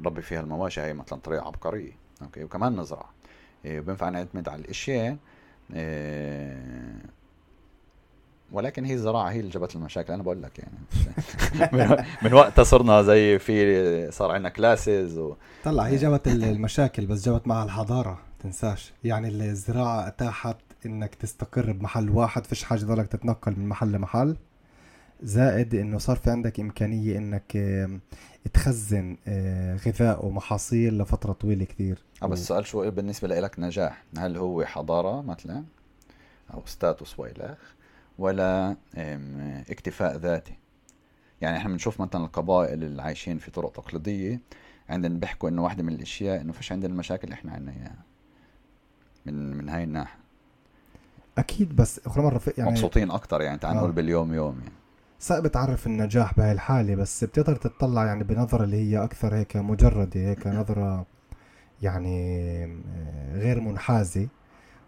نربي 0.00 0.22
فيها 0.22 0.40
المواشي 0.40 0.80
هي 0.80 0.94
مثلا 0.94 1.18
طريقة 1.18 1.46
عبقرية. 1.46 1.92
أوكي 2.22 2.44
وكمان 2.44 2.80
نزرع. 2.80 3.06
إيه 3.64 3.80
بينفع 3.80 4.08
نعتمد 4.08 4.48
على 4.48 4.60
الأشياء 4.62 5.16
ولكن 8.52 8.84
هي 8.84 8.94
الزراعة 8.94 9.30
هي 9.30 9.40
اللي 9.40 9.50
جابت 9.50 9.76
المشاكل. 9.76 10.12
أنا 10.12 10.22
بقول 10.22 10.42
لك 10.42 10.58
يعني. 10.58 10.78
من, 12.22 12.32
وقتها 12.32 12.62
صرنا 12.62 13.02
زي 13.02 13.38
في 13.38 14.10
صار 14.10 14.30
عندنا 14.30 14.48
كلاسز 14.48 15.18
و... 15.18 15.34
طلع 15.64 15.82
هي 15.82 15.96
جابت 15.96 16.28
المشاكل 16.28 17.06
بس 17.06 17.24
جابت 17.24 17.46
معها 17.46 17.64
الحضارة. 17.64 18.18
تنساش. 18.40 18.92
يعني 19.04 19.28
الزراعة 19.28 20.06
اتاحت 20.06 20.56
إنك 20.86 21.14
تستقر 21.14 21.72
بمحل 21.72 22.10
واحد 22.10 22.46
فيش 22.46 22.64
حاجة 22.64 22.84
ضلك 22.84 23.06
تتنقل 23.06 23.54
من 23.58 23.68
محل 23.68 23.92
لمحل. 23.92 24.36
زائد 25.22 25.74
إنه 25.74 25.98
صار 25.98 26.16
في 26.16 26.30
عندك 26.30 26.60
إمكانية 26.60 27.18
إنك 27.18 27.58
تخزن 28.52 29.16
آه، 29.28 29.76
غذاء 29.76 30.26
ومحاصيل 30.26 30.98
لفترة 30.98 31.32
طويلة 31.32 31.64
كثير. 31.64 32.02
آه 32.22 32.26
بس 32.26 32.40
السؤال 32.40 32.66
شو 32.66 32.90
بالنسبة 32.90 33.28
لك 33.28 33.58
نجاح 33.58 34.04
هل 34.18 34.36
هو 34.36 34.64
حضارة 34.64 35.22
مثلا؟ 35.22 35.64
أو 36.54 36.62
ستاتوس 36.66 37.18
وإلخ 37.18 37.58
ولا 38.18 38.76
اكتفاء 39.70 40.16
ذاتي؟ 40.16 40.54
يعني 41.40 41.56
إحنا 41.56 41.70
بنشوف 41.70 42.00
مثلا 42.00 42.24
القبائل 42.24 42.84
اللي 42.84 43.02
عايشين 43.02 43.38
في 43.38 43.50
طرق 43.50 43.72
تقليدية 43.72 44.40
عندنا 44.88 45.18
بيحكوا 45.18 45.48
إنه 45.48 45.64
واحدة 45.64 45.82
من 45.82 45.92
الأشياء 45.92 46.40
إنه 46.40 46.52
فيش 46.52 46.72
عندنا 46.72 46.92
المشاكل 46.92 47.24
اللي 47.24 47.34
إحنا 47.34 47.52
عندنا 47.52 47.72
إياها. 47.72 48.02
من 49.26 49.56
من 49.56 49.68
هاي 49.68 49.84
الناحية. 49.84 50.18
أكيد 51.38 51.76
بس 51.76 52.00
أخرى 52.06 52.22
مرة 52.24 52.40
يعني 52.58 52.70
مبسوطين 52.70 53.10
أكثر 53.10 53.42
يعني 53.42 53.58
تعال 53.58 53.76
نقول 53.76 53.90
آه. 53.90 53.94
باليوم 53.94 54.34
يوم 54.34 54.58
يعني. 54.58 54.77
صعب 55.18 55.46
تعرف 55.46 55.86
النجاح 55.86 56.34
بهاي 56.36 56.52
الحالة 56.52 56.94
بس 56.94 57.24
بتقدر 57.24 57.56
تطلع 57.56 58.04
يعني 58.06 58.24
بنظرة 58.24 58.64
اللي 58.64 58.76
هي 58.76 59.04
أكثر 59.04 59.34
هيك 59.34 59.56
مجردة 59.56 60.20
هيك 60.20 60.46
نظرة 60.46 61.06
يعني 61.82 62.64
آه، 62.64 63.36
غير 63.38 63.60
منحازة. 63.60 64.28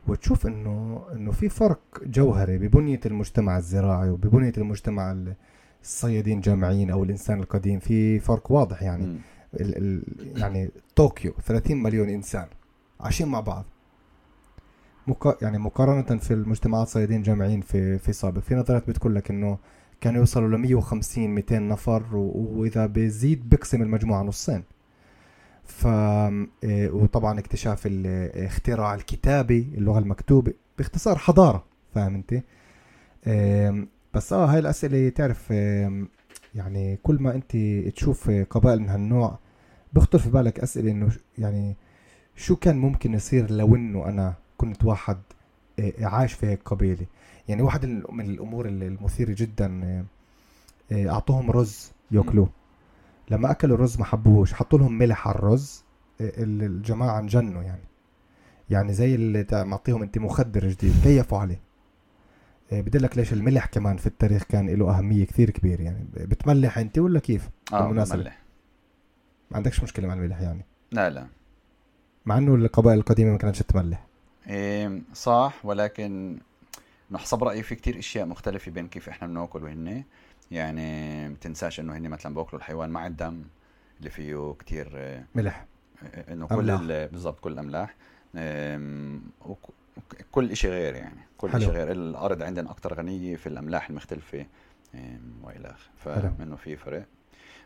وتشوف 0.09 0.47
إنه 0.47 1.05
إنه 1.12 1.32
في 1.32 1.48
فرق 1.48 1.81
جوهري 2.02 2.59
ببنية 2.59 3.01
المجتمع 3.07 3.59
الزراعي 3.59 4.11
وببنية 4.11 4.52
المجتمع 4.59 5.16
الصيادين 5.82 6.40
جامعين 6.40 6.90
أو 6.90 7.05
الإنسان 7.05 7.40
القديم. 7.40 7.78
في 7.78 8.19
فرق 8.19 8.52
واضح 8.52 8.82
يعني. 8.82 9.05
ال 9.55 9.77
ال 9.77 10.02
يعني 10.39 10.70
طوكيو 10.97 11.32
30 11.47 11.77
مليون 11.82 12.09
إنسان 12.09 12.47
عايشين 13.01 13.28
مع 13.28 13.40
بعض. 13.40 13.65
مقا 15.07 15.36
يعني 15.43 15.59
مقارنة 15.59 16.19
في 16.19 16.35
المجتمعات 16.35 16.86
الصيادين 16.86 17.23
جامعين 17.23 17.61
في 17.61 17.98
في 17.98 18.12
سابق 18.12 18.39
في 18.39 18.55
نظريات 18.55 18.89
بتقول 18.89 19.15
لك 19.15 19.31
إنه 19.31 19.59
كانوا 20.01 20.20
يوصلوا 20.20 20.48
ل 20.48 20.60
150 20.60 21.28
200 21.31 21.59
نفر 21.59 22.16
وإذا 22.16 22.86
بيزيد 22.86 23.48
بيقسم 23.48 23.82
المجموعة 23.82 24.22
نصين. 24.22 24.62
ف 25.64 25.86
إيه، 25.86 26.90
وطبعا 26.90 27.39
اكتشاف 27.39 27.89
اختراع 28.35 28.94
الكتابة 28.94 29.66
اللغة 29.74 29.98
المكتوبة 29.98 30.52
باختصار 30.78 31.18
حضارة 31.18 31.64
فاهم 31.94 32.14
أنت؟ 32.14 32.43
إيه، 33.27 33.86
بس 34.14 34.32
آه 34.32 34.47
هاي 34.47 34.59
الأسئلة 34.59 35.09
تعرف 35.09 35.52
إيه، 35.52 36.05
يعني 36.55 36.98
كل 37.02 37.16
ما 37.22 37.35
أنت 37.35 37.56
تشوف 37.97 38.31
قبائل 38.31 38.81
من 38.81 38.89
هالنوع 38.89 39.39
بخطر 39.93 40.18
في 40.18 40.31
بالك 40.31 40.60
أسئلة 40.60 40.90
إنه 40.90 41.12
يعني 41.39 41.77
شو 42.36 42.56
كان 42.56 42.78
ممكن 42.78 43.14
يصير 43.14 43.51
لو 43.51 43.77
إنه 43.77 44.09
أنا 44.09 44.35
كنت 44.59 44.85
واحد 44.85 45.18
عايش 46.01 46.32
في 46.32 46.47
هيك 46.47 46.60
قبيلة؟ 46.64 47.06
يعني 47.51 47.62
واحد 47.62 47.86
من 47.86 48.24
الأمور 48.24 48.68
المثيرة 48.68 49.35
جدا 49.39 50.05
أعطوهم 50.93 51.51
رز 51.51 51.93
يأكلوه. 52.10 52.48
لما 53.31 53.51
أكلوا 53.51 53.77
الرز 53.77 53.98
ما 53.98 54.05
حبوهوش 54.05 54.52
حطوا 54.52 54.78
لهم 54.78 54.98
ملح 54.98 55.28
على 55.28 55.36
الرز 55.36 55.85
الجماعة 56.20 57.18
انجنوا 57.18 57.62
يعني. 57.62 57.82
يعني 58.70 58.93
زي 58.93 59.14
اللي 59.14 59.47
معطيهم 59.52 60.02
أنت 60.02 60.18
مخدر 60.18 60.68
جديد 60.68 60.94
كيفوا 61.02 61.39
عليه؟ 61.39 61.60
بدلك 62.72 63.16
ليش 63.16 63.32
الملح 63.32 63.66
كمان 63.66 63.97
في 63.97 64.06
التاريخ 64.06 64.43
كان 64.43 64.70
له 64.70 64.98
أهمية 64.98 65.24
كثير 65.27 65.51
كبيرة 65.51 65.82
يعني. 65.82 66.06
بتملح 66.14 66.78
أنت 66.78 66.98
ولا 66.98 67.20
كيف؟ 67.20 67.51
آه 67.72 67.89
بملح 67.90 68.39
ما 69.51 69.56
عندكش 69.56 69.82
مشكلة 69.82 70.09
مع 70.09 70.14
الملح 70.14 70.40
يعني؟ 70.40 70.64
لا 70.93 71.10
لا. 71.10 71.27
مع 72.27 72.39
إنه 72.39 72.55
القبائل 72.55 72.98
القديمة 72.98 73.31
ما 73.32 73.39
كانتش 73.39 73.59
تملح. 73.59 74.06
إيه 74.47 75.02
صح 75.14 75.60
ولكن 75.64 76.39
حسب 77.19 77.45
رأيي 77.45 77.62
في 77.62 77.74
كتير 77.74 77.99
أشياء 77.99 78.27
مختلفة 78.27 78.70
بين 78.70 78.89
كيف 78.89 79.09
إحنا 79.09 79.28
بنأكل 79.28 79.65
وهن. 79.65 80.05
يعني 80.51 81.28
ما 81.28 81.37
تنساش 81.41 81.81
إنه 81.81 81.97
هن 81.97 82.09
مثلا 82.09 82.35
باكلوا 82.35 82.61
الحيوان 82.61 82.91
مع 82.91 83.07
الدم 83.07 83.43
اللي 83.99 84.11
فيه 84.11 84.55
كتير 84.59 84.91
آه، 84.95 85.24
ملح. 85.35 85.66
آه، 86.03 86.32
إنه 86.32 86.47
كل 86.47 87.09
بالضبط 87.09 87.41
كل 87.41 87.53
الأملاح. 87.53 87.95
كل 90.32 90.57
شيء 90.57 90.70
غير 90.70 90.95
يعني. 90.95 91.20
كل 91.39 91.61
شيء 91.61 91.70
غير. 91.70 91.93
الأرض 91.93 92.43
عندنا 92.43 92.70
أكثر 92.70 92.95
غنية 92.95 93.37
في 93.37 93.47
الأملاح 93.47 93.91
المختلفة 93.91 94.47
وإلى 95.43 95.69
آخره. 95.69 95.91
فانه 96.39 96.57
في 96.57 96.77
فرق. 96.77 97.05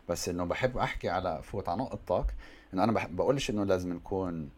بس 0.09 0.29
إنه 0.29 0.43
بحب 0.43 0.77
أحكي 0.77 1.09
على 1.09 1.41
فوت 1.43 1.69
على 1.69 1.81
نقطتك 1.81 2.35
إنه 2.73 2.83
أنا 2.83 2.91
بقولش 2.91 3.49
إنه 3.49 3.63
لازم 3.63 3.93
نكون 3.93 4.49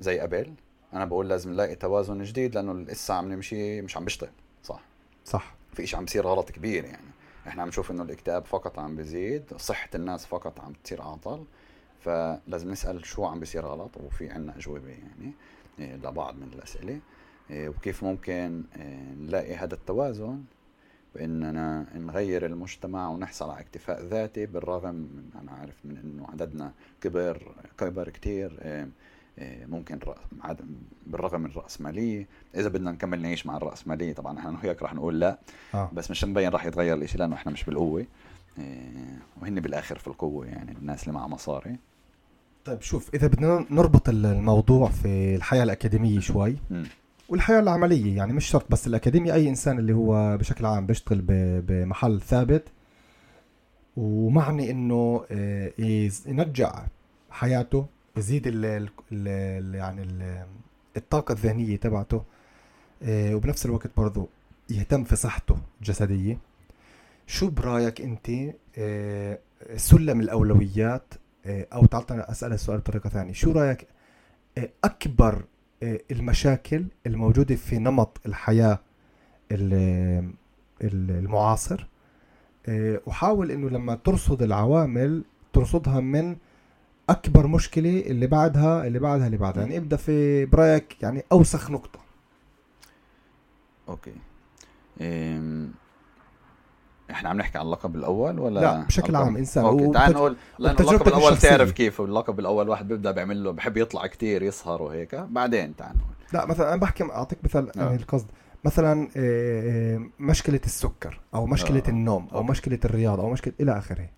زي 0.00 0.18
قبل 0.18 0.54
أنا 0.96 1.04
بقول 1.04 1.28
لازم 1.28 1.52
نلاقي 1.52 1.74
توازن 1.74 2.22
جديد 2.22 2.54
لأنه 2.54 2.74
لسه 2.74 3.14
عم 3.14 3.32
نمشي 3.32 3.82
مش 3.82 3.96
عم 3.96 4.04
بيشتغل 4.04 4.30
صح؟ 4.62 4.80
صح. 5.24 5.54
في 5.72 5.86
شيء 5.86 5.98
عم 5.98 6.04
بيصير 6.04 6.26
غلط 6.26 6.50
كبير 6.50 6.84
يعني. 6.84 7.06
إحنا 7.48 7.62
عم 7.62 7.68
نشوف 7.68 7.90
إنه 7.90 8.02
الإكتئاب 8.02 8.44
فقط 8.44 8.78
عم 8.78 8.96
بيزيد 8.96 9.54
صحة 9.56 9.88
الناس 9.94 10.26
فقط 10.26 10.60
عم 10.60 10.72
تصير 10.84 11.02
أعطل 11.02 11.44
فلازم 12.00 12.70
نسأل 12.70 13.06
شو 13.06 13.24
عم 13.24 13.40
بيصير 13.40 13.66
غلط 13.66 13.96
وفي 13.96 14.30
عنا 14.30 14.56
أجوبة 14.56 14.88
يعني 14.88 15.32
إيه، 15.78 15.96
لبعض 15.96 16.36
من 16.36 16.50
الأسئلة. 16.52 17.00
إيه، 17.50 17.68
وكيف 17.68 18.04
ممكن 18.04 18.64
إيه، 18.76 19.14
نلاقي 19.20 19.54
هذا 19.54 19.74
التوازن 19.74 20.42
بإننا 21.14 21.86
نغير 21.94 22.46
المجتمع 22.46 23.08
ونحصل 23.08 23.50
على 23.50 23.60
اكتفاء 23.60 24.02
ذاتي 24.02 24.46
بالرغم 24.46 24.94
من 24.94 25.30
أنا 25.42 25.52
عارف 25.52 25.74
من 25.84 25.96
إنه 25.96 26.26
عددنا 26.28 26.72
كبر 27.00 27.54
كبر 27.78 28.08
كتير 28.08 28.58
إيه، 28.62 28.88
ممكن 29.38 29.98
بالرغم 31.06 31.40
من 31.40 31.50
الرأسمالية 31.50 32.26
إذا 32.54 32.68
بدنا 32.68 32.92
نكمل 32.92 33.22
نعيش 33.22 33.46
مع 33.46 33.56
الرأسمالية 33.56 34.12
طبعا 34.12 34.38
إحنا 34.38 34.58
هيك 34.62 34.82
رح 34.82 34.94
نقول 34.94 35.20
لا 35.20 35.38
آه. 35.74 35.90
بس 35.92 36.10
مش 36.10 36.24
مبين 36.24 36.48
رح 36.48 36.66
يتغير 36.66 36.94
الإشي 36.94 37.18
لأنه 37.18 37.34
إحنا 37.34 37.52
مش 37.52 37.64
بالقوة 37.64 38.06
إيه، 38.58 39.18
وهن 39.42 39.60
بالآخر 39.60 39.98
في 39.98 40.06
القوة 40.06 40.46
يعني 40.46 40.72
الناس 40.72 41.02
اللي 41.02 41.14
معها 41.14 41.28
مصاري 41.28 41.76
طيب 42.64 42.82
شوف 42.82 43.14
إذا 43.14 43.26
بدنا 43.26 43.66
نربط 43.70 44.08
الموضوع 44.08 44.88
في 44.88 45.34
الحياة 45.36 45.62
الأكاديمية 45.62 46.20
شوي 46.20 46.56
م. 46.70 46.82
والحياة 47.28 47.60
العملية 47.60 48.16
يعني 48.16 48.32
مش 48.32 48.46
شرط 48.46 48.70
بس 48.70 48.86
الأكاديمي 48.86 49.32
أي 49.32 49.48
إنسان 49.48 49.78
اللي 49.78 49.92
هو 49.92 50.36
بشكل 50.36 50.66
عام 50.66 50.86
بيشتغل 50.86 51.22
بمحل 51.66 52.20
ثابت 52.20 52.68
ومعني 53.96 54.70
إنه 54.70 55.24
ينجع 56.26 56.84
حياته 57.30 57.86
يزيد 58.16 58.46
ال 58.46 58.88
ال 59.12 59.74
يعني 59.74 60.02
ال 60.02 60.46
الطاقة 60.96 61.32
الذهنية 61.32 61.76
تبعته 61.76 62.22
آه، 63.02 63.34
وبنفس 63.34 63.66
الوقت 63.66 63.90
برضه 63.96 64.28
يهتم 64.70 65.04
في 65.04 65.16
صحته 65.16 65.56
الجسدية. 65.80 66.38
شو 67.26 67.50
برأيك 67.50 68.00
أنت 68.00 68.30
آه، 68.78 69.38
سلم 69.76 70.20
الأولويات 70.20 71.14
آه، 71.46 71.66
أو 71.72 71.86
تعال 71.86 72.20
أسأل 72.20 72.52
السؤال 72.52 72.78
بطريقة 72.78 73.10
ثانية. 73.10 73.32
شو 73.32 73.52
رأيك 73.52 73.86
أكبر 74.84 75.44
المشاكل 76.10 76.84
الموجودة 77.06 77.54
في 77.54 77.78
نمط 77.78 78.20
الحياة 78.26 78.78
المعاصر؟ 80.82 81.86
وحاول 83.06 83.50
إنه 83.50 83.70
لما 83.70 83.94
ترصد 83.94 84.42
العوامل 84.42 85.24
ترصدها 85.52 86.00
من 86.00 86.36
أكبر 87.10 87.46
مشكلة 87.46 88.00
اللي 88.00 88.26
بعدها 88.26 88.86
اللي 88.86 88.98
بعدها 88.98 89.26
اللي 89.26 89.36
بعدها. 89.36 89.62
يعني 89.62 89.76
ابدأ 89.76 89.96
في 89.96 90.44
برأيك 90.44 91.02
يعني 91.02 91.24
أوسخ 91.32 91.70
نقطة. 91.70 91.98
أوكي. 93.88 94.14
إحنا 97.10 97.28
عم 97.28 97.36
نحكي 97.36 97.58
عن 97.58 97.66
اللقب 97.66 97.96
الأول 97.96 98.38
ولا؟ 98.38 98.60
لا 98.60 98.84
بشكل 98.84 99.16
عام 99.16 99.36
إنسان. 99.36 99.64
أوكي 99.64 99.90
تعال 99.92 100.12
نقول 100.12 100.36
لأنه 100.58 100.80
اللقب 100.80 101.08
الأول 101.08 101.32
الشخصية. 101.32 101.48
تعرف 101.48 101.72
كيف 101.72 102.00
اللقب 102.00 102.40
الأول 102.40 102.68
واحد 102.68 102.88
بيبدأ 102.88 103.10
بيعمل 103.10 103.44
له 103.44 103.50
بحب 103.50 103.76
يطلع 103.76 104.06
كتير 104.06 104.42
يسهر 104.42 104.82
وهيك. 104.82 105.14
بعدين 105.14 105.76
تعال 105.76 105.96
نقول. 105.96 106.14
لا 106.32 106.46
مثلا 106.46 106.68
أنا 106.68 106.76
بحكي 106.76 107.04
أعطيك 107.04 107.38
مثال 107.44 107.72
يعني 107.76 107.90
آه. 107.90 107.96
القصد. 107.96 108.26
مثلا 108.64 109.08
مشكلة 110.18 110.60
السكر 110.64 111.20
أو 111.34 111.46
مشكلة 111.46 111.82
آه. 111.86 111.90
النوم 111.90 112.28
أو 112.32 112.38
أوكي. 112.38 112.50
مشكلة 112.50 112.78
الرياضة 112.84 113.22
أو 113.22 113.30
مشكلة 113.30 113.54
إلى 113.60 113.78
آخره. 113.78 114.08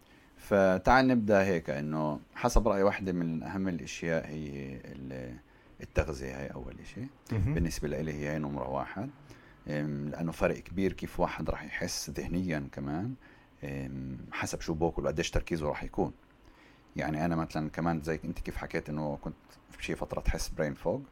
فتعال 0.49 1.07
نبدأ 1.07 1.43
هيك 1.43 1.70
إنه 1.70 2.20
حسب 2.35 2.69
رايي 2.69 2.83
واحدة 2.83 3.12
من 3.12 3.43
أهم 3.43 3.69
الأشياء 3.69 4.27
هي 4.27 4.81
التغذية 5.81 6.37
هي 6.37 6.47
أول 6.47 6.75
شيء 6.95 7.07
بالنسبة 7.55 7.89
لي 7.89 8.12
هي 8.12 8.39
نمره 8.39 8.69
واحد. 8.69 9.11
لأنه 9.66 10.33
فرق 10.33 10.59
كبير 10.59 10.93
كيف 10.93 11.20
واحد 11.20 11.51
راح 11.51 11.65
يحس 11.65 12.11
ذهنيا 12.11 12.69
كمان 12.73 13.15
حسب 14.33 14.61
شو 14.61 14.75
باكل 14.75 15.05
وقديش 15.05 15.31
تركيزه 15.31 15.69
راح 15.69 15.85
يكون. 15.85 16.12
يعني 16.97 17.25
أنا 17.25 17.37
مثلا 17.37 17.70
كمان 17.70 18.03
زي 18.03 18.20
أنت 18.25 18.39
كيف 18.39 18.57
حكيت 18.57 18.89
إنه 18.89 19.19
كنت 19.23 19.35
في 19.70 19.85
شي 19.85 19.95
فترة 19.95 20.20
تحس 20.20 20.49
brain 20.48 20.74
fog 20.74 21.02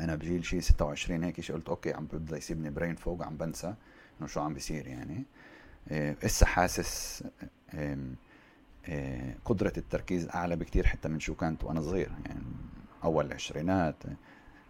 أنا 0.00 0.14
بجيل 0.14 0.44
شي 0.44 0.60
26 0.60 1.24
هيك 1.24 1.40
شي 1.40 1.52
قلت 1.52 1.68
أوكي 1.68 1.92
عم 1.92 2.06
ببدأ 2.06 2.36
يسيبني 2.36 2.70
brain 2.70 2.94
fog 2.94 3.22
عم 3.22 3.36
بنسى 3.36 3.74
إنه 4.20 4.28
شو 4.28 4.40
عم 4.40 4.54
بيصير 4.54 4.86
يعني. 4.86 5.24
هسه 6.22 6.46
حاسس 6.46 7.24
قدرة 9.44 9.72
التركيز 9.76 10.28
أعلى 10.28 10.56
بكتير 10.56 10.86
حتى 10.86 11.08
من 11.08 11.20
شو 11.20 11.34
كانت 11.34 11.64
وأنا 11.64 11.80
صغير. 11.80 12.12
يعني 12.26 12.42
أول 13.04 13.26
العشرينات 13.26 14.02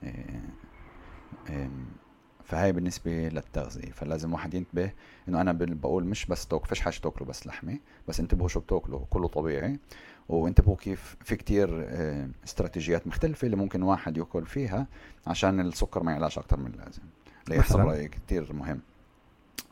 آه، 0.04 1.68
فهاي 2.44 2.72
بالنسبة 2.72 3.10
للتغذية. 3.28 3.90
فلازم 3.92 4.32
واحد 4.32 4.54
ينتبه 4.54 4.90
إنه 5.28 5.40
أنا 5.40 5.52
بقول 5.52 6.04
مش 6.04 6.26
بس 6.26 6.46
توك 6.46 6.66
فيش 6.66 6.80
حاجة 6.80 6.94
تاكلوا 6.94 7.28
بس 7.28 7.46
لحمة 7.46 7.78
بس 8.08 8.20
انتبهوا 8.20 8.48
شو 8.48 8.60
بتاكلوا 8.60 9.00
كله 9.10 9.28
طبيعي. 9.28 9.78
وانتبهوا 10.28 10.76
كيف 10.76 11.16
في 11.24 11.36
كتير 11.36 11.84
آه، 11.88 12.28
استراتيجيات 12.44 13.06
مختلفة 13.06 13.44
اللي 13.46 13.56
ممكن 13.56 13.82
واحد 13.82 14.16
يأكل 14.16 14.46
فيها 14.46 14.86
عشان 15.26 15.60
السكر 15.60 16.02
ما 16.02 16.12
يعلاش 16.12 16.38
أكتر 16.38 16.56
من 16.60 16.66
اللازم. 16.66 17.02
اللي 17.44 17.56
يحصل 17.56 17.80
رأيي 17.80 18.08
كتير 18.08 18.52
مهم. 18.52 18.80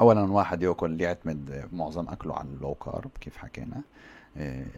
اولا 0.01 0.23
واحد 0.23 0.62
يأكل 0.62 1.01
يعتمد 1.01 1.69
معظم 1.73 2.09
أكله 2.09 2.35
على 2.35 2.48
اللو 2.48 2.74
كارب 2.74 3.10
كيف 3.20 3.36
حكينا. 3.36 3.77
آه، 3.77 3.82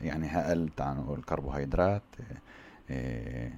يعني 0.03 0.39
أقل 0.39 0.69
تعال 0.77 0.97
نقول 0.97 1.23
كربوهيدرات 1.23 2.03
آه، 2.91 3.51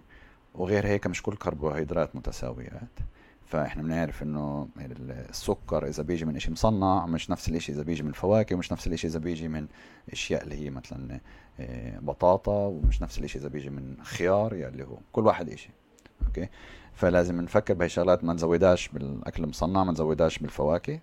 وغير 0.55 0.87
هيك 0.87 1.07
مش 1.07 1.23
كل 1.23 1.37
كربوهيدرات 1.37 2.17
متساويات. 2.17 2.99
فإحنا 3.47 3.83
بنعرف 3.83 4.23
إنه 4.23 4.69
السكر 5.31 5.87
إذا 5.87 6.03
بيجي 6.03 6.25
من 6.25 6.37
إشي 6.37 6.51
مصنع 6.51 7.07
مش 7.07 7.31
نفس 7.31 7.49
الإشي 7.49 7.73
إذا 7.73 7.83
بيجي 7.83 8.03
من 8.03 8.09
الفواكه 8.09 8.55
ومش 8.57 8.73
نفس 8.73 8.87
الإشي 8.87 9.07
إذا 9.07 9.19
بيجي 9.19 9.49
من 9.49 9.67
أشياء 10.13 10.43
اللي 10.43 10.55
هي 10.55 10.71
مثلا 10.71 11.21
آه، 11.61 11.99
بطاطا 11.99 12.67
ومش 12.67 13.03
نفس 13.03 13.19
الإشي 13.19 13.39
إذا 13.39 13.49
بيجي 13.49 13.71
من 13.71 13.97
خيار 14.03 14.55
يعني 14.55 14.83
هو 14.83 14.99
كل 15.13 15.27
واحد 15.27 15.49
إشي. 15.49 15.71
أوكي؟ 16.27 16.49
فلازم 16.95 17.41
نفكر 17.41 17.75
بهي 17.75 17.87
الشغلات 17.87 18.25
ما 18.25 18.33
نزودهاش 18.33 18.89
بالأكل 18.89 19.45
المصنع 19.45 19.85
ما 19.85 19.93
نزودهاش 19.93 20.39
بالفواكه. 20.39 20.95
آه، 20.95 21.01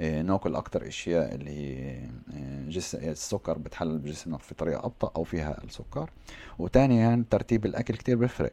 ناكل 0.00 0.54
أكتر 0.54 0.86
أشياء 0.88 1.34
اللي 1.34 1.50
هي 1.50 1.98
آه، 2.34 2.68
جس 2.68 2.94
السكر 2.94 3.58
بتحلل 3.58 3.98
بجسمنا 3.98 4.38
في 4.38 4.54
طريقة 4.54 4.86
أبطأ 4.86 5.12
أو 5.16 5.24
فيها 5.24 5.64
السكر. 5.64 6.10
وثانيا 6.58 7.24
ترتيب 7.30 7.66
الأكل 7.66 7.94
كتير 7.94 8.16
بيفرق. 8.16 8.52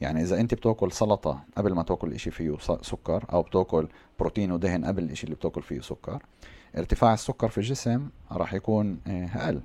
يعني 0.00 0.22
إذا 0.22 0.40
أنت 0.40 0.54
بتاكل 0.54 0.92
سلطة 0.92 1.40
قبل 1.56 1.72
ما 1.72 1.82
تاكل 1.82 2.12
إشي 2.12 2.30
فيه 2.30 2.56
سكر 2.82 3.24
أو 3.32 3.42
بتاكل 3.42 3.88
بروتين 4.18 4.52
ودهن 4.52 4.84
قبل 4.84 5.02
الإشي 5.02 5.24
اللي 5.24 5.34
بتاكل 5.36 5.62
فيه 5.62 5.80
سكر 5.80 6.22
ارتفاع 6.78 7.14
السكر 7.14 7.48
في 7.48 7.58
الجسم 7.58 8.08
راح 8.32 8.54
يكون 8.54 8.98
أقل. 9.06 9.60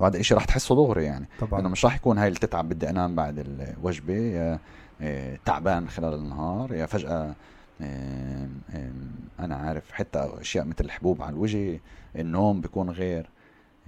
وهذا 0.00 0.16
الشيء 0.18 0.36
راح 0.36 0.44
تحسه 0.44 0.74
دغري 0.74 1.04
يعني. 1.04 1.28
طبعا. 1.40 1.60
إنه 1.60 1.68
مش 1.68 1.84
راح 1.84 1.96
يكون 1.96 2.18
هاي 2.18 2.28
اللي 2.28 2.38
تتعب 2.38 2.68
بدي 2.68 2.90
انام 2.90 3.14
بعد 3.14 3.38
الوجبة 3.38 4.14
يا 4.14 4.58
تعبان 5.44 5.88
خلال 5.88 6.14
النهار 6.14 6.74
يا 6.74 6.86
فجأة 6.86 7.34
أنا 9.40 9.56
عارف 9.56 9.92
حتى 9.92 10.30
أشياء 10.40 10.64
مثل 10.64 10.84
الحبوب 10.84 11.22
على 11.22 11.32
الوجه 11.32 11.80
النوم 12.16 12.60
بيكون 12.60 12.90
غير 12.90 13.26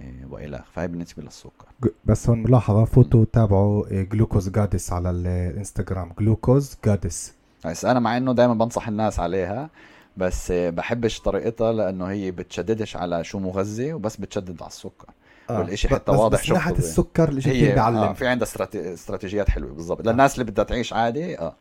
إيه، 0.01 0.25
وإلى 0.29 0.63
فهي 0.73 0.87
بالنسبة 0.87 1.23
للسكر. 1.23 1.65
بس 2.05 2.29
هون 2.29 2.43
ملاحظة 2.43 2.85
فوتوا 2.85 3.25
تابعوا 3.33 4.03
جلوكوز 4.03 4.49
جادس 4.49 4.93
على 4.93 5.09
الإنستغرام. 5.09 6.11
جلوكوز 6.19 6.77
جادس. 6.85 7.33
هسه 7.65 7.91
أنا 7.91 7.99
مع 7.99 8.17
إنه 8.17 8.33
دائما 8.33 8.53
بنصح 8.53 8.87
الناس 8.87 9.19
عليها 9.19 9.69
بس 10.17 10.51
بحبش 10.51 11.19
طريقتها 11.19 11.73
لأنه 11.73 12.05
هي 12.05 12.31
بتشددش 12.31 12.95
على 12.95 13.23
شو 13.23 13.39
مغذي 13.39 13.93
وبس 13.93 14.17
بتشدد 14.17 14.61
على 14.61 14.69
السكر. 14.69 15.07
آه. 15.49 15.59
والشيء 15.59 15.91
حتى 15.91 16.11
بس 16.11 16.17
واضح 16.17 16.41
بس 16.41 16.49
ناحية 16.49 16.75
السكر 16.75 17.29
اللي 17.29 17.47
هي 17.47 17.73
بيعلم 17.73 17.97
آه 17.97 18.13
في 18.13 18.27
عندها 18.27 18.47
استراتيجيات 18.75 19.49
حلوة 19.49 19.71
بالضبط. 19.73 20.07
للناس 20.07 20.33
اللي 20.33 20.51
بدها 20.51 20.63
تعيش 20.63 20.93
عادي 20.93 21.39
آه. 21.39 21.55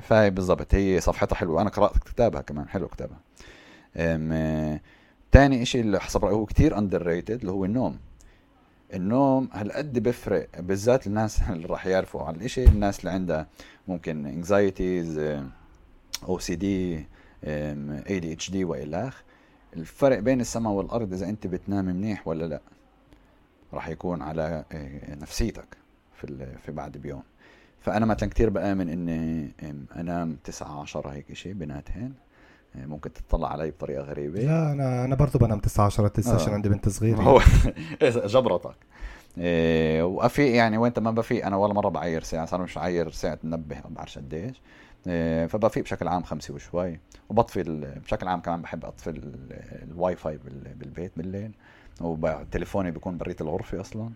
فهي 0.00 0.30
بالضبط 0.30 0.74
هي 0.74 1.00
صفحتها 1.00 1.36
حلوة. 1.36 1.62
أنا 1.62 1.70
قرأت 1.70 1.98
كتابها 1.98 2.40
كمان 2.40 2.68
حلو 2.68 2.88
كتابها. 2.88 3.20
تاني 5.32 5.62
إشي 5.62 5.80
اللي 5.80 6.00
حسب 6.00 6.24
رأيي 6.24 6.34
هو 6.34 6.46
كتير 6.46 6.78
underrated 6.78 7.40
اللي 7.40 7.52
هو 7.52 7.64
النوم. 7.64 7.98
النوم 8.94 9.48
هالقد 9.52 9.98
بيفرق 9.98 10.48
بالذات 10.60 11.06
الناس 11.06 11.42
اللي 11.50 11.66
راح 11.66 11.86
يعرفوا 11.86 12.22
على 12.22 12.36
الإشي 12.36 12.64
الناس 12.64 13.00
اللي 13.00 13.10
عندها 13.10 13.46
ممكن 13.88 14.26
anxieties 14.26 15.18
أو 16.28 16.38
سي 16.38 16.56
دي 16.56 17.06
اي 17.44 18.20
دي 18.20 18.32
اتش 18.32 18.50
دي 18.50 18.64
وإلخ. 18.64 19.22
الفرق 19.76 20.18
بين 20.18 20.40
السماء 20.40 20.72
والأرض 20.72 21.12
إذا 21.12 21.28
أنت 21.28 21.46
بتنام 21.46 21.84
منيح 21.84 22.28
ولا 22.28 22.44
لا 22.44 22.60
راح 23.72 23.88
يكون 23.88 24.22
على 24.22 24.64
آه، 24.72 25.14
نفسيتك 25.14 25.76
في 26.14 26.56
في 26.66 26.72
بعد 26.72 26.96
بيوم. 26.96 27.22
فأنا 27.80 28.06
مثلا 28.06 28.28
كثير 28.28 28.50
بآمن 28.50 28.88
إني 28.88 29.52
أنام 29.96 30.36
تسعة 30.44 30.80
عشرة 30.82 31.08
هيك 31.08 31.32
شيء 31.32 31.52
بيناتهن 31.52 32.12
يعني 32.74 32.86
ممكن 32.86 33.12
تطلع 33.12 33.52
علي 33.52 33.70
بطريقة 33.70 34.02
غريبة. 34.02 34.40
لا 34.40 34.72
أنا 34.72 35.04
أنا 35.04 35.14
برضه 35.14 35.38
بنام 35.38 35.58
9 35.58 35.86
10 35.86 36.08
9 36.08 36.34
عشان 36.34 36.52
عندي 36.52 36.68
بنت 36.68 36.88
صغيرة. 36.88 37.22
هو 37.22 37.40
جبرتك. 38.02 38.76
إيه 39.38 40.02
وافيق 40.02 40.54
يعني 40.54 40.78
وانت 40.78 40.98
ما 40.98 41.10
بفيق 41.10 41.46
أنا 41.46 41.56
ولا 41.56 41.74
مرة 41.74 41.88
بعير 41.88 42.22
ساعة 42.22 42.46
صار 42.46 42.62
مش 42.62 42.78
عير 42.78 43.10
ساعة 43.10 43.38
منبه 43.42 43.76
ما 43.76 43.90
بعرفش 43.90 44.18
قديش. 44.18 44.62
إيه 45.06 45.46
فبفيق 45.46 45.82
بشكل 45.82 46.08
عام 46.08 46.22
خمسة 46.22 46.54
وشوي. 46.54 47.00
وبطفي 47.28 47.62
بشكل 48.04 48.28
عام 48.28 48.40
كمان 48.40 48.62
بحب 48.62 48.84
أطفي 48.84 49.10
الواي 49.82 50.16
فاي 50.16 50.38
بالبيت 50.74 51.12
بالليل. 51.16 51.52
وتليفوني 52.00 52.90
بيكون 52.90 53.18
بريت 53.18 53.40
الغرفة 53.40 53.80
أصلا. 53.80 54.10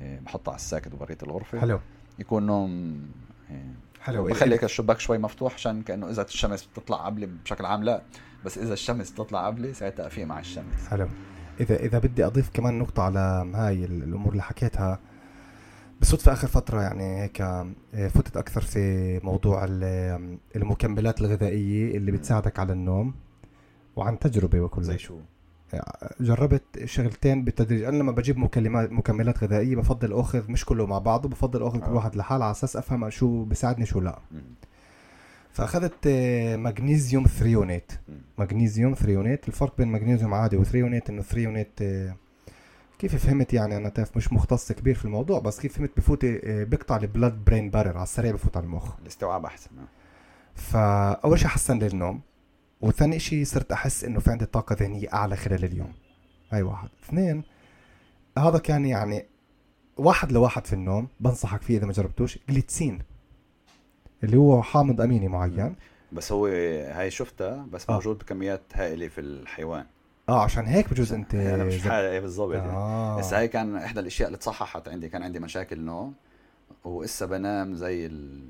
إيه 0.00 0.20
بحطه 0.20 0.50
على 0.50 0.56
الساكت 0.56 0.94
وبريت 0.94 1.22
الغرفة. 1.22 1.60
حلو. 1.60 1.80
يكون 2.18 2.46
نوم 2.46 3.00
إيه. 3.50 3.74
حلو 4.00 4.24
بخلي 4.24 4.54
هيك 4.54 4.64
الشباك 4.64 5.00
شوي 5.00 5.18
مفتوح 5.18 5.54
عشان 5.54 5.82
كأنه 5.82 6.10
إذا 6.10 6.22
الشمس 6.22 6.64
بتطلع 6.64 7.06
قبلي 7.06 7.26
بشكل 7.26 7.64
عام 7.64 7.84
لا 7.84 8.02
بس 8.44 8.58
إذا 8.58 8.72
الشمس 8.72 9.10
بتطلع 9.10 9.46
قبلي 9.46 9.74
ساعتها 9.74 10.06
افيق 10.06 10.26
مع 10.26 10.38
الشمس. 10.38 10.88
حلو. 10.90 11.08
إذا 11.60 11.76
إذا 11.76 11.98
بدي 11.98 12.26
أضيف 12.26 12.50
كمان 12.54 12.78
نقطة 12.78 13.02
على 13.02 13.50
هاي 13.54 13.84
الأمور 13.84 14.32
اللي 14.32 14.42
حكيتها 14.42 14.98
بصدفة 16.00 16.32
آخر 16.32 16.48
فترة 16.48 16.82
يعني 16.82 17.22
هيك 17.22 17.40
آه، 17.40 17.74
فتت 17.94 18.36
أكثر 18.36 18.60
في 18.60 19.20
موضوع 19.24 19.66
المكملات 20.56 21.20
الغذائية 21.20 21.96
اللي 21.96 22.12
بتساعدك 22.12 22.58
على 22.58 22.72
النوم 22.72 23.14
وعن 23.96 24.18
تجربة 24.18 24.60
وكل. 24.60 24.82
زي 24.82 24.98
شو؟ 24.98 25.18
جربت 26.20 26.84
شغلتين 26.84 27.44
بالتدريج. 27.44 27.82
أنا 27.82 27.96
لما 27.96 28.12
بجيب 28.12 28.38
مكملات 28.38 28.92
مكملات 28.92 29.44
غذائية 29.44 29.76
بفضل 29.76 30.12
اخذ 30.12 30.50
مش 30.50 30.64
كله 30.64 30.86
مع 30.86 30.98
بعضه 30.98 31.28
بفضل 31.28 31.62
أخذ 31.62 31.78
كل 31.78 31.84
آه. 31.84 31.94
واحد 31.94 32.16
لحاله 32.16 32.44
على 32.44 32.50
أساس 32.50 32.76
أفهم 32.76 33.10
شو 33.10 33.44
بيساعدني 33.44 33.86
شو 33.86 34.00
لا. 34.00 34.18
فأخذت 35.52 36.06
آه، 36.06 36.56
مغنيسيوم 36.56 37.24
threonate 37.24 37.92
مغنيسيوم 38.38 38.94
threonate 38.94 39.48
الفرق 39.48 39.76
بين 39.78 39.92
مغنيسيوم 39.92 40.34
عادي 40.34 40.56
و 40.56 40.61
threonate 40.61 41.10
إنه 41.10 41.22
threonate 41.22 41.82
آه، 41.82 42.16
كيف 42.98 43.16
فهمت 43.16 43.54
يعني؟ 43.54 43.76
أنا 43.76 43.88
تعرف 43.88 44.16
مش 44.16 44.32
مختص 44.32 44.72
كبير 44.72 44.94
في 44.94 45.04
الموضوع 45.04 45.40
بس 45.40 45.60
كيف 45.60 45.76
فهمت؟ 45.76 45.90
بفوت 45.96 46.24
بيقطع 46.44 46.96
ال 46.96 47.04
blood 47.04 47.44
brain 47.44 47.70
barrier 47.70 47.94
على 47.94 48.02
السريع 48.02 48.32
بفوت 48.32 48.56
على 48.56 48.66
المخ. 48.66 48.98
الاستيعاب 49.02 49.44
أحسن 49.44 49.70
فأول 50.54 51.38
شيء 51.38 51.48
حسن 51.48 51.78
لي 51.78 51.86
النوم. 51.86 52.20
وثاني 52.80 53.18
شيء 53.18 53.44
صرت 53.44 53.72
أحس 53.72 54.04
إنه 54.04 54.20
في 54.20 54.30
عندي 54.30 54.46
طاقة 54.46 54.76
ذهنية 54.80 55.08
أعلى 55.12 55.36
خلال 55.36 55.64
اليوم. 55.64 55.92
هاي 56.50 56.62
واحد. 56.62 56.88
اثنين 57.04 57.44
هذا 58.38 58.58
كان 58.58 58.86
يعني 58.86 59.26
واحد 59.96 60.32
لواحد 60.32 60.66
في 60.66 60.72
النوم 60.72 61.08
بنصحك 61.20 61.62
فيه 61.62 61.78
إذا 61.78 61.86
ما 61.86 61.92
جربتوش 61.92 62.38
جليتسين. 62.48 63.02
اللي 64.24 64.36
هو 64.36 64.62
حامض 64.62 65.00
أميني 65.00 65.28
معين. 65.28 65.76
بس 66.12 66.32
هو 66.32 66.46
هاي 66.46 67.10
شفتها 67.10 67.66
بس 67.72 67.90
آه. 67.90 67.92
موجود 67.92 68.18
بكميات 68.18 68.62
هائلة 68.72 69.08
في 69.08 69.20
الحيوان. 69.20 69.86
آه 70.28 70.42
عشان 70.42 70.66
هيك 70.66 70.90
بجوز 70.90 71.12
أنت 71.12 71.34
أنا 71.34 71.64
مش 71.64 71.82
حالة 71.82 72.10
إيه 72.10 72.20
بالضبط. 72.20 72.54
آه. 72.54 73.18
بس 73.18 73.34
هاي 73.34 73.48
كان 73.48 73.76
إحدى 73.76 74.00
الأشياء 74.00 74.28
اللي 74.28 74.38
تصححت 74.38 74.88
عندي. 74.88 75.08
كان 75.08 75.22
عندي 75.22 75.40
مشاكل 75.40 75.80
نوم 75.80 76.14
وإسا 76.84 77.26
بنام 77.26 77.74
زي 77.74 78.06
ال 78.06 78.42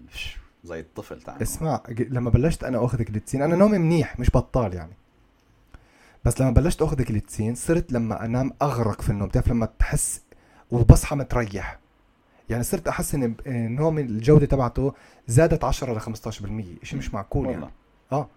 زي 0.64 0.80
الطفل 0.80 1.22
تعمل 1.22 1.42
اسمع 1.42 1.82
لما 1.98 2.30
بلشت 2.30 2.64
أنا 2.64 2.84
أخذ 2.84 3.02
كليتسين 3.02 3.42
أنا 3.42 3.56
نومي 3.56 3.78
منيح 3.78 4.18
مش 4.18 4.30
بطال 4.30 4.74
يعني. 4.74 4.92
بس 6.24 6.40
لما 6.40 6.50
بلشت 6.50 6.82
أخذ 6.82 7.02
كليتسين 7.02 7.54
صرت 7.54 7.92
لما 7.92 8.24
أنام 8.24 8.52
أغرق 8.62 9.00
في 9.00 9.10
النوم. 9.10 9.28
بتعرف 9.28 9.48
لما 9.48 9.68
تحس 9.78 10.22
وبصحى 10.70 11.16
متريح. 11.16 11.78
يعني 12.48 12.62
صرت 12.62 12.88
أحس 12.88 13.14
إن 13.14 13.34
نومي 13.74 14.02
الجودة 14.02 14.46
تبعته 14.46 14.94
زادت 15.26 15.64
10 15.64 15.94
ل 15.94 16.00
15% 16.00 16.06
شيء 16.82 16.98
مش 16.98 17.14
معقول 17.14 17.48
يعني. 17.48 17.68
آه. 18.12 18.28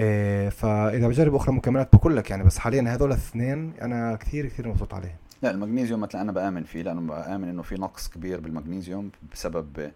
إيه 0.00 0.48
فإذا 0.48 1.08
بجرب 1.08 1.34
أخرى 1.34 1.54
مكملات 1.54 1.96
بقول 1.96 2.16
لك 2.16 2.30
يعني 2.30 2.44
بس 2.44 2.58
حاليا 2.58 2.94
هذول 2.94 3.08
الاثنين 3.08 3.72
أنا 3.82 4.16
كثير 4.16 4.46
كثير 4.46 4.68
مبسوط 4.68 4.94
عليهم. 4.94 5.16
لا 5.42 5.50
المغنيسيوم 5.50 6.00
مثلا 6.00 6.20
أنا 6.20 6.32
بآمن 6.32 6.64
فيه 6.64 6.82
لأنه 6.82 7.00
بآمن 7.00 7.48
إنه 7.48 7.62
في 7.62 7.74
نقص 7.74 8.08
كبير 8.08 8.40
بالمغنيسيوم 8.40 9.10
بسبب 9.32 9.90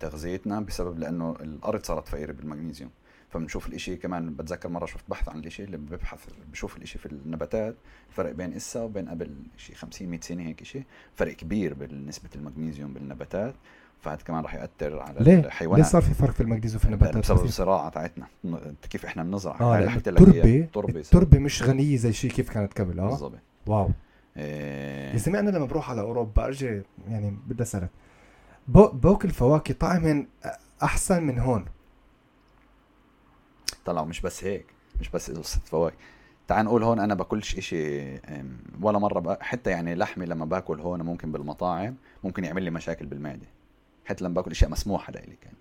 تغذيتنا 0.00 0.60
بسبب 0.60 0.98
لأنه 0.98 1.36
الأرض 1.40 1.84
صارت 1.84 2.08
فقيرة 2.08 2.32
بالمغنيسيوم. 2.32 2.90
فبنشوف 3.30 3.68
الإشي 3.68 3.96
كمان 3.96 4.34
بتذكر 4.34 4.68
مرة 4.68 4.86
شفت 4.86 5.04
بحث 5.08 5.28
عن 5.28 5.38
الإشي 5.38 5.64
اللي 5.64 5.76
ببحث 5.76 6.26
بشوف 6.52 6.76
الإشي 6.76 6.98
في 6.98 7.06
النباتات 7.06 7.74
الفرق 8.10 8.32
بين 8.32 8.52
إسا 8.52 8.82
وبين 8.82 9.08
قبل 9.08 9.30
شيء 9.56 9.76
50 9.76 10.08
100 10.08 10.20
سنة 10.20 10.42
هيك 10.42 10.62
شيء 10.62 10.82
فرق 11.14 11.32
كبير 11.32 11.74
بالنسبة 11.74 12.28
المغنيسيوم 12.36 12.92
بالنباتات. 12.92 13.54
فهذا 14.00 14.22
كمان 14.22 14.42
راح 14.42 14.54
يأثر 14.54 14.98
على 15.00 15.16
ليه؟ 15.20 15.38
الحيوانات. 15.38 15.84
ليه 15.86 15.92
صار 15.92 16.02
في 16.02 16.14
فرق 16.14 16.30
في 16.30 16.40
المغنيسيوم 16.40 16.78
في 16.78 16.84
النباتات؟ 16.84 17.16
بسبب 17.16 17.44
الزراعه 17.44 17.88
تاعتنا. 17.88 18.26
كيف 18.90 19.04
إحنا 19.04 19.22
بنزرع. 19.22 19.60
آه 19.60 19.78
التربه 19.78 20.60
التربه 20.60 21.00
التربة 21.00 21.38
مش 21.38 21.62
غنية 21.62 21.96
زي 21.96 22.12
شيء 22.12 22.30
كيف 22.30 22.50
كانت 22.50 22.80
قبل 22.80 23.00
آه؟ 23.00 23.08
بالضبط. 23.08 23.38
واو. 23.66 23.90
إيه 24.36 25.12
يا 25.12 25.18
زلمه 25.18 25.38
أنا 25.38 25.50
لما 25.50 25.66
بروح 25.66 25.90
على 25.90 26.00
أوروبا 26.00 26.44
أرجع 26.44 26.80
يعني 27.08 27.36
بدي 27.46 27.62
أسألك. 27.62 27.90
باكل 28.68 29.30
فواكه 29.30 29.74
طعما 29.74 30.26
أحسن 30.82 31.22
من 31.22 31.38
هون. 31.38 31.64
طلع 33.84 34.04
مش 34.04 34.20
بس 34.20 34.44
هيك 34.44 34.66
مش 35.00 35.08
بس 35.08 35.30
قصه 35.30 35.60
فواكه. 35.60 35.96
تعال 36.48 36.64
نقول 36.64 36.82
هون 36.82 37.00
أنا 37.00 37.14
باكلش 37.14 37.58
إشي 37.58 38.14
ولا 38.80 38.98
مرة 38.98 39.20
بقى 39.20 39.38
حتى 39.44 39.70
يعني 39.70 39.94
لحمي 39.94 40.26
لما 40.26 40.44
باكل 40.44 40.80
هون 40.80 41.02
ممكن 41.02 41.32
بالمطاعم 41.32 41.96
ممكن 42.24 42.44
يعمل 42.44 42.62
لي 42.62 42.70
مشاكل 42.70 43.06
بالمعدة. 43.06 43.46
حتى 44.04 44.24
لما 44.24 44.34
باكل 44.34 44.50
أشياء 44.50 44.70
مسموحة 44.70 45.12
لإلي 45.12 45.36
كان. 45.40 45.52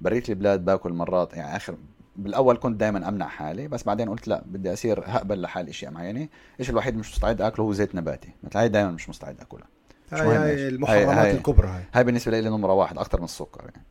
بريت 0.00 0.30
البلاد 0.30 0.64
باكل 0.64 0.92
مرات 0.92 1.34
يعني 1.34 1.56
آخر 1.56 1.76
بالأول 2.16 2.56
كنت 2.56 2.80
دائما 2.80 3.08
أمنع 3.08 3.28
حالي 3.28 3.68
بس 3.68 3.82
بعدين 3.82 4.08
قلت 4.08 4.28
لا 4.28 4.42
بدي 4.46 4.72
أصير 4.72 5.02
هقبل 5.06 5.42
لحالي 5.42 5.70
أشياء 5.70 5.92
معينة. 5.92 6.28
الشيء 6.60 6.72
الوحيد 6.72 6.96
مش 6.96 7.12
مستعد 7.12 7.42
آكله؟ 7.42 7.64
هو 7.66 7.72
زيت 7.72 7.94
نباتي. 7.94 8.32
مثل 8.42 8.58
هاي 8.58 8.68
دائما 8.68 8.90
مش 8.90 9.08
مستعد 9.08 9.40
آكلها. 9.40 9.68
هاي, 10.12 10.36
هاي 10.36 10.68
المحرمات 10.68 11.16
هاي. 11.16 11.30
الكبرى 11.30 11.68
هاي. 11.68 11.82
هاي 11.92 12.04
بالنسبة 12.04 12.40
لي 12.40 12.48
نمرة 12.48 12.72
واحد 12.72 12.98
أكثر 12.98 13.18
من 13.18 13.24
السكر 13.24 13.60
يعني. 13.64 13.84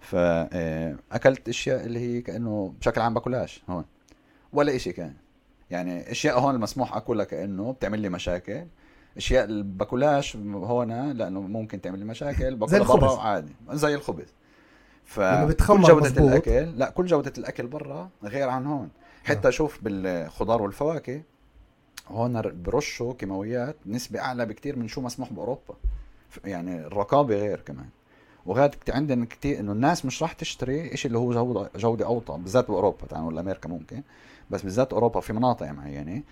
فاكلت 0.00 1.48
أشياء 1.48 1.86
اللي 1.86 1.98
هي 1.98 2.20
كأنه 2.20 2.74
بشكل 2.80 3.00
عام 3.00 3.14
باكلهاش 3.14 3.62
هون. 3.68 3.84
ولا 4.52 4.78
شيء 4.78 4.92
كان. 4.92 5.14
يعني 5.70 6.10
أشياء 6.10 6.40
هون 6.40 6.54
المسموح 6.54 6.96
أكلها 6.96 7.24
كأنه 7.24 7.72
بتعمل 7.72 8.00
لي 8.00 8.08
مشاكل. 8.08 8.66
أشياء 9.16 9.44
اللي 9.44 9.62
باكلهاش 9.62 10.36
هون 10.36 11.12
لأنه 11.12 11.40
ممكن 11.40 11.80
تعمل 11.80 11.98
لي 11.98 12.04
مشاكل. 12.04 12.56
باكلها 12.56 12.96
برا 12.96 13.20
عادي. 13.20 13.52
زي 13.72 13.94
الخبز. 13.94 14.34
ف 15.04 15.20
كل 15.20 15.82
جودة 15.82 15.94
مزبوط. 15.94 16.30
الأكل 16.30 16.78
لا 16.78 16.90
كل 16.90 17.06
جودة 17.06 17.32
الأكل 17.38 17.66
برا 17.66 18.08
غير 18.24 18.48
عن 18.48 18.66
هون. 18.66 18.88
حتى 19.24 19.48
آه. 19.48 19.50
شوف 19.50 19.78
بالخضار 19.82 20.62
والفواكه 20.62 21.22
هون 22.08 22.62
برشوا 22.62 23.14
كيماويات 23.14 23.76
نسبة 23.86 24.20
أعلى 24.20 24.46
بكتير 24.46 24.76
من 24.76 24.88
شو 24.88 25.00
مسموح 25.00 25.32
بأوروبا. 25.32 25.74
يعني 26.44 26.86
الرقابة 26.86 27.36
غير 27.36 27.60
كمان. 27.60 27.88
وغاد 28.46 28.74
عندنا 28.88 29.24
كتير 29.24 29.60
إنه 29.60 29.72
الناس 29.72 30.04
مش 30.04 30.22
راح 30.22 30.32
تشتري 30.32 30.96
شيء 30.96 31.06
اللي 31.06 31.18
هو 31.18 31.32
جودة, 31.32 31.70
جودة 31.76 32.06
أوطى 32.06 32.38
بالذات 32.38 32.68
بأوروبا 32.68 33.06
تعال 33.06 33.22
نقول 33.22 33.38
أمريكا 33.38 33.68
ممكن. 33.68 34.02
بس 34.50 34.62
بالذات 34.62 34.92
أوروبا 34.92 35.20
في 35.20 35.32
مناطق 35.32 35.66
معينة 35.66 36.22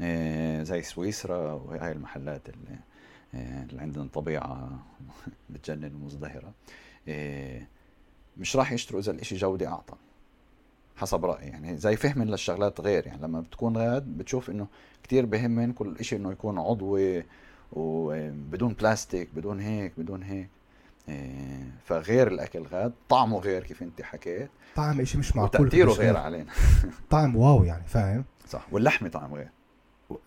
إيه 0.00 0.62
زي 0.62 0.82
سويسرا 0.82 1.52
وهي 1.52 1.92
المحلات 1.92 2.42
اللي, 2.48 2.78
إيه 3.34 3.66
اللي 3.70 3.82
عندنا 3.82 4.08
طبيعة 4.14 4.70
بتجنن 5.50 5.94
ومزدهرة. 5.94 6.52
إيه 7.08 7.68
مش 8.36 8.56
راح 8.56 8.72
يشتروا 8.72 9.00
إذا 9.00 9.12
الإشي 9.12 9.36
جودة 9.36 9.68
أعطى. 9.68 9.94
حسب 11.02 11.24
رأيي 11.24 11.48
يعني 11.48 11.76
زي 11.76 11.96
فهم 11.96 12.22
للشغلات 12.22 12.80
غير 12.80 13.06
يعني 13.06 13.22
لما 13.22 13.40
بتكون 13.40 13.76
غاد 13.76 14.06
بتشوف 14.06 14.50
إنه 14.50 14.66
كتير 15.02 15.26
بهمن 15.26 15.72
كل 15.72 15.96
إشي 16.00 16.16
إنه 16.16 16.32
يكون 16.32 16.58
عضوي 16.58 17.24
وبدون 17.72 18.72
بلاستيك 18.72 19.28
بدون 19.34 19.60
هيك 19.60 19.92
بدون 19.98 20.22
هيك. 20.22 20.48
إيه 21.08 21.64
فغير 21.84 22.28
الأكل 22.28 22.62
غاد 22.62 22.92
طعمه 23.08 23.38
غير 23.38 23.62
كيف 23.62 23.82
أنت 23.82 24.02
حكيت. 24.02 24.50
طعم 24.76 25.00
إشي 25.00 25.18
مش 25.18 25.36
معقول 25.36 25.66
وتأثيره 25.66 25.92
غير 25.92 26.16
علينا. 26.16 26.52
طعم 27.10 27.36
واو 27.36 27.64
يعني 27.64 27.84
فاهم؟ 27.86 28.24
صح. 28.48 28.66
واللحمة 28.72 29.08
طعم 29.08 29.34
غير. 29.34 29.48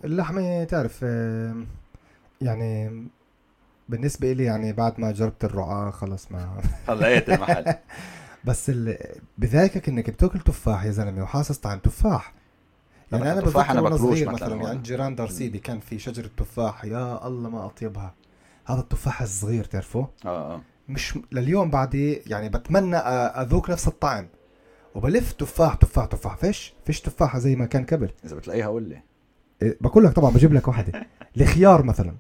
اللحمة 0.03 0.63
تعرف 0.63 1.01
يعني 2.41 3.07
بالنسبة 3.89 4.33
لي 4.33 4.43
يعني 4.43 4.73
بعد 4.73 4.99
ما 4.99 5.11
جربت 5.11 5.43
الرعاة 5.45 5.91
خلص 5.91 6.31
ما 6.31 6.61
خليت 6.87 7.29
المحل. 7.29 7.65
بس 8.45 8.71
بذاكك 9.37 9.89
إنك 9.89 10.09
بتاكل 10.09 10.39
تفاح 10.39 10.85
يا 10.85 10.91
زلمة 10.91 11.23
وحاسس 11.23 11.57
طعم 11.57 11.79
تفاح. 11.79 12.33
يعني 13.11 13.31
أنا 13.31 13.41
بتذكر 13.41 13.71
أنا 13.71 13.81
وأنا 13.81 13.97
صغير 13.97 14.31
مثلا 14.31 14.55
يعني 14.63 14.81
جيران 14.81 15.15
دارسيدي 15.15 15.59
كان 15.59 15.79
في 15.79 15.99
شجرة 15.99 16.29
تفاح 16.37 16.85
يا 16.85 17.27
الله 17.27 17.49
ما 17.49 17.65
أطيبها. 17.65 18.13
هذا 18.65 18.79
التفاح 18.79 19.21
الصغير 19.21 19.63
تعرفه 19.63 20.07
آه 20.25 20.55
آه. 20.55 20.61
مش 20.89 21.19
لليوم 21.31 21.69
بعدي 21.69 22.13
يعني 22.13 22.49
بتمنى 22.49 22.97
أذوق 22.97 23.69
نفس 23.69 23.87
الطعم. 23.87 24.27
وبلف 24.95 25.31
تفاح 25.31 25.73
تفاح 25.75 26.05
تفاح. 26.05 26.37
فيش 26.37 26.73
فيش 26.85 27.01
تفاحة 27.01 27.39
زي 27.39 27.55
ما 27.55 27.65
كان 27.65 27.85
قبل. 27.85 28.09
إذا 28.25 28.35
بتلاقيها 28.35 28.67
قول 28.67 28.83
لي. 28.83 29.01
إيه، 29.61 29.77
بقول 29.81 30.03
لك 30.03 30.11
طبعا 30.11 30.31
بجيب 30.31 30.53
لك 30.53 30.67
واحدة. 30.67 31.07
الخيار 31.37 31.83
مثلا. 31.83 32.15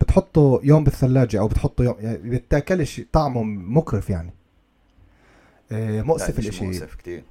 بتحطه 0.00 0.60
يوم 0.62 0.84
بالثلاجة 0.84 1.40
أو 1.40 1.48
بتحطه 1.48 1.84
يوم 1.84 1.96
يعني 1.98 2.38
بتاكلش 2.38 3.00
طعمه 3.12 3.42
مقرف 3.42 4.10
يعني. 4.10 4.34
مؤسف 5.72 6.38
الإشي. 6.38 6.64
مؤسف 6.64 6.94
كثير 6.94 7.22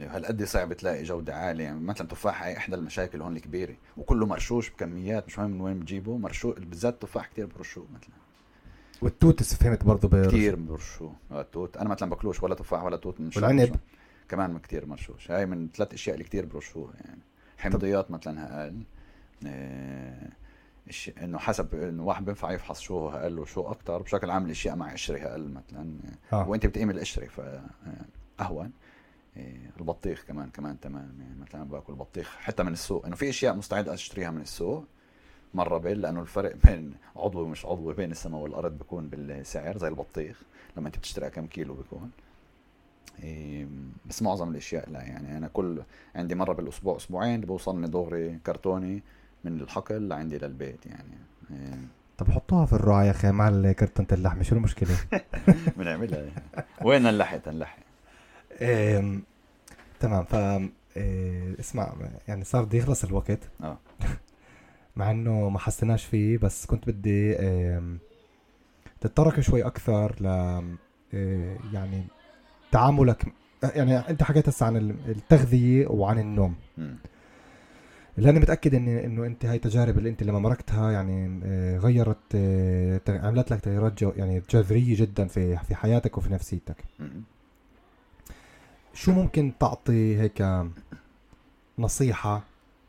هالقد 0.00 0.44
صعب 0.44 0.72
تلاقي 0.72 1.02
جودة 1.02 1.34
عالية. 1.34 1.64
يعني 1.64 1.80
مثلا 1.80 2.08
تفاح 2.08 2.42
هي 2.42 2.56
إحدى 2.56 2.76
المشاكل 2.76 3.22
هون 3.22 3.36
الكبيرة 3.36 3.74
وكله 3.96 4.26
مرشوش 4.26 4.70
بكميات 4.70 5.26
مش 5.26 5.38
مهم 5.38 5.50
من 5.50 5.60
وين 5.60 5.80
بتجيبه 5.80 6.16
مرشوش 6.16 6.58
بالذات 6.58 6.94
التفاح 6.94 7.26
كثير 7.26 7.46
برشوه 7.46 7.86
مثلا. 7.94 8.14
والتوت 9.02 9.42
فهمت 9.42 9.84
برضه 9.84 10.08
برشوه 10.08 10.32
كثير 10.32 10.56
برشوه 10.56 11.12
آه، 11.30 11.40
التوت. 11.40 11.76
أنا 11.76 11.88
مثلا 11.88 12.10
باكلوش 12.10 12.42
ولا 12.42 12.54
تفاح 12.54 12.84
ولا 12.84 12.96
توت 12.96 13.20
من 13.20 13.30
والعنب. 13.36 13.76
كمان 14.28 14.58
كثير 14.58 14.86
مرشوش. 14.86 15.30
هاي 15.30 15.46
من 15.46 15.68
ثلاث 15.74 15.94
أشياء 15.94 16.14
اللي 16.14 16.28
كثير 16.28 16.46
برشوها 16.46 16.92
يعني. 17.04 17.20
حمضيات 17.58 18.10
مثلا 18.10 18.64
أقل 18.64 18.82
إنه 21.22 21.38
حسب 21.38 21.74
إنه 21.74 22.04
واحد 22.04 22.24
بينفع 22.24 22.52
يفحص 22.52 22.80
شو 22.80 23.08
أقل 23.08 23.38
وشو 23.38 23.60
أكثر 23.60 24.02
بشكل 24.02 24.30
عام 24.30 24.44
الأشياء 24.46 24.76
مع 24.76 24.92
قشرة 24.92 25.18
أقل 25.18 25.48
مثلا. 25.48 25.98
آه. 26.32 26.48
وأنت 26.48 26.66
بتقيم 26.66 26.90
القشرة 26.90 27.26
فاهون 27.26 28.72
آه، 29.36 29.70
البطيخ 29.80 30.24
كمان 30.28 30.50
كمان 30.50 30.80
تمام. 30.80 31.16
يعني 31.20 31.40
مثلا 31.40 31.64
باكل 31.64 31.94
بطيخ 31.94 32.36
حتى 32.36 32.62
من 32.62 32.72
السوق. 32.72 33.06
إنه 33.06 33.16
في 33.16 33.28
أشياء 33.28 33.56
مستعد 33.56 33.88
أشتريها 33.88 34.30
من 34.30 34.40
السوق 34.40 34.84
مرة 35.54 35.78
بين 35.78 35.96
لأنه 35.96 36.20
الفرق 36.20 36.56
بين 36.64 36.94
عضوي 37.16 37.42
ومش 37.42 37.66
عضوي 37.66 37.94
بين 37.94 38.10
السماء 38.10 38.40
والأرض 38.40 38.78
بيكون 38.78 39.08
بالسعر 39.08 39.78
زي 39.78 39.88
البطيخ. 39.88 40.42
لما 40.76 40.86
أنت 40.86 40.98
بتشتري 40.98 41.30
كم 41.30 41.46
كيلو 41.46 41.74
بيكون. 41.74 42.10
إيه، 43.22 43.68
بس 44.06 44.22
معظم 44.22 44.50
الأشياء 44.50 44.90
لا. 44.90 45.02
يعني 45.02 45.36
أنا 45.36 45.48
كل 45.48 45.82
عندي 46.14 46.34
مرة 46.34 46.52
بالأسبوع 46.52 46.96
أسبوعين 46.96 47.40
بوصلني 47.40 47.88
دغري 47.88 48.38
كرتوني 48.46 49.02
من 49.44 49.60
الحقل 49.60 50.08
لعندي 50.08 50.38
للبيت 50.38 50.86
يعني. 50.86 51.18
إيه. 51.50 51.78
طب 52.18 52.30
حطوها 52.30 52.66
في 52.66 52.72
الرعاية 52.72 53.06
يا 53.06 53.10
أخي 53.10 53.30
مع 53.32 53.72
كرتونة 53.72 54.08
اللحمة 54.12 54.42
شو 54.42 54.56
المشكلة؟ 54.56 54.96
بنعملها 55.76 56.26
وين 56.82 57.06
اللحت 57.06 57.48
اللحت 57.48 57.78
إيه 58.60 59.20
تمام 60.00 60.24
ف 60.24 60.34
إيه 60.96 61.60
اسمع 61.60 61.94
يعني 62.28 62.44
صار 62.44 62.64
بده 62.64 62.78
يخلص 62.78 63.04
الوقت. 63.04 63.50
آه. 63.62 63.78
مع 64.96 65.10
إنه 65.10 65.48
ما 65.48 65.58
حسيناش 65.58 66.04
فيه 66.04 66.38
بس 66.38 66.66
كنت 66.66 66.90
بدي 66.90 67.38
إيه 67.38 67.82
تتطرق 69.00 69.40
شوي 69.40 69.66
أكثر 69.66 70.16
ل 70.20 70.26
إيه 71.14 71.58
يعني 71.72 72.04
تعاملك 72.72 73.26
يعني 73.62 73.98
أنت 73.98 74.22
حكيت 74.22 74.48
هسه 74.48 74.66
عن 74.66 74.76
التغذية 75.08 75.86
وعن 75.86 76.18
النوم. 76.18 76.54
اللي 78.18 78.30
أنا 78.30 78.40
متأكد 78.40 78.74
ان 78.74 78.88
إنه 78.88 79.26
أنت 79.26 79.46
هاي 79.46 79.56
التجارب 79.56 79.98
اللي 79.98 80.08
أنت 80.08 80.22
لما 80.22 80.38
مركتها 80.38 80.90
يعني 80.92 81.40
آه، 81.44 81.78
غيرت 81.78 82.34
آه، 82.34 83.00
عملت 83.08 83.50
لك 83.50 83.60
تغييرات 83.60 84.02
يعني 84.02 84.42
جذرية 84.50 84.96
جدا 84.96 85.26
في 85.26 85.56
في 85.56 85.74
حياتك 85.74 86.18
وفي 86.18 86.32
نفسيتك. 86.32 86.84
شو 88.94 89.12
ممكن 89.12 89.52
تعطي 89.60 90.20
هيك 90.20 90.66
نصيحة 91.78 92.42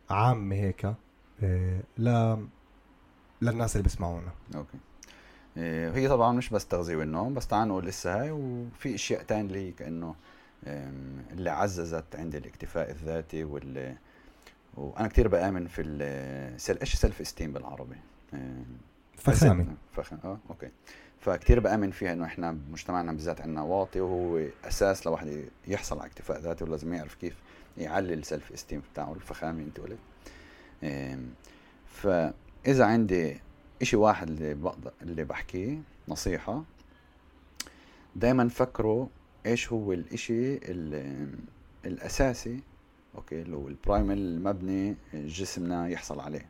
عامة 0.10 0.56
هيك 0.56 0.96
آه، 1.44 1.80
ل 1.98 2.38
للناس 3.42 3.76
اللي 3.76 3.84
بيسمعونا؟ 3.84 4.32
أوكي. 4.56 4.78
هي 6.00 6.08
طبعا 6.08 6.34
مش 6.34 6.50
بس 6.50 6.68
تغذية 6.68 6.96
والنوم 6.96 7.34
بس 7.34 7.48
تعال 7.48 7.68
نقول 7.68 7.86
لسه 7.86 8.22
هاي 8.22 8.32
وفي 8.32 8.96
أشياء 8.96 9.24
تانية 9.24 9.42
اللي 9.42 9.72
كانه 9.72 10.16
اللي 11.32 11.50
عززت 11.50 12.16
عندي 12.16 12.38
الاكتفاء 12.38 12.92
الذاتي 12.92 13.44
واللي 13.44 13.98
وأنا 14.78 15.08
كثير 15.08 15.28
بآمن 15.28 15.68
في 15.68 15.82
ال 15.82 16.01
self 16.01 16.78
إيش 16.80 16.96
self 16.96 17.22
esteem 17.22 17.54
بالعربي؟ 17.54 17.96
فخامة. 19.18 19.76
فخامة. 19.92 20.22
آه 20.24 20.40
أوكي. 20.50 20.70
فكتير 21.20 21.60
بآمن 21.60 21.92
فيها 21.92 22.14
إنه 22.14 22.26
إحنا 22.26 22.52
بمجتمعنا 22.52 23.12
بالذات 23.12 23.42
عندنا 23.42 23.62
واطي 23.62 24.00
وهو 24.02 24.48
أساس 24.64 25.06
لواحد 25.08 25.46
يحصل 25.68 26.00
على 26.00 26.08
اكتفاء 26.08 26.40
ذاتي 26.40 26.64
ولازم 26.64 26.94
يعرف 26.94 27.16
كيف 27.16 27.36
يعلي 27.78 28.14
ال 28.14 28.21
self 28.21 28.52
esteem 28.52 28.82
بتاعه 28.94 29.14
الفخامه 29.14 29.64
أنت 29.64 29.80
قلت. 29.80 30.00
فإذا 31.88 32.86
عندي 32.86 33.40
إشي 33.82 33.96
واحد 33.96 34.30
اللي 34.30 34.54
بقدر 34.54 34.92
اللي 35.02 35.24
بحكيه 35.24 35.78
نصيحة 36.08 36.64
دائما 38.16 38.50
فكروا 38.50 39.08
إيش 39.46 39.72
هو 39.72 39.94
الإشي 39.94 40.60
الأساسي 41.86 42.60
أوكي 43.16 43.42
اللي 43.42 43.56
هو 43.56 43.68
ال 43.68 43.75
prime 43.75 44.12
المبني 44.12 44.96
جسمنا 45.14 45.88
يحصل 45.88 46.20
عليه. 46.20 46.50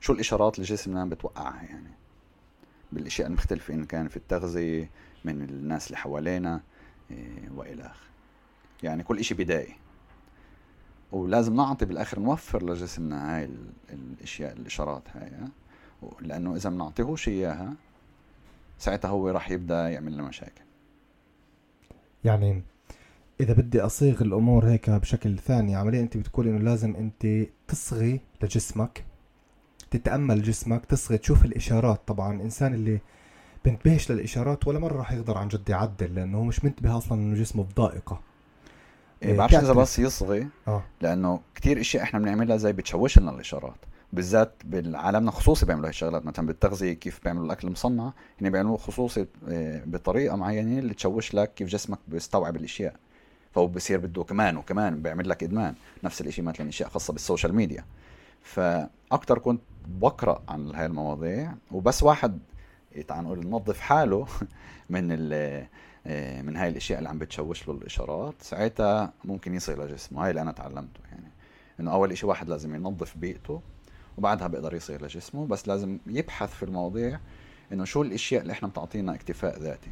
شو 0.00 0.12
الإشارات 0.12 0.54
اللي 0.54 0.66
جسمنا 0.66 1.04
بتوقعها 1.04 1.62
يعني؟ 1.62 1.90
بالأشياء 2.92 3.28
المختلفة 3.28 3.74
إن 3.74 3.84
كان 3.84 4.08
في 4.08 4.16
التغذية 4.16 4.90
من 5.24 5.42
الناس 5.42 5.86
اللي 5.86 5.96
حوالينا 5.96 6.60
إيه 7.10 7.50
وإلى 7.54 7.82
اخره 7.82 8.08
يعني 8.82 9.02
كل 9.02 9.18
إشي 9.18 9.34
بدائي. 9.34 9.76
ولازم 11.12 11.56
نعطي 11.56 11.84
بالآخر 11.84 12.20
نوفر 12.20 12.64
لجسمنا 12.64 13.36
هاي 13.36 13.50
الأشياء 13.90 14.52
الإشارات 14.52 15.02
هاي 15.16 15.30
لأنه 16.20 16.56
إذا 16.56 16.70
ما 16.70 16.76
بنعطيهوش 16.76 17.28
إياها 17.28 17.74
ساعتها 18.78 19.08
هو 19.08 19.28
راح 19.28 19.50
يبدأ 19.50 19.88
يعمل 19.88 20.12
لنا 20.12 20.22
مشاكل. 20.22 20.64
يعني 22.24 22.62
إذا 23.40 23.52
بدي 23.52 23.80
أصيغ 23.80 24.22
الأمور 24.22 24.66
هيك 24.66 24.90
بشكل 24.90 25.38
ثاني 25.38 25.74
عمليا 25.76 26.00
أنت 26.00 26.16
بتقول 26.16 26.48
إنه 26.48 26.58
لازم 26.58 26.96
أنت 26.96 27.48
تصغي 27.68 28.20
لجسمك 28.42 29.04
تتأمل 29.90 30.42
جسمك 30.42 30.84
تصغي 30.84 31.18
تشوف 31.18 31.44
الإشارات. 31.44 32.00
طبعا 32.06 32.36
الانسان 32.36 32.74
اللي 32.74 33.00
بنتبهش 33.64 34.12
للإشارات 34.12 34.66
ولا 34.66 34.78
مرة 34.78 34.96
راح 34.96 35.12
يقدر 35.12 35.38
عن 35.38 35.48
جد 35.48 35.68
يعدل 35.68 36.14
لأنه 36.14 36.38
هو 36.38 36.44
مش 36.44 36.64
منتبه 36.64 36.98
أصلا 36.98 37.20
إنه 37.20 37.34
جسمه 37.34 37.64
بضائقة. 37.64 38.20
إيه 39.22 39.36
بعرفش 39.36 39.54
إذا 39.54 39.72
بس 39.72 39.98
يصغي 39.98 40.48
آه. 40.68 40.82
لأنه 41.00 41.40
كتير 41.54 41.80
إشياء 41.80 42.02
إحنا 42.02 42.20
بنعملها 42.20 42.56
زي 42.56 42.72
بتشوش 42.72 43.18
لنا 43.18 43.30
الإشارات. 43.30 43.76
بالذات 44.12 44.52
بالعالمنا 44.64 45.30
خصوصي 45.30 45.66
بيعملوا 45.66 45.86
هاي 45.86 45.90
الشغلات 45.90 46.26
مثلا 46.26 46.46
بالتغذية 46.46 46.92
كيف 46.92 47.20
بيعملوا 47.24 47.46
الأكل 47.46 47.66
المصنع 47.68 48.12
هن 48.40 48.50
بيعملوه 48.50 48.76
خصوصي 48.76 49.26
آه، 49.48 49.82
بطريقة 49.86 50.36
معينة 50.36 50.78
اللي 50.78 50.94
تشوش 50.94 51.34
لك 51.34 51.54
كيف 51.54 51.68
جسمك 51.68 51.98
بيستوعب 52.08 52.56
الإشياء. 52.56 52.96
فهو 53.54 53.66
بصير 53.66 53.98
بده 53.98 54.24
كمان 54.24 54.56
وكمان 54.56 55.02
بيعمل 55.02 55.28
لك 55.28 55.42
إدمان 55.42 55.74
نفس 56.04 56.20
الشيء 56.20 56.44
مثلا 56.44 56.68
إشياء 56.68 56.88
خاصة 56.88 57.12
بال 57.12 57.23
social 57.23 57.54
media. 57.54 57.84
فاكثر 58.42 59.38
كنت 59.38 59.60
بقرأ 59.86 60.42
عن 60.48 60.74
هاي 60.74 60.86
المواضيع 60.86 61.54
وبس 61.72 62.02
واحد 62.02 62.38
تعال 63.08 63.24
نقول 63.24 63.46
ننظف 63.46 63.80
حاله 63.80 64.26
من 64.90 65.28
آه، 66.06 66.42
من 66.42 66.56
هاي 66.56 66.68
الإشياء 66.68 66.98
اللي 66.98 67.08
عم 67.08 67.18
بتشوش 67.18 67.68
له 67.68 67.74
الإشارات 67.74 68.34
ساعتها 68.40 69.12
ممكن 69.24 69.54
يصل 69.54 69.80
لجسمه 69.80 70.24
هاي 70.24 70.30
اللي 70.30 70.42
أنا 70.42 70.52
تعلمته 70.52 71.00
يعني 71.10 71.28
إنه 71.80 71.92
أول 71.92 72.18
شيء 72.18 72.28
واحد 72.28 72.48
لازم 72.48 72.74
ينظف 72.74 73.16
بيئته 73.16 73.60
وبعدها 74.18 74.46
بيقدر 74.46 74.74
يصير 74.74 75.02
لجسمه 75.02 75.46
بس 75.46 75.68
لازم 75.68 75.98
يبحث 76.06 76.54
في 76.54 76.62
المواضيع 76.62 77.20
إنه 77.72 77.84
شو 77.84 78.02
الإشياء 78.02 78.42
اللي 78.42 78.52
إحنا 78.52 78.68
بتعطينا 78.68 79.14
اكتفاء 79.14 79.58
ذاتي. 79.58 79.90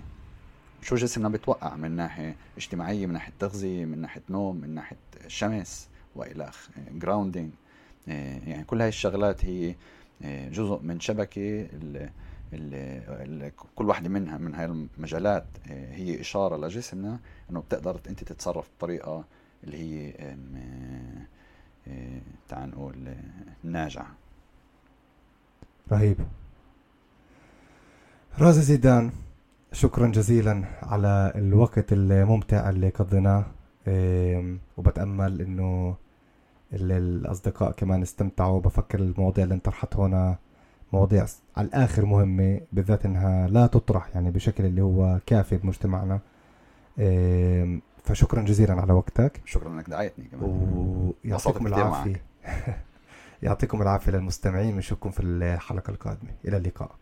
شو 0.83 0.97
جسمنا 0.97 1.29
بتوقع 1.29 1.77
من 1.77 1.91
ناحية 1.91 2.37
اجتماعية 2.57 3.07
من 3.07 3.13
ناحية 3.13 3.33
تغذية 3.39 3.85
من 3.85 3.99
ناحية 3.99 4.23
نوم 4.31 4.57
من 4.57 4.75
ناحية 4.75 4.97
شمس 5.27 5.89
وإلى 6.17 6.51
grounding 6.93 7.51
آه، 8.09 8.39
يعني 8.47 8.65
كل 8.65 8.81
هاي 8.81 8.89
الشغلات 8.89 9.45
هي 9.45 9.75
آه، 10.23 10.49
جزء 10.49 10.81
من 10.83 11.01
شبكة 11.01 11.69
اللي 12.53 13.53
كل 13.75 13.89
واحدة 13.89 14.09
منها 14.09 14.39
من 14.39 14.55
هاي 14.55 14.65
المجالات 14.65 15.47
آه، 15.71 15.95
هي 15.95 16.21
إشارة 16.21 16.57
لجسمنا 16.57 17.19
إنه 17.51 17.61
بتقدر 17.61 18.01
أنت 18.09 18.25
تتصرف 18.25 18.69
بطريقة 18.79 19.25
اللي 19.65 19.77
هي 19.79 20.13
تعال 22.49 22.71
نقول 22.71 23.15
ناجعة. 23.65 24.07
رهيب. 25.93 26.17
رازي 28.39 28.63
زيدان. 28.63 29.13
شكرا 29.73 30.07
جزيلا 30.07 30.65
على 30.83 31.33
الوقت 31.35 31.93
الممتع 31.93 32.71
اللي 32.71 32.89
قضيناه. 32.89 33.45
وبتأمل 34.77 35.41
إنه 35.41 35.97
الأصدقاء 36.73 37.73
كمان 37.73 38.03
استمتعوا. 38.03 38.61
بفكر 38.61 38.99
المواضيع 38.99 39.45
اللي 39.45 39.55
انطرحت 39.55 39.97
هنا 39.97 40.37
مواضيع 40.93 41.27
على 41.57 41.67
الآخر 41.67 42.05
مهمة 42.05 42.61
بالذات 42.73 43.07
إنها 43.07 43.49
لا 43.49 43.67
تطرح 43.67 44.09
يعني 44.15 44.31
بشكل 44.31 44.65
اللي 44.65 44.83
هو 44.83 45.19
كافي 45.27 45.57
بمجتمعنا. 45.57 46.21
فشكرا 48.05 48.43
جزيلا 48.43 48.75
على 48.75 48.93
وقتك. 48.93 49.41
شكرا 49.45 49.69
إنك 49.69 49.91
دعيتني 49.91 50.25
كمان. 50.25 51.13
ويعطيكم 51.25 51.67
العافية. 51.67 52.23
يعطيكم 53.43 53.83
العافية 53.83 54.13
للمستمعين. 54.13 54.75
بنشوفكم 54.75 55.11
في 55.11 55.23
الحلقة 55.23 55.91
القادمة. 55.91 56.31
إلى 56.45 56.57
اللقاء. 56.57 57.02